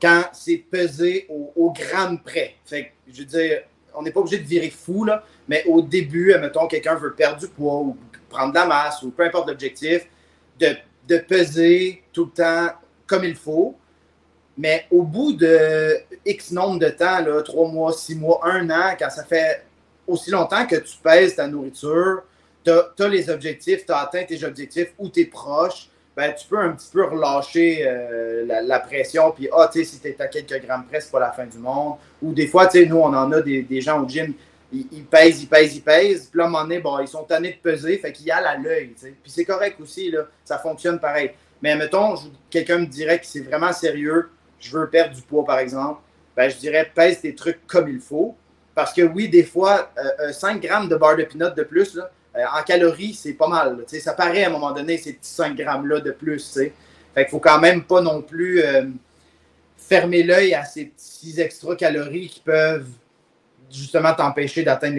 quand 0.00 0.24
c'est 0.32 0.56
pesé 0.56 1.26
au, 1.28 1.70
gramme 1.70 2.22
près. 2.22 2.54
Fait 2.64 2.92
je 3.12 3.24
veux 3.24 3.62
on 3.94 4.00
n'est 4.02 4.10
pas 4.10 4.20
obligé 4.20 4.38
de 4.38 4.46
virer 4.48 4.70
fou, 4.70 5.04
là, 5.04 5.22
mais 5.46 5.64
au 5.66 5.82
début, 5.82 6.34
mettons, 6.40 6.66
quelqu'un 6.66 6.94
veut 6.94 7.12
perdre 7.12 7.40
du 7.40 7.48
poids 7.48 7.84
prendre 8.32 8.52
de 8.52 8.58
la 8.58 8.66
masse 8.66 9.02
ou 9.02 9.10
peu 9.10 9.24
importe 9.24 9.48
l'objectif, 9.48 10.06
de, 10.58 10.76
de, 11.08 11.18
peser 11.18 12.02
tout 12.12 12.26
le 12.26 12.30
temps 12.42 12.74
comme 13.06 13.24
il 13.24 13.36
faut. 13.36 13.76
Mais 14.56 14.86
au 14.90 15.02
bout 15.02 15.32
de 15.32 15.96
X 16.26 16.52
nombre 16.52 16.78
de 16.78 16.88
temps, 16.88 17.20
là, 17.20 17.42
3 17.42 17.68
mois, 17.68 17.92
6 17.92 18.16
mois, 18.16 18.40
1 18.44 18.68
an, 18.70 18.96
quand 18.98 19.10
ça 19.10 19.24
fait 19.24 19.64
aussi 20.06 20.30
longtemps 20.30 20.66
que 20.66 20.76
tu 20.76 20.96
pèses 21.02 21.36
ta 21.36 21.46
nourriture, 21.46 22.22
tu 22.64 22.70
as, 22.70 23.08
les 23.08 23.30
objectifs, 23.30 23.86
tu 23.86 23.92
as 23.92 23.98
atteint 23.98 24.24
tes 24.24 24.44
objectifs 24.44 24.92
ou 24.98 25.08
tu 25.08 25.20
es 25.20 25.24
proche, 25.24 25.88
ben, 26.16 26.32
tu 26.34 26.46
peux 26.46 26.58
un 26.58 26.72
petit 26.72 26.90
peu 26.92 27.04
relâcher 27.04 27.84
euh, 27.86 28.44
la, 28.62 28.80
pression. 28.80 29.30
Puis, 29.30 29.48
ah, 29.52 29.68
tu 29.72 29.78
sais, 29.78 29.92
si 29.92 30.00
tu 30.00 30.08
es 30.08 30.20
à 30.20 30.26
quelques 30.26 30.64
grammes 30.64 30.84
près, 30.86 31.00
c'est 31.00 31.10
pas 31.10 31.20
la 31.20 31.32
fin 31.32 31.46
du 31.46 31.58
monde. 31.58 31.94
Ou 32.20 32.32
des 32.34 32.46
fois, 32.46 32.66
tu 32.66 32.78
sais, 32.78 32.86
nous, 32.86 32.98
on 32.98 33.14
en 33.14 33.32
a 33.32 33.40
des, 33.40 33.80
gens 33.80 34.02
au 34.02 34.08
gym, 34.08 34.34
ils, 34.72 35.04
pèsent, 35.04 35.42
ils 35.42 35.48
pèsent, 35.48 35.76
ils 35.76 35.82
pèsent. 35.82 36.26
Puis 36.26 36.38
là, 36.38 36.44
à 36.44 36.46
un 36.46 36.50
moment 36.50 36.64
donné, 36.64 36.78
bon, 36.78 36.98
ils 37.00 37.08
sont 37.08 37.24
tannés 37.24 37.52
de 37.52 37.70
peser, 37.70 37.98
fait 37.98 38.12
qu'ils 38.12 38.26
y 38.26 38.30
a 38.30 38.36
à 38.36 38.56
l'œil. 38.56 38.94
Puis 38.98 39.14
c'est 39.26 39.44
correct 39.44 39.78
aussi, 39.80 40.10
là, 40.10 40.26
ça 40.44 40.58
fonctionne 40.58 40.98
pareil. 40.98 41.32
Mais 41.60 41.76
mettons, 41.76 42.14
quelqu'un 42.50 42.78
me 42.78 42.86
dirait 42.86 43.20
que 43.20 43.26
c'est 43.26 43.40
vraiment 43.40 43.72
sérieux, 43.72 44.30
je 44.58 44.76
veux 44.76 44.88
perdre 44.88 45.14
du 45.14 45.22
poids, 45.22 45.44
par 45.44 45.58
exemple. 45.58 46.00
Ben, 46.36 46.48
je 46.50 46.56
dirais, 46.56 46.90
pèse 46.94 47.20
tes 47.20 47.34
trucs 47.34 47.66
comme 47.66 47.88
il 47.88 48.00
faut. 48.00 48.34
Parce 48.74 48.92
que 48.92 49.02
oui, 49.02 49.28
des 49.28 49.44
fois, 49.44 49.92
5 50.32 50.56
euh, 50.56 50.56
euh, 50.56 50.60
grammes 50.60 50.88
de 50.88 50.96
barre 50.96 51.16
de 51.16 51.24
pinot 51.24 51.50
de 51.50 51.62
plus, 51.62 51.98
euh, 51.98 52.42
en 52.56 52.62
calories, 52.62 53.12
c'est 53.12 53.34
pas 53.34 53.48
mal. 53.48 53.84
ça 53.86 54.14
paraît 54.14 54.44
à 54.44 54.48
un 54.48 54.50
moment 54.50 54.72
donné, 54.72 54.96
ces 54.96 55.12
petits 55.12 55.30
5 55.30 55.54
grammes-là 55.56 56.00
de 56.00 56.10
plus. 56.10 56.54
Fait 56.54 56.72
qu'il 57.14 57.28
faut 57.28 57.38
quand 57.38 57.60
même 57.60 57.84
pas 57.84 58.00
non 58.00 58.22
plus 58.22 58.62
fermer 59.76 60.22
l'œil 60.22 60.54
à 60.54 60.64
ces 60.64 60.86
petits 60.86 61.38
extra 61.38 61.76
calories 61.76 62.28
qui 62.28 62.40
peuvent 62.40 62.88
justement 63.72 64.14
t'empêcher 64.14 64.62
d'atteindre 64.62 64.96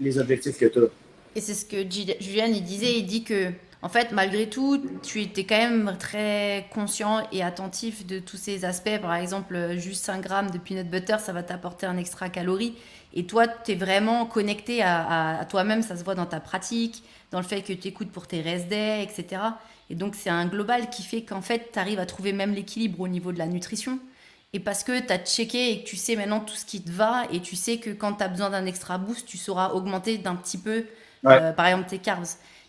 les, 0.00 0.18
objectifs, 0.18 0.58
que 0.58 0.66
tu 0.66 0.78
as. 0.78 0.88
Et 1.36 1.40
c'est 1.40 1.54
ce 1.54 1.64
que 1.64 1.88
Julien 2.20 2.48
disait, 2.48 2.98
il 2.98 3.06
dit 3.06 3.24
que 3.24 3.52
en 3.84 3.90
fait, 3.90 4.12
malgré 4.12 4.48
tout, 4.48 4.82
tu 5.02 5.20
étais 5.20 5.44
quand 5.44 5.58
même 5.58 5.96
très 5.98 6.66
conscient 6.72 7.28
et 7.32 7.42
attentif 7.42 8.06
de 8.06 8.18
tous 8.18 8.38
ces 8.38 8.64
aspects. 8.64 8.98
Par 9.02 9.14
exemple, 9.14 9.76
juste 9.76 10.02
5 10.06 10.22
grammes 10.22 10.50
de 10.50 10.56
peanut 10.56 10.88
butter, 10.88 11.16
ça 11.18 11.34
va 11.34 11.42
t'apporter 11.42 11.84
un 11.84 11.98
extra 11.98 12.30
calorie. 12.30 12.76
Et 13.12 13.26
toi, 13.26 13.46
tu 13.46 13.72
es 13.72 13.74
vraiment 13.74 14.24
connecté 14.24 14.82
à, 14.82 15.46
toi-même, 15.50 15.82
ça 15.82 15.98
se 15.98 16.02
voit 16.02 16.14
dans 16.14 16.24
ta 16.24 16.40
pratique, 16.40 17.02
dans 17.30 17.40
le 17.40 17.44
fait 17.44 17.60
que 17.60 17.74
tu 17.74 17.88
écoutes 17.88 18.10
pour 18.10 18.26
tes 18.26 18.40
rest 18.40 18.68
days, 18.68 19.02
etc. 19.02 19.42
Et 19.90 19.94
donc, 19.94 20.14
c'est 20.14 20.30
un 20.30 20.46
global 20.46 20.88
qui 20.88 21.02
fait 21.02 21.20
qu'en 21.20 21.42
fait, 21.42 21.68
tu 21.70 21.78
arrives 21.78 21.98
à 22.00 22.06
trouver 22.06 22.32
même 22.32 22.54
l'équilibre 22.54 23.00
au 23.00 23.08
niveau 23.08 23.32
de 23.32 23.38
la 23.38 23.46
nutrition. 23.46 23.98
Et 24.54 24.60
parce 24.60 24.84
que 24.84 25.00
tu 25.00 25.12
as 25.12 25.18
checké 25.18 25.72
et 25.72 25.82
que 25.82 25.88
tu 25.88 25.96
sais 25.96 26.14
maintenant 26.14 26.38
tout 26.38 26.54
ce 26.54 26.64
qui 26.64 26.80
te 26.80 26.90
va 26.90 27.24
et 27.32 27.40
tu 27.40 27.56
sais 27.56 27.78
que 27.78 27.90
quand 27.90 28.14
tu 28.14 28.22
as 28.22 28.28
besoin 28.28 28.50
d'un 28.50 28.66
extra 28.66 28.98
boost, 28.98 29.26
tu 29.26 29.36
sauras 29.36 29.70
augmenter 29.70 30.16
d'un 30.16 30.36
petit 30.36 30.58
peu, 30.58 30.86
euh, 31.26 31.52
par 31.52 31.66
exemple, 31.66 31.88
tes 31.88 31.98
carbs. 31.98 32.24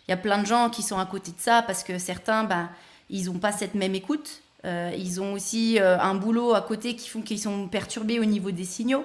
Il 0.06 0.10
y 0.10 0.14
a 0.14 0.16
plein 0.16 0.38
de 0.38 0.46
gens 0.46 0.68
qui 0.68 0.82
sont 0.82 0.98
à 0.98 1.06
côté 1.06 1.30
de 1.30 1.38
ça 1.38 1.62
parce 1.62 1.84
que 1.84 1.96
certains, 1.98 2.42
ben, 2.42 2.68
ils 3.08 3.26
n'ont 3.26 3.38
pas 3.38 3.52
cette 3.52 3.76
même 3.76 3.94
écoute. 3.94 4.42
Euh, 4.64 4.90
ils 4.98 5.20
ont 5.20 5.32
aussi 5.32 5.78
euh, 5.78 5.96
un 6.00 6.16
boulot 6.16 6.54
à 6.54 6.60
côté 6.60 6.96
qui 6.96 7.08
font 7.08 7.22
qu'ils 7.22 7.38
sont 7.38 7.68
perturbés 7.68 8.18
au 8.18 8.24
niveau 8.24 8.50
des 8.50 8.64
signaux. 8.64 9.04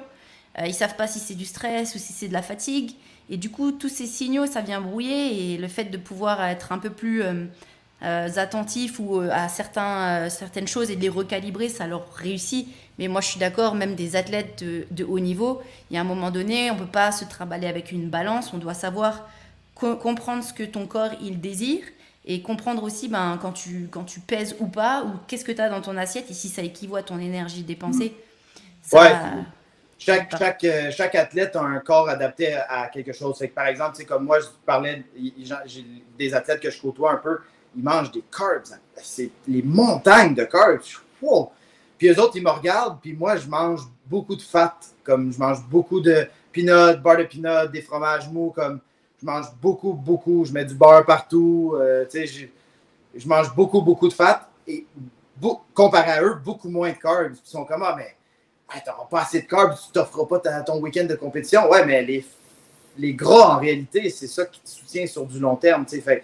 ils 0.65 0.73
savent 0.73 0.95
pas 0.95 1.05
si 1.05 1.19
c'est 1.19 1.35
du 1.35 1.45
stress 1.45 1.93
ou 1.93 1.99
si 1.99 2.13
c'est 2.13 2.29
de 2.29 2.33
la 2.33 2.41
fatigue. 2.41 2.93
Et 3.29 3.37
du 3.37 3.51
coup, 3.51 3.71
tous 3.71 3.89
ces 3.89 4.07
signaux, 4.07 4.47
ça 4.47 4.61
vient 4.61 4.81
brouiller. 4.81 5.53
Et 5.53 5.57
le 5.57 5.67
fait 5.67 5.85
de 5.85 5.97
pouvoir 5.97 6.43
être 6.45 6.71
un 6.71 6.79
peu 6.79 6.89
plus 6.89 7.21
attentifs 8.01 8.99
ou 8.99 9.19
euh, 9.19 9.29
à 9.31 9.47
certains, 9.47 10.25
euh, 10.25 10.29
certaines 10.29 10.67
choses 10.67 10.89
et 10.89 10.95
de 10.95 11.01
les 11.01 11.09
recalibrer, 11.09 11.69
ça 11.69 11.87
leur 11.87 12.11
réussit. 12.13 12.67
Mais 12.97 13.07
moi, 13.07 13.21
je 13.21 13.27
suis 13.27 13.39
d'accord, 13.39 13.75
même 13.75 13.95
des 13.95 14.15
athlètes 14.15 14.63
de, 14.63 15.03
haut 15.03 15.19
niveau, 15.19 15.61
il 15.89 15.95
y 15.95 15.97
a 15.97 16.01
un 16.01 16.05
moment 16.05 16.31
donné, 16.31 16.71
on 16.71 16.75
ne 16.75 16.79
peut 16.79 16.85
pas 16.85 17.11
se 17.11 17.25
trimballer 17.25 17.67
avec 17.67 17.91
une 17.91 18.09
balance. 18.09 18.53
On 18.53 18.57
doit 18.57 18.73
savoir 18.73 19.29
comprendre 19.75 20.43
ce 20.43 20.53
que 20.53 20.63
ton 20.63 20.85
corps 20.85 21.09
il 21.21 21.41
désire 21.41 21.81
et 22.25 22.43
comprendre 22.43 22.83
aussi 22.83 23.07
ben, 23.07 23.39
quand, 23.41 23.51
tu, 23.51 23.87
quand 23.89 24.03
tu 24.03 24.19
pèses 24.19 24.55
ou 24.59 24.67
pas, 24.67 25.03
ou 25.03 25.13
qu'est-ce 25.27 25.43
que 25.43 25.51
tu 25.51 25.61
as 25.61 25.69
dans 25.69 25.81
ton 25.81 25.97
assiette 25.97 26.29
et 26.29 26.33
si 26.33 26.49
ça 26.49 26.61
équivaut 26.61 26.97
à 26.97 27.03
ton 27.03 27.17
énergie 27.17 27.63
dépensée. 27.63 28.13
ouais. 28.93 29.11
Chaque, 30.03 30.35
chaque, 30.35 30.65
chaque, 30.91 31.13
athlète 31.13 31.55
a 31.55 31.61
un 31.61 31.77
corps 31.77 32.09
adapté 32.09 32.55
à 32.55 32.87
quelque 32.87 33.13
chose. 33.13 33.37
Que, 33.37 33.45
par 33.45 33.67
exemple, 33.67 34.03
comme 34.05 34.25
moi, 34.25 34.39
je 34.39 34.47
parlais, 34.65 35.03
j'ai 35.65 35.85
des 36.17 36.33
athlètes 36.33 36.59
que 36.59 36.71
je 36.71 36.81
côtoie 36.81 37.11
un 37.11 37.17
peu, 37.17 37.37
ils 37.75 37.83
mangent 37.83 38.11
des 38.11 38.23
carbs. 38.35 38.77
C'est 39.01 39.31
les 39.47 39.61
montagnes 39.61 40.35
de 40.35 40.43
carbs. 40.43 40.81
Puis 41.97 42.09
eux 42.09 42.19
autres, 42.19 42.35
ils 42.35 42.43
me 42.43 42.49
regardent, 42.49 42.99
puis 42.99 43.13
moi, 43.13 43.35
je 43.35 43.47
mange 43.47 43.81
beaucoup 44.05 44.35
de 44.35 44.41
fat, 44.41 44.75
comme 45.03 45.31
je 45.31 45.39
mange 45.39 45.63
beaucoup 45.69 46.01
de 46.01 46.27
peanuts, 46.51 46.97
beurre 47.01 47.17
de 47.17 47.23
peanuts, 47.23 47.71
des 47.71 47.81
fromages 47.81 48.29
mous, 48.29 48.51
comme 48.55 48.79
je 49.21 49.25
mange 49.25 49.45
beaucoup, 49.61 49.93
beaucoup, 49.93 50.43
je 50.45 50.51
mets 50.51 50.65
du 50.65 50.73
beurre 50.73 51.05
partout, 51.05 51.75
euh, 51.75 52.05
tu 52.09 52.27
sais, 52.27 52.49
je, 53.15 53.27
mange 53.27 53.53
beaucoup, 53.53 53.81
beaucoup 53.81 54.07
de 54.07 54.13
fat, 54.13 54.49
et 54.67 54.85
comparé 55.73 56.11
à 56.11 56.23
eux, 56.23 56.35
beaucoup 56.43 56.69
moins 56.69 56.89
de 56.89 56.97
carbs. 56.97 57.33
Ils 57.33 57.49
sont 57.49 57.65
comme, 57.65 57.83
ah, 57.83 57.95
mais 57.95 58.15
tu 58.73 58.89
n'auras 58.89 59.05
pas 59.05 59.21
assez 59.21 59.41
de 59.41 59.47
carbs, 59.47 59.75
tu 59.75 59.91
t'offres 59.91 60.25
pas 60.25 60.39
ton 60.39 60.79
week-end 60.79 61.05
de 61.05 61.15
compétition. 61.15 61.69
Ouais, 61.69 61.85
mais 61.85 62.01
les, 62.03 62.25
les 62.97 63.13
gras, 63.13 63.55
en 63.55 63.59
réalité, 63.59 64.09
c'est 64.09 64.27
ça 64.27 64.45
qui 64.45 64.59
te 64.59 64.69
soutient 64.69 65.05
sur 65.07 65.25
du 65.25 65.39
long 65.39 65.55
terme, 65.55 65.85
tu 65.85 65.95
sais. 65.95 66.01
Fait 66.01 66.23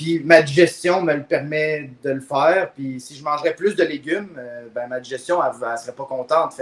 puis 0.00 0.18
ma 0.24 0.40
digestion 0.40 1.02
me 1.02 1.12
le 1.12 1.24
permet 1.24 1.90
de 2.02 2.10
le 2.10 2.20
faire. 2.20 2.72
Puis 2.72 2.98
si 3.00 3.14
je 3.14 3.22
mangerais 3.22 3.54
plus 3.54 3.76
de 3.76 3.84
légumes, 3.84 4.30
euh, 4.38 4.66
ben, 4.74 4.88
ma 4.88 4.98
digestion, 4.98 5.40
elle 5.44 5.50
ne 5.50 5.76
serait 5.76 5.92
pas 5.92 6.06
contente. 6.06 6.54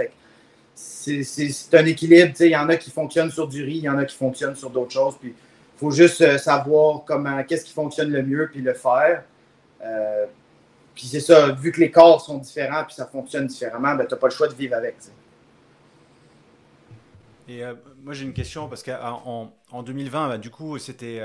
C'est 0.75 1.73
un 1.73 1.85
équilibre. 1.85 2.33
Il 2.41 2.47
y 2.47 2.57
en 2.57 2.67
a 2.67 2.75
qui 2.75 2.91
fonctionnent 2.91 3.31
sur 3.31 3.47
du 3.47 3.63
riz, 3.63 3.77
il 3.77 3.83
y 3.83 3.89
en 3.89 3.97
a 3.97 4.03
qui 4.03 4.17
fonctionnent 4.17 4.57
sur 4.57 4.69
d'autres 4.69 4.91
choses. 4.91 5.15
Puis 5.17 5.29
il 5.29 5.79
faut 5.79 5.89
juste 5.89 6.19
euh, 6.19 6.37
savoir 6.37 7.05
comment, 7.05 7.41
qu'est-ce 7.45 7.63
qui 7.63 7.71
fonctionne 7.71 8.11
le 8.11 8.23
mieux, 8.23 8.49
puis 8.51 8.61
le 8.61 8.73
faire. 8.73 9.23
Euh, 9.85 10.25
puis 10.93 11.07
c'est 11.07 11.21
ça, 11.21 11.53
vu 11.53 11.71
que 11.71 11.79
les 11.79 11.91
corps 11.91 12.19
sont 12.19 12.39
différents, 12.39 12.83
puis 12.83 12.95
ça 12.95 13.05
fonctionne 13.05 13.47
différemment, 13.47 13.95
ben, 13.95 14.05
tu 14.05 14.13
n'as 14.13 14.19
pas 14.19 14.27
le 14.27 14.33
choix 14.33 14.49
de 14.49 14.53
vivre 14.53 14.75
avec. 14.75 14.97
Et 17.47 17.61
moi 18.03 18.13
j'ai 18.13 18.25
une 18.25 18.33
question 18.33 18.67
parce 18.67 18.83
qu'en 18.83 19.53
en 19.71 19.81
2020, 19.81 20.27
ben, 20.27 20.37
du 20.37 20.49
coup, 20.49 20.77
c'était 20.77 21.21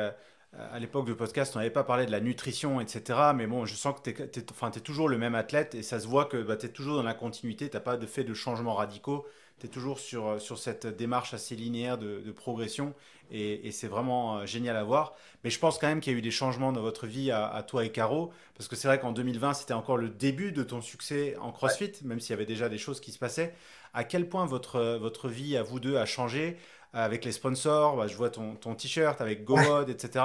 à 0.72 0.78
l'époque 0.78 1.06
de 1.06 1.14
podcast, 1.14 1.54
on 1.56 1.58
n'avait 1.58 1.70
pas 1.70 1.84
parlé 1.84 2.06
de 2.06 2.10
la 2.10 2.20
nutrition, 2.20 2.80
etc. 2.80 3.18
Mais 3.34 3.46
bon, 3.46 3.64
je 3.66 3.74
sens 3.74 3.94
que 4.00 4.10
tu 4.10 4.40
es, 4.40 4.50
enfin, 4.50 4.70
es, 4.70 4.80
toujours 4.80 5.08
le 5.08 5.18
même 5.18 5.34
athlète 5.34 5.74
et 5.74 5.82
ça 5.82 5.98
se 5.98 6.06
voit 6.06 6.26
que 6.26 6.42
bah, 6.42 6.56
tu 6.56 6.66
es 6.66 6.68
toujours 6.68 6.96
dans 6.96 7.02
la 7.02 7.14
continuité, 7.14 7.68
tu 7.68 7.76
n'as 7.76 7.80
pas 7.80 7.96
de 7.96 8.06
fait 8.06 8.24
de 8.24 8.34
changements 8.34 8.74
radicaux, 8.74 9.26
tu 9.58 9.66
es 9.66 9.68
toujours 9.68 9.98
sur, 9.98 10.40
sur 10.40 10.58
cette 10.58 10.86
démarche 10.86 11.34
assez 11.34 11.56
linéaire 11.56 11.98
de, 11.98 12.30
progression 12.32 12.94
et, 13.30 13.70
c'est 13.72 13.88
vraiment 13.88 14.38
euh, 14.38 14.46
génial 14.46 14.76
à 14.76 14.84
voir. 14.84 15.14
Mais 15.42 15.50
je 15.50 15.58
pense 15.58 15.78
quand 15.78 15.88
même 15.88 16.00
qu'il 16.00 16.12
y 16.12 16.16
a 16.16 16.18
eu 16.18 16.22
des 16.22 16.30
changements 16.30 16.72
dans 16.72 16.82
votre 16.82 17.06
vie 17.06 17.30
à, 17.30 17.64
toi 17.66 17.84
et 17.84 17.90
Caro, 17.90 18.32
parce 18.56 18.68
que 18.68 18.76
c'est 18.76 18.86
vrai 18.86 19.00
qu'en 19.00 19.12
2020, 19.12 19.54
c'était 19.54 19.74
encore 19.74 19.96
le 19.96 20.08
début 20.08 20.52
de 20.52 20.62
ton 20.62 20.80
succès 20.80 21.36
en 21.40 21.50
CrossFit, 21.50 21.92
même 22.04 22.20
s'il 22.20 22.30
y 22.30 22.34
avait 22.34 22.46
déjà 22.46 22.68
des 22.68 22.78
choses 22.78 23.00
qui 23.00 23.12
se 23.12 23.18
passaient. 23.18 23.54
À 23.92 24.04
quel 24.04 24.28
point 24.28 24.46
votre, 24.46 24.98
votre 25.00 25.28
vie 25.28 25.56
à 25.56 25.62
vous 25.62 25.80
deux 25.80 25.96
a 25.96 26.04
changé? 26.04 26.58
Avec 26.94 27.24
les 27.24 27.32
sponsors, 27.32 27.96
bah, 27.96 28.06
je 28.06 28.16
vois 28.16 28.30
ton, 28.30 28.54
ton 28.54 28.74
t-shirt 28.74 29.20
avec 29.20 29.44
GoMod, 29.44 29.90
etc. 29.90 30.24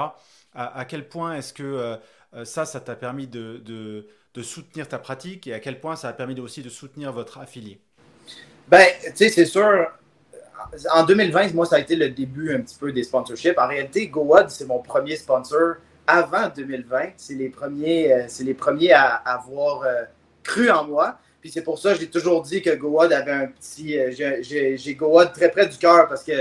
À, 0.54 0.84
quel 0.84 1.08
point 1.08 1.36
est-ce 1.36 1.52
que 1.52 1.62
euh, 1.62 1.96
euh, 2.34 2.44
ça, 2.44 2.64
ça 2.64 2.80
t'a 2.80 2.96
permis 2.96 3.28
de, 3.28 3.58
de, 3.58 4.08
de, 4.34 4.42
soutenir 4.42 4.88
ta 4.88 4.98
pratique 4.98 5.46
et 5.46 5.54
à 5.54 5.60
quel 5.60 5.80
point 5.80 5.94
ça 5.94 6.08
a 6.08 6.12
permis 6.12 6.38
aussi 6.40 6.62
de 6.62 6.68
soutenir 6.68 7.12
votre 7.12 7.38
affilié? 7.38 7.80
Ben, 8.66 8.86
tu 9.04 9.12
sais, 9.14 9.28
c'est 9.28 9.44
sûr. 9.44 9.86
En 10.92 11.04
2020, 11.04 11.54
moi, 11.54 11.66
ça 11.66 11.76
a 11.76 11.78
été 11.78 11.94
le 11.94 12.10
début 12.10 12.52
un 12.54 12.60
petit 12.60 12.76
peu 12.76 12.92
des 12.92 13.04
sponsorships. 13.04 13.58
En 13.58 13.68
réalité, 13.68 14.08
GoWod, 14.08 14.50
c'est 14.50 14.66
mon 14.66 14.80
premier 14.80 15.16
sponsor 15.16 15.76
avant 16.06 16.48
2020. 16.48 17.10
C'est 17.16 17.34
les 17.34 17.48
premiers, 17.48 18.12
euh, 18.12 18.24
c'est 18.26 18.44
les 18.44 18.54
premiers 18.54 18.92
à, 18.92 19.14
avoir 19.14 19.84
cru 20.42 20.68
en 20.70 20.84
moi. 20.84 21.18
Puis 21.40 21.50
c'est 21.50 21.62
pour 21.62 21.78
ça 21.78 21.94
que 21.94 22.00
j'ai 22.00 22.10
toujours 22.10 22.42
dit 22.42 22.60
que 22.60 22.74
GoWod 22.74 23.12
avait 23.12 23.32
un 23.32 23.46
petit. 23.46 23.96
j'ai 24.42 24.94
GoWod 24.96 25.32
très 25.32 25.50
près 25.50 25.66
du 25.68 25.78
cœur 25.78 26.08
parce 26.08 26.24
que 26.24 26.32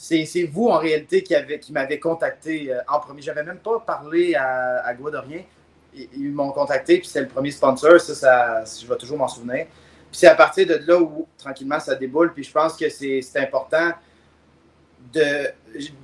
c'est 0.00 0.44
vous 0.44 0.68
en 0.68 0.78
réalité 0.78 1.24
qui, 1.24 1.34
avez, 1.34 1.58
qui 1.58 1.72
m'avez 1.72 1.98
contacté 1.98 2.72
euh, 2.72 2.78
en 2.86 3.00
premier. 3.00 3.20
J'avais 3.20 3.42
même 3.42 3.58
pas 3.58 3.80
parlé 3.80 4.34
à, 4.36 4.86
à 4.86 4.94
Guadorien. 4.94 5.42
Ils, 5.92 6.08
ils 6.16 6.30
m'ont 6.30 6.52
contacté, 6.52 6.98
puis 6.98 7.08
c'est 7.08 7.20
le 7.20 7.26
premier 7.26 7.50
sponsor. 7.50 8.00
Ça, 8.00 8.14
ça 8.14 8.64
je 8.80 8.86
vais 8.86 8.96
toujours 8.96 9.18
m'en 9.18 9.26
souvenir. 9.26 9.66
Puis 9.66 10.20
c'est 10.20 10.28
à 10.28 10.36
partir 10.36 10.68
de 10.68 10.80
là 10.86 11.00
où 11.00 11.26
tranquillement 11.36 11.80
ça 11.80 11.96
déboule. 11.96 12.32
Puis 12.32 12.44
je 12.44 12.52
pense 12.52 12.76
que 12.76 12.88
c'est 12.88 13.20
important 13.36 13.90
de. 15.12 15.48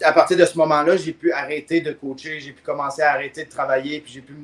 À 0.02 0.12
partir 0.12 0.36
de 0.36 0.44
ce 0.44 0.58
moment-là, 0.58 0.96
j'ai 0.96 1.12
pu 1.12 1.30
arrêter 1.32 1.80
de 1.80 1.92
coacher, 1.92 2.40
j'ai 2.40 2.52
pu 2.52 2.62
commencer 2.62 3.02
à 3.02 3.12
arrêter 3.12 3.44
de 3.44 3.50
travailler, 3.50 4.00
puis 4.00 4.12
j'ai 4.12 4.22
pu 4.22 4.34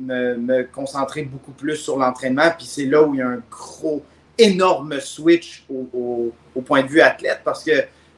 me, 0.00 0.34
me, 0.36 0.64
concentrer 0.64 1.22
beaucoup 1.22 1.52
plus 1.52 1.76
sur 1.76 1.96
l'entraînement. 1.98 2.50
Puis 2.56 2.66
c'est 2.66 2.86
là 2.86 3.04
où 3.04 3.14
il 3.14 3.18
y 3.18 3.22
a 3.22 3.28
un 3.28 3.42
gros, 3.48 4.02
énorme 4.38 4.98
switch 5.00 5.64
au, 5.68 5.88
au, 5.92 6.32
au 6.54 6.60
point 6.62 6.82
de 6.82 6.88
vue 6.88 7.00
athlète 7.00 7.40
parce 7.44 7.64
que 7.64 7.72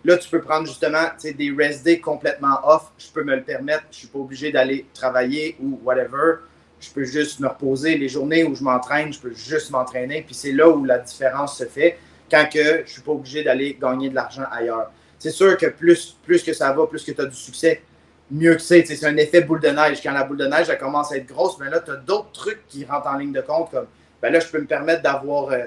Là, 0.04 0.16
tu 0.16 0.30
peux 0.30 0.40
prendre 0.40 0.66
justement 0.66 1.08
des 1.22 1.54
rest 1.56 2.00
complètement 2.00 2.60
off. 2.64 2.90
Je 2.98 3.08
peux 3.12 3.22
me 3.22 3.36
le 3.36 3.42
permettre. 3.42 3.84
Je 3.90 3.96
ne 3.96 3.98
suis 4.00 4.08
pas 4.08 4.18
obligé 4.18 4.50
d'aller 4.50 4.86
travailler 4.94 5.56
ou 5.62 5.78
whatever. 5.84 6.36
Je 6.80 6.90
peux 6.90 7.04
juste 7.04 7.40
me 7.40 7.48
reposer. 7.48 7.98
Les 7.98 8.08
journées 8.08 8.44
où 8.44 8.54
je 8.54 8.64
m'entraîne, 8.64 9.12
je 9.12 9.20
peux 9.20 9.34
juste 9.34 9.70
m'entraîner. 9.70 10.22
Puis 10.22 10.34
c'est 10.34 10.52
là 10.52 10.70
où 10.70 10.84
la 10.84 10.98
différence 10.98 11.58
se 11.58 11.64
fait 11.64 11.98
quand 12.30 12.48
que 12.50 12.62
je 12.62 12.80
ne 12.80 12.86
suis 12.86 13.02
pas 13.02 13.12
obligé 13.12 13.42
d'aller 13.42 13.76
gagner 13.78 14.08
de 14.08 14.14
l'argent 14.14 14.44
ailleurs. 14.50 14.90
C'est 15.18 15.30
sûr 15.30 15.58
que 15.58 15.66
plus, 15.66 16.16
plus 16.22 16.42
que 16.42 16.54
ça 16.54 16.72
va, 16.72 16.86
plus 16.86 17.04
que 17.04 17.12
tu 17.12 17.20
as 17.20 17.26
du 17.26 17.36
succès, 17.36 17.82
mieux 18.30 18.54
que 18.54 18.62
c'est. 18.62 18.86
C'est 18.86 19.04
un 19.04 19.16
effet 19.18 19.42
boule 19.42 19.60
de 19.60 19.68
neige. 19.68 20.00
Quand 20.02 20.12
la 20.12 20.24
boule 20.24 20.38
de 20.38 20.46
neige 20.46 20.70
elle 20.70 20.78
commence 20.78 21.12
à 21.12 21.18
être 21.18 21.26
grosse, 21.26 21.58
mais 21.58 21.68
là, 21.68 21.80
tu 21.80 21.90
as 21.90 21.96
d'autres 21.96 22.32
trucs 22.32 22.66
qui 22.68 22.86
rentrent 22.86 23.08
en 23.08 23.18
ligne 23.18 23.32
de 23.32 23.42
compte. 23.42 23.70
Comme 23.70 23.86
ben 24.22 24.32
là, 24.32 24.40
je 24.40 24.46
peux 24.46 24.60
me 24.60 24.66
permettre 24.66 25.02
d'avoir. 25.02 25.50
Euh, 25.50 25.66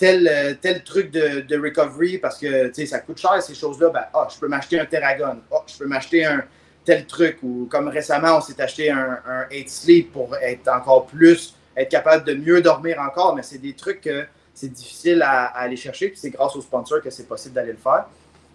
tel, 0.00 0.26
euh, 0.26 0.54
tel 0.58 0.82
truc 0.82 1.10
de, 1.10 1.40
de 1.42 1.56
recovery 1.62 2.16
parce 2.16 2.38
que 2.38 2.72
ça 2.86 3.00
coûte 3.00 3.18
cher 3.18 3.40
ces 3.42 3.54
choses-là, 3.54 3.90
ben, 3.90 4.04
ah, 4.14 4.26
je 4.32 4.40
peux 4.40 4.48
m'acheter 4.48 4.80
un 4.80 4.86
Terragon, 4.86 5.40
ah, 5.52 5.62
je 5.66 5.76
peux 5.76 5.86
m'acheter 5.86 6.24
un 6.24 6.42
tel 6.86 7.06
truc, 7.06 7.38
ou 7.42 7.68
comme 7.70 7.88
récemment, 7.88 8.38
on 8.38 8.40
s'est 8.40 8.58
acheté 8.60 8.90
un, 8.90 9.18
un 9.26 9.46
8 9.50 9.68
Sleep 9.68 10.12
pour 10.12 10.34
être 10.36 10.66
encore 10.68 11.04
plus, 11.04 11.54
être 11.76 11.90
capable 11.90 12.24
de 12.24 12.32
mieux 12.32 12.62
dormir 12.62 12.98
encore, 12.98 13.36
mais 13.36 13.42
c'est 13.42 13.58
des 13.58 13.74
trucs 13.74 14.00
que 14.00 14.24
c'est 14.54 14.72
difficile 14.72 15.20
à, 15.22 15.44
aller 15.44 15.76
chercher, 15.76 16.08
puis 16.08 16.18
c'est 16.18 16.30
grâce 16.30 16.56
aux 16.56 16.62
sponsors 16.62 17.02
que 17.02 17.10
c'est 17.10 17.28
possible 17.28 17.54
d'aller 17.54 17.72
le 17.72 17.78
faire. 17.78 18.06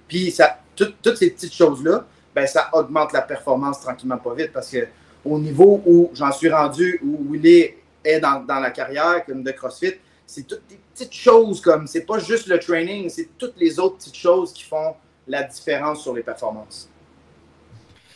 Puis 0.07 0.31
ça, 0.31 0.59
toutes 0.75 1.15
ces 1.15 1.29
petites 1.29 1.53
choses-là, 1.53 2.05
ben, 2.33 2.47
ça 2.47 2.69
augmente 2.73 3.13
la 3.13 3.21
performance 3.21 3.79
tranquillement 3.81 4.17
pas 4.17 4.33
vite. 4.33 4.51
Parce 4.51 4.69
que 4.69 4.87
au 5.23 5.39
niveau 5.39 5.81
où 5.85 6.09
j'en 6.13 6.31
suis 6.31 6.49
rendu, 6.49 6.99
où 7.03 7.31
Willy 7.31 7.69
est 8.03 8.19
dans, 8.19 8.43
dans 8.43 8.59
la 8.59 8.71
carrière 8.71 9.23
comme 9.25 9.43
de 9.43 9.51
CrossFit, 9.51 9.93
c'est 10.25 10.45
toutes 10.45 10.67
des 10.67 10.79
petites 10.95 11.13
choses 11.13 11.61
comme, 11.61 11.87
c'est 11.87 12.05
pas 12.05 12.19
juste 12.19 12.47
le 12.47 12.57
training, 12.57 13.09
c'est 13.09 13.29
toutes 13.37 13.57
les 13.57 13.79
autres 13.79 13.97
petites 13.97 14.15
choses 14.15 14.53
qui 14.53 14.63
font 14.63 14.95
la 15.27 15.43
différence 15.43 16.01
sur 16.01 16.13
les 16.13 16.23
performances. 16.23 16.89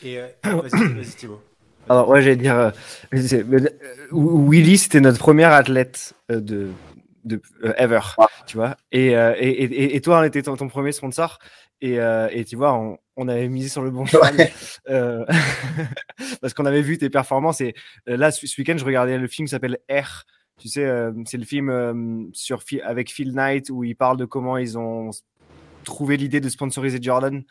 Et 0.02 0.18
euh, 0.18 0.28
vas-y, 0.44 1.14
Thibaut. 1.16 1.42
Alors, 1.88 2.08
ouais, 2.08 2.22
j'allais 2.22 2.36
dire, 2.36 2.56
euh, 2.56 2.70
euh, 3.12 3.68
Willy, 4.12 4.78
c'était 4.78 5.00
notre 5.00 5.18
premier 5.18 5.44
athlète 5.44 6.14
de, 6.28 6.70
de 7.24 7.42
ever, 7.76 8.00
tu 8.46 8.56
vois. 8.56 8.76
Et, 8.92 9.08
et, 9.08 9.96
et, 9.96 10.00
toi, 10.00 10.20
on 10.20 10.22
était 10.22 10.42
ton, 10.42 10.56
premier 10.68 10.92
sponsor. 10.92 11.38
Et, 11.82 11.94
et, 11.94 12.44
tu 12.44 12.56
vois, 12.56 12.74
on, 12.74 12.98
on, 13.16 13.28
avait 13.28 13.48
misé 13.48 13.68
sur 13.68 13.82
le 13.82 13.90
bon 13.90 14.04
cheval 14.04 14.50
parce 16.40 16.54
qu'on 16.54 16.66
avait 16.66 16.82
vu 16.82 16.98
tes 16.98 17.10
performances. 17.10 17.60
Et 17.60 17.74
là, 18.06 18.30
ce, 18.30 18.46
ce 18.46 18.60
week-end, 18.60 18.76
je 18.78 18.84
regardais 18.84 19.18
le 19.18 19.26
film 19.26 19.48
qui 19.48 19.50
s'appelle 19.50 19.78
R 19.90 20.24
tu 20.60 20.68
sais, 20.68 20.84
euh, 20.84 21.12
c'est 21.26 21.38
le 21.38 21.44
film 21.44 21.70
euh, 21.70 22.24
sur, 22.32 22.62
avec 22.84 23.10
Phil 23.10 23.32
Knight 23.32 23.70
où 23.70 23.82
il 23.82 23.96
parle 23.96 24.16
de 24.16 24.24
comment 24.24 24.56
ils 24.56 24.78
ont 24.78 25.10
trouvé 25.84 26.16
l'idée 26.16 26.40
de 26.40 26.48
sponsoriser 26.48 26.98
Jordan. 27.00 27.42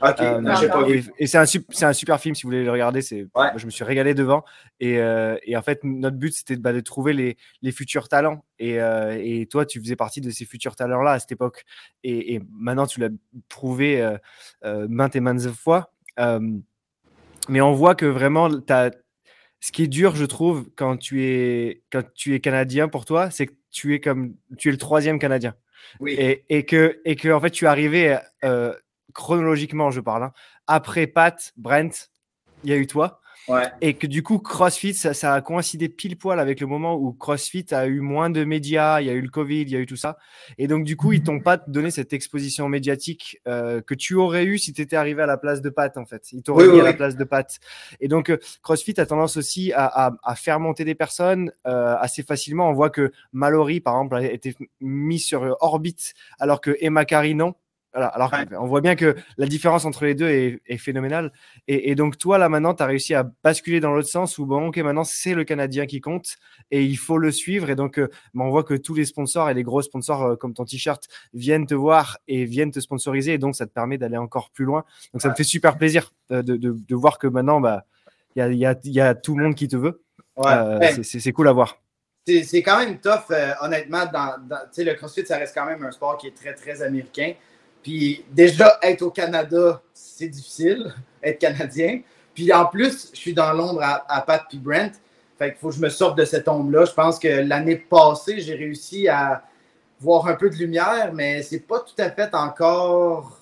Ok, 0.00 0.20
Euh, 0.20 0.40
non, 0.40 0.54
pas 0.54 0.86
et 1.18 1.26
c'est 1.26 1.38
un, 1.38 1.88
un 1.88 1.92
super 1.92 2.20
film 2.20 2.34
si 2.36 2.42
vous 2.44 2.50
voulez 2.50 2.62
le 2.62 2.70
regarder. 2.70 3.02
C'est, 3.02 3.22
Ouais. 3.22 3.28
moi, 3.34 3.52
je 3.56 3.66
me 3.66 3.70
suis 3.70 3.82
régalé 3.82 4.14
devant. 4.14 4.44
Et, 4.78 4.98
euh, 5.00 5.36
et 5.42 5.56
en 5.56 5.62
fait, 5.62 5.80
notre 5.82 6.16
but 6.16 6.32
c'était 6.32 6.54
de, 6.54 6.60
bah, 6.60 6.72
de 6.72 6.78
trouver 6.78 7.12
les, 7.14 7.36
les 7.62 7.72
futurs 7.72 8.08
talents. 8.08 8.44
Et, 8.60 8.80
euh, 8.80 9.18
et 9.20 9.46
toi, 9.46 9.66
tu 9.66 9.80
faisais 9.80 9.96
partie 9.96 10.20
de 10.20 10.30
ces 10.30 10.44
futurs 10.44 10.76
talents-là 10.76 11.12
à 11.12 11.18
cette 11.18 11.32
époque. 11.32 11.64
Et, 12.04 12.40
maintenant, 12.52 12.86
tu 12.86 13.00
l'as 13.00 13.08
prouvé 13.48 14.16
maintes 14.88 15.16
et 15.16 15.20
maintes 15.20 15.48
fois. 15.48 15.92
Mais 17.48 17.60
on 17.60 17.72
voit 17.72 17.94
que 17.94 18.06
vraiment, 18.06 18.60
t'as- 18.60 18.90
ce 19.60 19.72
qui 19.72 19.82
est 19.82 19.88
dur, 19.88 20.14
je 20.14 20.24
trouve, 20.24 20.70
quand 20.76 20.96
tu 20.96 21.24
es, 21.24 21.82
quand 21.90 22.02
tu 22.14 22.34
es 22.34 22.40
canadien 22.40 22.88
pour 22.88 23.04
toi, 23.04 23.30
c'est 23.30 23.46
que 23.46 23.54
tu 23.70 23.94
es 23.94 24.00
comme 24.00 24.34
tu 24.56 24.68
es 24.68 24.72
le 24.72 24.78
troisième 24.78 25.18
canadien. 25.18 25.54
Oui. 26.00 26.14
et, 26.18 26.44
et 26.48 26.64
que 26.66 27.00
et 27.04 27.16
que 27.16 27.28
en 27.28 27.40
fait 27.40 27.50
tu 27.50 27.64
es 27.64 27.68
arrivé 27.68 28.18
euh, 28.44 28.74
chronologiquement, 29.14 29.90
je 29.90 30.00
parle, 30.00 30.24
hein, 30.24 30.32
après 30.66 31.06
Pat, 31.06 31.52
Brent, 31.56 32.10
il 32.64 32.70
y 32.70 32.72
a 32.72 32.76
eu 32.76 32.86
toi, 32.86 33.20
Ouais. 33.48 33.64
et 33.80 33.94
que 33.94 34.06
du 34.06 34.22
coup 34.22 34.38
CrossFit, 34.38 34.94
ça, 34.94 35.14
ça 35.14 35.32
a 35.34 35.40
coïncidé 35.40 35.88
pile 35.88 36.16
poil 36.18 36.38
avec 36.38 36.60
le 36.60 36.66
moment 36.66 36.96
où 36.96 37.12
CrossFit 37.12 37.66
a 37.72 37.86
eu 37.86 38.00
moins 38.00 38.28
de 38.30 38.44
médias, 38.44 39.00
il 39.00 39.06
y 39.06 39.10
a 39.10 39.14
eu 39.14 39.20
le 39.22 39.30
Covid, 39.30 39.62
il 39.62 39.70
y 39.70 39.76
a 39.76 39.78
eu 39.78 39.86
tout 39.86 39.96
ça, 39.96 40.18
et 40.58 40.66
donc 40.66 40.84
du 40.84 40.96
coup 40.96 41.12
ils 41.12 41.22
t'ont 41.22 41.40
pas 41.40 41.56
donné 41.56 41.90
cette 41.90 42.12
exposition 42.12 42.68
médiatique 42.68 43.40
euh, 43.48 43.80
que 43.80 43.94
tu 43.94 44.14
aurais 44.14 44.44
eu 44.44 44.58
si 44.58 44.72
tu 44.72 44.82
étais 44.82 44.96
arrivé 44.96 45.22
à 45.22 45.26
la 45.26 45.38
place 45.38 45.62
de 45.62 45.70
Pat 45.70 45.96
en 45.96 46.04
fait, 46.04 46.30
ils 46.32 46.42
t'auraient 46.42 46.64
Oui, 46.64 46.70
mis 46.70 46.74
oui, 46.76 46.80
à 46.80 46.84
la 46.84 46.92
place 46.92 47.16
de 47.16 47.24
Pat, 47.24 47.58
et 48.00 48.08
donc 48.08 48.30
euh, 48.30 48.38
CrossFit 48.62 49.00
a 49.00 49.06
tendance 49.06 49.36
aussi 49.36 49.72
à, 49.72 49.86
à- 49.86 50.16
à 50.22 50.34
faire 50.34 50.60
monter 50.60 50.84
des 50.84 50.94
personnes 50.94 51.50
euh, 51.66 51.96
assez 51.98 52.22
facilement. 52.22 52.68
On 52.68 52.72
voit 52.74 52.90
que 52.90 53.12
Mallory, 53.32 53.80
par 53.80 53.94
exemple, 53.94 54.16
a 54.16 54.22
été 54.30 54.54
mis 54.80 55.18
sur 55.18 55.56
orbite, 55.60 56.12
alors 56.38 56.60
que 56.60 56.76
Emma 56.80 57.04
Carey, 57.04 57.34
non. 57.34 57.54
Alors 57.94 58.30
Ouais. 58.32 58.44
on 58.58 58.66
voit 58.66 58.80
bien 58.82 58.96
que 58.96 59.16
la 59.38 59.46
différence 59.46 59.84
entre 59.86 60.04
les 60.04 60.14
deux 60.14 60.28
est, 60.28 60.60
est 60.66 60.76
phénoménale. 60.76 61.32
Et, 61.68 61.90
et 61.90 61.94
donc 61.94 62.18
toi, 62.18 62.36
là 62.38 62.48
maintenant, 62.48 62.74
tu 62.74 62.82
as 62.82 62.86
réussi 62.86 63.14
à 63.14 63.28
basculer 63.42 63.80
dans 63.80 63.92
l'autre 63.92 64.08
sens 64.08 64.36
où, 64.38 64.44
bon, 64.46 64.68
ok, 64.68 64.76
maintenant 64.78 65.04
c'est 65.04 65.34
le 65.34 65.42
Canadien 65.44 65.86
qui 65.86 66.00
compte 66.00 66.36
et 66.70 66.84
il 66.84 66.96
faut 66.98 67.16
le 67.18 67.30
suivre. 67.32 67.70
Et 67.70 67.74
donc, 67.76 67.98
euh, 67.98 68.08
bah, 68.34 68.44
on 68.44 68.50
voit 68.50 68.62
que 68.62 68.74
tous 68.74 68.94
les 68.94 69.06
sponsors 69.06 69.48
et 69.48 69.54
les 69.54 69.62
gros 69.62 69.80
sponsors 69.82 70.22
euh, 70.22 70.36
comme 70.36 70.52
ton 70.54 70.64
t-shirt 70.66 71.02
viennent 71.32 71.66
te 71.66 71.74
voir 71.74 72.18
et 72.28 72.44
viennent 72.44 72.70
te 72.70 72.80
sponsoriser. 72.80 73.32
Et 73.34 73.38
donc, 73.38 73.56
ça 73.56 73.66
te 73.66 73.72
permet 73.72 73.96
d'aller 73.96 74.18
encore 74.18 74.50
plus 74.50 74.66
loin. 74.66 74.84
Donc, 75.14 75.22
ça 75.22 75.30
me 75.30 75.34
fait 75.34 75.42
super 75.44 75.78
plaisir 75.78 76.12
euh, 76.30 76.42
de, 76.42 76.56
de- 76.56 76.76
de 76.86 76.94
voir 76.94 77.18
que 77.18 77.26
maintenant, 77.26 77.60
bah, 77.60 77.84
il 78.36 78.40
y 78.40 78.42
a, 78.42 78.48
il 78.50 78.58
y 78.58 78.66
a- 78.66 78.78
y 78.84 79.00
a 79.00 79.14
tout 79.14 79.34
le 79.36 79.44
monde 79.44 79.54
qui 79.54 79.66
te 79.66 79.76
veut. 79.76 80.02
Ouais. 80.36 80.46
Euh, 80.52 81.02
c'est- 81.02 81.32
cool 81.32 81.48
à 81.48 81.52
voir. 81.52 81.80
c'est 82.26 82.62
quand 82.62 82.78
même 82.78 82.98
tough, 83.00 83.30
euh, 83.30 83.52
honnêtement. 83.62 84.04
Dans, 84.12 84.36
dans- 84.46 84.60
tu 84.66 84.68
sais, 84.72 84.84
le 84.84 84.92
CrossFit, 84.94 85.24
ça 85.26 85.38
reste 85.38 85.54
quand 85.54 85.64
même 85.66 85.82
un 85.82 85.90
sport 85.90 86.18
qui 86.18 86.26
est 86.28 86.36
très, 86.36 86.54
très 86.54 86.82
américain. 86.82 87.32
Puis 87.82 88.24
déjà, 88.30 88.78
être 88.82 89.02
au 89.02 89.10
Canada, 89.10 89.80
c'est 89.92 90.28
difficile, 90.28 90.94
être 91.22 91.38
Canadien. 91.38 92.00
Puis 92.34 92.52
en 92.52 92.66
plus, 92.66 93.10
je 93.12 93.18
suis 93.18 93.34
dans 93.34 93.52
l'ombre 93.52 93.82
à, 93.82 94.20
Pat 94.22 94.44
puis 94.48 94.58
Brent. 94.58 94.92
Fait 95.38 95.50
qu'il 95.50 95.58
faut 95.58 95.68
que 95.70 95.76
je 95.76 95.80
me 95.80 95.88
sorte 95.88 96.18
de 96.18 96.24
cette 96.24 96.48
ombre-là. 96.48 96.84
Je 96.84 96.92
pense 96.92 97.18
que 97.18 97.28
l'année 97.28 97.76
passée, 97.76 98.40
j'ai 98.40 98.54
réussi 98.54 99.08
à 99.08 99.42
voir 100.00 100.26
un 100.26 100.34
peu 100.34 100.50
de 100.50 100.56
lumière, 100.56 101.12
mais 101.12 101.42
c'est 101.42 101.60
pas 101.60 101.80
tout 101.80 102.00
à 102.00 102.10
fait 102.10 102.34
encore 102.34 103.38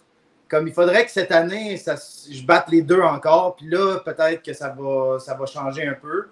comme 0.48 0.68
il 0.68 0.72
faudrait 0.72 1.04
que 1.04 1.10
cette 1.10 1.32
année, 1.32 1.76
je 1.76 2.42
batte 2.44 2.68
les 2.70 2.82
deux 2.82 3.00
encore. 3.00 3.56
Puis 3.56 3.66
là, 3.68 3.98
peut-être 4.04 4.42
que 4.42 4.52
ça 4.52 4.68
va, 4.68 5.18
ça 5.18 5.34
va 5.34 5.46
changer 5.46 5.86
un 5.86 5.94
peu. 5.94 6.28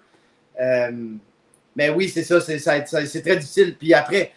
Euh, 0.59 0.91
mais 1.75 1.89
oui, 1.89 2.07
c'est 2.09 2.23
ça- 2.23 2.39
c'est 2.39 3.21
très 3.21 3.35
difficile. 3.37 3.75
Puis 3.77 3.93
après, 3.93 4.31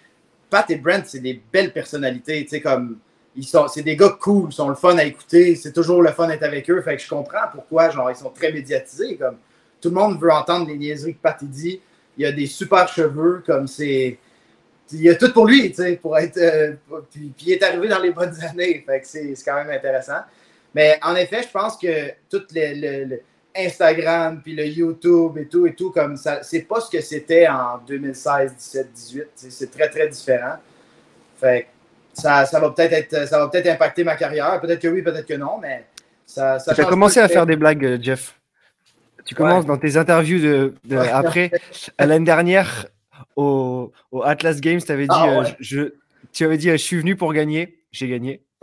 Pat 0.50 0.68
et 0.70 0.76
Brent, 0.76 1.04
c'est 1.06 1.20
des 1.20 1.40
belles 1.52 1.72
personnalités. 1.72 2.42
Tu 2.42 2.50
sais, 2.50 2.60
comme 2.60 2.98
ils 3.38 3.44
sont, 3.46 3.68
c'est 3.68 3.82
des 3.82 3.96
gars 3.96 4.16
cool, 4.20 4.48
ils 4.50 4.54
sont 4.54 4.68
le 4.68 4.74
fun 4.74 4.96
à 4.98 5.04
écouter. 5.04 5.54
C'est 5.56 5.72
toujours 5.72 6.02
le 6.02 6.10
fun 6.12 6.26
d'être 6.26 6.42
avec 6.42 6.68
eux. 6.70 6.82
Fait 6.82 6.96
que 6.96 7.02
je 7.02 7.08
comprends 7.08 7.46
pourquoi, 7.52 7.90
genre, 7.90 8.10
ils 8.10 8.16
sont 8.16 8.30
très 8.30 8.52
médiatisés. 8.52 9.16
Comme 9.16 9.36
tout 9.80 9.88
le 9.90 9.94
monde 9.94 10.20
veut 10.20 10.32
entendre 10.32 10.66
les 10.68 10.76
niaiseries 10.76 11.14
que 11.14 11.20
Pat 11.22 11.38
il 11.40 11.48
dit. 11.48 11.80
Il 12.16 12.26
a 12.26 12.32
des 12.32 12.46
super 12.46 12.88
cheveux, 12.88 13.42
comme 13.46 13.66
c'est. 13.68 14.18
Il 14.92 15.08
a 15.08 15.14
tout 15.14 15.32
pour 15.32 15.46
lui, 15.46 15.70
tu 15.70 15.76
sais, 15.82 15.96
pour 15.96 16.18
être. 16.18 16.36
euh, 16.38 16.72
puis, 17.10 17.32
puis 17.36 17.46
il 17.46 17.52
est 17.52 17.62
arrivé 17.62 17.88
dans 17.88 18.00
les 18.00 18.10
bonnes 18.10 18.34
années. 18.42 18.82
Fait 18.86 19.00
que 19.00 19.06
c'est 19.06 19.34
c'est 19.34 19.44
quand 19.44 19.54
même 19.56 19.70
intéressant. 19.70 20.20
Mais 20.74 20.98
en 21.02 21.14
effet, 21.14 21.42
je 21.42 21.48
pense 21.48 21.76
que 21.76 22.10
tout 22.30 22.42
le, 22.54 23.04
le- 23.06 23.20
Instagram, 23.56 24.40
puis 24.42 24.54
le 24.54 24.66
YouTube 24.66 25.36
et 25.38 25.46
tout, 25.46 25.66
et 25.66 25.74
tout, 25.74 25.90
comme 25.90 26.16
ça, 26.16 26.42
c'est 26.42 26.60
pas 26.62 26.80
ce 26.80 26.90
que 26.90 27.00
c'était 27.00 27.48
en 27.48 27.78
2016, 27.86 28.54
17, 28.54 28.92
18. 28.92 29.20
tu 29.20 29.28
sais, 29.36 29.50
C'est 29.50 29.70
très, 29.70 29.88
très 29.88 30.08
différent. 30.08 30.56
Fait 31.40 31.62
que 31.62 31.66
ça, 32.12 32.46
ça 32.46 32.60
va 32.60 32.70
peut-être 32.70 32.92
être, 32.92 33.28
ça 33.28 33.38
va 33.38 33.48
peut-être 33.48 33.66
impacter 33.68 34.04
ma 34.04 34.16
carrière. 34.16 34.60
Peut-être 34.60 34.80
que 34.82 34.88
oui, 34.88 35.02
peut-être 35.02 35.26
que 35.26 35.34
non, 35.34 35.58
mais 35.60 35.84
ça, 36.26 36.58
ça 36.58 36.74
Tu 36.74 36.80
as 36.80 36.84
commencé 36.84 37.20
à 37.20 37.28
faire 37.28 37.46
des 37.46 37.56
blagues, 37.56 37.84
euh, 37.84 37.98
Jeff. 38.00 38.34
Tu 39.24 39.34
commences 39.34 39.66
dans 39.66 39.76
tes 39.76 39.96
interviews 39.96 40.40
de, 40.40 40.74
de- 40.84 40.96
Ouais. 40.96 41.08
après. 41.10 41.50
à 41.98 42.06
L'année 42.06 42.24
dernière, 42.24 42.86
au, 43.36 43.92
au 44.10 44.22
Atlas 44.22 44.60
Games, 44.60 44.80
tu 44.80 44.90
avais 44.90 45.04
dit, 45.04 45.08
Ah, 45.12 45.40
euh, 45.40 45.44
je, 45.60 45.92
tu 46.32 46.44
avais 46.44 46.56
dit, 46.56 46.70
euh, 46.70 46.72
je 46.72 46.82
suis 46.82 46.96
venu 46.98 47.14
pour 47.14 47.32
gagner. 47.32 47.78
J'ai 47.92 48.08
gagné. 48.08 48.42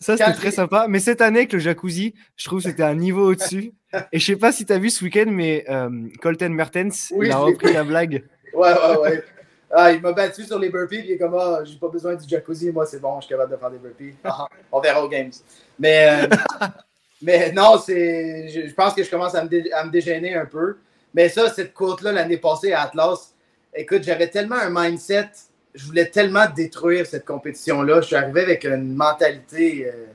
Ça, 0.00 0.16
c'était 0.16 0.32
très 0.32 0.50
sympa. 0.50 0.86
Mais 0.88 0.98
cette 0.98 1.20
année, 1.20 1.38
avec 1.40 1.52
le 1.52 1.60
jacuzzi, 1.60 2.14
je 2.36 2.44
trouve 2.46 2.60
que 2.60 2.68
c'était 2.68 2.82
un 2.82 2.94
niveau 2.96 3.30
au-dessus. 3.30 3.72
Et 4.12 4.18
je 4.18 4.24
sais 4.26 4.36
pas 4.36 4.50
si 4.52 4.66
tu 4.66 4.72
as 4.72 4.78
vu 4.78 4.90
ce 4.90 5.04
week-end, 5.04 5.26
mais 5.28 5.64
euh, 5.68 5.88
Colton 6.20 6.48
Mertens, 6.50 7.12
Oui, 7.12 7.26
il 7.28 7.32
a 7.32 7.38
repris 7.38 7.72
la 7.72 7.84
blague. 7.84 8.24
Ouais, 8.52 8.72
ouais, 8.72 8.96
ouais. 9.00 9.24
Ah, 9.70 9.92
il 9.92 10.00
m'a 10.00 10.12
battu 10.12 10.44
sur 10.44 10.58
les 10.58 10.70
burpees, 10.70 10.98
puis 10.98 11.08
il 11.08 11.12
est 11.12 11.18
comme, 11.18 11.34
ah, 11.34 11.60
j'ai 11.64 11.76
pas 11.76 11.88
besoin 11.88 12.14
du 12.14 12.26
jacuzzi, 12.26 12.70
moi 12.72 12.86
c'est 12.86 13.00
bon, 13.00 13.20
je 13.20 13.26
suis 13.26 13.34
capable 13.34 13.52
de 13.52 13.56
faire 13.58 13.70
des 13.70 13.78
burpees. 13.78 14.14
Ah, 14.24 14.46
on 14.72 14.80
verra 14.80 15.04
aux 15.04 15.08
games. 15.08 15.30
Mais, 15.78 16.08
euh, 16.24 16.36
mais 17.22 17.52
non, 17.52 17.78
c'est, 17.78 18.48
je, 18.48 18.68
je 18.68 18.74
pense 18.74 18.94
que 18.94 19.02
je 19.02 19.10
commence 19.10 19.34
à 19.34 19.44
me, 19.44 19.48
dé- 19.48 19.70
à 19.72 19.84
me 19.84 19.90
dégêner 19.90 20.34
un 20.34 20.46
peu. 20.46 20.78
Mais 21.12 21.28
ça, 21.28 21.50
cette 21.52 21.74
côte-là, 21.74 22.12
l'année 22.12 22.38
passée 22.38 22.72
à 22.72 22.82
Atlas, 22.82 23.34
écoute, 23.74 24.02
j'avais 24.04 24.28
tellement 24.28 24.56
un 24.56 24.70
mindset, 24.70 25.28
je 25.74 25.84
voulais 25.84 26.06
tellement 26.06 26.46
détruire 26.54 27.06
cette 27.06 27.24
compétition-là. 27.26 28.00
Je 28.00 28.06
suis 28.06 28.16
arrivé 28.16 28.42
avec 28.42 28.64
une 28.64 28.94
mentalité, 28.94 29.86
euh, 29.86 30.06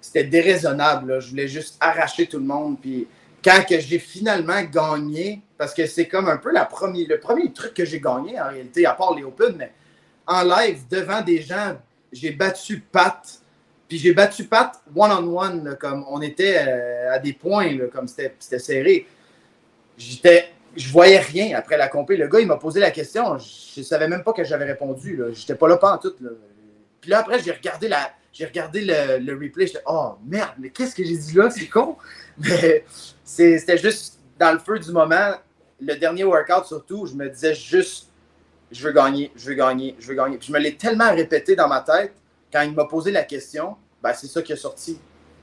c'était 0.00 0.24
déraisonnable. 0.24 1.12
là. 1.12 1.20
Je 1.20 1.30
voulais 1.30 1.48
juste 1.48 1.76
arracher 1.80 2.26
tout 2.26 2.38
le 2.38 2.44
monde. 2.44 2.78
Puis 2.80 3.06
quand 3.42 3.64
que 3.66 3.78
j'ai 3.80 3.98
finalement 3.98 4.60
gagné, 4.62 5.40
parce 5.62 5.74
que 5.74 5.86
c'est 5.86 6.08
comme 6.08 6.28
un 6.28 6.38
peu 6.38 6.50
la 6.50 6.68
le 6.72 7.16
premier 7.20 7.52
truc 7.52 7.72
que 7.72 7.84
j'ai 7.84 8.00
gagné 8.00 8.40
en 8.40 8.48
réalité, 8.48 8.84
à 8.84 8.94
part 8.94 9.14
les 9.14 9.22
Open, 9.22 9.54
mais 9.56 9.70
en 10.26 10.42
live, 10.42 10.80
devant 10.90 11.20
des 11.20 11.40
gens, 11.40 11.78
j'ai 12.10 12.32
battu 12.32 12.80
Pat. 12.80 13.22
Puis 13.86 13.96
j'ai 13.96 14.12
battu 14.12 14.42
Pat 14.42 14.72
one-on-one, 14.92 15.64
là, 15.64 15.74
comme 15.76 16.04
on 16.10 16.20
était 16.20 16.56
euh, 16.66 17.14
à 17.14 17.20
des 17.20 17.32
points, 17.32 17.76
là, 17.76 17.84
comme 17.92 18.08
c'était 18.08 18.58
serré. 18.58 19.06
J'étais, 19.96 20.48
je 20.74 20.90
voyais 20.90 21.20
rien 21.20 21.56
après 21.56 21.76
la 21.76 21.86
compé. 21.86 22.16
Le 22.16 22.26
gars, 22.26 22.40
il 22.40 22.48
m'a 22.48 22.56
posé 22.56 22.80
la 22.80 22.90
question. 22.90 23.38
Je 23.38 23.78
ne 23.78 23.84
savais 23.84 24.08
même 24.08 24.24
pas 24.24 24.32
que 24.32 24.42
j'avais 24.42 24.64
répondu. 24.64 25.16
Je 25.16 25.38
n'étais 25.38 25.54
pas 25.54 25.68
là 25.68 25.76
pas 25.76 25.94
en 25.94 25.98
tout. 25.98 26.14
Là. 26.20 26.30
Puis 27.00 27.08
là, 27.08 27.20
après, 27.20 27.38
j'ai 27.38 27.52
regardé, 27.52 27.86
la, 27.86 28.10
j'ai 28.32 28.46
regardé 28.46 28.80
le, 28.80 29.32
replay. 29.32 29.68
J'étais, 29.68 29.84
oh 29.86 30.16
merde, 30.26 30.54
mais 30.58 30.70
qu'est-ce 30.70 30.96
que 30.96 31.04
j'ai 31.04 31.16
dit 31.16 31.36
là? 31.36 31.50
C'est 31.50 31.68
con. 31.68 31.96
Mais 32.38 32.84
c'était 33.24 33.78
juste 33.78 34.18
dans 34.42 34.52
le 34.52 34.58
feu 34.58 34.78
du 34.78 34.90
moment. 34.90 35.34
Le 35.84 35.96
dernier 35.96 36.24
workout, 36.24 36.64
surtout, 36.64 37.06
je 37.06 37.14
me 37.14 37.28
disais 37.28 37.54
juste, 37.54 38.08
je 38.70 38.86
veux 38.86 38.92
gagner, 38.92 39.32
je 39.34 39.48
veux 39.48 39.54
gagner, 39.54 39.96
je 39.98 40.06
veux 40.06 40.14
gagner. 40.14 40.38
Je 40.40 40.52
me 40.52 40.58
l'ai 40.58 40.76
tellement 40.76 41.12
répété 41.12 41.56
dans 41.56 41.68
ma 41.68 41.80
tête. 41.80 42.14
Quand 42.52 42.62
il 42.62 42.72
m'a 42.72 42.84
posé 42.84 43.10
la 43.10 43.24
question, 43.24 43.76
ben, 44.02 44.12
c'est 44.14 44.28
ça 44.28 44.42
qui 44.42 44.52
est 44.52 44.56
sorti. 44.56 44.98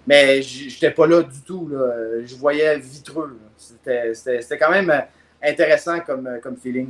Mais 0.08 0.42
j'étais 0.42 0.92
pas 0.92 1.08
là 1.08 1.22
du 1.24 1.42
tout. 1.42 1.68
Là. 1.68 2.24
Je 2.24 2.36
voyais 2.36 2.80
vitreux. 2.80 3.38
C'était, 3.58 4.58
quand 4.58 4.72
même 4.72 5.06
intéressant 5.44 6.00
comme, 6.00 6.40
comme 6.42 6.56
feeling. 6.56 6.90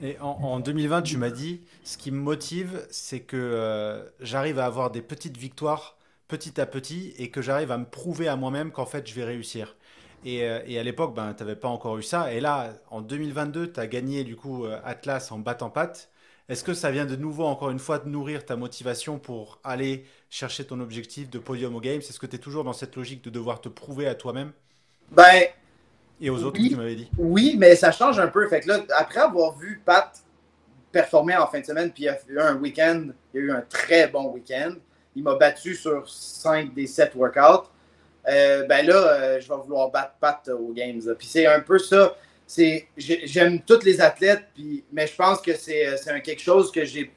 Et 0.00 0.18
en, 0.20 0.26
en 0.26 0.60
2020, 0.60 1.02
tu 1.02 1.16
m'as 1.18 1.30
dit, 1.30 1.62
ce 1.84 1.96
qui 1.96 2.10
me 2.10 2.18
motive, 2.18 2.86
c'est 2.90 3.20
que 3.20 3.36
euh, 3.36 4.02
j'arrive 4.20 4.58
à 4.58 4.66
avoir 4.66 4.90
des 4.90 5.02
petites 5.02 5.36
victoires 5.36 5.96
petit 6.28 6.60
à 6.60 6.66
petit 6.66 7.14
et 7.18 7.30
que 7.30 7.40
j'arrive 7.40 7.70
à 7.70 7.78
me 7.78 7.84
prouver 7.84 8.28
à 8.28 8.36
moi-même 8.36 8.72
qu'en 8.72 8.86
fait, 8.86 9.06
je 9.06 9.14
vais 9.14 9.24
réussir. 9.24 9.76
Et, 10.26 10.42
euh, 10.42 10.58
et 10.66 10.76
à 10.76 10.82
l'époque, 10.82 11.14
ben, 11.14 11.32
tu 11.34 11.44
n'avais 11.44 11.54
pas 11.54 11.68
encore 11.68 11.96
eu 11.98 12.02
ça. 12.02 12.32
Et 12.32 12.40
là, 12.40 12.72
en 12.90 13.00
2022, 13.00 13.72
tu 13.72 13.78
as 13.78 13.86
gagné 13.86 14.24
du 14.24 14.34
coup 14.34 14.64
euh, 14.64 14.76
Atlas 14.84 15.30
en 15.30 15.38
battant 15.38 15.70
patte. 15.70 16.10
Est-ce 16.48 16.64
que 16.64 16.74
ça 16.74 16.90
vient 16.90 17.06
de 17.06 17.14
nouveau, 17.14 17.44
encore 17.44 17.70
une 17.70 17.78
fois, 17.78 18.00
de 18.00 18.08
nourrir 18.08 18.44
ta 18.44 18.56
motivation 18.56 19.20
pour 19.20 19.60
aller 19.62 20.04
chercher 20.28 20.64
ton 20.64 20.80
objectif 20.80 21.30
de 21.30 21.38
podium 21.38 21.76
aux 21.76 21.80
Games? 21.80 22.00
Est-ce 22.00 22.18
que 22.18 22.26
tu 22.26 22.36
es 22.36 22.38
toujours 22.40 22.64
dans 22.64 22.72
cette 22.72 22.96
logique 22.96 23.22
de 23.22 23.30
devoir 23.30 23.60
te 23.60 23.68
prouver 23.68 24.08
à 24.08 24.16
toi-même? 24.16 24.50
Ben, 25.12 25.44
et 26.20 26.28
aux 26.28 26.42
autres, 26.42 26.58
Oui. 26.60 26.70
tu 26.70 26.76
m'avais 26.76 26.96
dit 26.96 27.08
Oui, 27.18 27.54
mais 27.56 27.76
ça 27.76 27.92
change 27.92 28.18
un 28.18 28.26
peu. 28.28 28.48
Fait 28.48 28.60
que 28.62 28.68
là, 28.68 28.80
après 28.96 29.20
avoir 29.20 29.56
vu 29.56 29.80
Pat 29.84 30.10
performer 30.90 31.36
en 31.36 31.46
fin 31.46 31.60
de 31.60 31.66
semaine, 31.66 31.92
puis 31.92 32.04
il 32.04 32.08
a 32.08 32.18
eu 32.28 32.38
un 32.40 32.56
week-end, 32.56 33.08
il 33.32 33.40
a 33.40 33.42
eu 33.44 33.50
un 33.52 33.60
très 33.60 34.08
bon 34.08 34.32
week-end. 34.32 34.74
Il 35.14 35.22
m'a 35.22 35.36
battu 35.36 35.76
sur 35.76 36.08
5 36.08 36.74
des 36.74 36.88
7 36.88 37.14
workouts. 37.14 37.68
Euh, 38.28 38.64
ben 38.64 38.84
là, 38.84 38.94
euh, 38.94 39.40
je 39.40 39.48
vais 39.48 39.54
vouloir 39.62 39.90
battre 39.90 40.14
Pat 40.20 40.40
euh, 40.48 40.56
aux 40.56 40.72
Games. 40.72 41.00
Puis 41.16 41.26
c'est 41.26 41.46
un 41.46 41.60
peu 41.60 41.78
ça. 41.78 42.16
J'aime 42.96 43.60
tous 43.62 43.84
les 43.84 44.00
athlètes, 44.00 44.44
puis, 44.54 44.84
mais 44.92 45.06
je 45.06 45.14
pense 45.14 45.40
que 45.40 45.54
c'est, 45.54 45.96
quelque 46.22 46.42
chose 46.42 46.70
que 46.70 46.84
j'ai 46.84 47.12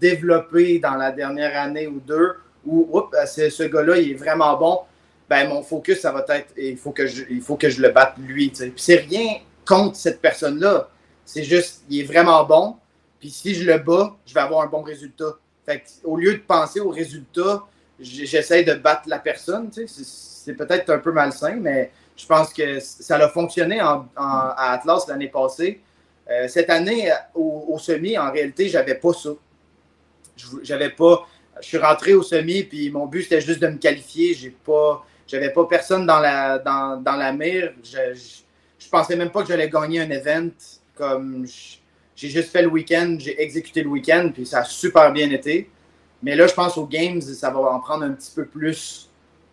développé 0.00 0.78
dans 0.78 0.94
la 0.94 1.12
dernière 1.12 1.58
année 1.58 1.86
ou 1.86 2.00
deux, 2.00 2.34
où 2.64 2.88
oups, 2.92 3.16
ce 3.26 3.62
gars-là, 3.62 3.96
il 3.98 4.10
est 4.10 4.14
vraiment 4.14 4.56
bon, 4.58 4.80
ben 5.30 5.48
mon 5.48 5.62
focus, 5.62 6.00
ça 6.00 6.12
va 6.12 6.24
être 6.28 6.52
il 6.58 6.76
faut 6.76 6.92
que 6.92 7.06
je, 7.06 7.24
il 7.30 7.40
faut 7.40 7.56
que 7.56 7.70
je 7.70 7.80
le 7.80 7.88
batte 7.88 8.14
lui. 8.18 8.50
Puis 8.50 8.72
c'est 8.76 8.96
rien 8.96 9.38
contre 9.64 9.96
cette 9.96 10.20
personne-là. 10.20 10.90
C'est 11.24 11.42
juste, 11.42 11.82
il 11.88 12.00
est 12.00 12.04
vraiment 12.04 12.44
bon. 12.44 12.76
Puis 13.18 13.30
si 13.30 13.54
je 13.54 13.64
le 13.64 13.78
bats, 13.78 14.14
je 14.26 14.34
vais 14.34 14.40
avoir 14.40 14.62
un 14.62 14.68
bon 14.68 14.82
résultat. 14.82 15.38
Fait 15.64 15.82
au 16.04 16.16
lieu 16.16 16.34
de 16.34 16.42
penser 16.42 16.80
au 16.80 16.90
résultat, 16.90 17.64
j'essaie 18.00 18.64
de 18.64 18.74
battre 18.74 19.08
la 19.08 19.18
personne. 19.18 19.70
C'est 19.72 20.54
peut-être 20.54 20.90
un 20.90 20.98
peu 20.98 21.12
malsain, 21.12 21.56
mais 21.56 21.90
je 22.16 22.26
pense 22.26 22.52
que 22.52 22.80
ça 22.80 23.16
a 23.16 23.28
fonctionné 23.28 23.80
à 23.80 24.72
Atlas 24.72 25.06
l'année 25.08 25.28
passée. 25.28 25.80
Euh, 26.28 26.48
cette 26.48 26.70
année, 26.70 27.12
au, 27.34 27.76
semi, 27.78 28.18
en 28.18 28.32
réalité, 28.32 28.68
j'avais 28.68 28.96
pas 28.96 29.12
ça. 29.12 29.30
J'avais 30.62 30.90
pas. 30.90 31.26
Je 31.60 31.66
suis 31.66 31.78
rentré 31.78 32.14
au 32.14 32.22
semi, 32.22 32.64
puis 32.64 32.90
mon 32.90 33.06
but 33.06 33.22
c'était 33.22 33.40
juste 33.40 33.60
de 33.60 33.68
me 33.68 33.78
qualifier. 33.78 34.34
J'ai 34.34 34.50
pas. 34.50 35.04
J'avais 35.26 35.50
pas 35.50 35.66
personne 35.66 36.06
dans 36.06 36.20
la, 36.20 36.58
dans, 36.58 37.00
dans 37.00 37.16
la 37.16 37.32
mire. 37.32 37.72
Je, 37.82 38.14
je, 38.78 38.88
pensais 38.88 39.16
même 39.16 39.30
pas 39.30 39.42
que 39.42 39.48
j'allais 39.48 39.68
gagner 39.68 40.00
un 40.00 40.10
event. 40.10 40.50
Comme 40.94 41.46
j'ai 42.14 42.28
juste 42.28 42.50
fait 42.50 42.62
le 42.62 42.68
week-end, 42.68 43.16
j'ai 43.18 43.40
exécuté 43.40 43.82
le 43.82 43.88
week-end, 43.88 44.30
puis 44.32 44.46
ça 44.46 44.60
a 44.60 44.64
super 44.64 45.12
bien 45.12 45.30
été. 45.30 45.68
Mais 46.22 46.34
là, 46.34 46.46
je 46.46 46.54
pense 46.54 46.76
aux 46.78 46.86
games, 46.86 47.20
ça 47.20 47.50
va 47.50 47.60
en 47.60 47.80
prendre 47.80 48.04
un 48.04 48.12
petit 48.12 48.32
peu 48.34 48.46
plus 48.46 49.10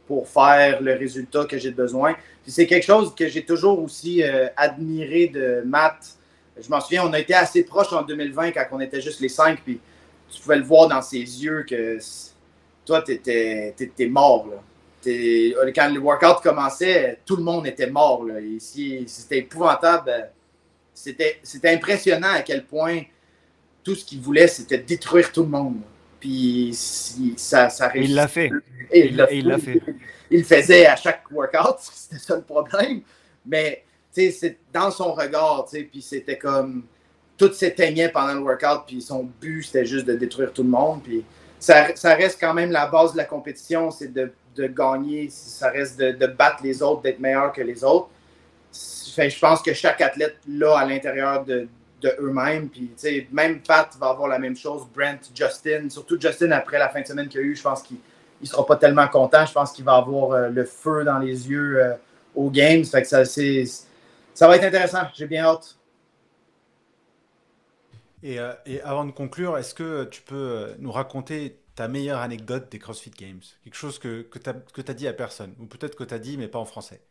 pour 0.07 0.27
faire 0.27 0.81
le 0.81 0.93
résultat 0.93 1.45
que 1.45 1.57
j'ai 1.57 1.71
besoin. 1.71 2.13
Puis 2.43 2.51
c'est 2.51 2.67
quelque 2.67 2.85
chose 2.85 3.13
que 3.15 3.27
j'ai 3.27 3.45
toujours 3.45 3.81
aussi 3.81 4.23
euh, 4.23 4.47
admiré 4.57 5.27
de 5.27 5.63
Matt. 5.65 6.17
Je 6.61 6.69
m'en 6.69 6.79
souviens, 6.79 7.05
on 7.05 7.13
a 7.13 7.19
été 7.19 7.33
assez 7.33 7.63
proche 7.63 7.91
en 7.93 8.03
2020 8.03 8.51
quand 8.51 8.65
on 8.71 8.79
était 8.79 9.01
juste 9.01 9.19
les 9.21 9.29
cinq, 9.29 9.61
puis 9.63 9.79
tu 10.29 10.41
pouvais 10.41 10.57
le 10.57 10.63
voir 10.63 10.87
dans 10.87 11.01
ses 11.01 11.17
yeux 11.17 11.65
que 11.67 11.97
toi, 12.85 13.01
tu 13.01 13.13
étais, 13.13 14.07
mort. 14.07 14.47
Là. 14.47 14.57
Quand 15.75 15.93
le 15.93 15.99
workout 15.99 16.41
commençait, 16.41 17.19
tout 17.25 17.35
le 17.35 17.43
monde 17.43 17.65
était 17.65 17.89
mort. 17.89 18.23
Là. 18.25 18.35
c'était 19.07 19.39
épouvantable. 19.39 20.29
C'était, 20.93 21.39
c'était 21.41 21.69
impressionnant 21.69 22.33
à 22.33 22.41
quel 22.41 22.65
point 22.65 23.01
tout 23.83 23.95
ce 23.95 24.05
qu'il 24.05 24.21
voulait, 24.21 24.47
c'était 24.47 24.77
détruire 24.77 25.31
tout 25.31 25.43
le 25.43 25.49
monde. 25.49 25.81
Puis 26.23 26.71
ça, 27.35 27.67
ça 27.67 27.91
Il 27.95 28.15
l'a 28.15 28.29
fait. 28.29 28.49
Et 28.89 29.07
il 29.07 29.17
l'a 29.17 29.57
fait. 29.57 29.81
Il 30.31 30.39
le 30.39 30.45
faisait 30.45 30.85
à 30.85 30.95
chaque 30.95 31.29
workout, 31.29 31.75
c'était 31.81 32.17
ça 32.17 32.37
le 32.37 32.43
problème. 32.43 33.01
Mais 33.45 33.83
c'est 34.09 34.57
dans 34.71 34.89
son 34.89 35.11
regard, 35.11 35.67
puis 35.69 36.01
c'était 36.01 36.37
comme 36.37 36.85
tout 37.35 37.51
s'éteignait 37.51 38.07
pendant 38.07 38.35
le 38.35 38.39
workout, 38.39 38.83
puis 38.87 39.01
son 39.01 39.29
but 39.41 39.63
c'était 39.63 39.85
juste 39.85 40.05
de 40.05 40.15
détruire 40.15 40.53
tout 40.53 40.63
le 40.63 40.69
monde. 40.69 41.03
Puis 41.03 41.25
ça, 41.59 41.93
ça 41.93 42.15
reste 42.15 42.39
quand 42.39 42.53
même 42.53 42.71
la 42.71 42.85
base 42.85 43.11
de 43.11 43.17
la 43.17 43.25
compétition, 43.25 43.91
c'est 43.91 44.13
de, 44.13 44.31
de, 44.55 44.67
gagner, 44.67 45.27
ça 45.29 45.71
reste 45.71 45.99
de, 45.99 46.11
de 46.11 46.27
battre 46.27 46.63
les 46.63 46.81
autres, 46.81 47.01
d'être 47.01 47.19
meilleur 47.19 47.51
que 47.51 47.61
les 47.61 47.83
autres. 47.83 48.07
je 48.71 49.39
pense 49.39 49.61
que 49.61 49.73
chaque 49.73 49.99
athlète 49.99 50.37
là 50.47 50.77
à 50.77 50.85
l'intérieur 50.85 51.43
de, 51.43 51.67
eux-mêmes. 52.19 52.69
Puis, 52.69 52.91
même 53.31 53.61
Pat 53.61 53.95
va 53.99 54.09
avoir 54.09 54.27
la 54.27 54.39
même 54.39 54.55
chose. 54.55 54.87
Brent, 54.93 55.31
Justin, 55.33 55.89
surtout 55.89 56.19
Justin 56.19 56.51
après 56.51 56.79
la 56.79 56.89
fin 56.89 57.01
de 57.01 57.07
semaine 57.07 57.27
qu'il 57.27 57.41
a 57.41 57.43
eu, 57.43 57.55
je 57.55 57.61
pense 57.61 57.83
qu'il 57.83 57.97
ne 58.41 58.45
sera 58.45 58.65
pas 58.65 58.75
tellement 58.75 59.07
content. 59.07 59.45
Je 59.45 59.53
pense 59.53 59.71
qu'il 59.71 59.85
va 59.85 59.95
avoir 59.95 60.31
euh, 60.31 60.49
le 60.49 60.65
feu 60.65 61.03
dans 61.03 61.19
les 61.19 61.49
yeux 61.49 61.83
euh, 61.83 61.93
aux 62.35 62.49
games. 62.49 62.83
Fait 62.83 63.01
que 63.01 63.07
ça, 63.07 63.25
ça 63.25 64.47
va 64.47 64.55
être 64.57 64.63
intéressant. 64.63 65.03
J'ai 65.13 65.27
bien 65.27 65.45
hâte. 65.45 65.77
Et, 68.21 68.39
euh, 68.39 68.53
et, 68.65 68.81
avant 68.81 69.05
de 69.05 69.11
conclure, 69.11 69.57
est-ce 69.57 69.73
que 69.73 70.05
tu 70.05 70.21
peux 70.21 70.75
nous 70.79 70.91
raconter 70.91 71.59
ta 71.75 71.87
meilleure 71.87 72.19
anecdote 72.19 72.71
des 72.71 72.79
CrossFit 72.79 73.11
Games? 73.11 73.41
Quelque 73.63 73.75
chose 73.75 73.99
que, 73.99 74.21
que 74.21 74.39
tu 74.81 74.91
as 74.91 74.93
dit 74.93 75.07
à 75.07 75.13
personne, 75.13 75.53
ou 75.59 75.65
peut-être 75.65 75.95
que 75.95 76.05
tu 76.05 76.13
as 76.13 76.19
dit, 76.19 76.37
mais 76.37 76.47
pas 76.47 76.59
en 76.59 76.65
français. 76.65 77.01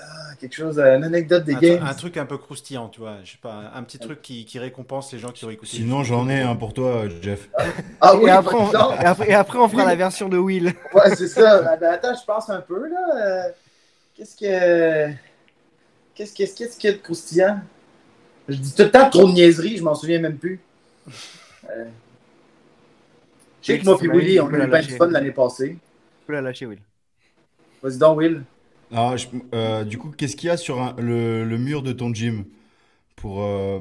Ah, 0.00 0.34
quelque 0.38 0.54
chose, 0.54 0.78
une 0.78 1.04
anecdote 1.04 1.44
des 1.44 1.54
games. 1.54 1.82
Un 1.82 1.94
truc 1.94 2.16
un 2.16 2.26
peu 2.26 2.38
croustillant, 2.38 2.88
tu 2.88 3.00
vois. 3.00 3.16
Je 3.24 3.32
sais 3.32 3.38
pas, 3.40 3.72
un 3.74 3.82
petit 3.82 3.98
truc 3.98 4.22
qui, 4.22 4.44
qui 4.44 4.58
récompense 4.58 5.12
les 5.12 5.18
gens 5.18 5.30
qui 5.30 5.44
ont 5.44 5.50
écouté. 5.50 5.76
Sinon, 5.76 6.04
j'en 6.04 6.28
ai 6.28 6.40
un 6.40 6.56
pour 6.56 6.74
toi, 6.74 7.04
Jeff. 7.20 7.48
Ah, 8.00 8.16
oui, 8.16 8.28
et 8.28 8.30
après, 8.30 8.56
on, 8.56 8.70
et, 9.24 9.34
après, 9.34 9.58
on, 9.58 9.68
fera 9.68 9.84
la 9.84 9.96
version 9.96 10.28
de 10.28 10.38
Will. 10.38 10.72
Ouais, 10.94 11.14
c'est 11.16 11.28
ça. 11.28 11.64
Ah, 11.72 11.76
ben, 11.76 11.92
attends, 11.92 12.14
je 12.14 12.24
pense 12.24 12.48
un 12.50 12.60
peu, 12.60 12.88
là. 12.88 13.16
Euh, 13.16 13.50
qu'est-ce 14.16 14.36
que. 14.36 15.12
Qu'est-ce 16.14 16.32
qu'il 16.32 16.46
qu'est-ce 16.46 16.86
y 16.86 16.90
a 16.90 16.92
de 16.92 16.98
croustillant? 16.98 17.60
Je 18.48 18.56
dis 18.56 18.74
tout 18.74 18.82
le 18.82 18.90
temps 18.90 19.10
trop 19.10 19.28
de 19.28 19.32
niaiseries, 19.32 19.76
je 19.76 19.84
m'en 19.84 19.94
souviens 19.94 20.18
même 20.18 20.38
plus. 20.38 20.58
Euh... 21.70 21.84
Je 23.60 23.66
sais 23.66 23.78
que 23.78 23.84
moi 23.84 23.98
et 24.02 24.08
Willy, 24.08 24.40
on 24.40 24.46
a 24.46 24.64
eu 24.64 24.68
plein 24.68 24.80
de 24.80 24.86
fun 24.86 25.06
l'année 25.08 25.32
passée. 25.32 25.76
Tu 25.76 26.26
peux 26.26 26.32
la 26.32 26.40
lâcher, 26.40 26.66
Will. 26.66 26.80
Vas-y 27.82 27.98
donc, 27.98 28.18
Will. 28.18 28.42
Ah, 28.94 29.14
euh, 29.54 29.84
du 29.84 29.98
coup, 29.98 30.10
qu'est-ce 30.16 30.36
qu'il 30.36 30.48
y 30.48 30.50
a 30.50 30.56
sur 30.56 30.94
le, 30.98 31.44
le, 31.44 31.58
mur 31.58 31.82
de 31.82 31.92
ton 31.92 32.12
gym 32.12 32.44
pour, 33.16 33.42
euh, 33.42 33.80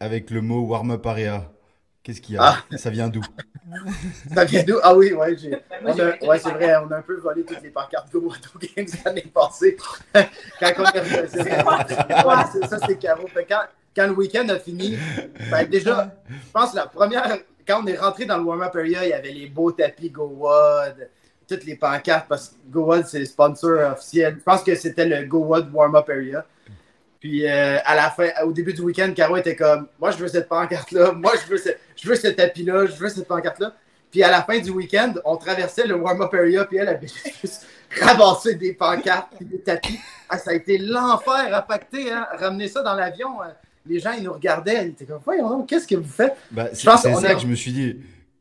avec 0.00 0.30
le 0.30 0.42
mot 0.42 0.60
warm-up 0.60 1.06
area? 1.06 1.50
Qu'est-ce 2.02 2.20
qu'il 2.20 2.34
y 2.36 2.38
a? 2.38 2.42
Ah. 2.42 2.76
Ça 2.76 2.90
vient 2.90 3.08
d'où? 3.08 3.22
Ça 4.34 4.44
vient 4.44 4.62
d'où? 4.62 4.76
Ah 4.82 4.96
oui, 4.96 5.12
ouais, 5.12 5.36
ouais 5.36 6.38
c'est 6.38 6.50
vrai, 6.50 6.76
on 6.76 6.90
a 6.90 6.98
un 6.98 7.02
peu 7.02 7.16
volé 7.16 7.44
toutes 7.44 7.62
les 7.62 7.70
pancartes 7.70 8.10
Go 8.10 8.18
Auto 8.26 8.58
Games 8.76 8.86
l'année 9.04 9.30
passée. 9.32 9.76
quand 10.12 10.72
on 10.78 10.84
est 10.84 11.00
ouais, 11.14 12.68
ça, 12.68 12.78
c'est 12.86 12.98
Caro. 12.98 13.28
Quand, 13.48 13.60
quand 13.94 14.06
le 14.06 14.12
week-end 14.12 14.48
a 14.48 14.58
fini, 14.58 14.96
ben, 15.50 15.68
déjà, 15.68 16.14
je 16.28 16.52
pense 16.52 16.74
la 16.74 16.86
première, 16.86 17.38
quand 17.66 17.82
on 17.82 17.86
est 17.86 17.98
rentré 17.98 18.24
dans 18.24 18.38
le 18.38 18.44
warm-up 18.44 18.74
area, 18.76 19.04
il 19.04 19.10
y 19.10 19.14
avait 19.14 19.32
les 19.32 19.46
beaux 19.46 19.72
tapis 19.72 20.10
Go 20.10 20.26
Wood 20.26 21.08
toutes 21.48 21.64
les 21.64 21.76
pancartes 21.76 22.26
parce 22.28 22.48
que 22.48 22.54
GoWood, 22.70 23.06
c'est 23.06 23.18
le 23.18 23.24
sponsor 23.24 23.92
officiel. 23.92 24.36
Je 24.38 24.42
pense 24.42 24.62
que 24.62 24.74
c'était 24.74 25.06
le 25.06 25.24
GoWood 25.26 25.72
Warm-Up 25.72 26.08
Area. 26.08 26.44
Puis 27.20 27.48
euh, 27.48 27.78
à 27.84 27.96
la 27.96 28.10
fin, 28.10 28.28
au 28.44 28.52
début 28.52 28.72
du 28.72 28.82
week-end, 28.82 29.12
Caro 29.14 29.36
était 29.36 29.56
comme 29.56 29.88
Moi, 29.98 30.12
je 30.12 30.18
veux 30.18 30.28
cette 30.28 30.48
pancarte-là. 30.48 31.12
Moi, 31.12 31.32
je 31.42 31.50
veux, 31.50 31.58
ce, 31.58 31.70
je 31.96 32.08
veux 32.08 32.14
ce 32.14 32.28
tapis-là. 32.28 32.86
Je 32.86 32.94
veux 32.96 33.08
cette 33.08 33.26
pancarte-là. 33.26 33.74
Puis 34.10 34.22
à 34.22 34.30
la 34.30 34.42
fin 34.42 34.58
du 34.58 34.70
week-end, 34.70 35.14
on 35.24 35.36
traversait 35.36 35.86
le 35.86 35.96
warm-up 35.96 36.32
area. 36.32 36.64
Puis 36.64 36.76
elle 36.76 36.88
avait 36.88 37.08
juste 37.42 37.66
ramassé 38.00 38.54
des 38.54 38.74
pancartes 38.74 39.32
et 39.40 39.44
des 39.44 39.60
tapis. 39.60 39.98
Ah, 40.28 40.38
ça 40.38 40.50
a 40.50 40.54
été 40.54 40.78
l'enfer 40.78 41.52
à 41.52 41.62
pacter. 41.62 42.12
Hein? 42.12 42.26
Ramener 42.38 42.68
ça 42.68 42.82
dans 42.82 42.94
l'avion. 42.94 43.42
Euh, 43.42 43.46
les 43.86 43.98
gens, 43.98 44.12
ils 44.12 44.22
nous 44.22 44.32
regardaient. 44.32 44.84
Ils 44.84 44.90
étaient 44.90 45.06
comme 45.06 45.20
Voyons, 45.24 45.62
qu'est-ce 45.64 45.88
que 45.88 45.96
vous 45.96 46.08
faites 46.08 46.36
bah, 46.50 46.68
C'est 46.72 46.88
ça 46.88 47.34
que 47.34 47.40
je 47.40 47.46
me 47.46 47.54
suis 47.54 47.72
dit 47.72 47.96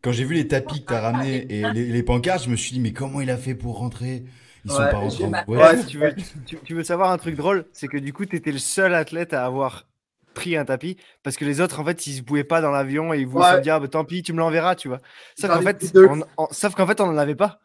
quand 0.08 0.14
j'ai 0.14 0.24
vu 0.24 0.36
les 0.36 0.48
tapis 0.48 0.84
que 0.84 0.88
tu 0.88 0.94
as 0.94 1.02
ramenés 1.02 1.46
et 1.50 1.64
les, 1.74 2.02
pancartes, 2.02 2.46
je 2.46 2.50
me 2.50 2.56
suis 2.56 2.72
dit, 2.72 2.80
mais 2.80 2.94
comment 2.94 3.20
il 3.20 3.30
a 3.30 3.36
fait 3.36 3.56
pour 3.56 3.78
rentrer? 3.78 4.24
Ils 4.64 4.72
sont 4.72 4.78
pas 4.78 5.00
rentrés. 5.00 5.26
Ouais, 5.50 5.86
tu, 5.86 5.98
veux, 5.98 6.16
tu, 6.64 6.74
veux, 6.74 6.84
savoir 6.86 7.12
un 7.12 7.18
truc 7.18 7.36
drôle 7.36 7.66
C'est 7.74 7.90
que 7.90 7.98
du 7.98 8.14
coup, 8.14 8.26
tu 8.26 8.38
étais 8.38 8.54
le 8.54 8.58
seul 8.58 8.94
athlète 8.94 9.34
à 9.34 9.46
avoir 9.46 9.86
pris 10.34 10.56
un 10.56 10.64
tapis 10.64 10.96
parce 11.24 11.36
que 11.36 11.44
les 11.44 11.60
autres, 11.60 11.82
en 11.82 11.84
fait, 11.84 12.08
ils 12.08 12.16
se 12.16 12.22
pouvaient 12.22 12.46
pas 12.46 12.62
dans 12.62 12.72
l'avion 12.72 13.14
et 13.14 13.20
ils 13.20 13.28
voulaient 13.28 13.58
se 13.58 13.60
dire, 13.60 13.76
ah, 13.76 13.80
bah, 13.82 13.90
tant 13.90 14.06
pis, 14.06 14.24
tu 14.24 14.32
me 14.32 14.38
l'enverras, 14.38 14.76
tu 14.76 14.88
vois. 14.88 15.02
Sauf 15.38 15.52
qu'en 15.52 15.62
fait, 15.62 15.94
on, 16.38 16.48
sauf 16.52 16.74
qu'en 16.74 16.88
fait, 16.88 17.02
on 17.02 17.12
n'en 17.12 17.18
avait 17.18 17.36
pas. 17.36 17.60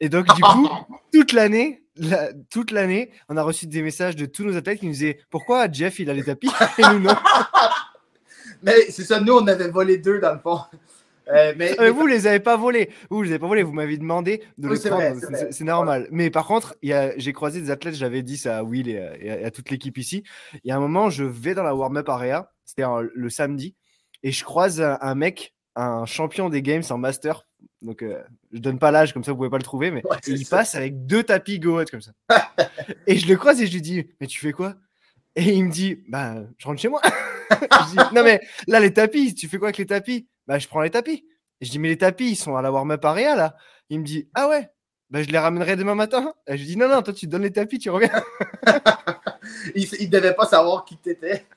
Et 0.00 0.08
donc, 0.08 0.34
du 0.34 0.40
coup, 0.40 0.70
toute 1.12 1.34
l'année, 1.34 1.82
toute 2.48 2.70
l'année, 2.70 3.10
on 3.28 3.36
a 3.36 3.42
reçu 3.42 3.66
des 3.66 3.82
messages 3.82 4.16
de 4.16 4.24
tous 4.24 4.44
nos 4.44 4.56
athlètes 4.56 4.80
qui 4.80 4.86
nous 4.86 4.92
disaient 4.92 5.20
pourquoi 5.28 5.70
Jeff 5.70 5.98
il 5.98 6.08
a 6.08 6.14
les 6.14 6.24
tapis 6.24 6.50
et 6.78 6.82
nous 6.84 7.00
non? 7.00 7.14
mais 8.62 8.86
c'est 8.88 9.04
ça, 9.04 9.20
nous 9.20 9.34
on 9.34 9.46
avait 9.46 9.68
volé 9.68 9.98
deux 9.98 10.20
dans 10.20 10.32
le 10.32 10.38
fond. 10.38 10.58
Euh, 11.28 11.54
mais, 11.56 11.74
vous, 11.90 12.00
vous 12.00 12.06
les 12.06 12.26
avez 12.26 12.40
pas 12.40 12.56
volés. 12.56 12.90
Vous, 13.10 13.22
les 13.22 13.30
avez 13.30 13.38
pas 13.38 13.46
volés. 13.46 13.62
Vous 13.62 13.72
m'avez 13.72 13.96
demandé 13.96 14.42
de 14.58 14.68
les 14.68 14.78
prendre. 14.78 15.20
C'est 15.50 15.64
normal. 15.64 16.08
Mais 16.10 16.30
par 16.30 16.46
contre, 16.46 16.76
j'ai 16.82 17.32
croisé 17.32 17.60
des 17.60 17.70
athlètes. 17.70 17.94
J'avais 17.94 18.22
dit 18.22 18.36
ça 18.36 18.58
à 18.58 18.62
Will 18.62 18.88
et 18.88 19.30
à, 19.30 19.50
toute 19.50 19.70
l'équipe 19.70 19.98
ici. 19.98 20.24
Il 20.64 20.68
y 20.68 20.72
a 20.72 20.76
un 20.76 20.80
moment, 20.80 21.10
je 21.10 21.24
vais 21.24 21.54
dans 21.54 21.62
la 21.62 21.74
warm-up 21.74 22.08
area. 22.08 22.50
C'était 22.64 22.84
le 23.14 23.30
samedi. 23.30 23.74
Et 24.22 24.30
je 24.30 24.44
croise 24.44 24.80
un, 24.80 25.14
mec, 25.14 25.54
un 25.74 26.06
champion 26.06 26.48
des 26.48 26.62
games 26.62 26.84
en 26.90 26.98
master. 26.98 27.46
Donc, 27.80 28.02
euh, 28.02 28.22
je 28.52 28.60
donne 28.60 28.78
pas 28.78 28.90
l'âge, 28.90 29.12
comme 29.12 29.24
ça, 29.24 29.32
vous 29.32 29.36
pouvez 29.36 29.50
pas 29.50 29.58
le 29.58 29.64
trouver. 29.64 29.90
Mais 29.90 30.02
il 30.26 30.46
passe 30.46 30.74
avec 30.74 31.06
deux 31.06 31.24
tapis 31.24 31.58
Go 31.58 31.82
comme 31.90 32.00
ça. 32.00 32.12
et 33.06 33.16
je 33.16 33.26
le 33.26 33.36
croise 33.36 33.60
et 33.60 33.66
je 33.66 33.72
lui 33.72 33.82
dis 33.82 34.06
Mais 34.20 34.26
tu 34.26 34.38
fais 34.38 34.52
quoi? 34.52 34.74
Et 35.34 35.50
il 35.50 35.64
me 35.64 35.72
dit 35.72 35.98
Bah, 36.08 36.36
je 36.58 36.66
rentre 36.66 36.80
chez 36.80 36.88
moi. 36.88 37.00
non, 38.14 38.22
mais 38.22 38.40
là, 38.68 38.80
les 38.80 38.92
tapis, 38.92 39.34
tu 39.34 39.48
fais 39.48 39.58
quoi 39.58 39.68
avec 39.68 39.78
les 39.78 39.86
tapis? 39.86 40.28
Bah, 40.46 40.58
je 40.58 40.68
prends 40.68 40.80
les 40.80 40.90
tapis. 40.90 41.26
Et 41.60 41.64
je 41.64 41.70
dis, 41.70 41.78
mais 41.78 41.88
les 41.88 41.98
tapis, 41.98 42.30
ils 42.30 42.36
sont 42.36 42.56
à 42.56 42.62
la 42.62 42.72
warm-up 42.72 43.04
area, 43.04 43.36
là. 43.36 43.56
Il 43.88 44.00
me 44.00 44.04
dit, 44.04 44.28
ah 44.34 44.48
ouais, 44.48 44.68
bah, 45.10 45.22
je 45.22 45.28
les 45.28 45.38
ramènerai 45.38 45.76
demain 45.76 45.94
matin. 45.94 46.34
Et 46.46 46.56
je 46.56 46.64
dis, 46.64 46.76
non, 46.76 46.88
non, 46.88 47.02
toi, 47.02 47.12
tu 47.12 47.26
donnes 47.26 47.42
les 47.42 47.52
tapis, 47.52 47.78
tu 47.78 47.90
reviens. 47.90 48.10
il 49.74 49.86
ne 49.90 50.10
devait 50.10 50.34
pas 50.34 50.46
savoir 50.46 50.84
qui 50.84 50.96
t'étais. 50.96 51.46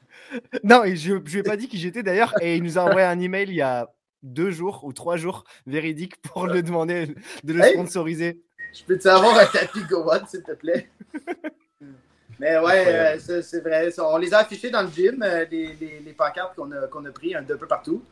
Non, 0.64 0.82
je 0.86 1.14
ne 1.14 1.20
lui 1.20 1.38
ai 1.38 1.44
pas 1.44 1.56
dit 1.56 1.68
qui 1.68 1.78
j'étais 1.78 2.02
d'ailleurs. 2.02 2.34
Et 2.42 2.56
il 2.56 2.64
nous 2.64 2.78
a 2.78 2.82
envoyé 2.82 3.06
un 3.06 3.20
email 3.20 3.48
il 3.48 3.56
y 3.56 3.62
a 3.62 3.88
deux 4.24 4.50
jours 4.50 4.84
ou 4.84 4.92
trois 4.92 5.18
jours, 5.18 5.44
véridique, 5.68 6.20
pour 6.22 6.48
le 6.48 6.64
demander 6.64 7.16
de 7.44 7.54
le 7.54 7.64
sponsoriser. 7.64 8.42
Je 8.74 8.84
peux 8.84 8.98
te 8.98 9.08
avoir 9.08 9.38
un 9.38 9.46
tapis 9.46 9.84
Go 9.84 10.04
s'il 10.28 10.44
te 10.44 10.54
plaît? 10.54 10.90
Mais 12.40 12.58
ouais, 12.60 12.86
euh, 12.88 13.42
c'est 13.42 13.62
vrai. 13.62 13.90
On 14.00 14.18
les 14.18 14.34
a 14.34 14.40
affichés 14.40 14.70
dans 14.70 14.82
le 14.82 14.90
gym, 14.90 15.24
euh, 15.24 15.46
les, 15.50 15.74
les, 16.04 16.14
pancartes 16.14 16.56
qu'on 16.56 16.70
a, 16.72 16.88
qu'on 16.88 17.06
a 17.06 17.12
pris 17.12 17.34
un 17.34 17.44
peu 17.44 17.58
partout. 17.58 18.04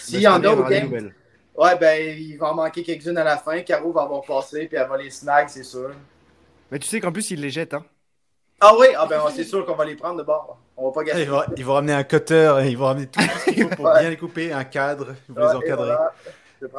S'il 0.00 0.20
y 0.20 0.28
en 0.28 0.42
a 0.42 0.48
au 0.50 0.62
game. 0.64 1.10
Ouais, 1.56 1.76
ben, 1.78 2.16
il 2.18 2.36
va 2.36 2.50
en 2.50 2.54
manquer 2.54 2.82
quelques-unes 2.82 3.16
à 3.18 3.24
la 3.24 3.36
fin. 3.36 3.60
Caro 3.60 3.92
va 3.92 4.02
avoir 4.02 4.22
passé, 4.22 4.66
puis 4.66 4.76
elle 4.76 4.88
va 4.88 4.96
les 4.96 5.10
snag, 5.10 5.48
c'est 5.48 5.62
sûr. 5.62 5.90
Mais 6.70 6.78
tu 6.78 6.88
sais 6.88 7.00
qu'en 7.00 7.12
plus, 7.12 7.30
il 7.30 7.40
les 7.40 7.50
jette, 7.50 7.74
hein. 7.74 7.84
Ah 8.60 8.72
oui, 8.78 8.86
ah 8.96 9.06
ben, 9.08 9.20
c'est 9.34 9.44
sûr 9.44 9.64
qu'on 9.66 9.74
va 9.74 9.84
les 9.84 9.94
prendre 9.94 10.18
de 10.18 10.22
bord. 10.22 10.58
On 10.76 10.86
va 10.88 10.92
pas 10.92 11.04
gaspiller. 11.04 11.26
Ils 11.26 11.30
vont, 11.30 11.42
ils 11.56 11.64
vont 11.64 11.74
ramener 11.74 11.92
un 11.92 12.02
cutter, 12.04 12.54
ils 12.66 12.76
vont 12.78 12.86
ramener 12.86 13.06
tout 13.06 13.20
ce 13.20 13.50
qu'il 13.50 13.62
faut 13.64 13.68
pour 13.68 13.84
Ouais. 13.84 14.00
bien 14.00 14.10
les 14.10 14.16
couper, 14.16 14.52
un 14.52 14.64
cadre, 14.64 15.14
ils 15.28 15.34
vont 15.34 15.42
Ouais, 15.42 15.48
les 15.50 15.54
encadrer. 15.56 15.86
voilà. 15.86 16.12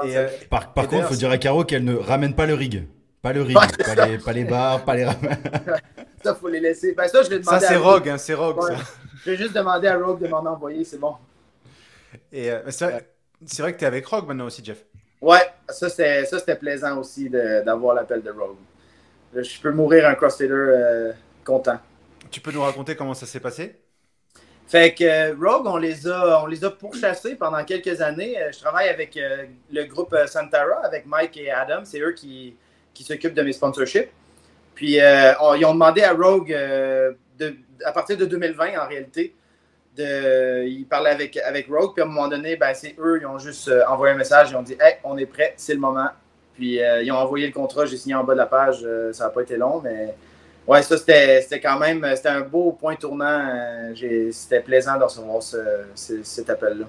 Et, 0.04 0.18
euh, 0.18 0.28
Par, 0.50 0.74
par 0.74 0.84
Et 0.84 0.88
contre, 0.88 0.92
d'ailleurs, 0.98 1.10
faut 1.10 1.16
dire 1.16 1.32
à 1.32 1.38
Caro 1.38 1.64
qu'elle 1.64 1.84
ne 1.84 1.96
ramène 1.96 2.34
pas 2.34 2.46
le 2.46 2.56
rig. 2.56 2.88
Pas 3.22 3.34
le 3.34 3.44
rig, 3.44 3.56
Ouais, 3.58 3.96
pas, 3.96 4.06
les, 4.08 4.18
pas 4.18 4.34
les 4.34 4.44
barres, 4.46 4.84
pas 4.84 4.96
les 4.96 5.06
ram- 5.06 5.16
Ça, 6.24 6.36
faut 6.36 6.48
les 6.48 6.60
laisser. 6.60 6.94
Ben, 6.94 7.08
ça, 7.08 7.22
je 7.24 7.30
c'est 7.42 7.74
à 7.76 7.80
Rogue, 7.80 8.10
hein, 8.10 8.18
c'est 8.18 8.34
Rogue, 8.34 8.62
Ouais. 8.62 8.72
ça. 8.76 8.82
Je 9.24 9.32
vais 9.32 9.38
juste 9.38 9.54
demander 9.54 9.88
à 9.88 9.98
Rogue 9.98 10.20
de 10.22 10.28
m'en 10.28 10.40
envoyer, 10.46 10.84
c'est 10.84 10.98
bon. 11.00 11.16
Et 12.32 12.52
euh, 12.52 12.62
c'est 12.70 12.86
vrai, 12.86 13.10
c'est 13.46 13.62
vrai 13.62 13.74
que 13.74 13.78
tu 13.80 13.84
es 13.84 13.88
avec 13.88 14.06
Rogue 14.06 14.28
maintenant 14.28 14.46
aussi, 14.46 14.64
Jeff. 14.64 14.86
Ouais, 15.22 15.42
ça, 15.70 15.90
c'était 15.90 16.26
ça, 16.26 16.40
c'était 16.40 16.56
plaisant 16.56 16.98
aussi 17.00 17.30
de- 17.30 17.64
d'avoir 17.66 17.96
l'appel 17.96 18.22
de 18.22 18.30
Rogue. 18.32 18.58
Je 19.34 19.62
peux 19.62 19.72
mourir 19.72 20.08
un 20.08 20.16
crossfitter 20.16 20.52
euh, 20.52 21.12
content. 21.44 21.80
Tu 22.32 22.42
peux 22.42 22.52
nous 22.52 22.62
raconter 22.62 22.96
comment 22.96 23.14
ça 23.14 23.26
s'est 23.26 23.40
passé? 23.40 23.76
Fait 24.68 24.94
que 24.96 25.04
euh, 25.04 25.36
Rogue, 25.40 25.68
on 25.68 25.78
les 25.78 26.08
a, 26.08 26.42
on 26.42 26.48
les 26.48 26.64
a 26.66 26.72
pourchassés 26.72 27.36
pendant 27.36 27.64
quelques 27.64 28.02
années. 28.02 28.42
Euh, 28.42 28.52
Je 28.52 28.60
travaille 28.60 28.90
avec 28.90 29.16
euh, 29.18 29.46
le 29.72 29.84
groupe 29.86 30.16
Santara, 30.28 30.84
avec 30.86 31.06
Mike 31.06 31.38
et 31.38 31.52
Adam. 31.52 31.82
C'est 31.86 32.00
eux 32.00 32.14
qui, 32.14 32.56
qui 32.94 33.04
s'occupent 33.04 33.36
de 33.36 33.44
mes 33.44 33.54
sponsorships. 33.54 34.10
Puis 34.76 35.00
euh, 35.00 35.34
on- 35.42 35.54
ils 35.56 35.66
ont 35.66 35.74
demandé 35.74 36.04
à 36.04 36.14
Rogue, 36.14 36.52
euh, 36.54 37.14
de, 37.40 37.56
à 37.84 37.92
partir 37.92 38.18
de 38.18 38.26
2020 38.26 38.78
en 38.80 38.88
réalité, 38.88 39.36
de, 39.98 40.66
ils 40.68 40.86
parlaient 40.86 41.12
avec, 41.12 41.38
avec 41.38 41.68
Rogue. 41.68 41.94
Puis 41.94 42.02
à 42.02 42.06
un 42.06 42.10
moment 42.10 42.28
donné, 42.28 42.56
ben, 42.56 42.74
c'est 42.74 42.96
eux, 43.00 43.20
ils 43.22 43.26
ont 43.26 43.40
juste 43.40 43.68
euh, 43.68 43.84
envoyé 43.88 44.14
un 44.14 44.18
message. 44.18 44.50
Ils 44.52 44.56
ont 44.56 44.62
dit 44.64 44.76
Hey, 44.80 44.96
on 45.04 45.18
est 45.18 45.26
prêt, 45.26 45.54
c'est 45.58 45.74
le 45.74 45.80
moment. 45.80 46.10
Puis 46.56 46.82
euh, 46.82 47.04
ils 47.04 47.12
ont 47.12 47.18
envoyé 47.18 47.48
le 47.48 47.54
contrat, 47.54 47.86
j'ai 47.86 47.98
signé 47.98 48.16
en 48.16 48.24
bas 48.24 48.34
de 48.34 48.40
la 48.40 48.46
page. 48.46 48.80
Euh, 48.84 49.12
ça 49.14 49.26
n'a 49.26 49.30
pas 49.30 49.42
été 49.42 49.58
long, 49.58 49.82
mais 49.84 50.16
Ouais, 50.68 50.82
ça, 50.82 50.98
c'était 50.98 51.42
c'était 51.44 51.60
quand 51.62 51.78
même 51.78 52.04
c'était 52.16 52.30
un 52.30 52.42
beau 52.42 52.72
point 52.72 52.96
tournant. 52.96 53.94
C'était 54.32 54.62
plaisant 54.62 54.98
de 54.98 55.04
recevoir 55.04 55.44
ce, 55.44 55.58
ce- 55.94 56.24
cet 56.24 56.50
appel-là. 56.50 56.86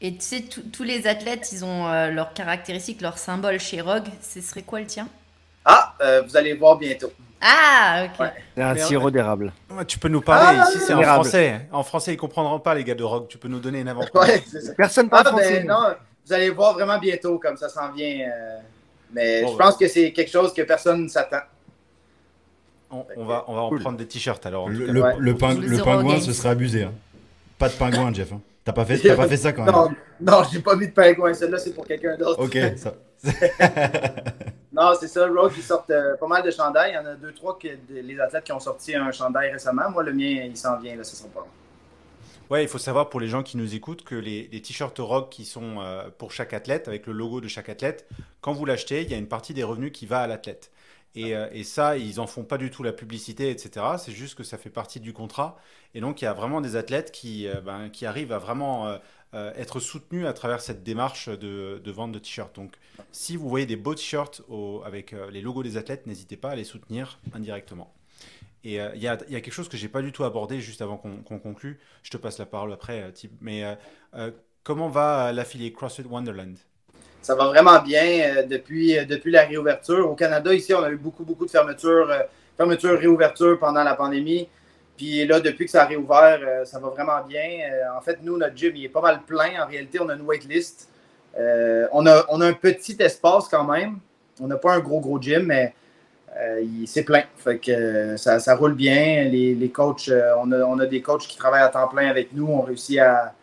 Et 0.00 0.12
tu 0.14 0.20
sais, 0.22 0.40
tous- 0.42 0.62
tous 0.72 0.84
les 0.84 1.06
athlètes, 1.06 1.52
ils 1.52 1.64
ont 1.66 1.86
leurs 2.10 2.32
caractéristiques, 2.32 3.02
leurs 3.02 3.18
symboles 3.18 3.60
chez 3.60 3.82
Rogue. 3.82 4.08
Ce 4.22 4.40
serait 4.40 4.62
quoi 4.62 4.80
le 4.80 4.86
tien? 4.86 5.06
Ah, 5.66 5.94
vous 6.26 6.34
allez 6.34 6.54
voir 6.54 6.78
bientôt. 6.78 7.12
Ah, 7.40 8.04
ok. 8.06 8.20
Ouais. 8.20 8.32
C'est 8.56 8.62
un 8.62 8.76
sirop 8.76 9.10
d'érable. 9.10 9.52
Tu 9.86 9.98
peux 9.98 10.08
nous 10.08 10.20
parler, 10.20 10.58
Ah, 10.60 10.68
ici 10.68 10.78
c'est 10.84 10.94
en 10.94 11.02
français. 11.02 11.68
En 11.70 11.82
français, 11.82 12.14
ils 12.14 12.16
comprendront 12.16 12.58
pas, 12.58 12.74
les 12.74 12.82
gars 12.84 12.94
de 12.94 13.04
Rogue. 13.04 13.28
Tu 13.28 13.38
peux 13.38 13.48
nous 13.48 13.60
donner 13.60 13.80
une 13.80 13.88
avant 13.88 14.04
Ouais. 14.14 14.42
Personne 14.76 15.08
Ah, 15.12 15.22
parle 15.22 15.28
français. 15.38 15.60
ben 15.60 15.66
non, 15.68 15.94
vous 16.26 16.32
allez 16.32 16.50
voir 16.50 16.74
vraiment 16.74 16.98
bientôt 16.98 17.38
comme 17.38 17.56
ça 17.56 17.68
s'en 17.68 17.92
vient. 17.92 18.28
euh, 18.28 18.58
mais 19.12 19.42
Bon, 19.42 19.52
je 19.52 19.56
ben. 19.56 19.64
pense 19.64 19.76
que 19.76 19.86
c'est 19.88 20.12
quelque 20.12 20.30
chose 20.30 20.52
que 20.52 20.62
personne 20.62 21.04
ne 21.04 21.08
s'attend. 21.08 21.40
on, 22.90 23.04
on 23.16 23.24
va, 23.24 23.44
on 23.48 23.54
va 23.54 23.60
en 23.62 23.68
Cool. 23.68 23.80
prendre 23.80 23.98
des 23.98 24.06
t-shirts 24.06 24.44
alors. 24.46 24.68
Le, 24.68 24.86
le- 24.86 25.02
Ouais. 25.02 25.14
le 25.18 25.34
ping- 25.34 25.52
Pour 25.54 25.60
les 25.62 25.68
le 25.68 25.76
Euro 25.78 25.84
pingouin, 25.84 26.20
ce 26.20 26.32
serait 26.32 26.48
abusé. 26.50 26.84
hein. 26.84 26.92
Pas 27.58 27.68
de 27.68 27.74
pingouin, 27.74 28.12
Jeff. 28.14 28.32
hein. 28.32 28.40
T'as 28.64 28.72
pas, 28.72 28.84
fait- 28.84 28.98
t'as 28.98 29.14
pas 29.16 29.28
fait 29.28 29.36
ça 29.36 29.52
quand 29.52 29.64
même. 29.64 29.74
Non, 29.74 29.90
non, 30.20 30.42
j'ai 30.50 30.60
pas 30.60 30.74
mis 30.74 30.88
de 30.88 30.92
pingouin. 30.92 31.32
Celui-là, 31.34 31.58
c'est 31.58 31.72
pour 31.74 31.86
quelqu'un 31.86 32.16
d'autre. 32.16 32.42
Ok, 32.42 32.58
ça. 32.76 32.94
Non, 34.78 34.92
c'est 34.98 35.08
ça. 35.08 35.26
Rogue, 35.26 35.52
ils 35.56 35.62
sortent 35.62 35.90
euh, 35.90 36.16
pas 36.16 36.28
mal 36.28 36.44
de 36.44 36.52
chandails. 36.52 36.92
Il 36.92 36.94
y 36.94 36.98
en 36.98 37.06
a 37.06 37.16
deux, 37.16 37.32
trois 37.32 37.58
que 37.58 37.66
les 37.88 38.20
athlètes 38.20 38.44
qui 38.44 38.52
ont 38.52 38.60
sorti 38.60 38.94
un 38.94 39.10
chandail 39.10 39.50
récemment. 39.50 39.90
Moi, 39.90 40.04
le 40.04 40.12
mien, 40.12 40.44
il 40.44 40.56
s'en 40.56 40.78
vient. 40.78 40.94
Là, 40.94 41.02
ça 41.02 41.16
sera 41.16 41.28
pas. 41.30 41.46
Ouais, 42.48 42.62
il 42.62 42.68
faut 42.68 42.78
savoir 42.78 43.10
pour 43.10 43.18
les 43.18 43.26
gens 43.26 43.42
qui 43.42 43.56
nous 43.56 43.74
écoutent 43.74 44.04
que 44.04 44.14
les, 44.14 44.48
les 44.52 44.62
t-shirts 44.62 44.98
Rogue 45.00 45.30
qui 45.30 45.44
sont 45.44 45.80
euh, 45.80 46.08
pour 46.16 46.30
chaque 46.30 46.54
athlète, 46.54 46.86
avec 46.86 47.06
le 47.06 47.12
logo 47.12 47.40
de 47.40 47.48
chaque 47.48 47.68
athlète, 47.68 48.08
quand 48.40 48.52
vous 48.52 48.64
l'achetez, 48.64 49.02
il 49.02 49.10
y 49.10 49.14
a 49.14 49.18
une 49.18 49.28
partie 49.28 49.52
des 49.52 49.64
revenus 49.64 49.90
qui 49.92 50.06
va 50.06 50.20
à 50.20 50.26
l'athlète. 50.28 50.70
Et, 51.14 51.34
euh, 51.34 51.48
et 51.52 51.64
ça, 51.64 51.96
ils 51.96 52.20
en 52.20 52.26
font 52.26 52.44
pas 52.44 52.58
du 52.58 52.70
tout 52.70 52.82
la 52.82 52.92
publicité, 52.92 53.50
etc. 53.50 53.86
C'est 53.98 54.12
juste 54.12 54.36
que 54.36 54.44
ça 54.44 54.58
fait 54.58 54.70
partie 54.70 55.00
du 55.00 55.12
contrat. 55.12 55.58
Et 55.94 56.00
donc, 56.00 56.20
il 56.20 56.24
y 56.24 56.28
a 56.28 56.32
vraiment 56.32 56.60
des 56.60 56.76
athlètes 56.76 57.12
qui, 57.12 57.48
euh, 57.48 57.60
ben, 57.60 57.90
arrivent 58.02 58.32
à 58.32 58.38
vraiment 58.38 58.98
euh, 59.34 59.52
être 59.56 59.80
soutenus 59.80 60.26
à 60.26 60.32
travers 60.32 60.60
cette 60.60 60.82
démarche 60.82 61.28
de, 61.28 61.90
vente 61.90 62.12
de 62.12 62.18
t-shirts. 62.18 62.54
Donc, 62.54 62.76
si 63.12 63.36
vous 63.36 63.48
voyez 63.48 63.66
des 63.66 63.76
beaux 63.76 63.94
t-shirts 63.94 64.42
avec 64.84 65.14
les 65.30 65.40
logos 65.40 65.62
des 65.62 65.76
athlètes, 65.76 66.06
n'hésitez 66.06 66.36
pas 66.36 66.50
à 66.50 66.56
les 66.56 66.64
soutenir 66.64 67.18
indirectement. 67.34 67.92
Et 68.64 68.74
il 68.76 69.00
y, 69.02 69.08
a, 69.08 69.16
quelque 69.16 69.52
chose 69.52 69.68
que 69.68 69.76
j'ai 69.76 69.88
pas 69.88 70.02
du 70.02 70.12
tout 70.12 70.24
abordé 70.24 70.60
juste 70.60 70.82
avant 70.82 70.96
qu'on 70.96 71.38
conclue. 71.38 71.78
Je 72.02 72.10
te 72.10 72.16
passe 72.16 72.38
la 72.38 72.46
parole 72.46 72.72
après, 72.72 73.12
Thib. 73.12 73.32
Mais 73.40 73.64
comment 74.64 74.88
va 74.88 75.32
l'affilié 75.32 75.72
CrossFit 75.72 76.02
Wonderland? 76.02 76.56
Ça 77.20 77.34
va 77.34 77.46
vraiment 77.46 77.80
bien 77.80 78.04
euh, 78.04 78.42
depuis, 78.44 78.96
euh, 78.98 79.04
depuis 79.04 79.30
la 79.30 79.42
réouverture. 79.42 80.10
Au 80.10 80.14
Canada, 80.14 80.54
ici, 80.54 80.72
on 80.72 80.82
a 80.82 80.90
eu 80.90 80.96
beaucoup, 80.96 81.24
beaucoup 81.24 81.44
de 81.46 81.50
fermetures, 81.50 82.10
euh, 82.10 82.20
fermetures, 82.56 82.98
réouvertures 82.98 83.58
pendant 83.58 83.82
la 83.84 83.94
pandémie. 83.94 84.48
Puis 84.96 85.26
là, 85.26 85.38
depuis 85.40 85.66
que 85.66 85.70
ça 85.70 85.82
a 85.82 85.86
réouvert, 85.86 86.40
ça 86.66 86.80
va 86.80 86.88
vraiment 86.88 87.20
bien. 87.28 87.70
En 87.96 88.00
fait, 88.00 88.18
nous, 88.20 88.36
notre 88.36 88.56
gym, 88.56 88.72
il 88.74 88.86
est 88.86 88.88
pas 88.88 89.00
mal 89.00 89.20
plein. 89.24 89.62
En 89.62 89.66
réalité, 89.68 90.00
on 90.00 90.08
a 90.08 90.14
une 90.14 90.22
waitlist. 90.22 90.88
On, 91.36 92.04
a, 92.04 92.24
on 92.30 92.40
a 92.40 92.46
un 92.48 92.52
petit 92.52 92.96
espace 92.98 93.46
quand 93.48 93.62
même. 93.62 93.98
On 94.40 94.48
n'a 94.48 94.56
pas 94.56 94.72
un 94.72 94.80
gros, 94.80 94.98
gros 94.98 95.22
gym, 95.22 95.44
mais 95.44 95.72
c'est 96.84 97.04
plein. 97.04 97.22
Fait 97.36 97.58
que 97.58 98.16
ça, 98.16 98.40
ça 98.40 98.56
roule 98.56 98.74
bien. 98.74 99.28
Les, 99.30 99.54
les 99.54 99.70
coachs, 99.70 100.10
on, 100.38 100.50
a, 100.50 100.64
on 100.64 100.80
a 100.80 100.86
des 100.86 101.00
coachs 101.00 101.28
qui 101.28 101.36
travaillent 101.38 101.62
à 101.62 101.68
temps 101.68 101.86
plein 101.86 102.08
avec 102.08 102.32
nous. 102.32 102.48
On 102.48 102.62
réussit 102.62 102.98
à- 102.98 103.34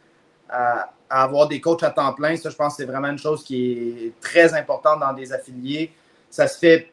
avoir 1.23 1.47
des 1.47 1.61
coachs 1.61 1.83
à 1.83 1.91
temps 1.91 2.13
plein. 2.13 2.35
Ça, 2.35 2.49
je 2.49 2.55
pense 2.55 2.75
que 2.75 2.83
c'est 2.83 2.91
vraiment 2.91 3.09
une 3.09 3.17
chose 3.17 3.43
qui 3.43 3.71
est 3.71 4.19
très 4.19 4.53
importante 4.53 4.99
dans 4.99 5.13
des 5.13 5.31
affiliés. 5.31 5.91
Ça 6.29 6.47
se 6.47 6.57
fait 6.57 6.91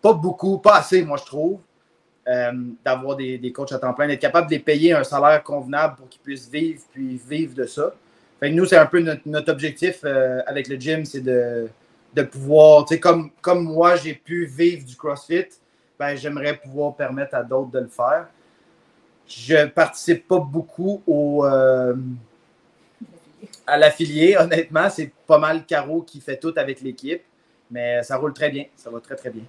pas 0.00 0.12
beaucoup, 0.12 0.58
pas 0.58 0.76
assez, 0.76 1.02
moi, 1.02 1.18
je 1.18 1.24
trouve, 1.24 1.60
euh, 2.28 2.52
d'avoir 2.84 3.16
des, 3.16 3.38
des 3.38 3.52
coachs 3.52 3.72
à 3.72 3.78
temps 3.78 3.92
plein, 3.92 4.06
d'être 4.06 4.20
capable 4.20 4.48
de 4.48 4.52
les 4.52 4.60
payer 4.60 4.92
un 4.92 5.04
salaire 5.04 5.42
convenable 5.42 5.96
pour 5.96 6.08
qu'ils 6.08 6.20
puissent 6.20 6.48
vivre, 6.48 6.80
puis 6.92 7.20
vivre 7.28 7.54
de 7.54 7.66
ça. 7.66 7.92
Fait 8.40 8.50
que 8.50 8.54
nous, 8.54 8.66
c'est 8.66 8.76
un 8.76 8.86
peu 8.86 9.00
notre, 9.00 9.22
notre 9.26 9.50
objectif 9.50 10.00
euh, 10.04 10.40
avec 10.46 10.68
le 10.68 10.76
gym, 10.76 11.04
c'est 11.04 11.20
de, 11.20 11.68
de 12.14 12.22
pouvoir, 12.22 12.84
tu 12.84 12.94
sais, 12.94 13.00
comme, 13.00 13.30
comme 13.40 13.64
moi, 13.64 13.96
j'ai 13.96 14.14
pu 14.14 14.46
vivre 14.46 14.84
du 14.84 14.96
CrossFit, 14.96 15.46
ben, 15.98 16.16
j'aimerais 16.16 16.56
pouvoir 16.56 16.94
permettre 16.94 17.34
à 17.34 17.42
d'autres 17.42 17.70
de 17.70 17.80
le 17.80 17.88
faire. 17.88 18.26
Je 19.26 19.66
participe 19.66 20.28
pas 20.28 20.38
beaucoup 20.38 21.02
au, 21.06 21.44
euh, 21.44 21.94
à 23.66 23.76
l'affilié, 23.78 24.36
honnêtement. 24.36 24.90
C'est 24.90 25.12
pas 25.26 25.38
mal 25.38 25.64
Caro 25.66 26.02
qui 26.02 26.20
fait 26.20 26.38
tout 26.38 26.54
avec 26.56 26.80
l'équipe, 26.80 27.22
mais 27.70 28.02
ça 28.02 28.16
roule 28.16 28.32
très 28.34 28.50
bien. 28.50 28.64
Ça 28.76 28.90
va 28.90 29.00
très, 29.00 29.16
très 29.16 29.30
bien. 29.30 29.44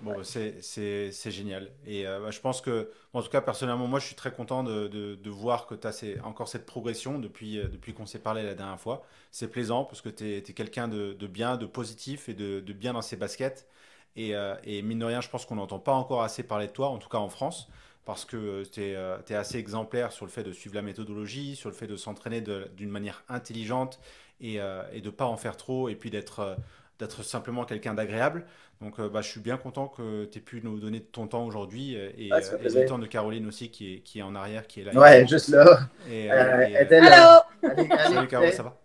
Bon, 0.00 0.22
c'est- 0.62 0.62
c'est 1.12 1.30
génial. 1.30 1.70
Et 1.84 2.06
euh, 2.06 2.20
bah, 2.20 2.30
je 2.30 2.40
pense 2.40 2.62
que, 2.62 2.90
en 3.12 3.20
tout 3.22 3.28
cas, 3.28 3.42
personnellement, 3.42 3.86
moi, 3.86 3.98
je 4.00 4.06
suis 4.06 4.14
très 4.14 4.32
content 4.32 4.64
de, 4.64 4.88
de- 4.88 5.30
voir 5.30 5.66
que 5.66 5.74
tu 5.74 5.86
as 5.86 6.24
encore 6.24 6.48
cette 6.48 6.64
progression 6.64 7.18
depuis, 7.18 7.58
euh, 7.58 7.68
depuis 7.68 7.92
qu'on 7.92 8.06
s'est 8.06 8.18
parlé 8.18 8.42
la 8.42 8.54
dernière 8.54 8.80
fois. 8.80 9.02
C'est 9.30 9.48
plaisant 9.48 9.84
parce 9.84 10.00
que 10.00 10.08
tu 10.08 10.24
es, 10.38 10.42
quelqu'un 10.42 10.88
de, 10.88 11.12
de 11.12 11.26
bien, 11.26 11.56
de 11.58 11.66
positif 11.66 12.30
et 12.30 12.34
de, 12.34 12.60
de 12.60 12.72
bien 12.72 12.94
dans 12.94 13.02
ses 13.02 13.16
baskets. 13.16 13.68
Et, 14.16 14.34
euh, 14.34 14.54
et 14.64 14.80
mine 14.82 14.98
de 15.00 15.04
rien, 15.04 15.20
je 15.20 15.28
pense 15.28 15.44
qu'on 15.44 15.56
n'entend 15.56 15.78
pas 15.78 15.92
encore 15.92 16.22
assez 16.22 16.42
parler 16.44 16.66
de 16.68 16.72
toi, 16.72 16.88
en 16.88 16.98
tout 16.98 17.08
cas 17.10 17.18
en 17.18 17.28
France, 17.28 17.68
parce 18.04 18.24
que 18.24 18.64
tu 18.64 18.82
es, 18.82 19.34
assez 19.34 19.58
exemplaire 19.58 20.12
sur 20.12 20.24
le 20.26 20.30
fait 20.30 20.42
de 20.42 20.52
suivre 20.52 20.74
la 20.74 20.82
méthodologie, 20.82 21.56
sur 21.56 21.68
le 21.68 21.74
fait 21.74 21.86
de 21.86 21.96
s'entraîner 21.96 22.40
d'une 22.76 22.90
manière 22.90 23.22
intelligente 23.28 24.00
et, 24.40 24.60
euh, 24.60 24.82
et 24.92 25.00
de 25.00 25.06
ne 25.06 25.10
pas 25.10 25.26
en 25.26 25.36
faire 25.36 25.56
trop, 25.56 25.88
et 25.88 25.94
puis 25.94 26.10
d'être 26.10 26.40
euh, 26.40 26.54
d'être 26.98 27.22
simplement 27.22 27.64
quelqu'un 27.64 27.94
d'agréable. 27.94 28.44
Donc 28.82 28.98
euh, 29.00 29.08
bah, 29.08 29.22
je 29.22 29.28
suis 29.28 29.40
bien 29.40 29.56
content 29.56 29.88
que 29.88 30.26
tu 30.26 30.38
aies 30.38 30.42
pu 30.42 30.60
nous 30.62 30.78
donner 30.78 31.00
ton 31.00 31.26
temps 31.26 31.44
aujourd'hui 31.46 31.96
euh, 31.96 32.10
et, 32.18 32.30
euh, 32.32 32.58
plaisir. 32.58 32.80
du 32.82 32.86
temps 32.86 32.98
de 32.98 33.06
Caroline 33.06 33.46
aussi 33.46 33.70
qui 33.70 33.94
est, 33.94 33.98
qui 34.00 34.18
est 34.18 34.22
en 34.22 34.34
arrière, 34.34 34.66
qui 34.66 34.80
est 34.80 34.84
là. 34.84 34.92
Ouais, 34.98 35.26
juste 35.26 35.48
là. 35.48 35.80
Et, 36.10 36.30
Euh, 36.30 36.34
euh, 36.34 36.66
euh, 36.74 36.82
était 36.82 37.00
là. 37.00 37.46
Allez, 37.62 37.88
Salut 37.88 38.28
Caro, 38.28 38.46
fais. 38.46 38.52
ça 38.52 38.62
va? 38.64 38.76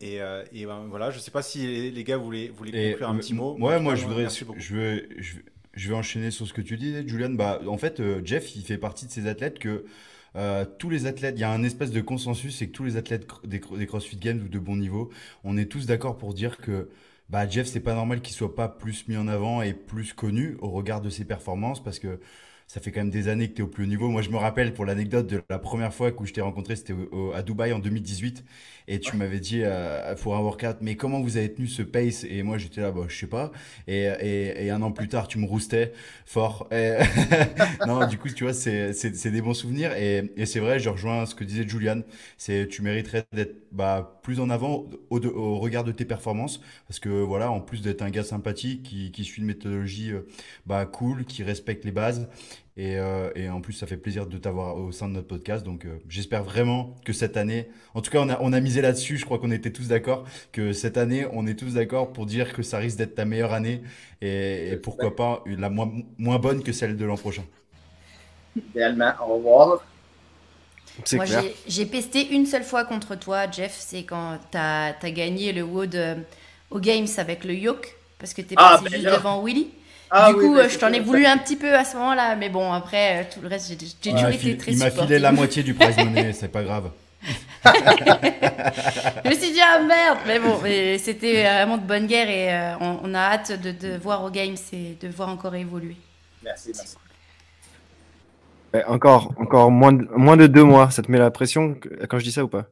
Et, 0.00 0.20
euh, 0.22 0.44
et 0.52 0.64
ben, 0.64 0.86
voilà, 0.88 1.10
je 1.10 1.18
sais 1.18 1.30
pas 1.30 1.42
si 1.42 1.66
les, 1.66 1.90
les 1.90 2.04
gars 2.04 2.16
voulaient, 2.16 2.48
voulaient 2.48 2.70
Et, 2.88 2.90
conclure 2.92 3.08
un 3.10 3.14
euh, 3.14 3.18
petit 3.18 3.34
mot. 3.34 3.56
Ouais, 3.58 3.80
moi 3.80 3.94
je 3.94 4.04
voudrais, 4.06 4.24
veux, 4.24 4.28
je, 4.58 4.74
veux- 4.74 5.08
je 5.78 5.88
vais 5.88 5.94
enchaîner 5.94 6.30
sur 6.30 6.46
ce 6.46 6.52
que 6.52 6.60
tu 6.60 6.76
dis, 6.76 7.08
Julian. 7.08 7.30
Bah, 7.30 7.60
en 7.66 7.78
fait, 7.78 8.00
euh, 8.00 8.20
Jeff, 8.24 8.54
il 8.56 8.62
fait 8.62 8.78
partie 8.78 9.06
de 9.06 9.10
ces 9.10 9.26
athlètes 9.26 9.58
que 9.58 9.84
euh, 10.36 10.64
tous 10.78 10.90
les 10.90 11.06
athlètes, 11.06 11.34
il 11.36 11.40
y 11.40 11.44
a 11.44 11.50
un 11.50 11.62
espèce 11.62 11.90
de 11.90 12.00
consensus, 12.00 12.56
c'est 12.58 12.66
que 12.66 12.72
tous 12.72 12.84
les 12.84 12.96
athlètes 12.96 13.26
des 13.44 13.86
CrossFit 13.86 14.16
Games 14.16 14.40
ou 14.44 14.48
de 14.48 14.58
bon 14.58 14.76
niveau, 14.76 15.10
on 15.44 15.56
est 15.56 15.66
tous 15.66 15.86
d'accord 15.86 16.18
pour 16.18 16.34
dire 16.34 16.58
que 16.58 16.90
bah, 17.30 17.48
Jeff, 17.48 17.66
c'est 17.66 17.80
pas 17.80 17.94
normal 17.94 18.20
qu'il 18.20 18.34
soit 18.34 18.54
pas 18.54 18.68
plus 18.68 19.06
mis 19.08 19.16
en 19.16 19.28
avant 19.28 19.62
et 19.62 19.72
plus 19.72 20.12
connu 20.12 20.56
au 20.60 20.70
regard 20.70 21.00
de 21.00 21.10
ses 21.10 21.24
performances 21.24 21.82
parce 21.82 21.98
que 21.98 22.20
ça 22.68 22.80
fait 22.80 22.92
quand 22.92 23.00
même 23.00 23.10
des 23.10 23.28
années 23.28 23.48
que 23.48 23.54
tu 23.54 23.62
es 23.62 23.64
au 23.64 23.68
plus 23.68 23.84
haut 23.84 23.86
niveau. 23.86 24.10
Moi, 24.10 24.20
je 24.20 24.28
me 24.28 24.36
rappelle 24.36 24.74
pour 24.74 24.84
l'anecdote 24.84 25.26
de 25.26 25.42
la 25.48 25.58
première 25.58 25.92
fois 25.92 26.12
que 26.12 26.24
je 26.26 26.34
t'ai 26.34 26.42
rencontré, 26.42 26.76
c'était 26.76 26.94
à 27.34 27.42
Dubaï 27.42 27.72
en 27.72 27.78
2018. 27.78 28.44
Et 28.90 29.00
tu 29.00 29.16
m'avais 29.16 29.40
dit 29.40 29.60
euh, 29.64 30.14
pour 30.16 30.34
un 30.36 30.40
workout, 30.40 30.76
mais 30.80 30.96
comment 30.96 31.20
vous 31.20 31.36
avez 31.36 31.52
tenu 31.52 31.66
ce 31.66 31.82
pace? 31.82 32.24
Et 32.24 32.42
moi, 32.42 32.56
j'étais 32.56 32.80
là, 32.80 32.90
bah, 32.90 33.02
je 33.08 33.16
sais 33.16 33.26
pas. 33.26 33.52
Et, 33.86 34.04
et, 34.04 34.66
et, 34.66 34.70
un 34.70 34.80
an 34.80 34.92
plus 34.92 35.08
tard, 35.08 35.28
tu 35.28 35.38
me 35.38 35.46
roustais 35.46 35.92
fort. 36.24 36.68
non, 37.86 38.06
du 38.06 38.16
coup, 38.16 38.28
tu 38.28 38.44
vois, 38.44 38.54
c'est 38.54 39.30
des 39.30 39.42
bons 39.42 39.54
souvenirs. 39.54 39.92
Et, 39.94 40.30
et 40.36 40.46
c'est 40.46 40.60
vrai, 40.60 40.78
je 40.78 40.88
rejoins 40.88 41.26
ce 41.26 41.34
que 41.34 41.44
disait 41.44 41.68
Julian. 41.68 42.00
C'est 42.38 42.66
tu 42.68 42.82
mériterais 42.82 43.24
d'être 43.32 43.56
bah, 43.72 44.20
plus 44.22 44.40
en 44.40 44.48
avant 44.48 44.86
au, 45.10 45.24
au, 45.26 45.58
regard 45.58 45.84
de 45.84 45.92
tes 45.92 46.06
performances. 46.06 46.60
Parce 46.86 46.98
que 46.98 47.08
voilà, 47.08 47.50
en 47.50 47.60
plus 47.60 47.82
d'être 47.82 48.02
un 48.02 48.10
gars 48.10 48.24
sympathique 48.24 48.84
qui, 48.84 49.10
qui 49.10 49.24
suit 49.24 49.42
une 49.42 49.48
méthodologie 49.48 50.12
euh, 50.12 50.26
bah, 50.66 50.86
cool, 50.86 51.24
qui 51.26 51.42
respecte 51.42 51.84
les 51.84 51.92
bases 51.92 52.28
euh, 52.78 53.30
et, 53.34 53.48
en 53.48 53.60
plus, 53.60 53.72
ça 53.72 53.86
fait 53.86 53.96
plaisir 53.96 54.26
de 54.26 54.38
t'avoir 54.38 54.76
au 54.76 54.92
sein 54.92 55.08
de 55.08 55.14
notre 55.14 55.26
podcast. 55.26 55.64
Donc, 55.64 55.84
euh, 55.84 55.98
j'espère 56.08 56.44
vraiment 56.44 56.94
que 57.04 57.12
cette 57.12 57.36
année, 57.36 57.68
en 57.94 58.02
tout 58.02 58.10
cas, 58.10 58.20
on 58.20 58.28
a, 58.28 58.38
on 58.40 58.52
a 58.52 58.60
misé 58.60 58.80
là-dessus. 58.80 59.16
Je 59.16 59.24
crois 59.24 59.38
qu'on 59.38 59.50
était 59.50 59.72
tous 59.72 59.88
d'accord 59.88 60.24
que 60.52 60.72
cette 60.72 60.96
année, 60.96 61.26
on 61.32 61.46
est 61.46 61.58
tous 61.58 61.74
d'accord 61.74 62.12
pour 62.12 62.26
dire 62.26 62.52
que 62.52 62.62
ça 62.62 62.78
risque 62.78 62.98
d'être 62.98 63.16
ta 63.16 63.24
meilleure 63.24 63.52
année 63.52 63.82
et, 64.20 64.78
pourquoi 64.82 65.16
pas 65.16 65.42
la 65.46 65.70
moins, 65.70 65.90
moins 66.18 66.38
bonne 66.38 66.62
que 66.62 66.72
celle 66.72 66.96
de 66.96 67.04
l'an 67.04 67.16
prochain. 67.16 67.44
Idéalement, 68.56 69.12
au 69.26 69.36
revoir. 69.36 69.82
Moi, 71.12 71.24
j'ai 71.66 71.86
pesté 71.86 72.28
une 72.34 72.46
seule 72.46 72.64
fois 72.64 72.84
contre 72.84 73.16
toi, 73.16 73.50
Jeff. 73.50 73.76
C'est 73.78 74.04
quand 74.04 74.38
tu 74.50 74.58
as, 74.58 74.94
gagné 75.10 75.52
le 75.52 75.62
Wood 75.62 75.94
euh, 75.94 76.16
au 76.70 76.80
Games 76.80 77.06
avec 77.18 77.44
le 77.44 77.54
Yoke, 77.54 77.96
parce 78.18 78.34
que 78.34 78.42
tu 78.42 78.54
es 78.54 78.56
ah, 78.56 78.78
passé 78.78 78.84
ben 78.84 79.00
juste 79.00 79.16
devant 79.16 79.42
Willy. 79.42 79.70
Ah 80.10 80.32
du 80.32 80.38
coup, 80.38 80.56
euh, 80.56 80.68
je 80.68 80.78
t'en 80.78 80.92
ai 80.92 81.00
voulu 81.00 81.26
un 81.26 81.36
petit 81.36 81.56
peu 81.56 81.74
à 81.74 81.84
ce 81.84 81.96
moment-là, 81.96 82.34
mais 82.36 82.48
bon, 82.48 82.72
après, 82.72 83.20
euh, 83.20 83.24
tout 83.32 83.40
le 83.40 83.48
reste, 83.48 83.68
j'ai 83.68 83.76
toujours 83.76 84.28
été 84.28 84.56
très 84.56 84.72
Il 84.72 84.78
m'a 84.78 84.90
filé 84.90 85.18
la 85.18 85.32
moitié 85.32 85.62
du 85.62 85.74
prize 85.74 85.96
money, 85.98 86.32
c'est 86.38 86.48
pas 86.48 86.62
grave. 86.62 86.90
je 87.64 89.28
me 89.28 89.34
suis 89.34 89.52
dit, 89.52 89.60
ah 89.60 89.80
merde, 89.80 90.18
mais 90.26 90.38
bon, 90.38 90.58
c'était 90.98 91.42
vraiment 91.42 91.76
de 91.76 91.82
bonne 91.82 92.06
guerre 92.06 92.30
et 92.30 92.54
euh, 92.54 92.98
on, 93.02 93.12
a 93.14 93.18
hâte 93.18 93.60
de, 93.60 93.72
de, 93.72 93.98
voir 93.98 94.24
au 94.24 94.30
Games 94.30 94.56
et 94.72 94.96
de 95.00 95.08
voir 95.08 95.28
encore 95.28 95.54
évoluer. 95.54 95.96
Merci, 96.42 96.72
merci. 96.74 96.96
encore, 98.86 99.34
encore 99.38 99.70
moins 99.70 99.92
de, 99.92 100.08
moins 100.16 100.36
de 100.36 100.46
deux 100.46 100.64
mois, 100.64 100.90
ça 100.90 101.02
te 101.02 101.10
met 101.10 101.18
la 101.18 101.30
pression 101.30 101.76
quand 102.08 102.18
je 102.18 102.24
dis 102.24 102.32
ça 102.32 102.44
ou 102.44 102.48
pas? 102.48 102.66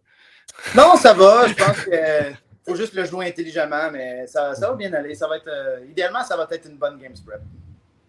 Non, 0.74 0.96
ça 0.96 1.12
va, 1.12 1.48
je 1.48 1.54
pense 1.54 1.80
que 1.80 2.32
faut 2.66 2.76
juste 2.76 2.94
le 2.94 3.04
jouer 3.04 3.26
intelligemment, 3.26 3.90
mais 3.92 4.26
ça, 4.26 4.54
ça 4.54 4.70
va 4.70 4.76
bien 4.76 4.92
aller. 4.92 5.14
Ça 5.14 5.28
va 5.28 5.36
être, 5.36 5.48
euh, 5.48 5.86
idéalement, 5.88 6.22
ça 6.24 6.36
va 6.36 6.46
être 6.50 6.68
une 6.68 6.76
bonne 6.76 6.98
Games 6.98 7.14
Prep. 7.24 7.40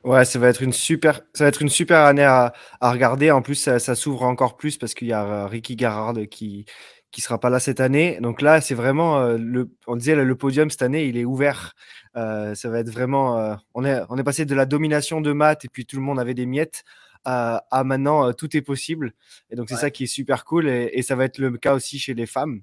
Ouais, 0.03 0.25
ça 0.25 0.39
va 0.39 0.49
être 0.49 0.61
une 0.61 0.73
super, 0.73 1.21
ça 1.33 1.43
va 1.43 1.49
être 1.49 1.61
une 1.61 1.69
super 1.69 1.99
année 2.05 2.23
à, 2.23 2.53
à 2.81 2.91
regarder. 2.91 3.29
En 3.31 3.41
plus, 3.41 3.55
ça, 3.55 3.95
s'ouvre 3.95 4.23
encore 4.23 4.57
plus 4.57 4.77
parce 4.77 4.93
qu'il 4.93 5.07
y 5.07 5.13
a 5.13 5.23
euh, 5.23 5.47
Ricky 5.47 5.75
Garrard 5.75 6.15
qui 6.29 6.65
qui 7.09 7.21
sera 7.21 7.39
pas 7.39 7.49
là 7.49 7.59
cette 7.59 7.79
année. 7.79 8.19
Donc 8.21 8.41
là, 8.41 8.59
c'est 8.59 8.75
vraiment 8.75 9.19
euh, 9.19 9.37
le, 9.37 9.69
on 9.87 9.95
disait 9.95 10.13
le 10.15 10.35
podium 10.35 10.69
cette 10.69 10.81
année, 10.81 11.05
il 11.05 11.17
est 11.17 11.23
ouvert. 11.23 11.73
ça 12.13 12.69
va 12.69 12.79
être 12.79 12.89
vraiment, 12.89 13.57
on 13.73 13.85
est 13.85 14.01
on 14.09 14.17
est 14.17 14.23
passé 14.23 14.45
de 14.45 14.55
la 14.55 14.65
domination 14.65 15.21
de 15.21 15.31
maths 15.31 15.65
et 15.65 15.69
puis 15.69 15.85
tout 15.85 15.95
le 15.95 16.01
monde 16.01 16.19
avait 16.19 16.33
des 16.33 16.45
miettes 16.45 16.83
à, 17.23 17.63
à 17.71 17.83
maintenant 17.83 18.33
tout 18.33 18.55
est 18.57 18.61
possible. 18.61 19.13
Et 19.49 19.55
donc 19.55 19.69
c'est 19.69 19.75
ça 19.75 19.89
qui 19.89 20.03
est 20.03 20.07
super 20.07 20.45
cool 20.45 20.67
et, 20.67 20.91
et 20.93 21.01
ça 21.01 21.15
va 21.15 21.25
être 21.25 21.37
le 21.37 21.57
cas 21.57 21.75
aussi 21.75 21.97
chez 21.99 22.13
les 22.13 22.25
femmes. 22.25 22.61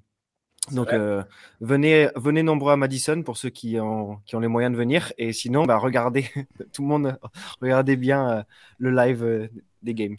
Donc 0.71 0.93
euh, 0.93 1.23
venez, 1.61 2.09
venez 2.15 2.43
nombreux 2.43 2.73
à 2.73 2.75
Madison 2.75 3.21
pour 3.21 3.37
ceux 3.37 3.49
qui 3.49 3.79
ont, 3.79 4.19
qui 4.25 4.35
ont 4.35 4.39
les 4.39 4.47
moyens 4.47 4.73
de 4.73 4.77
venir. 4.77 5.13
Et 5.17 5.33
sinon, 5.33 5.65
bah, 5.65 5.77
regardez, 5.77 6.25
tout 6.73 6.81
le 6.81 6.87
monde, 6.87 7.17
regardez 7.61 7.95
bien 7.95 8.29
euh, 8.29 8.43
le 8.79 8.91
live 8.91 9.23
euh, 9.23 9.47
des 9.83 9.93
games. 9.93 10.17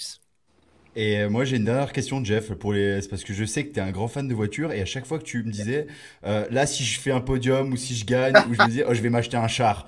Et 0.98 1.28
moi, 1.28 1.44
j'ai 1.44 1.58
une 1.58 1.66
dernière 1.66 1.92
question, 1.92 2.24
Jeff, 2.24 2.54
pour 2.54 2.72
les... 2.72 3.00
parce 3.10 3.22
que 3.22 3.34
je 3.34 3.44
sais 3.44 3.66
que 3.66 3.72
tu 3.74 3.80
es 3.80 3.82
un 3.82 3.90
grand 3.90 4.08
fan 4.08 4.26
de 4.26 4.34
voitures 4.34 4.72
et 4.72 4.80
à 4.80 4.86
chaque 4.86 5.04
fois 5.04 5.18
que 5.18 5.24
tu 5.24 5.42
me 5.42 5.50
disais, 5.50 5.88
là, 6.22 6.64
si 6.64 6.84
je 6.84 6.98
fais 6.98 7.10
un 7.10 7.20
podium 7.20 7.70
ou 7.70 7.76
si 7.76 7.94
je 7.94 8.06
gagne, 8.06 8.34
ou 8.48 8.54
je 8.54 8.62
me 8.62 8.66
disais, 8.68 8.84
oh, 8.88 8.94
je 8.94 9.02
vais 9.02 9.10
m'acheter 9.10 9.36
un 9.36 9.46
char. 9.46 9.86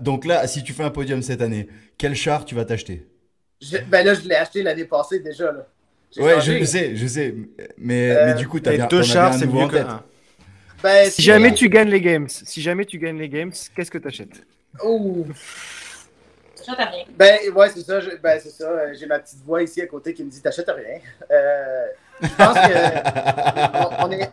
donc 0.00 0.24
là, 0.24 0.48
si 0.48 0.64
tu 0.64 0.72
fais 0.72 0.82
un 0.82 0.90
podium 0.90 1.22
cette 1.22 1.42
année, 1.42 1.68
quel 1.96 2.16
char 2.16 2.44
tu 2.44 2.56
vas 2.56 2.64
t'acheter? 2.64 3.06
Ben 3.86 4.04
Là, 4.04 4.14
je 4.14 4.28
l'ai 4.28 4.34
acheté 4.34 4.64
l'année 4.64 4.84
passée 4.84 5.20
déjà. 5.20 5.52
Là. 5.52 5.68
Ouais, 6.16 6.40
je 6.40 6.64
sais, 6.64 6.96
je 6.96 7.06
sais. 7.06 7.34
Mais, 7.78 8.10
euh, 8.10 8.26
mais 8.26 8.34
du 8.34 8.48
coup, 8.48 8.60
t'as 8.60 8.76
bien 8.76 8.86
deux 8.86 9.02
chars, 9.02 9.34
c'est 9.34 9.46
mieux 9.46 9.68
que 9.68 9.78
ben, 10.82 11.08
si 11.08 11.22
jamais 11.22 11.54
tu 11.54 11.68
gagnes 11.68 11.90
les 11.90 12.00
games, 12.00 12.28
si 12.28 12.60
jamais 12.60 12.84
tu 12.84 12.98
gagnes 12.98 13.18
les 13.18 13.28
games, 13.28 13.52
qu'est-ce 13.74 13.90
que 13.90 13.98
t'achètes? 13.98 14.44
Oh. 14.82 15.24
Ben 17.16 17.38
ouais, 17.54 17.68
c'est 17.70 17.82
ça. 17.82 18.00
ben 18.22 18.40
c'est 18.42 18.50
ça. 18.50 18.68
Euh, 18.68 18.94
j'ai 18.98 19.06
ma 19.06 19.18
petite 19.18 19.42
voix 19.44 19.62
ici 19.62 19.80
à 19.80 19.86
côté 19.86 20.14
qui 20.14 20.24
me 20.24 20.30
dit 20.30 20.40
t'achètes 20.40 20.70
rien. 20.70 20.98
Euh, 21.30 21.86
je 22.20 22.28
pense 22.28 22.54
que 22.54 24.04
on, 24.04 24.10
est, 24.12 24.30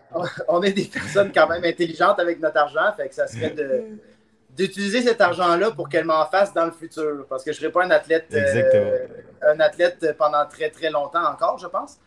on 0.47 0.61
est 0.63 0.73
des 0.73 0.85
personnes 0.85 1.31
quand 1.33 1.47
même 1.47 1.63
intelligentes 1.63 2.19
avec 2.19 2.39
notre 2.39 2.57
argent, 2.57 2.93
fait 2.95 3.09
que 3.09 3.15
ça 3.15 3.27
serait 3.27 3.51
de 3.51 3.83
d'utiliser 4.59 5.01
cet 5.01 5.21
argent-là 5.21 5.71
pour 5.71 5.87
qu'elle 5.87 6.03
m'en 6.03 6.25
fasse 6.25 6.53
dans 6.53 6.65
le 6.65 6.71
futur. 6.71 7.25
Parce 7.29 7.43
que 7.45 7.53
je 7.53 7.57
ne 7.57 7.61
serai 7.61 7.71
pas 7.71 7.85
un 7.85 7.91
athlète, 7.91 8.27
euh, 8.33 9.07
un 9.41 9.59
athlète 9.61 10.15
pendant 10.17 10.45
très 10.45 10.69
très 10.69 10.89
longtemps 10.89 11.25
encore, 11.25 11.57
je 11.57 11.67
pense. 11.67 11.97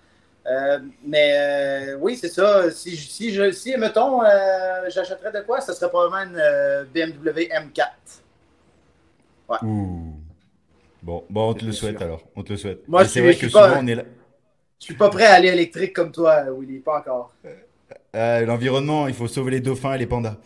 Euh, 0.47 0.79
mais 1.07 1.33
euh, 1.35 1.97
oui, 1.99 2.17
c'est 2.17 2.29
ça. 2.29 2.71
Si, 2.71 2.95
si, 2.97 3.33
je, 3.33 3.53
si 3.53 3.75
mettons, 3.79 4.21
j'achèterais 4.89 5.33
de 5.33 5.41
quoi, 5.41 5.63
ce 5.63 5.73
serait 5.73 5.89
probablement 5.89 6.25
une 6.25 6.87
BMW 6.93 7.49
M4. 7.49 7.87
Ouais. 9.49 9.59
Bon, 11.03 11.25
bon, 11.31 11.51
on 11.51 11.55
te 11.55 11.65
le 11.65 11.73
souhaite 11.73 12.03
alors. 12.03 12.23
On 12.37 12.43
te 12.43 12.53
le 12.53 12.59
souhaite. 12.59 12.87
Moi, 12.87 13.07
c'est 13.07 13.23
vrai 13.23 13.35
que 13.35 13.49
souvent, 13.49 13.79
on 13.81 13.87
est 13.87 13.95
là. 13.95 14.05
Je 14.79 14.87
suis 14.87 14.95
pas 14.95 15.09
prêt 15.09 15.27
à 15.27 15.35
aller 15.35 15.49
électrique 15.49 15.95
comme 15.95 16.13
toi, 16.13 16.45
Willy, 16.51 16.81
pas 16.81 16.99
encore. 16.99 17.33
L'environnement, 18.13 19.09
il 19.09 19.15
faut 19.15 19.29
sauver 19.29 19.53
les 19.53 19.61
dauphins 19.61 19.95
et 19.95 19.99
les 19.99 20.07
pandas. 20.07 20.37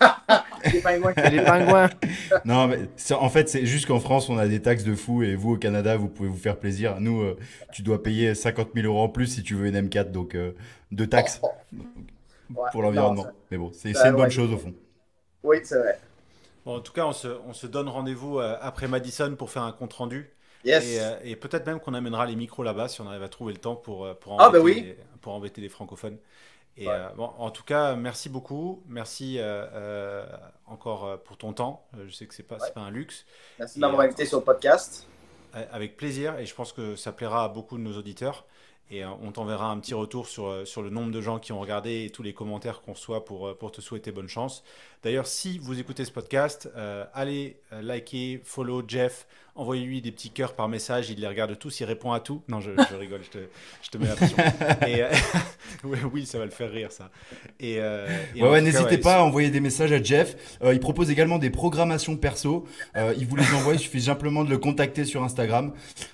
les 0.72 0.80
pingouins. 0.80 1.12
les 1.30 1.42
pingouins. 1.42 1.90
non, 2.44 2.68
mais 2.68 2.88
en 3.12 3.28
fait, 3.28 3.48
c'est 3.48 3.66
juste 3.66 3.86
qu'en 3.86 4.00
France, 4.00 4.28
on 4.28 4.38
a 4.38 4.46
des 4.46 4.60
taxes 4.60 4.84
de 4.84 4.94
fou 4.94 5.22
et 5.22 5.34
vous, 5.34 5.54
au 5.54 5.56
Canada, 5.56 5.96
vous 5.96 6.08
pouvez 6.08 6.28
vous 6.28 6.36
faire 6.36 6.58
plaisir. 6.58 6.96
Nous, 7.00 7.20
euh, 7.20 7.38
tu 7.72 7.82
dois 7.82 8.02
payer 8.02 8.34
50 8.34 8.70
000 8.74 8.86
euros 8.86 9.02
en 9.02 9.08
plus 9.08 9.26
si 9.26 9.42
tu 9.42 9.54
veux 9.54 9.66
une 9.66 9.76
M4, 9.76 10.10
donc 10.10 10.34
euh, 10.34 10.52
de 10.92 11.04
taxes 11.04 11.40
pour 12.72 12.82
l'environnement. 12.82 13.26
Mais 13.50 13.58
bon, 13.58 13.70
c'est 13.72 13.90
une 13.90 14.16
bonne 14.16 14.30
chose 14.30 14.52
au 14.52 14.58
fond. 14.58 14.74
Oui, 15.42 15.58
c'est 15.62 15.78
vrai. 15.78 15.98
Bon, 16.64 16.76
en 16.76 16.80
tout 16.80 16.92
cas, 16.92 17.06
on 17.06 17.12
se, 17.12 17.28
on 17.46 17.52
se 17.52 17.66
donne 17.66 17.88
rendez-vous 17.88 18.40
euh, 18.40 18.56
après 18.60 18.88
Madison 18.88 19.34
pour 19.36 19.50
faire 19.50 19.62
un 19.62 19.72
compte 19.72 19.92
rendu. 19.92 20.30
Yes. 20.64 21.00
Et, 21.22 21.36
peut-être 21.36 21.64
même 21.64 21.78
qu'on 21.78 21.94
amènera 21.94 22.26
les 22.26 22.34
micros 22.34 22.64
là-bas 22.64 22.88
si 22.88 23.00
on 23.00 23.06
arrive 23.06 23.22
à 23.22 23.28
trouver 23.28 23.52
le 23.52 23.60
temps 23.60 23.76
pour, 23.76 24.12
pour, 24.18 24.40
ah, 24.40 24.50
bah 24.50 24.58
oui. 24.58 24.94
pour 25.20 25.32
embêter 25.32 25.60
les 25.60 25.68
francophones. 25.68 26.18
Et 26.78 26.88
euh, 26.88 27.08
bon, 27.16 27.30
en 27.38 27.50
tout 27.50 27.64
cas, 27.64 27.96
merci 27.96 28.28
beaucoup. 28.28 28.82
Merci 28.86 29.38
euh, 29.38 29.66
euh, 29.72 30.26
encore 30.66 31.20
pour 31.22 31.38
ton 31.38 31.52
temps. 31.52 31.86
Je 32.06 32.12
sais 32.12 32.26
que 32.26 32.34
c'est 32.34 32.42
pas, 32.42 32.56
pas 32.56 32.80
un 32.80 32.90
luxe. 32.90 33.24
Merci 33.58 33.76
de 33.76 33.80
m'avoir 33.80 34.02
invité 34.02 34.26
sur 34.26 34.38
le 34.38 34.44
podcast. 34.44 35.06
Avec 35.52 35.96
plaisir. 35.96 36.38
Et 36.38 36.44
je 36.44 36.54
pense 36.54 36.72
que 36.72 36.96
ça 36.96 37.12
plaira 37.12 37.44
à 37.44 37.48
beaucoup 37.48 37.78
de 37.78 37.82
nos 37.82 37.96
auditeurs. 37.96 38.44
Et 38.88 39.04
on 39.04 39.32
t'enverra 39.32 39.68
un 39.68 39.80
petit 39.80 39.94
retour 39.94 40.28
sur, 40.28 40.64
sur 40.64 40.80
le 40.80 40.90
nombre 40.90 41.10
de 41.10 41.20
gens 41.20 41.40
qui 41.40 41.50
ont 41.50 41.58
regardé 41.58 42.04
et 42.04 42.10
tous 42.10 42.22
les 42.22 42.32
commentaires 42.32 42.82
qu'on 42.82 42.92
reçoit 42.92 43.24
pour, 43.24 43.56
pour 43.58 43.72
te 43.72 43.80
souhaiter 43.80 44.12
bonne 44.12 44.28
chance. 44.28 44.62
D'ailleurs, 45.02 45.26
si 45.26 45.58
vous 45.58 45.80
écoutez 45.80 46.04
ce 46.04 46.12
podcast, 46.12 46.70
allez 47.12 47.60
liker, 47.72 48.40
follow 48.44 48.84
Jeff 48.86 49.26
envoyez-lui 49.56 50.02
des 50.02 50.12
petits 50.12 50.30
cœurs 50.30 50.54
par 50.54 50.68
message, 50.68 51.10
il 51.10 51.20
les 51.20 51.26
regarde 51.26 51.58
tous, 51.58 51.80
il 51.80 51.84
répond 51.84 52.12
à 52.12 52.20
tout. 52.20 52.42
Non, 52.48 52.60
je, 52.60 52.70
rigole, 52.96 53.20
je 53.24 53.30
te, 53.30 53.38
je 53.82 53.90
te, 53.90 53.98
mets 53.98 54.06
la 54.06 54.14
pression. 54.14 54.36
et, 54.86 55.02
euh, 55.02 55.08
oui, 56.12 56.26
ça 56.26 56.38
va 56.38 56.44
le 56.44 56.50
faire 56.50 56.70
rire, 56.70 56.92
ça. 56.92 57.10
Et, 57.58 57.76
euh, 57.80 58.06
ouais, 58.36 58.60
n'hésitez 58.60 58.98
pas 58.98 59.16
à 59.16 59.22
envoyer 59.22 59.50
des 59.50 59.60
messages 59.60 59.92
à 59.92 60.02
Jeff. 60.02 60.58
Euh, 60.62 60.74
il 60.74 60.80
propose 60.80 61.10
également 61.10 61.38
des 61.38 61.50
programmations 61.50 62.16
perso. 62.16 62.66
il 62.94 63.26
vous 63.26 63.36
les 63.36 63.54
envoie, 63.54 63.74
il 63.74 63.80
suffit 63.80 64.02
simplement 64.02 64.44
de 64.44 64.50
le 64.50 64.58
contacter 64.58 65.04
sur 65.04 65.22
Instagram. 65.22 65.72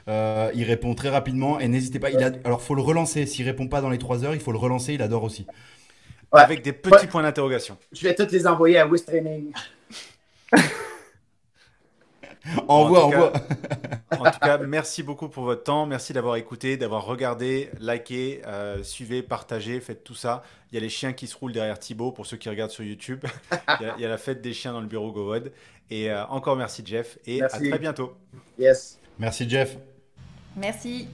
il 0.09 0.65
répond 0.65 0.95
très 0.95 1.09
rapidement 1.09 1.59
et 1.59 1.69
n'hésitez 1.69 1.99
pas. 1.99 2.11
Il 2.11 2.23
a... 2.23 2.31
Alors, 2.45 2.63
faut 2.63 2.75
le 2.75 2.83
relancer. 2.83 3.27
S'il 3.27 3.45
répond 3.45 3.69
pas 3.69 3.81
dans 3.81 3.91
les 3.91 3.99
3 3.99 4.25
heures, 4.25 4.35
il 4.35 4.41
faut 4.41 4.53
le 4.53 4.59
relancer. 4.59 4.95
Il 4.95 5.03
adore 5.03 5.25
aussi. 5.25 5.47
Avec 6.31 6.63
des 6.63 6.73
petits 6.73 7.07
points 7.07 7.23
d'interrogation. 7.23 7.77
Je 7.93 8.03
vais 8.03 8.15
toutes 8.15 8.33
les 8.33 8.47
envoyer 8.47 8.79
à 8.79 8.87
West 8.87 9.07
Training. 9.07 9.53
envoie, 12.69 13.05
envoie. 13.07 13.33
en 14.19 14.31
tout 14.31 14.39
cas, 14.41 14.59
merci 14.59 15.03
beaucoup 15.03 15.29
pour 15.29 15.45
votre 15.45 15.63
temps. 15.63 15.87
Merci 15.87 16.13
d'avoir 16.13 16.37
écouté, 16.37 16.77
d'avoir 16.77 17.05
regardé, 17.05 17.71
liké, 17.81 18.43
euh, 18.47 18.83
suivez, 18.83 19.23
partagez, 19.23 19.81
faites 19.81 20.05
tout 20.05 20.15
ça. 20.15 20.43
Il 20.71 20.75
y 20.77 20.79
a 20.79 20.81
les 20.81 20.89
chiens 20.89 21.13
qui 21.13 21.27
se 21.27 21.37
roulent 21.37 21.53
derrière 21.53 21.79
Thibaut 21.79 22.13
pour 22.13 22.27
ceux 22.27 22.37
qui 22.37 22.49
regardent 22.49 22.71
sur 22.71 22.85
YouTube. 22.85 23.25
il, 23.81 24.03
y 24.03 24.05
a, 24.05 24.09
la 24.09 24.19
fête 24.19 24.41
des 24.41 24.53
chiens 24.53 24.73
dans 24.73 24.81
le 24.81 24.87
bureau 24.87 25.13
Govod. 25.13 25.53
Et 25.91 26.11
euh, 26.11 26.25
encore 26.27 26.57
merci 26.57 26.83
Jeff 26.85 27.19
et 27.27 27.43
à 27.43 27.49
très 27.49 27.79
bientôt. 27.79 28.15
Yes. 28.59 28.99
Merci 29.19 29.49
Jeff. 29.49 29.77
Merci. 30.57 31.09